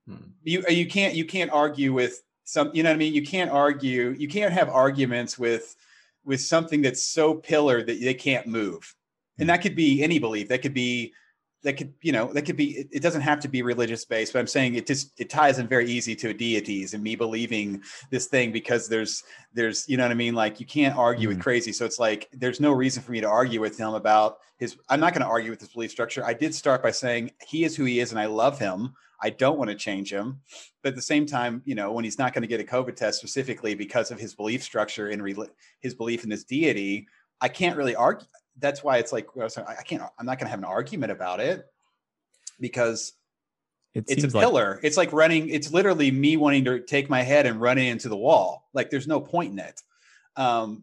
Hmm. 0.07 0.17
you 0.43 0.63
you 0.69 0.87
can't 0.87 1.15
you 1.15 1.25
can't 1.25 1.51
argue 1.51 1.95
with 1.95 2.23
some 2.45 2.71
you 2.75 2.83
know 2.83 2.91
what 2.91 2.97
i 2.97 2.99
mean? 2.99 3.15
You 3.15 3.23
can't 3.23 3.51
argue 3.51 4.15
you 4.19 4.29
can't 4.29 4.53
have 4.53 4.69
arguments 4.69 5.39
with 5.39 5.75
with 6.25 6.41
something 6.41 6.83
that's 6.83 7.07
so 7.07 7.35
pillar 7.35 7.83
that 7.83 8.01
they 8.01 8.15
can't 8.15 8.47
move. 8.47 8.95
And 9.39 9.49
that 9.49 9.63
could 9.63 9.77
be 9.77 10.03
any 10.03 10.19
belief. 10.19 10.49
That 10.49 10.63
could 10.63 10.75
be 10.75 11.13
that 11.65 11.79
could 11.79 11.93
you 12.03 12.13
know 12.13 12.33
that 12.33 12.43
could 12.43 12.57
be 12.57 12.77
it, 12.77 12.89
it, 12.93 13.03
doesn't 13.03 13.23
have 13.23 13.41
to 13.41 13.49
be 13.49 13.63
religious 13.63 14.05
based 14.05 14.33
but 14.33 14.39
i'm 14.39 14.47
saying 14.47 14.75
it 14.75 14.87
just 14.87 15.19
it 15.19 15.31
ties 15.31 15.59
in 15.59 15.67
very 15.67 15.91
easy 15.91 16.15
to 16.15 16.33
deities 16.33 16.95
and 16.95 17.03
me 17.03 17.17
believing 17.17 17.83
this 18.11 18.27
thing 18.27 18.53
because 18.53 18.87
there's 18.87 19.25
there's 19.55 19.89
you 19.89 19.97
know 19.97 20.05
what 20.05 20.11
i 20.11 20.15
mean? 20.15 20.35
Like 20.35 20.61
you 20.61 20.67
can't 20.67 20.97
argue 20.97 21.29
mm-hmm. 21.29 21.39
with 21.39 21.43
crazy. 21.43 21.73
So 21.73 21.85
it's 21.85 21.99
like 21.99 22.29
there's 22.33 22.61
no 22.61 22.71
reason 22.73 23.03
for 23.03 23.13
me 23.13 23.21
to 23.23 23.29
argue 23.29 23.61
with 23.61 23.79
him 23.79 23.95
about 23.95 24.39
his 24.59 24.77
i'm 24.89 25.01
not 25.01 25.15
going 25.15 25.23
to 25.23 25.29
argue 25.29 25.51
with 25.51 25.61
his 25.61 25.71
belief 25.71 25.91
structure. 25.91 26.25
I 26.25 26.35
did 26.35 26.55
start 26.55 26.83
by 26.83 26.91
saying 26.91 27.33
he 27.47 27.65
is 27.65 27.75
who 27.75 27.85
he 27.85 27.99
is 27.99 28.13
and 28.13 28.21
i 28.21 28.27
love 28.27 28.59
him 28.59 28.95
I 29.25 29.31
don't 29.31 29.57
want 29.57 29.71
to 29.71 29.75
change 29.75 30.13
him. 30.13 30.43
But 30.83 30.91
at 30.91 30.97
the 30.97 31.03
same 31.03 31.25
time, 31.25 31.63
you 31.65 31.75
know, 31.75 31.93
when 31.93 32.05
he's 32.05 32.19
not 32.19 32.35
going 32.35 32.43
to 32.43 32.49
get 32.49 32.61
a 32.61 32.65
COVID 32.65 32.95
test 32.95 33.19
specifically 33.19 33.75
because 33.75 34.11
of 34.11 34.21
his 34.21 34.35
belief 34.35 34.63
structure 34.63 35.09
and 35.09 35.23
re- 35.23 35.35
his 35.81 35.95
belief 35.95 36.25
in 36.25 36.31
this 36.31 36.45
deity, 36.45 37.09
I 37.41 37.49
can't 37.49 37.75
really 37.79 37.97
argue. 37.97 38.27
That's 38.59 38.85
why 38.85 38.99
it's 38.99 39.13
like 39.13 39.27
I 39.37 39.83
can't. 39.83 40.03
I'm 40.19 40.27
not 40.27 40.39
going 40.39 40.47
to 40.47 40.51
have 40.51 40.59
an 40.59 40.67
argument 40.67 41.11
about 41.11 41.41
it 41.41 41.65
because 42.61 43.15
it 43.95 44.05
it's 44.09 44.25
a 44.25 44.29
pillar. 44.29 44.75
Like- 44.75 44.85
it's 44.85 44.99
like 44.99 45.13
running. 45.15 45.49
It's 45.49 45.73
literally 45.73 46.11
me 46.11 46.37
wanting 46.37 46.67
to 46.67 46.81
take 46.81 47.09
my 47.09 47.23
head 47.23 47.47
and 47.47 47.59
run 47.59 47.79
it 47.79 47.87
into 47.87 48.11
the 48.11 48.19
wall. 48.19 48.69
Like 48.75 48.91
there's 48.91 49.09
no 49.09 49.21
point 49.21 49.53
in 49.53 49.59
it. 49.59 49.81
Um, 50.37 50.83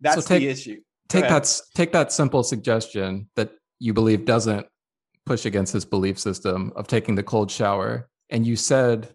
that's 0.00 0.22
so 0.22 0.28
take, 0.28 0.42
the 0.42 0.48
issue. 0.48 0.80
take 1.08 1.24
that. 1.24 1.60
Take 1.74 1.92
that 1.92 2.12
simple 2.12 2.44
suggestion 2.44 3.28
that 3.34 3.50
you 3.80 3.92
believe 3.94 4.24
doesn't 4.26 4.66
push 5.26 5.44
against 5.44 5.72
his 5.72 5.84
belief 5.84 6.18
system 6.18 6.72
of 6.76 6.86
taking 6.86 7.14
the 7.14 7.22
cold 7.22 7.50
shower 7.50 8.08
and 8.30 8.46
you 8.46 8.56
said 8.56 9.14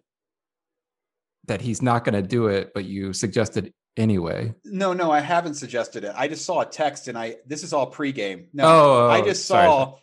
that 1.46 1.60
he's 1.60 1.82
not 1.82 2.04
going 2.04 2.14
to 2.14 2.26
do 2.26 2.46
it 2.48 2.72
but 2.74 2.84
you 2.84 3.12
suggested 3.12 3.72
anyway 3.96 4.52
no 4.64 4.92
no 4.92 5.10
i 5.10 5.20
haven't 5.20 5.54
suggested 5.54 6.04
it 6.04 6.12
i 6.16 6.28
just 6.28 6.44
saw 6.44 6.60
a 6.60 6.66
text 6.66 7.08
and 7.08 7.16
i 7.16 7.34
this 7.46 7.62
is 7.62 7.72
all 7.72 7.90
pregame 7.90 8.46
no 8.52 8.64
oh, 8.64 9.06
oh 9.06 9.08
i 9.08 9.20
oh, 9.20 9.24
just 9.24 9.46
saw 9.46 9.84
sorry. 9.84 10.02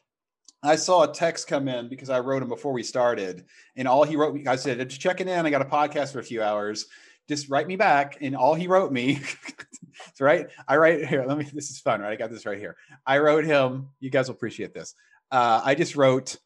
I 0.65 0.77
saw 0.77 1.03
a 1.03 1.13
text 1.13 1.47
come 1.47 1.67
in 1.67 1.89
because 1.89 2.09
I 2.09 2.21
wrote 2.21 2.41
him 2.41 2.47
before 2.47 2.71
we 2.71 2.83
started, 2.83 3.43
and 3.75 3.85
all 3.85 4.05
he 4.05 4.15
wrote 4.15 4.33
me, 4.33 4.47
I 4.47 4.55
said, 4.55 4.89
"Just 4.89 5.01
checking 5.01 5.27
in. 5.27 5.45
I 5.45 5.49
got 5.49 5.61
a 5.61 5.65
podcast 5.65 6.13
for 6.13 6.19
a 6.19 6.23
few 6.23 6.41
hours. 6.41 6.85
Just 7.27 7.49
write 7.49 7.67
me 7.67 7.75
back." 7.75 8.19
And 8.21 8.33
all 8.33 8.53
he 8.53 8.67
wrote 8.67 8.89
me, 8.89 9.19
right, 10.21 10.47
I 10.65 10.77
write 10.77 11.05
here. 11.05 11.25
Let 11.27 11.37
me. 11.37 11.43
This 11.53 11.69
is 11.69 11.81
fun, 11.81 11.99
right? 11.99 12.13
I 12.13 12.15
got 12.15 12.31
this 12.31 12.45
right 12.45 12.57
here. 12.57 12.77
I 13.05 13.17
wrote 13.17 13.43
him. 13.43 13.89
You 13.99 14.09
guys 14.09 14.29
will 14.29 14.35
appreciate 14.35 14.73
this 14.73 14.95
uh, 15.33 15.61
I 15.65 15.75
just 15.75 15.95
wrote, 15.95 16.37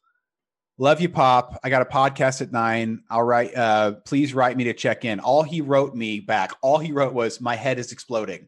Love 0.80 1.02
you, 1.02 1.10
Pop. 1.10 1.60
I 1.64 1.70
got 1.70 1.82
a 1.82 1.86
podcast 1.86 2.42
at 2.42 2.52
nine. 2.52 3.02
I'll 3.10 3.24
write. 3.24 3.56
Uh, 3.56 3.94
please 4.06 4.36
write 4.36 4.56
me 4.56 4.66
to 4.66 4.74
check 4.74 5.06
in. 5.06 5.20
All 5.20 5.42
he 5.42 5.60
wrote 5.60 5.96
me 5.96 6.20
back. 6.20 6.52
All 6.62 6.78
he 6.78 6.92
wrote 6.92 7.14
was, 7.14 7.42
"My 7.42 7.56
head 7.56 7.80
is 7.80 7.92
exploding." 7.92 8.48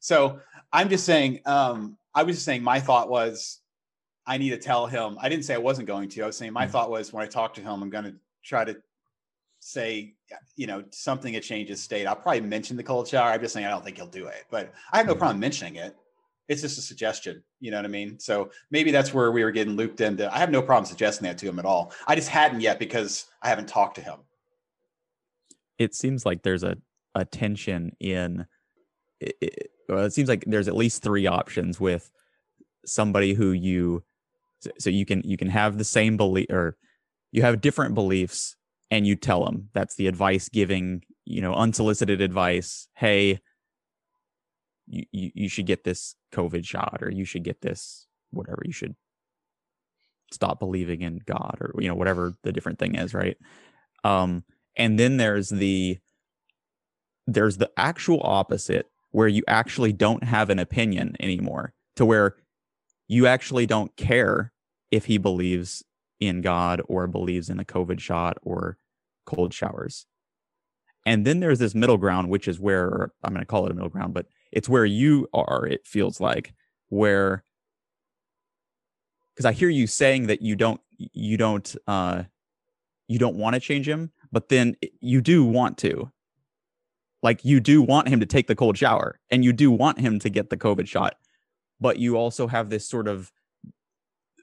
So 0.00 0.40
I'm 0.72 0.88
just 0.88 1.04
saying. 1.04 1.40
Um, 1.44 1.98
I 2.14 2.22
was 2.22 2.36
just 2.36 2.46
saying. 2.46 2.62
My 2.62 2.80
thought 2.80 3.10
was, 3.10 3.60
I 4.26 4.38
need 4.38 4.50
to 4.50 4.56
tell 4.56 4.86
him. 4.86 5.18
I 5.20 5.28
didn't 5.28 5.44
say 5.44 5.54
I 5.54 5.58
wasn't 5.58 5.88
going 5.88 6.08
to. 6.08 6.22
I 6.22 6.26
was 6.26 6.38
saying 6.38 6.54
my 6.54 6.62
mm-hmm. 6.62 6.72
thought 6.72 6.90
was 6.90 7.12
when 7.12 7.22
I 7.22 7.28
talk 7.28 7.52
to 7.54 7.60
him, 7.60 7.82
I'm 7.82 7.90
going 7.90 8.04
to 8.04 8.14
try 8.42 8.64
to 8.64 8.74
say, 9.60 10.14
you 10.56 10.66
know, 10.66 10.84
something 10.90 11.34
that 11.34 11.42
changes 11.42 11.82
state. 11.82 12.06
I'll 12.06 12.16
probably 12.16 12.40
mention 12.40 12.78
the 12.78 12.82
cold 12.82 13.08
shower. 13.08 13.30
I'm 13.30 13.42
just 13.42 13.52
saying 13.52 13.66
I 13.66 13.70
don't 13.70 13.84
think 13.84 13.98
he'll 13.98 14.06
do 14.06 14.26
it, 14.28 14.46
but 14.50 14.72
I 14.90 14.96
have 14.96 15.06
no 15.06 15.12
mm-hmm. 15.12 15.18
problem 15.18 15.40
mentioning 15.40 15.76
it 15.76 15.94
it's 16.48 16.62
just 16.62 16.78
a 16.78 16.82
suggestion. 16.82 17.42
You 17.60 17.70
know 17.70 17.76
what 17.76 17.84
I 17.84 17.88
mean? 17.88 18.18
So 18.18 18.50
maybe 18.70 18.90
that's 18.90 19.12
where 19.12 19.30
we 19.30 19.44
were 19.44 19.50
getting 19.50 19.76
looped 19.76 20.00
into. 20.00 20.32
I 20.34 20.38
have 20.38 20.50
no 20.50 20.62
problem 20.62 20.86
suggesting 20.86 21.26
that 21.26 21.38
to 21.38 21.46
him 21.46 21.58
at 21.58 21.64
all. 21.64 21.92
I 22.06 22.14
just 22.14 22.28
hadn't 22.28 22.60
yet 22.60 22.78
because 22.78 23.26
I 23.42 23.48
haven't 23.48 23.68
talked 23.68 23.96
to 23.96 24.02
him. 24.02 24.20
It 25.78 25.94
seems 25.94 26.24
like 26.24 26.42
there's 26.42 26.62
a, 26.62 26.76
a 27.14 27.24
tension 27.24 27.92
in 28.00 28.46
it, 29.20 29.36
it, 29.40 29.70
well, 29.88 30.04
it 30.04 30.12
seems 30.12 30.28
like 30.28 30.44
there's 30.46 30.68
at 30.68 30.76
least 30.76 31.02
three 31.02 31.26
options 31.26 31.80
with 31.80 32.10
somebody 32.84 33.34
who 33.34 33.52
you 33.52 34.02
so 34.78 34.90
you 34.90 35.04
can 35.04 35.22
you 35.24 35.36
can 35.36 35.48
have 35.48 35.78
the 35.78 35.84
same 35.84 36.16
belief 36.16 36.46
or 36.50 36.76
you 37.32 37.42
have 37.42 37.60
different 37.60 37.94
beliefs 37.94 38.56
and 38.90 39.06
you 39.06 39.14
tell 39.14 39.44
them 39.44 39.68
that's 39.72 39.94
the 39.96 40.06
advice 40.06 40.48
giving 40.48 41.02
you 41.24 41.40
know 41.40 41.54
unsolicited 41.54 42.20
advice 42.20 42.88
hey 42.94 43.40
you, 44.88 45.30
you, 45.34 45.48
should 45.48 45.66
get 45.66 45.84
this 45.84 46.14
COVID 46.32 46.64
shot 46.64 46.98
or 47.02 47.10
you 47.10 47.24
should 47.24 47.44
get 47.44 47.60
this 47.60 48.06
whatever 48.30 48.62
you 48.64 48.72
should 48.72 48.94
stop 50.32 50.58
believing 50.58 51.02
in 51.02 51.20
God 51.26 51.58
or 51.60 51.74
you 51.80 51.88
know 51.88 51.94
whatever 51.94 52.34
the 52.42 52.52
different 52.52 52.78
thing 52.78 52.94
is, 52.94 53.14
right? 53.14 53.36
Um, 54.04 54.44
and 54.76 54.98
then 54.98 55.16
there's 55.16 55.50
the 55.50 55.98
there's 57.26 57.58
the 57.58 57.70
actual 57.76 58.20
opposite 58.22 58.86
where 59.10 59.28
you 59.28 59.42
actually 59.46 59.92
don't 59.92 60.24
have 60.24 60.50
an 60.50 60.58
opinion 60.58 61.16
anymore 61.20 61.74
to 61.96 62.04
where 62.04 62.36
you 63.06 63.26
actually 63.26 63.66
don't 63.66 63.96
care 63.96 64.52
if 64.90 65.06
he 65.06 65.18
believes 65.18 65.82
in 66.20 66.40
God 66.40 66.80
or 66.88 67.06
believes 67.06 67.48
in 67.48 67.58
a 67.58 67.64
COVID 67.64 68.00
shot 68.00 68.38
or 68.42 68.78
cold 69.26 69.52
showers. 69.52 70.06
And 71.06 71.24
then 71.24 71.40
there's 71.40 71.58
this 71.58 71.74
middle 71.74 71.96
ground, 71.96 72.28
which 72.28 72.48
is 72.48 72.60
where 72.60 73.12
I'm 73.22 73.32
going 73.32 73.42
to 73.42 73.46
call 73.46 73.66
it 73.66 73.70
a 73.70 73.74
middle 73.74 73.88
ground, 73.88 74.14
but 74.14 74.26
it's 74.52 74.68
where 74.68 74.84
you 74.84 75.28
are 75.32 75.66
it 75.66 75.86
feels 75.86 76.20
like 76.20 76.54
where 76.88 77.44
because 79.34 79.44
i 79.44 79.52
hear 79.52 79.68
you 79.68 79.86
saying 79.86 80.26
that 80.26 80.42
you 80.42 80.56
don't 80.56 80.80
you 80.96 81.36
don't 81.36 81.76
uh 81.86 82.22
you 83.06 83.18
don't 83.18 83.36
want 83.36 83.54
to 83.54 83.60
change 83.60 83.88
him 83.88 84.10
but 84.32 84.48
then 84.48 84.76
you 85.00 85.20
do 85.20 85.44
want 85.44 85.78
to. 85.78 86.10
Like 87.22 87.44
you 87.44 87.58
do 87.58 87.82
want 87.82 88.08
him 88.08 88.20
to 88.20 88.26
take 88.26 88.46
the 88.46 88.54
cold 88.54 88.78
shower 88.78 89.18
and 89.30 89.44
you 89.44 89.52
do 89.52 89.72
want 89.72 89.98
him 89.98 90.20
to 90.20 90.30
get 90.30 90.50
the 90.50 90.56
covid 90.56 90.86
shot 90.86 91.16
but 91.80 91.98
you 91.98 92.16
also 92.16 92.46
have 92.46 92.70
this 92.70 92.88
sort 92.88 93.08
of 93.08 93.32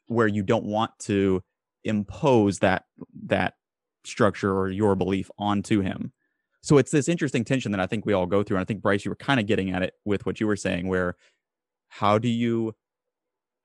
where 0.07 0.27
you 0.27 0.43
don't 0.43 0.65
want 0.65 0.91
to 0.99 1.41
impose 1.85 2.59
that 2.59 2.83
that 3.27 3.53
structure 4.03 4.53
or 4.53 4.69
your 4.69 4.93
belief 4.93 5.31
onto 5.37 5.79
him 5.79 6.11
so 6.65 6.79
it's 6.79 6.89
this 6.89 7.07
interesting 7.07 7.43
tension 7.43 7.71
that 7.73 7.79
I 7.79 7.85
think 7.85 8.07
we 8.07 8.13
all 8.13 8.25
go 8.25 8.41
through. 8.41 8.57
And 8.57 8.61
I 8.63 8.65
think 8.65 8.81
Bryce, 8.81 9.05
you 9.05 9.11
were 9.11 9.15
kind 9.15 9.39
of 9.39 9.45
getting 9.45 9.69
at 9.69 9.83
it 9.83 9.93
with 10.03 10.25
what 10.25 10.39
you 10.39 10.47
were 10.47 10.55
saying, 10.55 10.87
where 10.87 11.15
how 11.89 12.17
do 12.17 12.27
you 12.27 12.73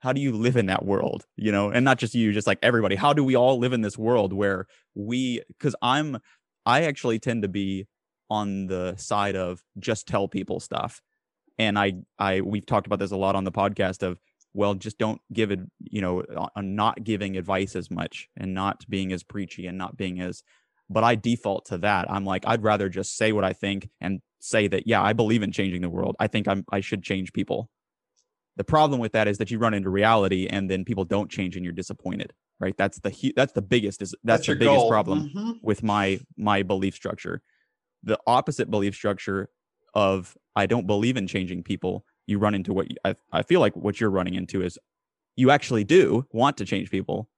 how 0.01 0.12
do 0.12 0.20
you 0.20 0.32
live 0.32 0.56
in 0.56 0.66
that 0.66 0.85
world 0.85 1.24
you 1.36 1.51
know 1.51 1.70
and 1.70 1.85
not 1.85 1.98
just 1.98 2.14
you 2.14 2.32
just 2.32 2.47
like 2.47 2.59
everybody 2.62 2.97
how 2.97 3.12
do 3.12 3.24
we 3.24 3.35
all 3.35 3.59
live 3.59 3.72
in 3.72 3.81
this 3.81 3.98
world 3.98 4.32
where 4.32 4.66
we 4.94 5.43
because 5.48 5.74
i'm 5.82 6.18
i 6.66 6.82
actually 6.82 7.18
tend 7.18 7.43
to 7.43 7.48
be 7.48 7.86
on 8.28 8.66
the 8.66 8.94
side 8.97 9.35
of 9.35 9.62
just 9.78 10.06
tell 10.06 10.28
people 10.28 10.60
stuff 10.60 11.01
and 11.59 11.78
i 11.78 11.93
i 12.18 12.40
we've 12.40 12.66
talked 12.66 12.86
about 12.86 12.98
this 12.98 13.10
a 13.10 13.16
lot 13.16 13.35
on 13.35 13.44
the 13.44 13.52
podcast 13.52 14.02
of 14.02 14.20
well 14.55 14.74
just 14.74 14.98
don't 14.98 15.20
give 15.32 15.51
it 15.51 15.60
you 15.81 16.01
know 16.01 16.22
on 16.55 16.74
not 16.77 17.02
giving 17.02 17.36
advice 17.36 17.74
as 17.74 17.90
much 17.90 18.28
and 18.36 18.55
not 18.55 18.89
being 18.89 19.12
as 19.12 19.22
preachy 19.22 19.66
and 19.66 19.77
not 19.77 19.97
being 19.97 20.20
as 20.20 20.43
but 20.90 21.04
I 21.04 21.14
default 21.14 21.66
to 21.66 21.78
that. 21.78 22.10
I'm 22.10 22.24
like, 22.24 22.42
I'd 22.46 22.64
rather 22.64 22.88
just 22.88 23.16
say 23.16 23.30
what 23.30 23.44
I 23.44 23.52
think 23.52 23.88
and 24.00 24.20
say 24.40 24.66
that, 24.68 24.86
yeah, 24.86 25.00
I 25.00 25.12
believe 25.12 25.42
in 25.42 25.52
changing 25.52 25.82
the 25.82 25.88
world. 25.88 26.16
I 26.18 26.26
think 26.26 26.48
I'm, 26.48 26.64
I 26.72 26.80
should 26.80 27.04
change 27.04 27.32
people. 27.32 27.70
The 28.56 28.64
problem 28.64 29.00
with 29.00 29.12
that 29.12 29.28
is 29.28 29.38
that 29.38 29.50
you 29.50 29.58
run 29.58 29.72
into 29.72 29.88
reality 29.88 30.48
and 30.48 30.68
then 30.68 30.84
people 30.84 31.04
don't 31.04 31.30
change 31.30 31.54
and 31.54 31.64
you're 31.64 31.72
disappointed, 31.72 32.32
right? 32.58 32.76
That's 32.76 32.98
the, 32.98 33.32
that's 33.36 33.52
the 33.52 33.62
biggest, 33.62 34.02
is 34.02 34.10
that's, 34.24 34.46
that's 34.46 34.46
the 34.48 34.56
biggest 34.56 34.80
goal. 34.80 34.88
problem 34.90 35.28
mm-hmm. 35.28 35.52
with 35.62 35.82
my, 35.84 36.20
my 36.36 36.64
belief 36.64 36.94
structure. 36.94 37.40
The 38.02 38.18
opposite 38.26 38.68
belief 38.70 38.94
structure 38.94 39.48
of 39.94 40.36
I 40.56 40.66
don't 40.66 40.86
believe 40.86 41.16
in 41.16 41.28
changing 41.28 41.62
people, 41.62 42.04
you 42.26 42.38
run 42.38 42.54
into 42.54 42.72
what 42.72 42.90
you, 42.90 42.96
I, 43.04 43.14
I 43.32 43.42
feel 43.42 43.60
like 43.60 43.76
what 43.76 44.00
you're 44.00 44.10
running 44.10 44.34
into 44.34 44.62
is 44.62 44.78
you 45.36 45.50
actually 45.50 45.84
do 45.84 46.26
want 46.32 46.56
to 46.56 46.64
change 46.64 46.90
people, 46.90 47.28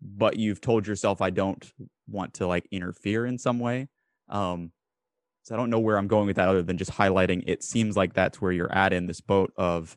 but 0.00 0.36
you've 0.36 0.60
told 0.60 0.86
yourself 0.86 1.20
I 1.20 1.30
don't 1.30 1.72
want 2.08 2.34
to 2.34 2.46
like 2.46 2.66
interfere 2.70 3.26
in 3.26 3.38
some 3.38 3.58
way. 3.58 3.88
Um, 4.28 4.72
so 5.42 5.54
I 5.54 5.58
don't 5.58 5.70
know 5.70 5.78
where 5.78 5.96
I'm 5.96 6.08
going 6.08 6.26
with 6.26 6.36
that 6.36 6.48
other 6.48 6.62
than 6.62 6.76
just 6.76 6.90
highlighting 6.92 7.44
it 7.46 7.62
seems 7.62 7.96
like 7.96 8.14
that's 8.14 8.40
where 8.40 8.52
you're 8.52 8.72
at 8.72 8.92
in 8.92 9.06
this 9.06 9.20
boat 9.20 9.52
of 9.56 9.96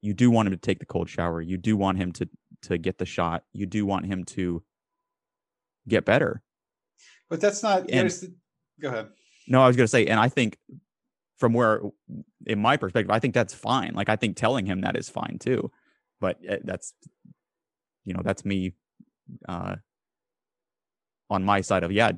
you 0.00 0.14
do 0.14 0.30
want 0.30 0.46
him 0.46 0.54
to 0.54 0.60
take 0.60 0.78
the 0.78 0.86
cold 0.86 1.10
shower. 1.10 1.40
You 1.40 1.56
do 1.56 1.76
want 1.76 1.98
him 1.98 2.12
to 2.12 2.28
to 2.62 2.78
get 2.78 2.98
the 2.98 3.06
shot. 3.06 3.44
You 3.52 3.66
do 3.66 3.84
want 3.84 4.06
him 4.06 4.24
to 4.26 4.62
get 5.88 6.04
better. 6.04 6.42
But 7.28 7.40
that's 7.40 7.62
not 7.62 7.90
and, 7.90 8.08
the, 8.08 8.34
go 8.80 8.88
ahead. 8.88 9.08
No, 9.48 9.62
I 9.62 9.66
was 9.66 9.76
going 9.76 9.84
to 9.84 9.90
say 9.90 10.06
and 10.06 10.20
I 10.20 10.28
think 10.28 10.56
from 11.36 11.52
where 11.52 11.80
in 12.46 12.60
my 12.60 12.76
perspective, 12.76 13.10
I 13.10 13.18
think 13.18 13.34
that's 13.34 13.54
fine. 13.54 13.94
Like 13.94 14.08
I 14.08 14.16
think 14.16 14.36
telling 14.36 14.66
him 14.66 14.82
that 14.82 14.96
is 14.96 15.08
fine 15.08 15.38
too. 15.40 15.70
But 16.20 16.38
eh, 16.46 16.58
that's 16.64 16.94
you 18.08 18.14
know 18.14 18.22
that's 18.24 18.44
me 18.44 18.72
uh 19.48 19.76
on 21.30 21.44
my 21.44 21.60
side 21.60 21.84
of 21.84 21.92
yeah 21.92 22.12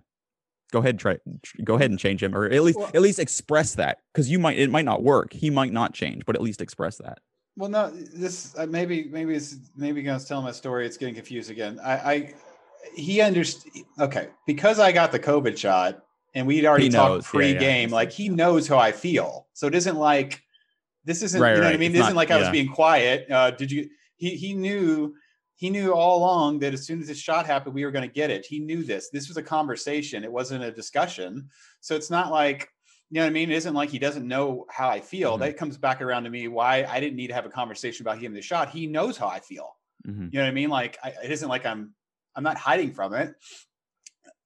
go 0.70 0.78
ahead 0.78 0.98
try 0.98 1.18
go 1.64 1.74
ahead 1.74 1.90
and 1.90 1.98
change 1.98 2.22
him 2.22 2.34
or 2.34 2.46
at 2.46 2.62
least 2.62 2.78
well, 2.78 2.90
at 2.94 3.02
least 3.02 3.18
express 3.18 3.74
that 3.74 3.98
because 4.12 4.30
you 4.30 4.38
might 4.38 4.58
it 4.58 4.70
might 4.70 4.84
not 4.84 5.02
work. 5.02 5.32
He 5.32 5.50
might 5.50 5.72
not 5.72 5.92
change 5.92 6.24
but 6.24 6.36
at 6.36 6.42
least 6.42 6.60
express 6.60 6.96
that. 6.98 7.18
Well 7.56 7.68
no 7.68 7.90
this 7.90 8.54
uh, 8.56 8.66
maybe 8.66 9.08
maybe 9.10 9.34
it's 9.34 9.56
maybe 9.76 10.02
gonna 10.02 10.20
tell 10.20 10.42
my 10.42 10.52
story 10.52 10.86
it's 10.86 10.96
getting 10.96 11.14
confused 11.14 11.50
again. 11.50 11.80
I 11.82 11.92
i 11.92 12.34
he 12.94 13.20
understood 13.20 13.70
okay 13.98 14.28
because 14.46 14.78
i 14.78 14.90
got 14.90 15.12
the 15.12 15.18
covid 15.18 15.56
shot 15.56 16.02
and 16.34 16.46
we'd 16.46 16.64
already 16.64 16.84
he 16.84 16.90
talked 16.90 17.24
pre-game 17.24 17.60
yeah, 17.60 17.86
yeah. 17.88 17.94
like 17.94 18.10
he 18.10 18.28
knows 18.28 18.66
how 18.66 18.78
i 18.78 18.92
feel. 18.92 19.48
So 19.52 19.66
it 19.66 19.74
isn't 19.74 19.96
like 19.96 20.42
this 21.04 21.22
isn't 21.22 21.40
right, 21.40 21.50
you 21.50 21.56
know 21.56 21.62
right. 21.62 21.66
what 21.68 21.74
i 21.74 21.78
mean? 21.78 21.90
it's 21.90 21.98
it 21.98 22.02
isn't 22.02 22.14
not, 22.14 22.20
like 22.20 22.30
i 22.30 22.38
was 22.38 22.48
being 22.50 22.68
quiet 22.68 23.30
uh 23.30 23.50
did 23.50 23.70
you 23.70 23.90
he 24.16 24.36
he 24.36 24.54
knew 24.54 25.14
he 25.60 25.68
knew 25.68 25.92
all 25.92 26.16
along 26.16 26.60
that 26.60 26.72
as 26.72 26.86
soon 26.86 27.02
as 27.02 27.08
this 27.08 27.18
shot 27.18 27.44
happened, 27.44 27.74
we 27.74 27.84
were 27.84 27.90
going 27.90 28.08
to 28.08 28.12
get 28.12 28.30
it. 28.30 28.46
He 28.46 28.58
knew 28.58 28.82
this. 28.82 29.10
This 29.10 29.28
was 29.28 29.36
a 29.36 29.42
conversation. 29.42 30.24
It 30.24 30.32
wasn't 30.32 30.64
a 30.64 30.72
discussion. 30.72 31.50
So 31.80 31.94
it's 31.94 32.08
not 32.08 32.32
like, 32.32 32.70
you 33.10 33.16
know 33.16 33.26
what 33.26 33.26
I 33.26 33.32
mean? 33.34 33.50
It 33.50 33.56
isn't 33.56 33.74
like 33.74 33.90
he 33.90 33.98
doesn't 33.98 34.26
know 34.26 34.64
how 34.70 34.88
I 34.88 35.00
feel. 35.00 35.32
Mm-hmm. 35.32 35.42
That 35.42 35.58
comes 35.58 35.76
back 35.76 36.00
around 36.00 36.24
to 36.24 36.30
me 36.30 36.48
why 36.48 36.86
I 36.88 36.98
didn't 36.98 37.16
need 37.16 37.26
to 37.26 37.34
have 37.34 37.44
a 37.44 37.50
conversation 37.50 38.04
about 38.04 38.18
him 38.18 38.32
the 38.32 38.40
shot. 38.40 38.70
He 38.70 38.86
knows 38.86 39.18
how 39.18 39.28
I 39.28 39.40
feel. 39.40 39.76
Mm-hmm. 40.08 40.28
You 40.32 40.38
know 40.38 40.44
what 40.44 40.48
I 40.48 40.52
mean? 40.54 40.70
Like 40.70 40.96
I, 41.04 41.12
it 41.22 41.30
isn't 41.30 41.48
like 41.50 41.66
I'm 41.66 41.92
I'm 42.34 42.42
not 42.42 42.56
hiding 42.56 42.94
from 42.94 43.12
it. 43.12 43.34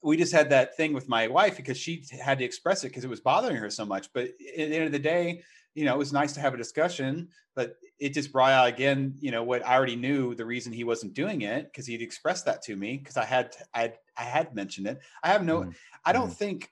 We 0.03 0.17
just 0.17 0.33
had 0.33 0.51
that 0.51 0.77
thing 0.77 0.95
with 0.95 1.09
my 1.09 1.29
wife 1.29 1.57
because 1.57 1.79
she 1.79 2.05
had 2.21 2.41
to 2.41 2.45
express 2.45 2.83
it 2.83 2.89
because 2.89 3.05
it 3.05 3.11
was 3.11 3.21
bothering 3.21 3.57
her 3.57 3.71
so 3.71 3.85
much. 3.85 4.13
But 4.13 4.25
at 4.25 4.35
the 4.57 4.75
end 4.75 4.87
of 4.87 4.93
the 4.93 4.99
day, 4.99 5.43
you 5.75 5.85
know, 5.85 5.95
it 5.95 5.99
was 5.99 6.13
nice 6.13 6.33
to 6.35 6.41
have 6.41 6.55
a 6.55 6.57
discussion, 6.57 7.29
but 7.55 7.77
it 7.99 8.15
just 8.15 8.33
brought 8.33 8.53
out 8.53 8.69
again, 8.69 9.15
you 9.19 9.31
know, 9.31 9.43
what 9.43 9.67
I 9.67 9.75
already 9.75 9.97
knew 9.97 10.35
the 10.35 10.45
reason 10.45 10.73
he 10.73 10.85
wasn't 10.85 11.15
doing 11.15 11.43
it 11.43 11.65
because 11.67 11.87
he'd 11.87 12.03
expressed 12.03 12.45
that 12.47 12.63
to 12.63 12.77
me 12.77 12.97
because 12.97 13.17
I 13.17 13.25
had 13.25 13.55
I 13.75 13.81
had 13.81 13.99
I 14.17 14.23
had 14.23 14.55
mentioned 14.55 14.87
it. 14.87 15.01
I 15.23 15.29
have 15.29 15.45
no, 15.45 15.61
mm-hmm. 15.61 15.71
I 16.05 16.13
don't 16.13 16.27
mm-hmm. 16.27 16.35
think 16.35 16.71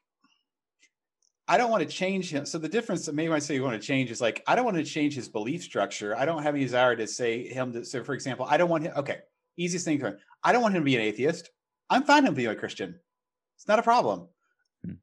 I 1.49 1.59
don't 1.59 1.71
want 1.71 1.83
to 1.83 1.89
change 1.89 2.31
him. 2.31 2.47
So 2.47 2.59
the 2.59 2.69
difference 2.69 3.07
that 3.07 3.15
maybe 3.15 3.29
when 3.29 3.37
I 3.37 3.41
say 3.41 3.55
you 3.55 3.63
want 3.63 3.81
to 3.81 3.87
change 3.87 4.11
is 4.11 4.21
like 4.21 4.43
I 4.47 4.55
don't 4.55 4.65
want 4.65 4.77
to 4.77 4.85
change 4.85 5.15
his 5.15 5.29
belief 5.29 5.63
structure. 5.63 6.17
I 6.17 6.25
don't 6.25 6.43
have 6.43 6.55
any 6.55 6.65
desire 6.65 6.95
to 6.97 7.07
say 7.07 7.47
him 7.47 7.73
to 7.73 7.85
so 7.85 8.05
for 8.05 8.15
example, 8.15 8.47
I 8.49 8.57
don't 8.57 8.71
want 8.71 8.85
him 8.85 8.93
okay, 8.97 9.19
easiest 9.57 9.85
thing 9.85 9.99
to 10.01 10.17
I 10.45 10.53
don't 10.53 10.63
want 10.63 10.75
him 10.75 10.83
to 10.83 10.87
be 10.87 10.97
an 10.97 11.03
atheist. 11.03 11.51
I'm 11.91 12.05
fine 12.05 12.25
him 12.25 12.35
being 12.35 12.49
a 12.49 12.55
Christian. 12.55 12.99
It's 13.57 13.69
not 13.69 13.79
a 13.79 13.83
problem. 13.83 14.29
Hmm. 14.85 14.95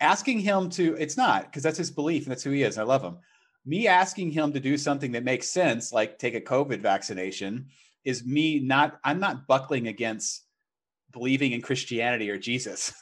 Asking 0.00 0.40
him 0.40 0.70
to, 0.70 0.94
it's 0.96 1.16
not 1.16 1.44
because 1.44 1.62
that's 1.62 1.76
his 1.76 1.90
belief 1.90 2.22
and 2.22 2.30
that's 2.30 2.42
who 2.42 2.50
he 2.50 2.62
is. 2.62 2.78
I 2.78 2.84
love 2.84 3.02
him 3.02 3.18
me 3.66 3.88
asking 3.88 4.30
him 4.30 4.52
to 4.52 4.60
do 4.60 4.78
something 4.78 5.12
that 5.12 5.24
makes 5.24 5.50
sense, 5.50 5.92
like 5.92 6.18
take 6.18 6.34
a 6.34 6.40
COVID 6.40 6.80
vaccination, 6.80 7.66
is 8.04 8.24
me 8.24 8.60
not, 8.60 8.98
I'm 9.04 9.18
not 9.18 9.46
buckling 9.48 9.88
against 9.88 10.44
believing 11.12 11.52
in 11.52 11.60
Christianity 11.60 12.30
or 12.30 12.38
Jesus. 12.38 12.92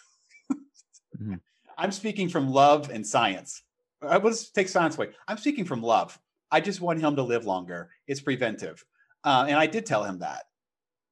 mm-hmm. 0.53 1.35
I'm 1.79 1.93
speaking 1.93 2.29
from 2.29 2.51
love 2.51 2.91
and 2.91 3.07
science. 3.07 3.63
I 4.01 4.19
will 4.19 4.35
take 4.55 4.69
science 4.69 4.97
away. 4.97 5.11
I'm 5.27 5.37
speaking 5.37 5.65
from 5.65 5.83
love. 5.83 6.19
I 6.51 6.61
just 6.61 6.81
want 6.81 7.01
him 7.01 7.17
to 7.17 7.23
live 7.23 7.47
longer. 7.47 7.91
It's 8.07 8.21
preventive. 8.21 8.85
Uh, 9.25 9.47
and 9.49 9.59
I 9.59 9.67
did 9.67 9.85
tell 9.85 10.05
him 10.05 10.21
that. 10.21 10.45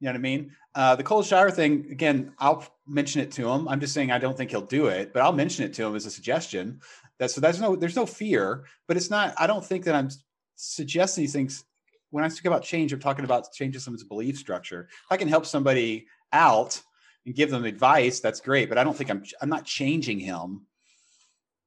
You 0.02 0.06
know 0.06 0.14
what 0.14 0.18
I 0.18 0.22
mean? 0.22 0.50
Uh, 0.74 0.96
the 0.96 1.04
cold 1.04 1.24
shower 1.26 1.48
thing, 1.48 1.86
again, 1.88 2.32
I'll 2.40 2.66
mention 2.88 3.20
it 3.20 3.30
to 3.32 3.48
him. 3.48 3.68
I'm 3.68 3.78
just 3.78 3.94
saying 3.94 4.10
I 4.10 4.18
don't 4.18 4.36
think 4.36 4.50
he'll 4.50 4.60
do 4.60 4.88
it, 4.88 5.12
but 5.12 5.22
I'll 5.22 5.32
mention 5.32 5.64
it 5.64 5.72
to 5.74 5.84
him 5.84 5.94
as 5.94 6.06
a 6.06 6.10
suggestion. 6.10 6.80
That's 7.20 7.36
so 7.36 7.40
there's 7.40 7.60
no 7.60 7.76
there's 7.76 7.94
no 7.94 8.04
fear, 8.04 8.64
but 8.88 8.96
it's 8.96 9.10
not. 9.10 9.32
I 9.38 9.46
don't 9.46 9.64
think 9.64 9.84
that 9.84 9.94
I'm 9.94 10.08
suggesting 10.56 11.22
these 11.22 11.32
things. 11.32 11.64
When 12.10 12.24
I 12.24 12.28
speak 12.28 12.46
about 12.46 12.64
change, 12.64 12.92
I'm 12.92 12.98
talking 12.98 13.24
about 13.24 13.52
changing 13.52 13.80
someone's 13.80 14.02
belief 14.02 14.36
structure. 14.36 14.88
If 14.90 15.12
I 15.12 15.16
can 15.16 15.28
help 15.28 15.46
somebody 15.46 16.08
out 16.32 16.82
and 17.24 17.32
give 17.32 17.52
them 17.52 17.64
advice, 17.64 18.18
that's 18.18 18.40
great. 18.40 18.68
But 18.68 18.78
I 18.78 18.82
don't 18.82 18.96
think 18.96 19.08
I'm 19.08 19.22
I'm 19.40 19.48
not 19.48 19.64
changing 19.64 20.18
him. 20.18 20.66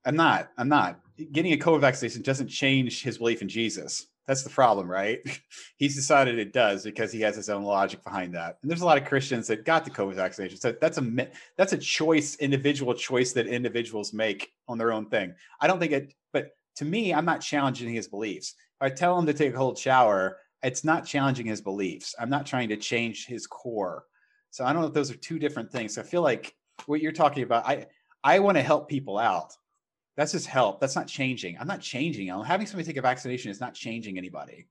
I'm 0.06 0.18
not. 0.18 0.52
I'm 0.58 0.68
not. 0.68 1.00
Getting 1.32 1.54
a 1.54 1.58
COVID 1.58 1.80
vaccination 1.80 2.22
doesn't 2.22 2.50
change 2.50 3.02
his 3.02 3.18
belief 3.18 3.42
in 3.42 3.48
Jesus. 3.48 4.08
That's 4.28 4.44
the 4.44 4.50
problem, 4.50 4.90
right? 4.90 5.20
He's 5.78 5.96
decided 5.96 6.40
it 6.40 6.52
does 6.52 6.84
because 6.84 7.12
he 7.12 7.22
has 7.22 7.36
his 7.36 7.50
own 7.50 7.64
logic 7.64 8.04
behind 8.04 8.34
that. 8.34 8.58
And 8.62 8.72
there's 8.72 8.82
a 8.82 8.86
lot 8.86 8.98
of 8.98 9.06
Christians 9.06 9.48
that 9.48 9.66
got 9.66 9.86
the 9.86 9.92
COVID 9.92 10.16
vaccination. 10.16 10.58
So 10.58 10.74
that's 10.82 10.98
a 10.98 11.28
that's 11.58 11.74
a 11.74 11.78
choice, 11.78 12.36
individual 12.38 12.94
choice 12.96 13.34
that 13.34 13.48
individuals 13.48 14.14
make 14.14 14.52
on 14.68 14.78
their 14.78 14.92
own 14.92 15.08
thing. 15.08 15.36
I 15.62 15.68
don't 15.68 15.80
think 15.80 15.92
it, 15.92 16.14
but 16.34 16.52
to 16.78 16.86
me, 16.86 17.14
I'm 17.14 17.26
not 17.26 17.42
challenging 17.42 17.94
his 17.94 18.08
beliefs. 18.08 18.56
If 18.82 18.86
I 18.86 18.90
tell 18.90 19.18
him 19.18 19.26
to 19.28 19.34
take 19.34 19.54
a 19.54 19.58
cold 19.58 19.78
shower, 19.78 20.40
it's 20.64 20.84
not 20.84 21.06
challenging 21.06 21.46
his 21.46 21.62
beliefs. 21.62 22.16
I'm 22.20 22.30
not 22.30 22.48
trying 22.48 22.70
to 22.70 22.78
change 22.78 23.28
his 23.28 23.46
core. 23.46 24.06
So 24.50 24.66
I 24.66 24.74
don't 24.74 24.82
know 24.82 24.88
if 24.88 24.94
those 24.94 25.12
are 25.12 25.18
two 25.18 25.38
different 25.38 25.72
things. 25.72 25.98
I 25.98 26.04
feel 26.04 26.24
like 26.24 26.56
what 26.88 27.02
you're 27.02 27.12
talking 27.12 27.44
about, 27.44 27.68
I 27.68 27.86
I 28.24 28.40
want 28.40 28.58
to 28.58 28.64
help 28.64 28.90
people 28.90 29.20
out. 29.20 29.54
That's 30.18 30.32
just 30.32 30.48
help. 30.48 30.80
That's 30.80 30.96
not 30.96 31.08
changing. 31.08 31.58
I'm 31.60 31.68
not 31.68 31.82
changing. 31.82 32.32
I'm 32.32 32.44
having 32.44 32.68
somebody 32.68 32.88
take 32.88 32.98
a 32.98 33.02
vaccination 33.02 33.52
is 33.52 33.60
not 33.60 33.74
changing 33.74 34.18
anybody. 34.18 34.68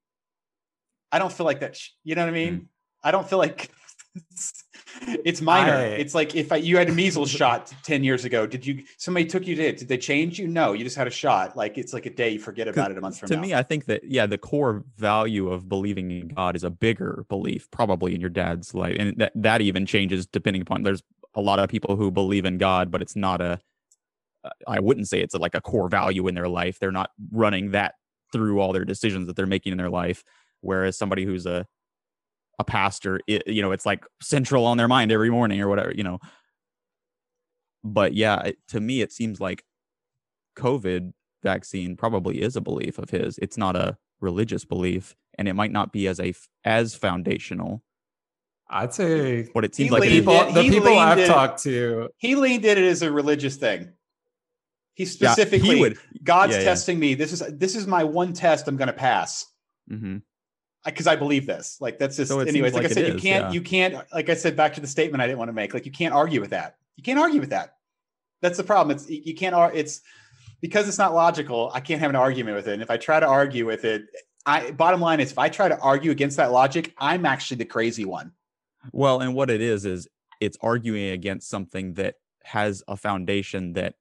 I 1.13 1.19
don't 1.19 1.33
feel 1.33 1.47
like 1.47 1.61
that. 1.61 1.79
You 2.03 2.15
know 2.15 2.23
what 2.23 2.31
I 2.31 2.33
mean? 2.33 2.55
Mm. 2.55 2.67
I 3.03 3.11
don't 3.11 3.29
feel 3.29 3.39
like 3.39 3.71
it's 5.03 5.43
minor. 5.43 5.75
I, 5.75 5.85
it's 5.85 6.15
like 6.15 6.35
if 6.35 6.51
I, 6.51 6.57
you 6.57 6.79
had 6.79 6.89
a 6.89 6.93
measles 6.93 7.31
shot 7.31 7.73
10 7.83 8.03
years 8.03 8.25
ago, 8.25 8.47
did 8.47 8.67
you, 8.67 8.83
somebody 8.97 9.27
took 9.27 9.47
you 9.47 9.55
to 9.57 9.63
it. 9.63 9.77
Did 9.77 9.89
they 9.89 9.99
change 9.99 10.39
you? 10.39 10.49
No, 10.49 10.73
you 10.73 10.83
just 10.83 10.97
had 10.97 11.07
a 11.07 11.11
shot. 11.11 11.57
Like 11.57 11.77
it's 11.77 11.93
like 11.93 12.07
a 12.07 12.11
day, 12.11 12.31
you 12.31 12.39
forget 12.39 12.67
about 12.67 12.91
it 12.91 12.97
a 12.97 13.01
month 13.01 13.19
from 13.19 13.29
to 13.29 13.37
now. 13.37 13.43
To 13.43 13.47
me, 13.47 13.55
I 13.55 13.63
think 13.63 13.85
that, 13.85 14.05
yeah, 14.05 14.27
the 14.27 14.39
core 14.39 14.85
value 14.97 15.51
of 15.51 15.69
believing 15.69 16.11
in 16.11 16.29
God 16.29 16.57
is 16.57 16.65
a 16.65 16.71
bigger 16.71 17.27
belief 17.29 17.71
probably 17.71 18.15
in 18.15 18.21
your 18.21 18.31
dad's 18.31 18.75
life. 18.75 18.97
And 18.99 19.19
that, 19.19 19.33
that 19.35 19.61
even 19.61 19.85
changes 19.85 20.27
depending 20.27 20.63
upon, 20.63 20.85
there's 20.85 21.03
a 21.35 21.41
lot 21.41 21.59
of 21.59 21.69
people 21.69 21.97
who 21.97 22.11
believe 22.11 22.45
in 22.47 22.59
God, 22.59 22.91
but 22.91 23.03
it's 23.03 23.15
not 23.15 23.41
a, 23.41 23.61
I 24.67 24.81
wouldn't 24.81 25.09
say 25.09 25.21
it's 25.21 25.35
a, 25.35 25.39
like 25.39 25.55
a 25.55 25.61
core 25.61 25.89
value 25.89 26.27
in 26.29 26.35
their 26.35 26.49
life. 26.49 26.79
They're 26.79 26.93
not 26.93 27.11
running 27.33 27.71
that 27.73 27.95
through 28.33 28.61
all 28.61 28.73
their 28.73 28.85
decisions 28.85 29.27
that 29.27 29.37
they're 29.37 29.47
making 29.47 29.73
in 29.73 29.79
their 29.79 29.91
life. 29.91 30.25
Whereas 30.61 30.97
somebody 30.99 31.25
who's 31.25 31.47
a 31.47 31.67
a 32.59 32.65
pastor, 32.65 33.21
it, 33.27 33.47
you 33.47 33.63
know, 33.63 33.73
it's 33.73 33.87
like 33.87 34.05
central 34.23 34.65
on 34.65 34.77
their 34.77 34.89
mind 34.89 35.11
every 35.11 35.31
morning 35.31 35.61
or 35.61 35.69
whatever, 35.69 35.93
you 35.93 36.05
know. 36.05 36.21
But 37.83 38.15
yeah, 38.15 38.41
it, 38.43 38.59
to 38.69 38.81
me, 38.81 39.01
it 39.01 39.13
seems 39.13 39.41
like 39.41 39.65
COVID 40.57 41.13
vaccine 41.43 41.97
probably 41.97 42.41
is 42.41 42.57
a 42.57 42.61
belief 42.61 42.99
of 42.99 43.11
his. 43.11 43.39
It's 43.39 43.59
not 43.59 43.77
a 43.77 43.99
religious 44.21 44.65
belief, 44.65 45.15
and 45.37 45.49
it 45.49 45.55
might 45.55 45.73
not 45.73 45.93
be 45.93 46.07
as 46.07 46.21
a 46.21 46.33
as 46.65 46.95
foundational. 46.95 47.83
I'd 48.69 48.95
say, 48.95 49.49
what 49.53 49.65
it 49.65 49.75
seems 49.75 49.91
like 49.91 50.03
people, 50.03 50.53
the 50.53 50.63
people 50.63 50.99
I've 50.99 51.27
talked 51.27 51.63
to, 51.65 52.09
he 52.17 52.35
leaned 52.35 52.65
at 52.65 52.79
it 52.79 52.85
as 52.85 53.03
a 53.03 53.13
religious 53.13 53.57
thing. 53.57 53.93
He 54.95 55.05
specifically 55.05 55.69
yeah, 55.69 55.75
he 55.75 55.81
would, 55.81 55.99
God's 56.23 56.57
yeah, 56.57 56.65
testing 56.65 56.99
me. 56.99 57.15
This 57.15 57.33
is 57.33 57.41
this 57.57 57.75
is 57.75 57.87
my 57.87 58.05
one 58.05 58.33
test 58.33 58.69
I'm 58.69 58.77
going 58.77 58.89
to 58.89 58.93
pass. 58.93 59.47
Mm-hmm 59.91 60.19
because 60.85 61.07
I 61.07 61.17
believe 61.17 61.47
this. 61.47 61.79
Like 61.81 61.99
that's 61.99 62.17
just 62.17 62.31
so 62.31 62.41
anyways. 62.41 62.75
Like, 62.75 62.83
like, 62.83 62.93
I 62.93 62.95
said, 62.95 63.13
you 63.13 63.19
can't 63.19 63.47
yeah. 63.47 63.51
you 63.53 63.61
can't 63.61 63.95
like 64.13 64.29
I 64.29 64.35
said 64.35 64.57
back 64.57 64.75
to 64.75 64.81
the 64.81 64.87
statement 64.87 65.23
I 65.23 65.27
didn't 65.27 65.39
want 65.39 65.49
to 65.49 65.55
make. 65.55 65.75
Like 65.75 65.87
you 65.87 65.93
can't 65.93 66.15
argue 66.15 66.41
with 66.41 66.51
that. 66.51 66.77
You 66.97 67.03
can't 67.03 67.19
argue 67.19 67.41
with 67.41 67.51
that. 67.51 67.77
That's 68.43 68.57
the 68.57 68.65
problem. 68.65 68.97
It's 68.97 69.09
you 69.09 69.35
can't. 69.35 69.55
It's 69.75 70.03
because 70.61 70.89
it's 70.89 70.99
not 70.99 71.15
logical. 71.15 71.71
I 71.73 71.81
can't 71.81 72.01
have 72.01 72.11
an 72.11 72.17
argument 72.17 72.57
with 72.57 72.69
it. 72.69 72.75
And 72.75 72.83
if 72.83 72.91
I 72.91 72.97
try 72.97 73.19
to 73.19 73.27
argue 73.27 73.67
with 73.67 73.85
it, 73.85 74.05
I 74.47 74.73
bottom 74.73 75.01
line 75.01 75.21
is 75.21 75.33
if 75.33 75.39
I 75.39 75.49
try 75.49 75.69
to 75.69 75.79
argue 75.79 76.11
against 76.11 76.37
that 76.37 76.53
logic, 76.53 76.95
I'm 76.99 77.25
actually 77.25 77.59
the 77.59 77.65
crazy 77.65 78.05
one. 78.05 78.33
Well, 78.93 79.21
and 79.21 79.35
what 79.35 79.51
it 79.51 79.63
is 79.63 79.87
is 79.87 80.09
it's 80.41 80.59
arguing 80.61 81.11
against 81.11 81.49
something 81.49 81.95
that 81.95 82.17
has 82.43 82.83
a 82.87 82.97
foundation 82.97 83.73
that 83.73 83.95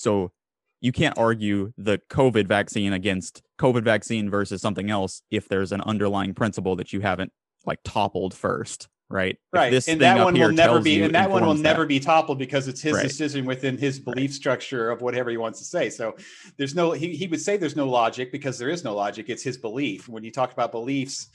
so 0.00 0.32
you 0.80 0.92
can't 0.92 1.16
argue 1.18 1.72
the 1.76 2.00
COVID 2.10 2.46
vaccine 2.46 2.94
against 2.94 3.42
COVID 3.58 3.84
vaccine 3.84 4.30
versus 4.30 4.62
something 4.62 4.90
else 4.90 5.22
if 5.30 5.46
there's 5.46 5.72
an 5.72 5.82
underlying 5.82 6.32
principle 6.32 6.74
that 6.76 6.92
you 6.92 7.00
haven't 7.00 7.32
like 7.66 7.80
toppled 7.84 8.32
first, 8.32 8.88
right? 9.10 9.36
Right. 9.52 9.86
and 9.86 10.00
that 10.00 10.24
one 10.24 10.32
will 10.32 10.52
never 10.52 10.80
be, 10.80 11.02
and 11.02 11.14
that 11.14 11.30
one 11.30 11.44
will 11.44 11.54
never 11.54 11.84
be 11.84 12.00
toppled 12.00 12.38
because 12.38 12.66
it's 12.66 12.80
his 12.80 12.94
right. 12.94 13.02
decision 13.02 13.44
within 13.44 13.76
his 13.76 13.98
belief 13.98 14.30
right. 14.30 14.34
structure 14.34 14.90
of 14.90 15.02
whatever 15.02 15.28
he 15.28 15.36
wants 15.36 15.58
to 15.58 15.66
say. 15.66 15.90
So 15.90 16.16
there's 16.56 16.74
no, 16.74 16.92
he, 16.92 17.14
he 17.14 17.26
would 17.26 17.42
say 17.42 17.58
there's 17.58 17.76
no 17.76 17.86
logic 17.86 18.32
because 18.32 18.56
there 18.56 18.70
is 18.70 18.82
no 18.82 18.94
logic. 18.94 19.26
It's 19.28 19.42
his 19.42 19.58
belief. 19.58 20.08
When 20.08 20.24
you 20.24 20.30
talk 20.30 20.50
about 20.50 20.72
beliefs, 20.72 21.28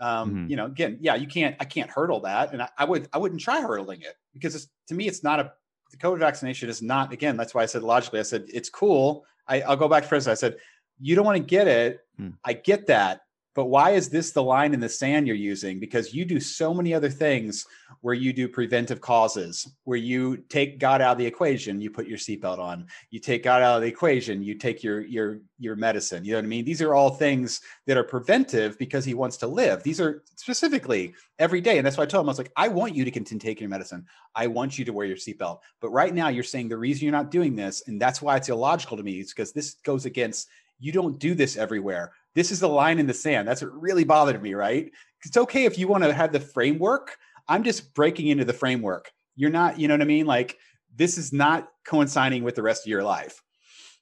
um, 0.00 0.30
mm-hmm. 0.30 0.50
you 0.50 0.56
know, 0.56 0.66
again, 0.66 0.98
yeah, 1.00 1.14
you 1.14 1.28
can't, 1.28 1.54
I 1.60 1.66
can't 1.66 1.88
hurdle 1.88 2.20
that. 2.22 2.52
And 2.52 2.62
I, 2.62 2.68
I 2.76 2.84
would, 2.84 3.08
I 3.12 3.18
wouldn't 3.18 3.40
try 3.40 3.60
hurdling 3.60 4.02
it 4.02 4.14
because 4.32 4.68
to 4.88 4.94
me, 4.94 5.06
it's 5.06 5.22
not 5.22 5.38
a 5.38 5.52
the 5.90 5.96
COVID 5.96 6.18
vaccination 6.18 6.68
is 6.68 6.82
not, 6.82 7.12
again, 7.12 7.36
that's 7.36 7.54
why 7.54 7.62
I 7.62 7.66
said 7.66 7.82
logically, 7.82 8.20
I 8.20 8.24
said, 8.24 8.44
it's 8.48 8.68
cool. 8.68 9.24
I, 9.46 9.62
will 9.66 9.76
go 9.76 9.88
back 9.88 10.02
to 10.02 10.08
president. 10.08 10.38
I 10.38 10.40
said, 10.40 10.56
you 11.00 11.14
don't 11.14 11.24
want 11.24 11.36
to 11.36 11.42
get 11.42 11.68
it. 11.68 12.00
Hmm. 12.16 12.30
I 12.44 12.52
get 12.52 12.86
that. 12.88 13.22
But 13.58 13.70
why 13.70 13.90
is 13.90 14.08
this 14.08 14.30
the 14.30 14.40
line 14.40 14.72
in 14.72 14.78
the 14.78 14.88
sand 14.88 15.26
you're 15.26 15.34
using? 15.34 15.80
Because 15.80 16.14
you 16.14 16.24
do 16.24 16.38
so 16.38 16.72
many 16.72 16.94
other 16.94 17.10
things 17.10 17.66
where 18.02 18.14
you 18.14 18.32
do 18.32 18.46
preventive 18.46 19.00
causes, 19.00 19.68
where 19.82 19.98
you 19.98 20.36
take 20.48 20.78
God 20.78 21.00
out 21.00 21.14
of 21.14 21.18
the 21.18 21.26
equation, 21.26 21.80
you 21.80 21.90
put 21.90 22.06
your 22.06 22.18
seatbelt 22.18 22.60
on. 22.60 22.86
You 23.10 23.18
take 23.18 23.42
God 23.42 23.60
out 23.62 23.74
of 23.74 23.82
the 23.82 23.88
equation, 23.88 24.44
you 24.44 24.54
take 24.54 24.84
your 24.84 25.00
your 25.00 25.40
your 25.58 25.74
medicine. 25.74 26.24
You 26.24 26.34
know 26.34 26.38
what 26.38 26.44
I 26.44 26.48
mean? 26.48 26.64
These 26.64 26.80
are 26.82 26.94
all 26.94 27.10
things 27.10 27.60
that 27.86 27.96
are 27.96 28.04
preventive 28.04 28.78
because 28.78 29.04
He 29.04 29.14
wants 29.14 29.36
to 29.38 29.48
live. 29.48 29.82
These 29.82 30.00
are 30.00 30.22
specifically 30.36 31.14
every 31.40 31.60
day, 31.60 31.78
and 31.78 31.84
that's 31.84 31.96
why 31.96 32.04
I 32.04 32.06
told 32.06 32.26
him 32.26 32.28
I 32.28 32.30
was 32.30 32.38
like, 32.38 32.52
I 32.56 32.68
want 32.68 32.94
you 32.94 33.04
to 33.04 33.10
continue 33.10 33.40
taking 33.40 33.62
your 33.62 33.70
medicine. 33.70 34.06
I 34.36 34.46
want 34.46 34.78
you 34.78 34.84
to 34.84 34.92
wear 34.92 35.06
your 35.08 35.16
seatbelt. 35.16 35.58
But 35.80 35.90
right 35.90 36.14
now, 36.14 36.28
you're 36.28 36.44
saying 36.44 36.68
the 36.68 36.76
reason 36.76 37.06
you're 37.06 37.10
not 37.10 37.32
doing 37.32 37.56
this, 37.56 37.82
and 37.88 38.00
that's 38.00 38.22
why 38.22 38.36
it's 38.36 38.50
illogical 38.50 38.96
to 38.96 39.02
me, 39.02 39.18
is 39.18 39.32
because 39.32 39.50
this 39.50 39.74
goes 39.82 40.06
against 40.06 40.46
you 40.80 40.92
don't 40.92 41.18
do 41.18 41.34
this 41.34 41.56
everywhere. 41.56 42.12
This 42.34 42.52
is 42.52 42.60
the 42.60 42.68
line 42.68 42.98
in 42.98 43.06
the 43.06 43.14
sand. 43.14 43.48
That's 43.48 43.62
what 43.62 43.80
really 43.80 44.04
bothered 44.04 44.42
me, 44.42 44.54
right? 44.54 44.90
It's 45.24 45.36
okay 45.36 45.64
if 45.64 45.78
you 45.78 45.88
want 45.88 46.04
to 46.04 46.12
have 46.12 46.32
the 46.32 46.40
framework. 46.40 47.16
I'm 47.48 47.64
just 47.64 47.94
breaking 47.94 48.28
into 48.28 48.44
the 48.44 48.52
framework. 48.52 49.10
You're 49.34 49.50
not, 49.50 49.78
you 49.78 49.88
know 49.88 49.94
what 49.94 50.02
I 50.02 50.06
mean? 50.06 50.26
Like, 50.26 50.58
this 50.94 51.18
is 51.18 51.32
not 51.32 51.68
coinciding 51.84 52.44
with 52.44 52.54
the 52.54 52.62
rest 52.62 52.84
of 52.84 52.90
your 52.90 53.02
life. 53.02 53.42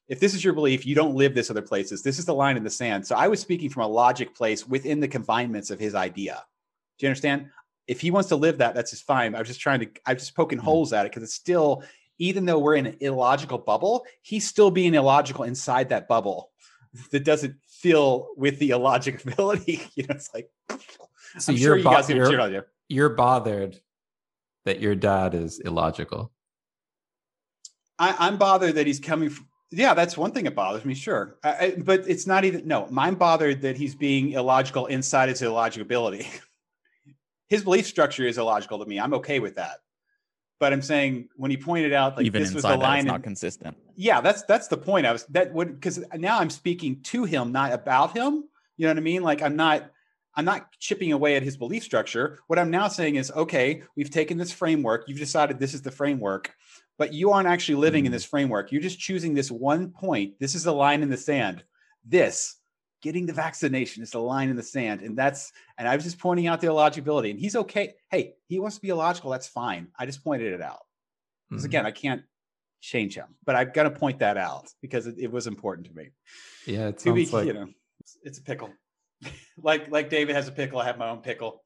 If 0.09 0.21
this 0.21 0.35
is 0.35 0.45
your 0.45 0.53
belief, 0.53 0.87
you 0.87 0.95
don't 0.95 1.15
live 1.15 1.35
this 1.35 1.51
other 1.51 1.63
places. 1.63 2.03
This 2.03 2.19
is 2.19 2.25
the 2.25 2.35
line 2.35 2.57
in 2.57 2.65
the 2.65 2.71
sand. 2.71 3.07
So 3.07 3.17
I 3.17 3.29
was 3.29 3.41
speaking 3.41 3.71
from 3.71 3.83
a 3.83 3.89
logic 3.89 4.35
place 4.35 4.67
within 4.67 5.01
the 5.01 5.09
confinements 5.09 5.71
of 5.71 5.81
his 5.81 5.95
idea. 5.95 6.45
Do 6.99 7.07
you 7.07 7.11
understand? 7.11 7.51
If 7.87 8.01
he 8.01 8.11
wants 8.11 8.29
to 8.31 8.37
live 8.37 8.59
that, 8.59 8.75
that's 8.75 8.93
just 8.93 9.05
fine. 9.05 9.35
I 9.35 9.39
was 9.39 9.49
just 9.49 9.61
trying 9.61 9.81
to, 9.81 9.89
I'm 10.07 10.17
just 10.17 10.35
poking 10.35 10.59
mm-hmm. 10.59 10.65
holes 10.65 10.93
at 10.93 11.07
it 11.07 11.13
because 11.13 11.23
it's 11.23 11.35
still, 11.35 11.83
even 12.19 12.47
though 12.47 12.59
we're 12.59 12.77
in 12.77 12.87
an 12.87 12.97
illogical 13.01 13.59
bubble, 13.59 14.07
he's 14.23 14.47
still 14.47 14.71
being 14.71 14.95
illogical 14.95 15.45
inside 15.45 15.89
that 15.89 16.09
bubble 16.09 16.51
that 17.11 17.25
doesn't 17.25 17.57
feel 17.81 18.29
with 18.37 18.59
the 18.59 18.71
illogicability. 18.71 19.89
you 19.95 20.05
know, 20.07 20.15
it's 20.15 20.33
like 20.35 20.51
so 21.39 21.53
I'm 21.53 21.59
you're 21.59 21.69
sure 21.71 21.77
you 21.79 21.85
bo- 21.85 21.91
guys 21.91 22.09
you're, 22.11 22.67
you're 22.89 23.09
bothered 23.11 23.81
that 24.65 24.81
your 24.81 24.95
dad 24.95 25.35
is 25.35 25.61
illogical. 25.61 26.33
I, 27.99 28.29
am 28.29 28.37
bothered 28.37 28.75
that 28.75 28.87
he's 28.87 29.01
coming 29.01 29.31
from. 29.31 29.49
Yeah, 29.71 29.95
that's 29.95 30.17
one 30.17 30.33
thing 30.33 30.45
that 30.45 30.55
bothers 30.55 30.85
me, 30.85 30.95
sure. 30.95 31.39
I, 31.43 31.51
I, 31.51 31.75
but 31.77 32.09
it's 32.09 32.27
not 32.27 32.45
even. 32.45 32.67
No, 32.67 32.89
I'm 32.97 33.17
bothered 33.17 33.63
that 33.63 33.77
he's 33.77 33.95
being 33.95 34.33
illogical 34.33 34.87
inside 34.87 35.29
his 35.29 35.43
illogicability. 35.43 36.27
his 37.49 37.65
belief 37.65 37.87
structure 37.87 38.27
is 38.27 38.39
illogical 38.39 38.79
to 38.79 38.87
me. 38.87 39.01
I'm 39.01 39.15
okay 39.15 39.41
with 39.41 39.57
that. 39.57 39.79
But 40.59 40.73
I'm 40.73 40.83
saying 40.83 41.29
when 41.37 41.51
he 41.51 41.57
pointed 41.57 41.93
out 41.93 42.17
like 42.17 42.27
even 42.27 42.43
this 42.43 42.55
was 42.55 42.63
the 42.63 42.77
line, 42.77 43.01
it's 43.01 43.07
not 43.07 43.23
consistent. 43.23 43.77
Yeah, 43.95 44.21
that's 44.21 44.43
that's 44.45 44.69
the 44.69 44.77
point. 44.79 45.07
I 45.07 45.13
was 45.13 45.25
that 45.27 45.53
would 45.53 45.75
because 45.75 46.03
now 46.15 46.39
I'm 46.39 46.51
speaking 46.51 47.03
to 47.05 47.25
him, 47.25 47.53
not 47.53 47.73
about 47.73 48.17
him. 48.17 48.45
You 48.77 48.87
know 48.87 48.91
what 48.91 48.99
I 48.99 49.03
mean? 49.03 49.23
Like 49.23 49.43
I'm 49.43 49.57
not 49.57 49.91
I'm 50.35 50.45
not 50.45 50.71
chipping 50.79 51.13
away 51.13 51.37
at 51.37 51.43
his 51.43 51.57
belief 51.57 51.83
structure. 51.83 52.39
What 52.47 52.59
I'm 52.59 52.71
now 52.71 52.89
saying 52.89 53.17
is, 53.17 53.31
okay, 53.33 53.83
we've 53.97 54.11
taken 54.11 54.37
this 54.37 54.53
framework. 54.53 55.05
You've 55.09 55.19
decided 55.19 55.59
this 55.59 55.73
is 55.73 55.83
the 55.83 55.91
framework, 55.91 56.55
but 56.99 57.15
you 57.15 57.33
aren't 57.33 57.49
actually 57.49 57.77
living 57.77 58.01
mm-hmm. 58.01 58.07
in 58.07 58.13
this 58.13 58.25
framework. 58.25 58.71
You're 58.71 58.83
just 58.83 58.99
choosing 58.99 59.35
this 59.35 59.51
one 59.51 59.91
point. 59.91 60.35
This 60.39 60.55
is 60.55 60.65
the 60.65 60.75
line 60.75 61.03
in 61.03 61.09
the 61.09 61.17
sand. 61.17 61.65
This 62.05 62.56
getting 63.07 63.25
the 63.25 63.33
vaccination 63.33 64.03
is 64.03 64.11
the 64.11 64.19
line 64.19 64.49
in 64.49 64.57
the 64.57 64.63
sand. 64.65 65.01
And 65.01 65.17
that's, 65.17 65.53
and 65.79 65.87
I 65.87 65.95
was 65.95 66.05
just 66.05 66.19
pointing 66.19 66.49
out 66.49 66.61
the 66.61 66.67
illogibility. 66.67 67.31
And 67.31 67.39
he's 67.39 67.55
okay. 67.55 67.95
Hey, 68.11 68.35
he 68.49 68.59
wants 68.59 68.77
to 68.77 68.83
be 68.83 68.89
illogical. 68.89 69.31
That's 69.31 69.47
fine. 69.47 69.87
I 69.97 70.07
just 70.07 70.25
pointed 70.25 70.53
it 70.53 70.61
out. 70.61 70.81
Because 71.49 71.63
mm-hmm. 71.63 71.71
again, 71.71 71.87
I 71.87 71.93
can't 71.93 72.23
change 72.81 73.15
him, 73.15 73.29
but 73.45 73.55
I've 73.55 73.73
got 73.73 73.85
to 73.85 73.93
point 73.93 74.19
that 74.19 74.37
out 74.37 74.73
because 74.83 75.07
it, 75.07 75.15
it 75.19 75.31
was 75.31 75.47
important 75.47 75.87
to 75.87 75.95
me. 75.95 76.11
Yeah, 76.67 76.89
it 76.89 77.01
sounds 77.01 77.15
be, 77.15 77.37
like... 77.37 77.47
you 77.47 77.53
know, 77.53 77.69
it's, 78.01 78.19
it's 78.25 78.39
a 78.39 78.43
pickle. 78.43 78.71
like 79.63 79.89
like 79.89 80.11
David 80.11 80.35
has 80.35 80.49
a 80.49 80.53
pickle, 80.53 80.81
I 80.81 80.87
have 80.87 80.99
my 80.99 81.09
own 81.09 81.19
pickle. 81.19 81.63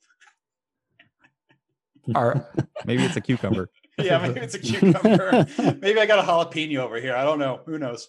Are 2.14 2.46
Maybe 2.84 3.02
it's 3.02 3.16
a 3.16 3.20
cucumber. 3.22 3.70
yeah, 3.98 4.18
maybe 4.18 4.40
it's 4.40 4.54
a 4.54 4.58
cucumber. 4.58 5.46
maybe 5.80 6.00
I 6.00 6.06
got 6.06 6.18
a 6.18 6.22
jalapeno 6.22 6.78
over 6.78 7.00
here. 7.00 7.14
I 7.14 7.24
don't 7.24 7.38
know. 7.38 7.60
Who 7.64 7.78
knows? 7.78 8.08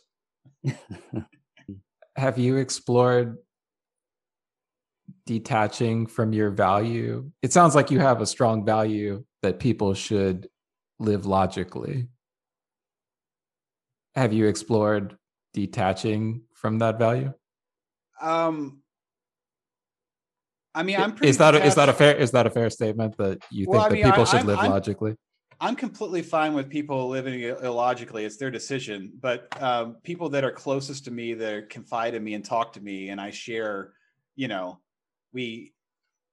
Have 2.21 2.37
you 2.37 2.57
explored 2.57 3.37
detaching 5.25 6.05
from 6.05 6.33
your 6.33 6.51
value? 6.51 7.31
It 7.41 7.51
sounds 7.51 7.73
like 7.73 7.89
you 7.89 7.99
have 7.99 8.21
a 8.21 8.27
strong 8.27 8.63
value 8.63 9.25
that 9.41 9.59
people 9.59 9.95
should 9.95 10.47
live 10.99 11.25
logically. 11.25 12.07
Have 14.13 14.33
you 14.33 14.45
explored 14.45 15.17
detaching 15.55 16.43
from 16.53 16.77
that 16.77 16.99
value? 16.99 17.33
Um, 18.21 18.83
I 20.75 20.83
mean, 20.83 20.97
I'm 20.97 21.13
pretty. 21.13 21.29
Is 21.29 21.39
that 21.39 21.55
a, 21.55 21.65
is 21.65 21.73
that 21.73 21.89
a 21.89 21.93
fair 21.93 22.15
is 22.15 22.31
that 22.31 22.45
a 22.45 22.51
fair 22.51 22.69
statement 22.69 23.17
that 23.17 23.39
you 23.49 23.65
Well, 23.67 23.89
think 23.89 24.05
I 24.05 24.09
that 24.09 24.11
people 24.11 24.21
I- 24.21 24.25
should 24.25 24.37
I'm- 24.37 24.45
live 24.47 24.59
I'm- 24.59 24.71
logically? 24.71 25.15
I'm 25.61 25.75
completely 25.75 26.23
fine 26.23 26.53
with 26.55 26.71
people 26.71 27.07
living 27.07 27.39
illogically. 27.41 28.25
It's 28.25 28.37
their 28.37 28.49
decision. 28.49 29.13
But 29.21 29.47
um, 29.61 29.97
people 30.01 30.27
that 30.29 30.43
are 30.43 30.51
closest 30.51 31.05
to 31.05 31.11
me, 31.11 31.35
that 31.35 31.69
confide 31.69 32.15
in 32.15 32.23
me 32.23 32.33
and 32.33 32.43
talk 32.43 32.73
to 32.73 32.81
me, 32.81 33.09
and 33.09 33.21
I 33.21 33.29
share, 33.29 33.93
you 34.35 34.47
know, 34.47 34.79
we, 35.33 35.73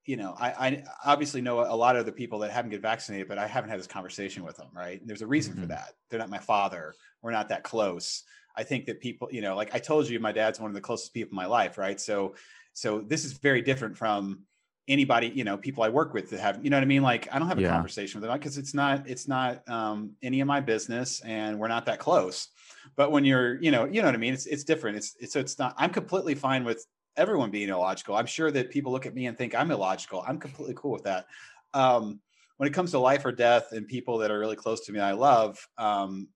you 0.07 0.17
know, 0.17 0.35
I, 0.39 0.49
I 0.69 0.85
obviously 1.05 1.43
know 1.43 1.61
a 1.61 1.77
lot 1.77 1.95
of 1.95 2.07
the 2.07 2.13
people 2.13 2.39
that 2.39 2.51
haven't 2.51 2.71
get 2.71 2.81
vaccinated, 2.81 3.29
but 3.29 3.37
I 3.37 3.47
haven't 3.47 3.69
had 3.69 3.79
this 3.79 3.87
conversation 3.87 4.45
with 4.45 4.57
them. 4.57 4.69
Right? 4.73 5.07
There's 5.07 5.21
a 5.21 5.27
reason 5.27 5.55
for 5.55 5.67
Mhm. 5.67 5.69
that. 5.69 5.93
They're 6.09 6.19
not 6.19 6.31
my 6.31 6.39
father. 6.39 6.95
We're 7.21 7.33
not 7.33 7.51
that 7.51 7.65
close. 7.65 8.25
I 8.57 8.63
think 8.65 8.87
that 8.87 8.99
people, 8.99 9.29
you 9.31 9.43
know, 9.43 9.55
like 9.55 9.75
I 9.75 9.79
told 9.79 10.09
you, 10.09 10.19
my 10.21 10.33
dad's 10.33 10.59
one 10.59 10.71
of 10.71 10.75
the 10.75 10.81
closest 10.81 11.13
people 11.13 11.33
in 11.33 11.37
my 11.37 11.47
life. 11.47 11.77
Right? 11.77 12.01
So, 12.01 12.35
so 12.73 13.03
this 13.03 13.27
is 13.27 13.35
very 13.35 13.61
different 13.61 13.99
from 13.99 14.45
anybody 14.89 15.29
you 15.29 15.45
know 15.45 15.57
people 15.59 15.83
i 15.85 15.89
work 15.89 16.15
with 16.15 16.31
that 16.31 16.41
have 16.41 16.65
you 16.65 16.71
know 16.71 16.77
what 16.77 16.83
i 16.83 16.87
mean? 16.87 17.03
Like 17.03 17.29
i 17.33 17.39
don't 17.39 17.49
have 17.49 17.59
a 17.59 17.63
Yeah. 17.63 17.71
conversation 17.71 18.21
with 18.21 18.29
them 18.29 18.39
because 18.39 18.59
it's 18.59 18.75
not 18.75 19.09
it's 19.09 19.29
not 19.29 19.69
um 19.69 20.17
any 20.23 20.41
of 20.41 20.47
my 20.49 20.61
business 20.61 21.21
and 21.21 21.59
we're 21.59 21.69
not 21.69 21.87
that 21.87 21.99
close. 21.99 22.49
But 22.97 23.13
when 23.13 23.25
you're 23.25 23.61
you 23.63 23.71
know 23.71 23.85
you 23.85 24.01
know 24.01 24.09
what 24.09 24.15
i 24.15 24.19
mean? 24.19 24.35
It's 24.35 24.47
it's 24.47 24.65
different. 24.65 24.97
It's 24.97 25.15
it's 25.21 25.33
so 25.35 25.41
it's 25.41 25.59
not 25.59 25.75
i'm 25.77 25.91
completely 25.91 26.35
fine 26.35 26.65
with 26.65 26.87
everyone 27.17 27.51
being 27.51 27.69
illogical. 27.69 28.17
I'm 28.17 28.27
sure 28.27 28.51
that 28.51 28.71
people 28.71 28.93
look 28.93 29.07
at 29.07 29.15
me 29.15 29.27
and 29.27 29.37
think 29.37 29.55
i'm 29.55 29.71
illogical. 29.71 30.25
I'm 30.27 30.39
completely 30.39 30.75
cool 30.77 30.93
with 30.93 31.05
that. 31.05 31.27
Um 31.75 32.21
when 32.57 32.67
it 32.69 32.73
comes 32.75 32.91
to 32.91 32.99
life 32.99 33.25
or 33.25 33.31
death 33.33 33.73
and 33.73 33.87
people 33.87 34.19
that 34.19 34.31
are 34.33 34.39
really 34.39 34.57
close 34.57 34.81
to 34.87 34.93
me 34.93 34.99
i 34.99 35.13
love 35.13 35.59
um 35.79 36.29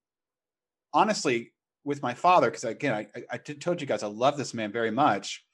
honestly 0.95 1.53
with 1.85 2.03
my 2.03 2.15
father 2.15 2.49
because 2.49 2.65
again 2.65 2.95
I, 2.95 3.07
I, 3.17 3.25
I 3.33 3.39
told 3.39 3.81
you 3.81 3.87
guys 3.87 4.03
i 4.03 4.07
love 4.07 4.37
this 4.37 4.55
man 4.55 4.71
very 4.73 4.91
much. 4.91 5.45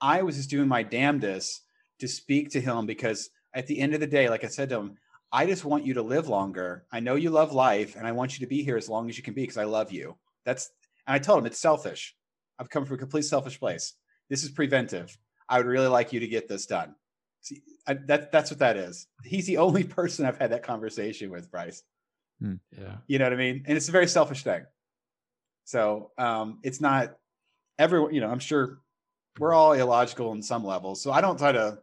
I 0.00 0.22
was 0.22 0.36
just 0.36 0.50
doing 0.50 0.68
my 0.68 0.82
damnedest 0.82 1.62
to 2.00 2.08
speak 2.08 2.50
to 2.50 2.60
him 2.60 2.86
because 2.86 3.30
at 3.54 3.66
the 3.66 3.78
end 3.78 3.94
of 3.94 4.00
the 4.00 4.06
day, 4.06 4.28
like 4.28 4.44
I 4.44 4.48
said 4.48 4.68
to 4.70 4.76
him, 4.76 4.96
I 5.32 5.46
just 5.46 5.64
want 5.64 5.84
you 5.84 5.94
to 5.94 6.02
live 6.02 6.28
longer. 6.28 6.84
I 6.92 7.00
know 7.00 7.16
you 7.16 7.30
love 7.30 7.52
life 7.52 7.96
and 7.96 8.06
I 8.06 8.12
want 8.12 8.38
you 8.38 8.46
to 8.46 8.48
be 8.48 8.62
here 8.62 8.76
as 8.76 8.88
long 8.88 9.08
as 9.08 9.16
you 9.16 9.22
can 9.22 9.34
be 9.34 9.42
because 9.42 9.56
I 9.56 9.64
love 9.64 9.90
you. 9.90 10.16
That's, 10.44 10.70
and 11.06 11.14
I 11.14 11.18
told 11.18 11.40
him 11.40 11.46
it's 11.46 11.58
selfish. 11.58 12.14
I've 12.58 12.70
come 12.70 12.84
from 12.84 12.96
a 12.96 12.98
complete 12.98 13.24
selfish 13.24 13.58
place. 13.58 13.94
This 14.30 14.44
is 14.44 14.50
preventive. 14.50 15.16
I 15.48 15.58
would 15.58 15.66
really 15.66 15.88
like 15.88 16.12
you 16.12 16.20
to 16.20 16.28
get 16.28 16.48
this 16.48 16.66
done. 16.66 16.94
See, 17.40 17.62
I, 17.86 17.94
that, 18.06 18.32
that's 18.32 18.50
what 18.50 18.60
that 18.60 18.76
is. 18.76 19.06
He's 19.24 19.46
the 19.46 19.58
only 19.58 19.84
person 19.98 20.24
I've 20.24 20.38
had 20.38 20.52
that 20.52 20.62
conversation 20.62 21.30
with, 21.30 21.50
Bryce. 21.50 21.82
Yeah. 22.76 22.96
You 23.06 23.18
know 23.18 23.26
what 23.26 23.32
I 23.32 23.36
mean? 23.36 23.64
And 23.66 23.76
it's 23.76 23.88
a 23.88 23.92
very 23.92 24.06
selfish 24.06 24.44
thing. 24.44 24.64
So 25.64 26.10
um, 26.18 26.58
it's 26.62 26.80
not 26.80 27.16
everyone, 27.78 28.14
you 28.14 28.20
know, 28.20 28.30
I'm 28.30 28.38
sure 28.38 28.78
we're 29.38 29.52
all 29.52 29.72
illogical 29.72 30.32
in 30.32 30.42
some 30.42 30.64
levels. 30.64 31.02
So 31.02 31.10
I 31.10 31.20
don't 31.20 31.38
try 31.38 31.52
to, 31.52 31.78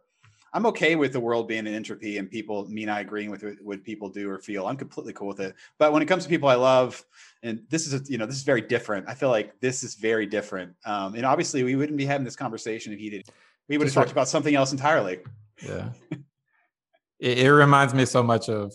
I'm 0.54 0.66
okay 0.66 0.96
with 0.96 1.12
the 1.12 1.20
world 1.20 1.48
being 1.48 1.66
an 1.66 1.74
entropy 1.74 2.18
and 2.18 2.30
people, 2.30 2.68
me 2.68 2.82
and 2.82 2.90
I 2.90 3.00
agreeing 3.00 3.30
with 3.30 3.42
what- 3.42 3.62
what 3.62 3.84
people 3.84 4.08
do 4.10 4.28
or 4.30 4.38
feel. 4.38 4.66
I'm 4.66 4.76
completely 4.76 5.12
cool 5.14 5.28
with 5.28 5.40
it. 5.40 5.54
But 5.78 5.92
when 5.92 6.02
it 6.02 6.06
comes 6.06 6.24
to 6.24 6.28
people 6.28 6.48
I 6.48 6.56
love, 6.56 7.02
and 7.42 7.64
this 7.70 7.86
is, 7.86 7.94
a, 7.94 8.12
you 8.12 8.18
know, 8.18 8.26
this 8.26 8.36
is 8.36 8.42
very 8.42 8.60
different. 8.60 9.08
I 9.08 9.14
feel 9.14 9.30
like 9.30 9.58
this 9.60 9.82
is 9.82 9.94
very 9.94 10.26
different. 10.26 10.74
Um, 10.84 11.14
and 11.14 11.24
obviously 11.24 11.62
we 11.62 11.74
wouldn't 11.76 11.96
be 11.96 12.04
having 12.04 12.24
this 12.24 12.36
conversation 12.36 12.92
if 12.92 12.98
he 12.98 13.08
did. 13.10 13.28
We 13.68 13.78
would 13.78 13.86
have 13.86 13.94
talked 13.94 14.08
like- 14.08 14.12
about 14.12 14.28
something 14.28 14.54
else 14.54 14.72
entirely. 14.72 15.20
Yeah. 15.66 15.90
it, 17.18 17.38
it 17.38 17.52
reminds 17.52 17.94
me 17.94 18.04
so 18.04 18.22
much 18.22 18.48
of 18.50 18.74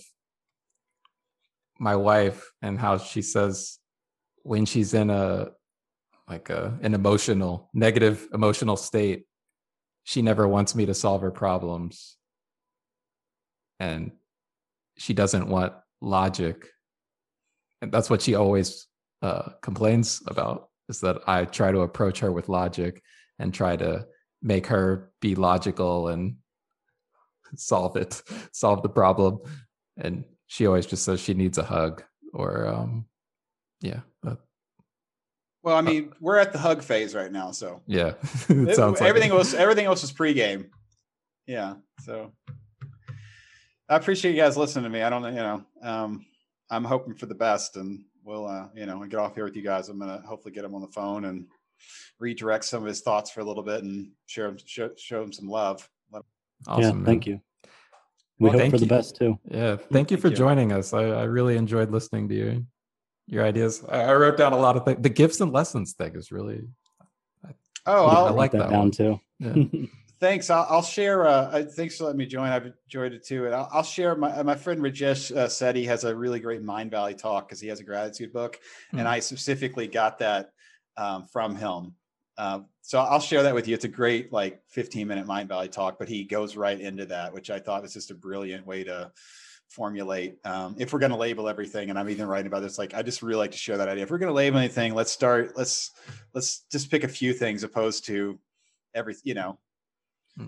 my 1.80 1.96
wife 1.96 2.52
and 2.64 2.80
how 2.80 2.98
she 2.98 3.22
says 3.22 3.78
when 4.42 4.66
she's 4.66 4.94
in 4.96 5.10
a 5.12 5.52
like 6.28 6.50
a 6.50 6.78
an 6.82 6.94
emotional 6.94 7.70
negative 7.74 8.28
emotional 8.34 8.76
state 8.76 9.26
she 10.08 10.22
never 10.22 10.48
wants 10.48 10.74
me 10.74 10.86
to 10.86 10.94
solve 10.94 11.20
her 11.20 11.32
problems. 11.32 12.16
And 13.78 14.14
she 14.98 15.14
doesn't 15.14 15.50
want 15.50 15.74
logic. 16.00 16.66
And 17.82 17.92
that's 17.92 18.10
what 18.10 18.22
she 18.22 18.34
always 18.34 18.88
uh, 19.22 19.50
complains 19.62 20.22
about 20.28 20.70
is 20.88 21.02
that 21.02 21.18
i 21.28 21.44
try 21.44 21.72
to 21.72 21.82
approach 21.82 22.20
her 22.20 22.32
with 22.32 22.48
logic 22.48 23.02
and 23.40 23.54
try 23.54 23.76
to 23.76 24.06
make 24.42 24.68
her 24.68 25.12
be 25.20 25.36
logical 25.36 26.08
and 26.08 26.38
solve 27.58 27.98
it 27.98 28.22
solve 28.54 28.84
the 28.84 28.90
problem. 28.90 29.40
And 29.98 30.24
she 30.46 30.68
always 30.68 30.86
just 30.86 31.04
says 31.04 31.20
she 31.20 31.34
needs 31.34 31.58
a 31.58 31.64
hug 31.64 32.02
or 32.34 32.68
um 32.68 33.08
yeah 33.82 34.00
that, 34.24 34.38
Well, 35.68 35.76
I 35.76 35.82
mean, 35.82 36.14
we're 36.22 36.38
at 36.38 36.54
the 36.54 36.60
hug 36.60 36.82
phase 36.82 37.14
right 37.14 37.30
now. 37.30 37.52
So 37.52 37.82
yeah 37.88 38.14
it 38.50 38.70
It- 38.70 38.76
sounds 38.78 39.02
like 39.02 39.10
everything 39.10 39.32
it. 39.32 39.36
else 39.36 39.54
everything 39.54 39.86
else 39.86 40.02
was 40.02 40.14
pregame. 40.14 40.70
Yeah. 41.46 41.74
So 42.06 42.32
I 43.90 43.98
appreciate 43.98 44.32
you 44.34 44.42
guys 44.42 44.56
listening 44.56 44.84
to 44.86 44.90
me. 44.90 45.02
I 45.02 45.10
don't 45.10 45.22
know, 45.22 45.28
you 45.30 45.36
know, 45.36 45.64
um, 45.82 46.26
I'm 46.70 46.86
hoping 46.86 47.16
for 47.16 47.26
the 47.26 47.36
best 47.36 47.76
and 47.76 48.06
we'll 48.24 48.46
uh, 48.48 48.68
you 48.76 48.86
know, 48.86 49.04
get 49.06 49.20
off 49.20 49.36
here 49.36 49.44
with 49.44 49.58
you 49.58 49.62
guys. 49.62 49.90
I'm 49.90 50.00
gonna 50.00 50.22
hopefully 50.26 50.54
get 50.54 50.64
him 50.64 50.74
on 50.74 50.82
the 50.82 50.88
phone 50.88 51.26
and 51.26 51.48
redirect 52.20 52.64
some 52.64 52.84
of 52.84 52.88
his 52.88 53.02
thoughts 53.02 53.30
for 53.30 53.42
a 53.42 53.44
little 53.44 53.64
bit 53.64 53.84
and 53.84 54.12
share 54.26 54.48
him 54.48 54.58
show, 54.66 54.90
show 54.98 55.22
him 55.22 55.34
some 55.34 55.50
love. 55.50 55.90
Awesome 56.66 57.00
yeah, 57.00 57.06
thank 57.06 57.28
man. 57.28 57.34
you. 57.36 57.42
We 58.40 58.44
Well, 58.46 58.52
hope 58.54 58.62
thank 58.62 58.72
for 58.74 58.78
the 58.80 58.86
you. 58.86 58.90
best 58.90 59.16
too. 59.18 59.38
yeah 59.52 59.76
thank 59.76 60.12
you 60.12 60.18
Thank 60.18 60.22
for 60.22 60.28
you. 60.30 60.36
joining 60.36 60.72
us 60.72 60.94
I, 60.94 61.04
I 61.04 61.24
really 61.24 61.56
enjoyed 61.58 61.92
listening 61.92 62.30
to 62.30 62.36
you 62.36 62.66
your 63.28 63.44
ideas 63.44 63.84
I, 63.90 64.02
I 64.04 64.16
wrote 64.16 64.38
down 64.38 64.54
a 64.54 64.58
lot 64.58 64.78
of 64.78 64.86
things 64.86 65.00
the 65.02 65.10
gifts 65.10 65.40
and 65.42 65.52
lessons 65.52 65.94
thing 65.94 66.16
is 66.16 66.32
really 66.32 66.68
Oh, 67.90 68.06
Yeah, 68.06 68.12
I'll, 68.18 68.26
I 68.26 68.30
like 68.32 68.52
that, 68.52 68.58
that 68.60 68.70
down 68.70 68.80
one. 68.80 68.92
too. 68.92 69.20
yeah 69.40 69.54
Thanks. 70.20 70.50
I'll, 70.50 70.66
I'll 70.68 70.82
share. 70.82 71.28
Uh, 71.28 71.32
uh, 71.32 71.64
thanks 71.66 71.96
for 71.96 72.06
letting 72.06 72.18
me 72.18 72.26
join. 72.26 72.50
I've 72.50 72.66
enjoyed 72.66 73.14
it 73.14 73.24
too. 73.24 73.46
And 73.46 73.54
I'll, 73.54 73.70
I'll 73.72 73.84
share. 73.84 74.16
My 74.16 74.42
my 74.42 74.56
friend 74.56 74.82
Rajesh 74.82 75.32
uh, 75.36 75.48
said 75.48 75.76
he 75.76 75.86
has 75.86 76.06
a 76.06 76.16
really 76.16 76.40
great 76.40 76.64
Mindvalley 76.64 77.16
talk 77.16 77.48
because 77.48 77.62
he 77.62 77.68
has 77.68 77.80
a 77.82 77.84
gratitude 77.84 78.34
book, 78.34 78.60
Hmm. 78.90 78.98
and 78.98 79.08
I 79.08 79.20
specifically 79.20 79.86
got 79.88 80.18
that 80.18 80.50
um, 80.98 81.28
from 81.32 81.56
him. 81.56 81.94
Um, 82.40 82.66
so 82.82 83.00
I'll 83.00 83.20
share 83.20 83.44
that 83.44 83.54
with 83.54 83.68
you. 83.68 83.76
It's 83.76 83.86
a 83.86 83.90
great 83.90 84.34
like 84.34 84.60
15 84.70 85.08
minute 85.08 85.28
Mindvalley 85.28 85.72
talk, 85.72 86.00
but 86.00 86.10
he 86.10 86.24
goes 86.24 86.58
right 86.58 86.82
into 86.82 87.06
that, 87.06 87.32
which 87.32 87.52
I 87.52 87.60
thought 87.60 87.84
was 87.84 87.94
just 87.94 88.10
a 88.10 88.16
brilliant 88.16 88.66
way 88.66 88.84
to 88.86 89.12
formulate. 89.70 90.38
Um, 90.46 90.76
if 90.78 90.94
we're 90.94 91.00
going 91.00 91.12
to 91.12 91.18
label 91.18 91.48
everything, 91.48 91.90
and 91.90 92.00
I'm 92.00 92.10
even 92.10 92.28
writing 92.28 92.48
about 92.48 92.62
this, 92.62 92.78
like 92.78 92.94
I 92.94 93.02
just 93.02 93.22
really 93.22 93.40
like 93.40 93.52
to 93.52 93.58
share 93.58 93.78
that 93.78 93.88
idea. 93.88 94.04
If 94.04 94.12
we're 94.12 94.18
going 94.18 94.30
to 94.30 94.34
label 94.34 94.60
anything, 94.60 94.94
let's 94.94 95.12
start. 95.12 95.58
Let's 95.58 95.92
let's 96.34 96.66
just 96.72 96.90
pick 96.90 97.04
a 97.04 97.08
few 97.08 97.34
things 97.34 97.64
opposed 97.64 98.06
to 98.06 98.40
every. 98.94 99.16
You 99.24 99.34
know. 99.34 99.60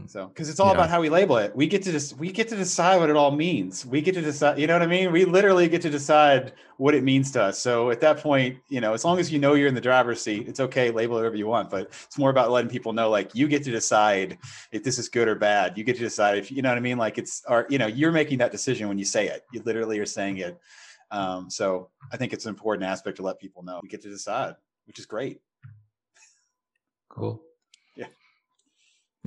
So, 0.05 0.27
because 0.27 0.49
it's 0.49 0.59
all 0.59 0.67
Yeah. 0.67 0.73
about 0.73 0.89
how 0.89 1.01
we 1.01 1.09
label 1.09 1.37
it. 1.37 1.55
We 1.55 1.65
get 1.65 1.81
to 1.83 1.91
just 1.91 2.15
we 2.17 2.31
get 2.31 2.47
to 2.49 2.55
decide 2.55 2.97
what 2.97 3.09
it 3.09 3.15
all 3.15 3.31
means. 3.31 3.85
We 3.85 4.01
get 4.01 4.13
to 4.15 4.21
decide. 4.21 4.59
You 4.59 4.67
know 4.67 4.73
what 4.73 4.83
I 4.83 4.87
mean? 4.87 5.11
We 5.11 5.25
literally 5.25 5.67
get 5.67 5.81
to 5.81 5.89
decide 5.89 6.53
what 6.77 6.93
it 6.93 7.03
means 7.03 7.31
to 7.31 7.41
us. 7.43 7.57
So 7.57 7.89
at 7.89 7.99
that 8.01 8.19
point, 8.19 8.59
you 8.69 8.81
know, 8.81 8.93
as 8.93 9.03
long 9.03 9.19
as 9.19 9.31
you 9.31 9.39
know 9.39 9.55
you're 9.55 9.67
in 9.67 9.73
the 9.73 9.81
driver's 9.81 10.21
seat, 10.21 10.47
it's 10.47 10.59
okay. 10.59 10.91
Label 10.91 11.15
it 11.17 11.21
whatever 11.21 11.35
you 11.35 11.47
want. 11.47 11.71
But 11.71 11.87
it's 12.05 12.17
more 12.19 12.29
about 12.29 12.51
letting 12.51 12.69
people 12.69 12.93
know, 12.93 13.09
like, 13.09 13.33
you 13.33 13.47
get 13.47 13.63
to 13.63 13.71
decide 13.71 14.37
if 14.71 14.83
this 14.83 14.99
is 14.99 15.09
good 15.09 15.27
or 15.27 15.35
bad. 15.35 15.77
You 15.77 15.83
get 15.83 15.95
to 15.95 16.03
decide 16.03 16.37
if 16.37 16.51
you 16.51 16.61
know 16.61 16.69
what 16.69 16.77
I 16.77 16.81
mean. 16.81 16.97
Like 16.99 17.17
it's, 17.17 17.41
or 17.47 17.65
you 17.69 17.79
know, 17.79 17.87
you're 17.87 18.11
making 18.11 18.37
that 18.39 18.51
decision 18.51 18.87
when 18.89 18.99
you 18.99 19.05
say 19.05 19.27
it. 19.27 19.43
You 19.51 19.61
literally 19.65 19.97
are 19.99 20.05
saying 20.05 20.37
it. 20.37 20.59
Um, 21.11 21.49
so 21.49 21.89
I 22.11 22.17
think 22.17 22.33
it's 22.33 22.45
an 22.45 22.49
important 22.49 22.87
aspect 22.87 23.17
to 23.17 23.23
let 23.23 23.39
people 23.39 23.63
know 23.63 23.79
we 23.81 23.89
get 23.89 24.03
to 24.03 24.09
decide, 24.09 24.55
which 24.85 24.99
is 24.99 25.07
great. 25.07 25.41
Cool. 27.09 27.41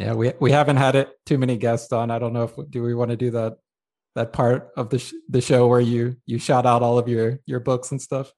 Yeah. 0.03 0.15
We 0.15 0.33
we 0.41 0.51
haven't 0.53 0.77
had 0.77 0.95
it 0.97 1.11
too 1.27 1.39
many 1.39 1.57
guests 1.57 1.93
on. 1.93 2.11
I 2.11 2.19
don't 2.19 2.33
know 2.33 2.45
if 2.45 2.53
do 2.71 2.83
we 2.83 2.95
want 2.95 3.11
to 3.11 3.17
do 3.17 3.31
that 3.33 3.59
that 4.15 4.33
part 4.33 4.71
of 4.77 4.91
the 4.91 4.99
sh- 4.99 5.15
the 5.29 5.41
show 5.41 5.67
where 5.69 5.81
you 5.81 6.17
you 6.27 6.39
shout 6.39 6.67
out 6.67 6.83
all 6.83 6.99
of 6.99 7.09
your 7.09 7.39
your 7.47 7.61
books 7.61 7.91
and 7.93 8.01
stuff. 8.03 8.33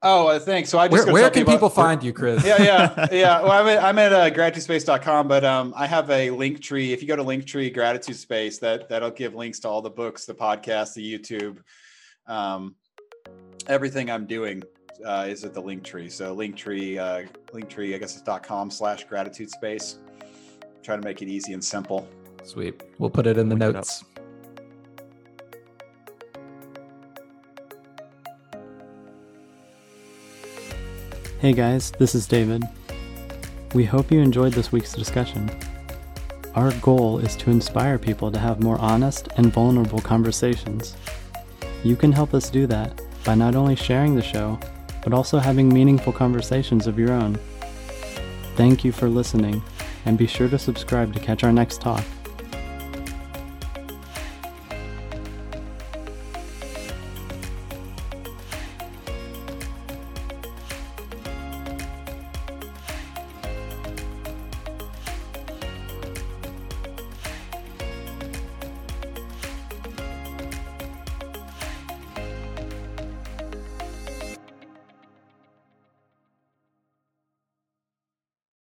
Oh, 0.00 0.28
uh, 0.28 0.38
thanks. 0.38 0.70
So 0.70 0.78
I 0.78 0.86
just 0.86 1.06
Where 1.06 1.12
where 1.12 1.30
can 1.30 1.42
about- 1.42 1.52
people 1.52 1.70
find 1.70 2.02
you, 2.04 2.12
Chris? 2.12 2.44
yeah, 2.44 2.62
yeah, 2.62 3.06
yeah. 3.12 3.42
Well, 3.42 3.50
I'm 3.50 3.66
at, 3.66 3.82
I'm 3.82 3.98
at 3.98 4.12
uh, 4.12 4.30
gratitudespace.com, 4.30 5.26
but 5.26 5.44
um, 5.44 5.74
I 5.76 5.88
have 5.88 6.08
a 6.10 6.30
link 6.30 6.60
tree. 6.60 6.92
If 6.92 7.02
you 7.02 7.08
go 7.08 7.16
to 7.16 7.24
Linktree 7.24 7.74
Gratitude 7.74 8.14
Space, 8.14 8.58
that 8.58 8.88
that'll 8.88 9.10
give 9.10 9.34
links 9.34 9.58
to 9.60 9.68
all 9.68 9.82
the 9.82 9.90
books, 9.90 10.24
the 10.24 10.34
podcast, 10.34 10.94
the 10.94 11.18
YouTube, 11.18 11.58
um, 12.28 12.76
everything 13.66 14.08
I'm 14.08 14.26
doing 14.26 14.62
uh, 15.04 15.26
is 15.28 15.44
at 15.44 15.52
the 15.52 15.62
link 15.62 15.82
tree. 15.82 16.08
So 16.10 16.36
Linktree, 16.36 16.98
uh, 16.98 17.28
Linktree, 17.52 17.92
I 17.96 17.98
guess 17.98 18.14
it's 18.14 18.22
dot 18.22 18.44
com 18.44 18.70
slash 18.70 19.02
gratitude 19.02 19.50
space. 19.50 19.98
Try 20.82 20.96
to 20.96 21.02
make 21.02 21.22
it 21.22 21.28
easy 21.28 21.52
and 21.52 21.62
simple. 21.62 22.08
Sweet. 22.44 22.82
We'll 22.98 23.10
put 23.10 23.26
it 23.26 23.36
in 23.36 23.48
the 23.48 23.56
notes. 23.56 24.04
Hey 31.40 31.52
guys, 31.52 31.92
this 31.92 32.14
is 32.14 32.26
David. 32.26 32.64
We 33.74 33.84
hope 33.84 34.10
you 34.10 34.20
enjoyed 34.20 34.54
this 34.54 34.72
week's 34.72 34.92
discussion. 34.92 35.50
Our 36.54 36.72
goal 36.80 37.18
is 37.18 37.36
to 37.36 37.50
inspire 37.50 37.98
people 37.98 38.32
to 38.32 38.38
have 38.38 38.60
more 38.60 38.78
honest 38.80 39.28
and 39.36 39.52
vulnerable 39.52 40.00
conversations. 40.00 40.96
You 41.84 41.94
can 41.94 42.10
help 42.10 42.34
us 42.34 42.50
do 42.50 42.66
that 42.66 43.00
by 43.24 43.36
not 43.36 43.54
only 43.54 43.76
sharing 43.76 44.16
the 44.16 44.22
show, 44.22 44.58
but 45.04 45.12
also 45.12 45.38
having 45.38 45.68
meaningful 45.68 46.12
conversations 46.12 46.86
of 46.88 46.98
your 46.98 47.12
own. 47.12 47.38
Thank 48.56 48.84
you 48.84 48.90
for 48.90 49.08
listening 49.08 49.62
and 50.08 50.16
be 50.16 50.26
sure 50.26 50.48
to 50.48 50.58
subscribe 50.58 51.12
to 51.12 51.20
catch 51.20 51.44
our 51.44 51.52
next 51.52 51.82
talk. 51.82 52.02